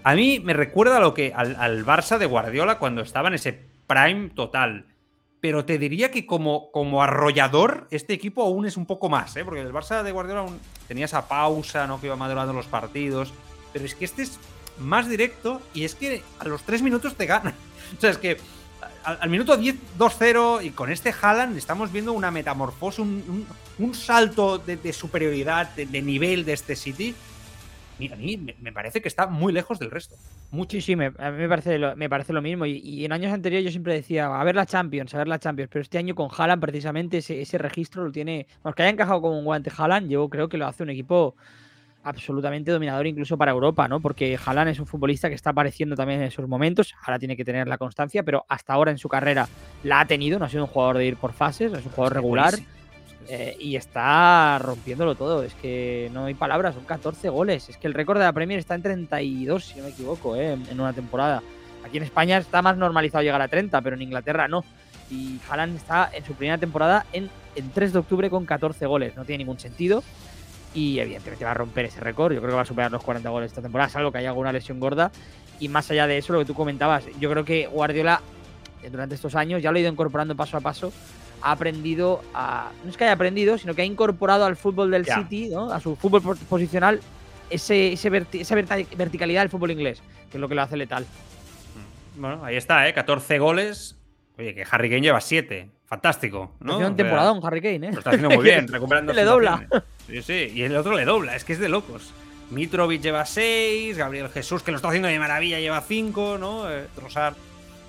a 0.04 0.16
mí 0.16 0.40
me 0.40 0.54
recuerda 0.54 0.98
a 0.98 1.00
lo 1.00 1.14
que 1.14 1.34
al, 1.36 1.56
al 1.56 1.86
Barça 1.86 2.18
de 2.18 2.26
Guardiola 2.26 2.80
cuando 2.80 3.02
estaba 3.02 3.28
en 3.28 3.36
ese 3.36 3.60
prime 3.88 4.30
total 4.30 4.86
pero 5.44 5.66
te 5.66 5.78
diría 5.78 6.10
que 6.10 6.26
como, 6.26 6.72
como 6.72 7.04
arrollador, 7.04 7.86
este 7.92 8.14
equipo 8.14 8.44
aún 8.44 8.66
es 8.66 8.78
un 8.78 8.86
poco 8.86 9.10
más, 9.10 9.36
¿eh? 9.36 9.44
porque 9.44 9.60
el 9.60 9.74
Barça 9.74 10.02
de 10.02 10.14
Guardiola 10.14 10.40
aún 10.40 10.58
tenía 10.88 11.04
esa 11.04 11.28
pausa, 11.28 11.86
¿no? 11.86 12.00
que 12.00 12.06
iba 12.06 12.16
madurando 12.16 12.54
los 12.54 12.68
partidos, 12.68 13.34
pero 13.74 13.84
es 13.84 13.94
que 13.94 14.06
este 14.06 14.22
es 14.22 14.40
más 14.80 15.10
directo 15.10 15.62
y 15.74 15.84
es 15.84 15.96
que 15.96 16.24
a 16.40 16.46
los 16.46 16.64
tres 16.64 16.82
minutos 16.82 17.16
te 17.16 17.26
gana. 17.26 17.54
O 17.98 18.00
sea, 18.00 18.12
es 18.12 18.18
que 18.18 18.38
al, 19.04 19.30
minuto 19.30 19.58
10, 19.58 19.76
2-0 20.00 20.64
y 20.64 20.70
con 20.70 20.90
este 20.90 21.14
Haaland 21.22 21.58
estamos 21.58 21.92
viendo 21.92 22.14
una 22.14 22.32
metamorfosis, 22.32 23.00
un, 23.00 23.94
salto 23.94 24.60
de, 24.60 24.94
superioridad, 24.94 25.72
de, 25.76 26.02
nivel 26.02 26.46
de 26.46 26.54
este 26.54 26.78
City 26.78 27.14
a 28.12 28.16
mí 28.16 28.38
me 28.60 28.72
parece 28.72 29.02
que 29.02 29.08
está 29.08 29.28
muy 29.28 29.54
lejos 29.54 29.80
del 29.80 29.92
resto. 29.92 30.16
Mucho. 30.52 30.72
Sí, 30.72 30.82
sí, 30.82 30.96
me, 30.96 31.08
a 31.18 31.32
mí 31.32 31.38
me 31.38 31.50
parece 31.50 31.78
lo, 31.78 31.96
me 31.96 32.10
parece 32.10 32.34
lo 32.34 32.42
mismo. 32.42 32.66
Y, 32.66 33.06
en 33.06 33.12
años 33.12 33.32
anteriores 33.32 33.66
yo 33.66 33.72
siempre 33.72 33.94
decía, 33.94 34.28
a 34.28 34.44
ver 34.44 34.56
la 34.56 34.66
Champions, 34.66 35.14
a 35.14 35.18
ver 35.18 35.28
la 35.28 35.40
Champions. 35.40 35.70
Pero 35.72 35.82
este 35.82 35.98
año 35.98 36.16
con 36.16 36.30
Haaland, 36.36 36.62
precisamente, 36.62 37.18
ese, 37.18 37.58
registro 37.58 38.06
lo 38.06 38.12
tiene. 38.12 38.48
Los 38.64 38.76
que 38.76 38.84
haya 38.84 38.92
encajado 38.92 39.22
como 39.22 39.38
un 39.38 39.46
guante 39.46 39.72
Haaland, 39.76 40.10
yo 40.10 40.28
creo 40.30 40.50
que 40.50 40.58
lo 40.58 40.68
hace 40.68 40.84
un 40.84 40.90
equipo 40.90 41.36
absolutamente 42.04 42.72
dominador 42.72 43.08
incluso 43.08 43.38
para 43.38 43.52
Europa, 43.52 43.88
¿no? 43.88 44.00
Porque 44.02 44.38
Haaland 44.44 44.72
es 44.72 44.80
un 44.80 44.86
futbolista 44.86 45.30
que 45.30 45.36
está 45.36 45.52
apareciendo 45.52 45.96
también 45.96 46.20
en 46.22 46.28
esos 46.28 46.48
momentos, 46.48 46.94
ahora 47.02 47.18
tiene 47.18 47.38
que 47.38 47.46
tener 47.46 47.68
la 47.68 47.78
constancia, 47.78 48.24
pero 48.24 48.46
hasta 48.50 48.74
ahora 48.74 48.92
en 48.92 48.98
su 48.98 49.08
carrera 49.08 49.48
la 49.84 50.02
ha 50.02 50.06
tenido, 50.06 50.38
no 50.38 50.44
ha 50.44 50.50
sido 50.50 50.64
un 50.64 50.70
jugador 50.70 50.98
de 50.98 51.06
ir 51.06 51.16
por 51.16 51.32
fases, 51.32 51.72
es 51.72 51.86
un 51.86 51.92
jugador 51.94 52.14
regular. 52.14 52.56
Eh, 53.30 53.56
y 53.60 53.76
está 53.76 54.60
rompiéndolo 54.60 55.16
todo. 55.16 55.44
Es 55.44 55.54
que 55.56 56.10
no 56.14 56.26
hay 56.26 56.34
palabras, 56.34 56.76
son 56.76 56.84
14 56.84 57.30
goles. 57.30 57.70
Es 57.70 57.78
que 57.78 57.88
el 57.88 57.94
récord 57.94 58.18
de 58.18 58.26
la 58.26 58.34
Premier 58.34 58.60
está 58.60 58.76
en 58.76 58.82
32, 58.82 59.66
si 59.66 59.78
no 59.78 59.84
me 59.84 59.90
equivoco, 59.90 60.36
eh, 60.36 60.54
en 60.54 60.80
una 60.80 60.94
temporada. 60.94 61.42
Aquí 61.86 61.98
en 61.98 62.04
España 62.04 62.38
está 62.38 62.62
más 62.62 62.78
normalizado 62.78 63.24
llegar 63.24 63.42
a 63.42 63.48
30, 63.48 63.82
pero 63.82 63.96
en 63.96 64.02
Inglaterra 64.02 64.48
no. 64.48 64.64
Y 65.10 65.40
Haaland 65.50 65.76
está 65.76 66.10
en 66.14 66.26
su 66.26 66.34
primera 66.34 66.58
temporada 66.58 67.06
en, 67.14 67.30
en 67.56 67.70
3 67.72 67.94
de 67.94 68.00
octubre 68.00 68.30
con 68.30 68.46
14 68.46 68.86
goles. 68.86 69.16
No 69.16 69.26
tiene 69.26 69.44
ningún 69.44 69.60
sentido. 69.60 70.04
Y 70.74 71.00
evidentemente 71.00 71.46
va 71.46 71.52
a 71.52 71.56
romper 71.56 71.86
ese 71.86 72.00
récord. 72.00 72.34
Yo 72.34 72.40
creo 72.40 72.52
que 72.52 72.56
va 72.56 72.62
a 72.62 72.66
superar 72.66 72.92
los 72.92 73.04
40 73.04 73.30
goles 73.30 73.52
esta 73.52 73.62
temporada, 73.62 73.90
salvo 73.90 74.12
que 74.12 74.18
haya 74.18 74.30
alguna 74.30 74.52
lesión 74.52 74.80
gorda. 74.80 75.12
Y 75.60 75.70
más 75.70 75.90
allá 75.92 76.08
de 76.08 76.18
eso, 76.18 76.34
lo 76.34 76.40
que 76.40 76.46
tú 76.46 76.56
comentabas, 76.56 77.04
yo 77.20 77.30
creo 77.30 77.46
que 77.46 77.68
Guardiola 77.68 78.22
eh, 78.82 78.90
durante 78.90 79.16
estos 79.16 79.36
años 79.36 79.62
ya 79.62 79.72
lo 79.72 79.78
ha 79.78 79.82
ido 79.82 79.92
incorporando 79.92 80.36
paso 80.36 80.58
a 80.58 80.62
paso 80.62 80.92
ha 81.44 81.52
aprendido 81.52 82.22
a. 82.34 82.72
No 82.84 82.90
es 82.90 82.98
que 82.98 83.04
haya 83.04 83.14
aprendido, 83.14 83.58
sino 83.58 83.76
que 83.76 83.82
ha 83.82 83.86
incorporado 83.86 84.46
al 84.46 84.56
fútbol 84.56 84.90
del 84.90 85.06
City, 85.06 85.50
¿no? 85.50 85.72
a 85.72 85.80
su 85.82 85.96
fútbol 85.98 86.22
posicional, 86.50 87.02
ese, 87.50 87.94
esa 87.94 88.10
verticalidad 88.56 89.42
del 89.42 89.50
fútbol 89.50 89.72
inglés, 89.72 90.02
que 90.32 90.38
es 90.38 90.42
lo 90.42 90.48
que 90.48 90.56
lo 90.56 90.62
hace 90.62 90.78
letal. 90.78 91.04
Mm. 91.04 92.22
Bueno, 92.22 92.46
ahí 92.46 92.56
está, 92.56 92.88
¿eh? 92.88 92.94
14 92.94 93.40
goles. 93.40 94.00
Oye, 94.38 94.56
que 94.56 94.64
Harry 94.72 94.90
Kane 94.90 95.02
lleva 95.02 95.22
7. 95.22 95.70
Fantástico, 95.86 96.54
¿no? 96.62 96.74
Haciendo 96.74 96.90
un 96.92 96.96
temporada 96.96 97.32
un 97.34 97.46
Harry 97.46 97.62
Kane, 97.62 97.88
¿eh? 97.88 97.92
Lo 97.92 98.00
está 98.00 98.12
haciendo 98.12 98.32
muy 98.32 98.44
bien, 98.44 98.68
recuperando. 98.70 99.14
le 99.14 99.24
dobla. 99.24 99.68
Sí, 100.08 100.22
sí, 100.24 100.52
y 100.56 100.64
el 100.64 100.76
otro 100.76 100.96
le 100.96 101.06
dobla, 101.06 101.36
es 101.36 101.44
que 101.44 101.54
es 101.54 101.60
de 101.60 101.70
locos. 101.70 102.14
Mitrovic 102.50 103.02
lleva 103.02 103.26
6, 103.26 103.98
Gabriel 103.98 104.30
Jesús, 104.30 104.64
que 104.64 104.72
lo 104.72 104.78
está 104.78 104.88
haciendo 104.88 105.10
de 105.10 105.20
maravilla, 105.20 105.60
lleva 105.60 105.82
5, 105.82 106.38
¿no? 106.40 106.72
Eh, 106.72 106.88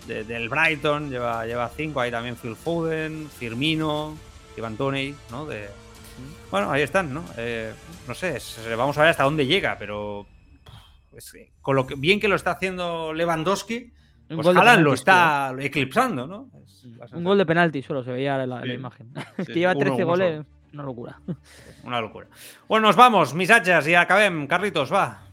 del 0.06 0.48
Brighton, 0.48 1.10
lleva, 1.10 1.46
lleva 1.46 1.68
cinco, 1.68 2.00
ahí 2.00 2.10
también 2.10 2.36
Phil 2.36 2.56
Foden, 2.56 3.28
Firmino, 3.28 4.16
Ivan 4.56 4.76
Toney, 4.76 5.14
¿no? 5.30 5.46
De, 5.46 5.68
bueno, 6.50 6.70
ahí 6.70 6.82
están, 6.82 7.12
¿no? 7.12 7.24
Eh, 7.36 7.72
no 8.06 8.14
sé, 8.14 8.38
vamos 8.76 8.96
a 8.98 9.02
ver 9.02 9.10
hasta 9.10 9.24
dónde 9.24 9.46
llega, 9.46 9.76
pero 9.78 10.26
pues, 11.10 11.32
con 11.60 11.76
lo 11.76 11.86
que, 11.86 11.94
bien 11.94 12.20
que 12.20 12.28
lo 12.28 12.36
está 12.36 12.52
haciendo 12.52 13.12
Lewandowski, 13.12 13.92
pues 14.28 14.46
Haaland 14.46 14.82
lo 14.82 14.94
está 14.94 15.54
eclipsando, 15.58 16.26
¿no? 16.26 16.50
un 17.12 17.24
gol 17.24 17.38
de 17.38 17.46
penalti 17.46 17.82
solo 17.82 18.02
se 18.04 18.12
veía 18.12 18.36
la, 18.46 18.66
imagen. 18.66 19.12
que 19.46 19.54
lleva 19.54 19.74
13 19.74 20.04
goles, 20.04 20.44
una 20.72 20.82
locura. 20.82 21.20
Una 21.82 22.00
locura. 22.00 22.26
Bueno, 22.68 22.88
nos 22.88 22.96
vamos, 22.96 23.34
mis 23.34 23.50
hachas, 23.50 23.86
y 23.88 23.94
acabemos. 23.94 24.48
Carlitos, 24.48 24.92
va. 24.92 25.23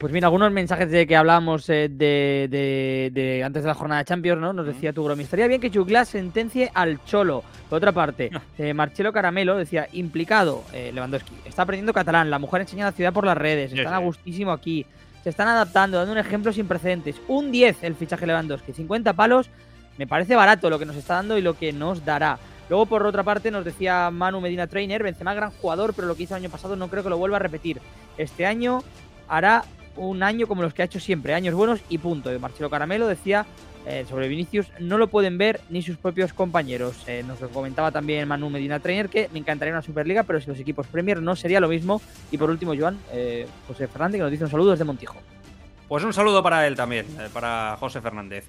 Pues 0.00 0.14
mira, 0.14 0.28
algunos 0.28 0.50
mensajes 0.50 0.90
de 0.90 1.06
que 1.06 1.14
hablábamos 1.14 1.68
eh, 1.68 1.90
de, 1.90 3.42
antes 3.44 3.62
de 3.62 3.68
la 3.68 3.74
jornada 3.74 3.98
de 3.98 4.06
Champions, 4.06 4.40
¿no? 4.40 4.54
Nos 4.54 4.66
decía 4.66 4.94
tu 4.94 5.06
me 5.14 5.22
estaría 5.22 5.46
bien 5.46 5.60
que 5.60 5.70
Chuglas 5.70 6.08
sentencie 6.08 6.70
al 6.72 7.04
Cholo. 7.04 7.44
Por 7.68 7.76
otra 7.76 7.92
parte, 7.92 8.30
eh, 8.58 8.72
Marcelo 8.72 9.12
Caramelo 9.12 9.58
decía, 9.58 9.88
implicado, 9.92 10.64
eh, 10.72 10.90
Lewandowski, 10.94 11.34
está 11.44 11.64
aprendiendo 11.64 11.92
catalán, 11.92 12.30
la 12.30 12.38
mujer 12.38 12.62
enseña 12.62 12.86
la 12.86 12.92
ciudad 12.92 13.12
por 13.12 13.26
las 13.26 13.36
redes, 13.36 13.74
están 13.74 13.92
a 13.92 13.98
gustísimo 13.98 14.52
aquí, 14.52 14.86
se 15.22 15.28
están 15.28 15.48
adaptando, 15.48 15.98
dando 15.98 16.12
un 16.12 16.18
ejemplo 16.18 16.50
sin 16.50 16.66
precedentes. 16.66 17.20
Un 17.28 17.52
10 17.52 17.84
el 17.84 17.94
fichaje 17.94 18.26
Lewandowski, 18.26 18.72
50 18.72 19.12
palos, 19.12 19.50
me 19.98 20.06
parece 20.06 20.34
barato 20.34 20.70
lo 20.70 20.78
que 20.78 20.86
nos 20.86 20.96
está 20.96 21.16
dando 21.16 21.36
y 21.36 21.42
lo 21.42 21.58
que 21.58 21.74
nos 21.74 22.06
dará. 22.06 22.38
Luego, 22.70 22.86
por 22.86 23.04
otra 23.04 23.22
parte, 23.22 23.50
nos 23.50 23.66
decía 23.66 24.10
Manu 24.10 24.40
Medina 24.40 24.66
Trainer, 24.66 25.02
Benzema 25.02 25.34
gran 25.34 25.50
jugador, 25.50 25.92
pero 25.92 26.08
lo 26.08 26.14
que 26.14 26.22
hizo 26.22 26.34
el 26.36 26.42
año 26.42 26.50
pasado 26.50 26.74
no 26.74 26.88
creo 26.88 27.02
que 27.02 27.10
lo 27.10 27.18
vuelva 27.18 27.36
a 27.36 27.40
repetir. 27.40 27.82
Este 28.16 28.46
año 28.46 28.82
hará 29.28 29.64
un 29.96 30.22
año 30.22 30.46
como 30.46 30.62
los 30.62 30.74
que 30.74 30.82
ha 30.82 30.84
hecho 30.84 31.00
siempre, 31.00 31.34
años 31.34 31.54
buenos 31.54 31.80
y 31.88 31.98
punto. 31.98 32.30
Marcelo 32.38 32.70
Caramelo 32.70 33.06
decía 33.06 33.46
eh, 33.86 34.04
sobre 34.08 34.28
Vinicius, 34.28 34.66
no 34.78 34.98
lo 34.98 35.08
pueden 35.08 35.38
ver 35.38 35.60
ni 35.70 35.82
sus 35.82 35.96
propios 35.96 36.32
compañeros. 36.32 37.02
Eh, 37.06 37.24
nos 37.26 37.40
lo 37.40 37.48
comentaba 37.48 37.90
también 37.90 38.28
Manu 38.28 38.50
Medina 38.50 38.78
Trainer 38.78 39.08
que 39.08 39.30
me 39.32 39.38
encantaría 39.38 39.72
una 39.72 39.82
Superliga, 39.82 40.22
pero 40.24 40.40
si 40.40 40.48
los 40.48 40.58
equipos 40.58 40.86
Premier 40.86 41.22
no 41.22 41.34
sería 41.34 41.60
lo 41.60 41.68
mismo. 41.68 42.00
Y 42.30 42.36
por 42.36 42.50
último, 42.50 42.74
Joan, 42.78 42.98
eh, 43.12 43.46
José 43.66 43.88
Fernández, 43.88 44.18
que 44.18 44.22
nos 44.22 44.30
dice 44.30 44.44
un 44.44 44.50
saludo 44.50 44.72
desde 44.72 44.84
Montijo. 44.84 45.16
Pues 45.88 46.04
un 46.04 46.12
saludo 46.12 46.42
para 46.42 46.66
él 46.66 46.76
también, 46.76 47.06
para 47.32 47.76
José 47.80 48.00
Fernández. 48.00 48.48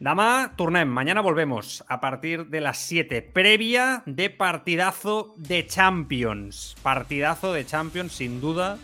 Dama, 0.00 0.52
turnem, 0.56 0.88
mañana 0.88 1.20
volvemos 1.20 1.84
a 1.88 2.00
partir 2.00 2.46
de 2.46 2.60
las 2.60 2.78
7, 2.78 3.20
previa 3.20 4.04
de 4.06 4.30
partidazo 4.30 5.34
de 5.36 5.66
Champions. 5.66 6.76
Partidazo 6.82 7.52
de 7.52 7.66
Champions, 7.66 8.12
sin 8.12 8.40
duda 8.40 8.78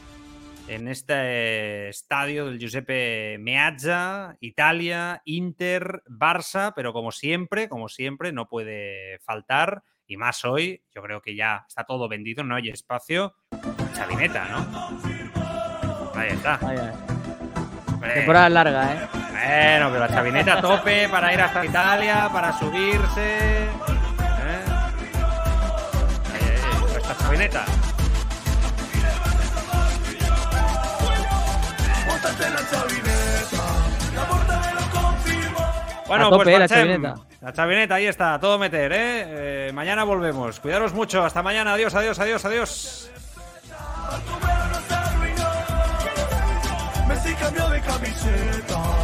en 0.69 0.89
este 0.89 1.89
estadio 1.89 2.47
del 2.47 2.59
Giuseppe 2.59 3.37
Meazza, 3.39 4.37
Italia, 4.41 5.23
Inter, 5.25 6.03
Barça, 6.07 6.73
pero 6.75 6.93
como 6.93 7.13
siempre, 7.13 7.69
como 7.69 7.89
siempre, 7.89 8.33
no 8.33 8.49
puede 8.49 9.19
faltar, 9.21 9.83
y 10.07 10.17
más 10.17 10.45
hoy, 10.45 10.83
yo 10.95 11.03
creo 11.03 11.21
que 11.23 11.35
ya 11.35 11.65
está 11.67 11.85
todo 11.85 12.09
vendido, 12.09 12.45
no 12.45 12.57
hay 12.57 12.69
espacio. 12.69 13.35
Chavineta, 13.95 14.47
¿no? 14.49 15.01
Ahí 16.15 16.29
está. 16.31 16.59
Temporada 18.15 18.49
larga, 18.49 18.95
¿eh? 18.95 19.09
Bueno, 19.13 19.89
pero 19.91 19.99
la 20.01 20.09
chavineta 20.09 20.59
a 20.59 20.61
tope 20.61 21.09
para 21.09 21.33
ir 21.33 21.41
hasta 21.41 21.65
Italia, 21.65 22.29
para 22.33 22.53
subirse. 22.59 23.65
¿eh? 23.65 23.69
esta 26.97 27.17
chavineta. 27.17 27.65
Bueno, 36.07 36.31
pues 36.31 36.59
la 36.59 36.69
chavineta. 36.69 37.15
La 37.41 37.53
chavineta, 37.53 37.95
ahí 37.97 38.07
está, 38.07 38.39
todo 38.39 38.59
meter, 38.59 38.93
¿eh? 38.93 39.69
¿eh? 39.69 39.73
Mañana 39.73 40.05
volvemos. 40.05 40.61
Cuidaros 40.61 40.95
mucho. 40.95 41.23
Hasta 41.23 41.43
mañana. 41.43 41.75
Adiós, 41.75 41.95
adiós, 41.95 42.19
adiós, 42.19 42.45
adiós. 42.45 43.11
Messi 47.09 47.35
cambió 47.35 47.69
de 47.69 47.81
camiseta 47.81 49.04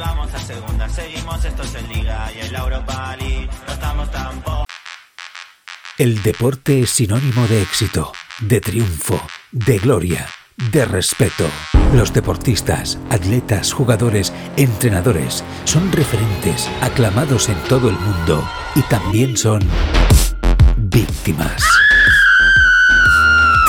vamos 0.00 0.32
a 0.34 0.38
segunda, 0.38 0.88
seguimos 0.88 1.44
estos 1.44 1.74
en 1.74 1.88
Liga 1.88 2.30
y 2.34 2.40
en 2.40 2.52
la 2.52 2.60
Europa 2.60 3.16
League 3.16 3.48
no 3.66 3.72
estamos 3.72 4.10
tampoco. 4.10 4.64
El 5.98 6.22
deporte 6.22 6.80
es 6.80 6.90
sinónimo 6.90 7.46
de 7.46 7.62
éxito, 7.62 8.12
de 8.40 8.60
triunfo, 8.60 9.20
de 9.52 9.78
gloria, 9.78 10.26
de 10.72 10.86
respeto. 10.86 11.46
Los 11.92 12.14
deportistas, 12.14 12.98
atletas, 13.10 13.72
jugadores, 13.72 14.32
entrenadores 14.56 15.44
son 15.64 15.92
referentes, 15.92 16.70
aclamados 16.80 17.50
en 17.50 17.58
todo 17.64 17.90
el 17.90 17.96
mundo 17.96 18.48
y 18.74 18.82
también 18.82 19.36
son 19.36 19.60
víctimas. 20.78 21.62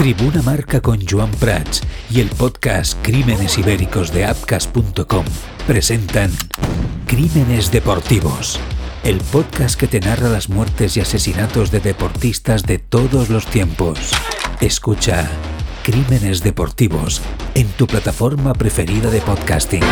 Tribuna 0.01 0.41
Marca 0.41 0.81
con 0.81 0.99
Joan 1.07 1.29
Prats 1.29 1.83
y 2.09 2.21
el 2.21 2.29
podcast 2.29 2.97
Crímenes 3.03 3.59
Ibéricos 3.59 4.11
de 4.11 4.25
Apcas.com 4.25 5.23
presentan 5.67 6.31
Crímenes 7.05 7.71
Deportivos 7.71 8.59
el 9.03 9.19
podcast 9.19 9.79
que 9.79 9.85
te 9.85 9.99
narra 9.99 10.27
las 10.29 10.49
muertes 10.49 10.97
y 10.97 11.01
asesinatos 11.01 11.69
de 11.69 11.81
deportistas 11.81 12.63
de 12.63 12.79
todos 12.79 13.29
los 13.29 13.45
tiempos. 13.45 14.11
Escucha 14.59 15.29
Crímenes 15.83 16.41
Deportivos 16.41 17.21
en 17.53 17.67
tu 17.67 17.85
plataforma 17.85 18.55
preferida 18.55 19.11
de 19.11 19.21
podcasting. 19.21 19.83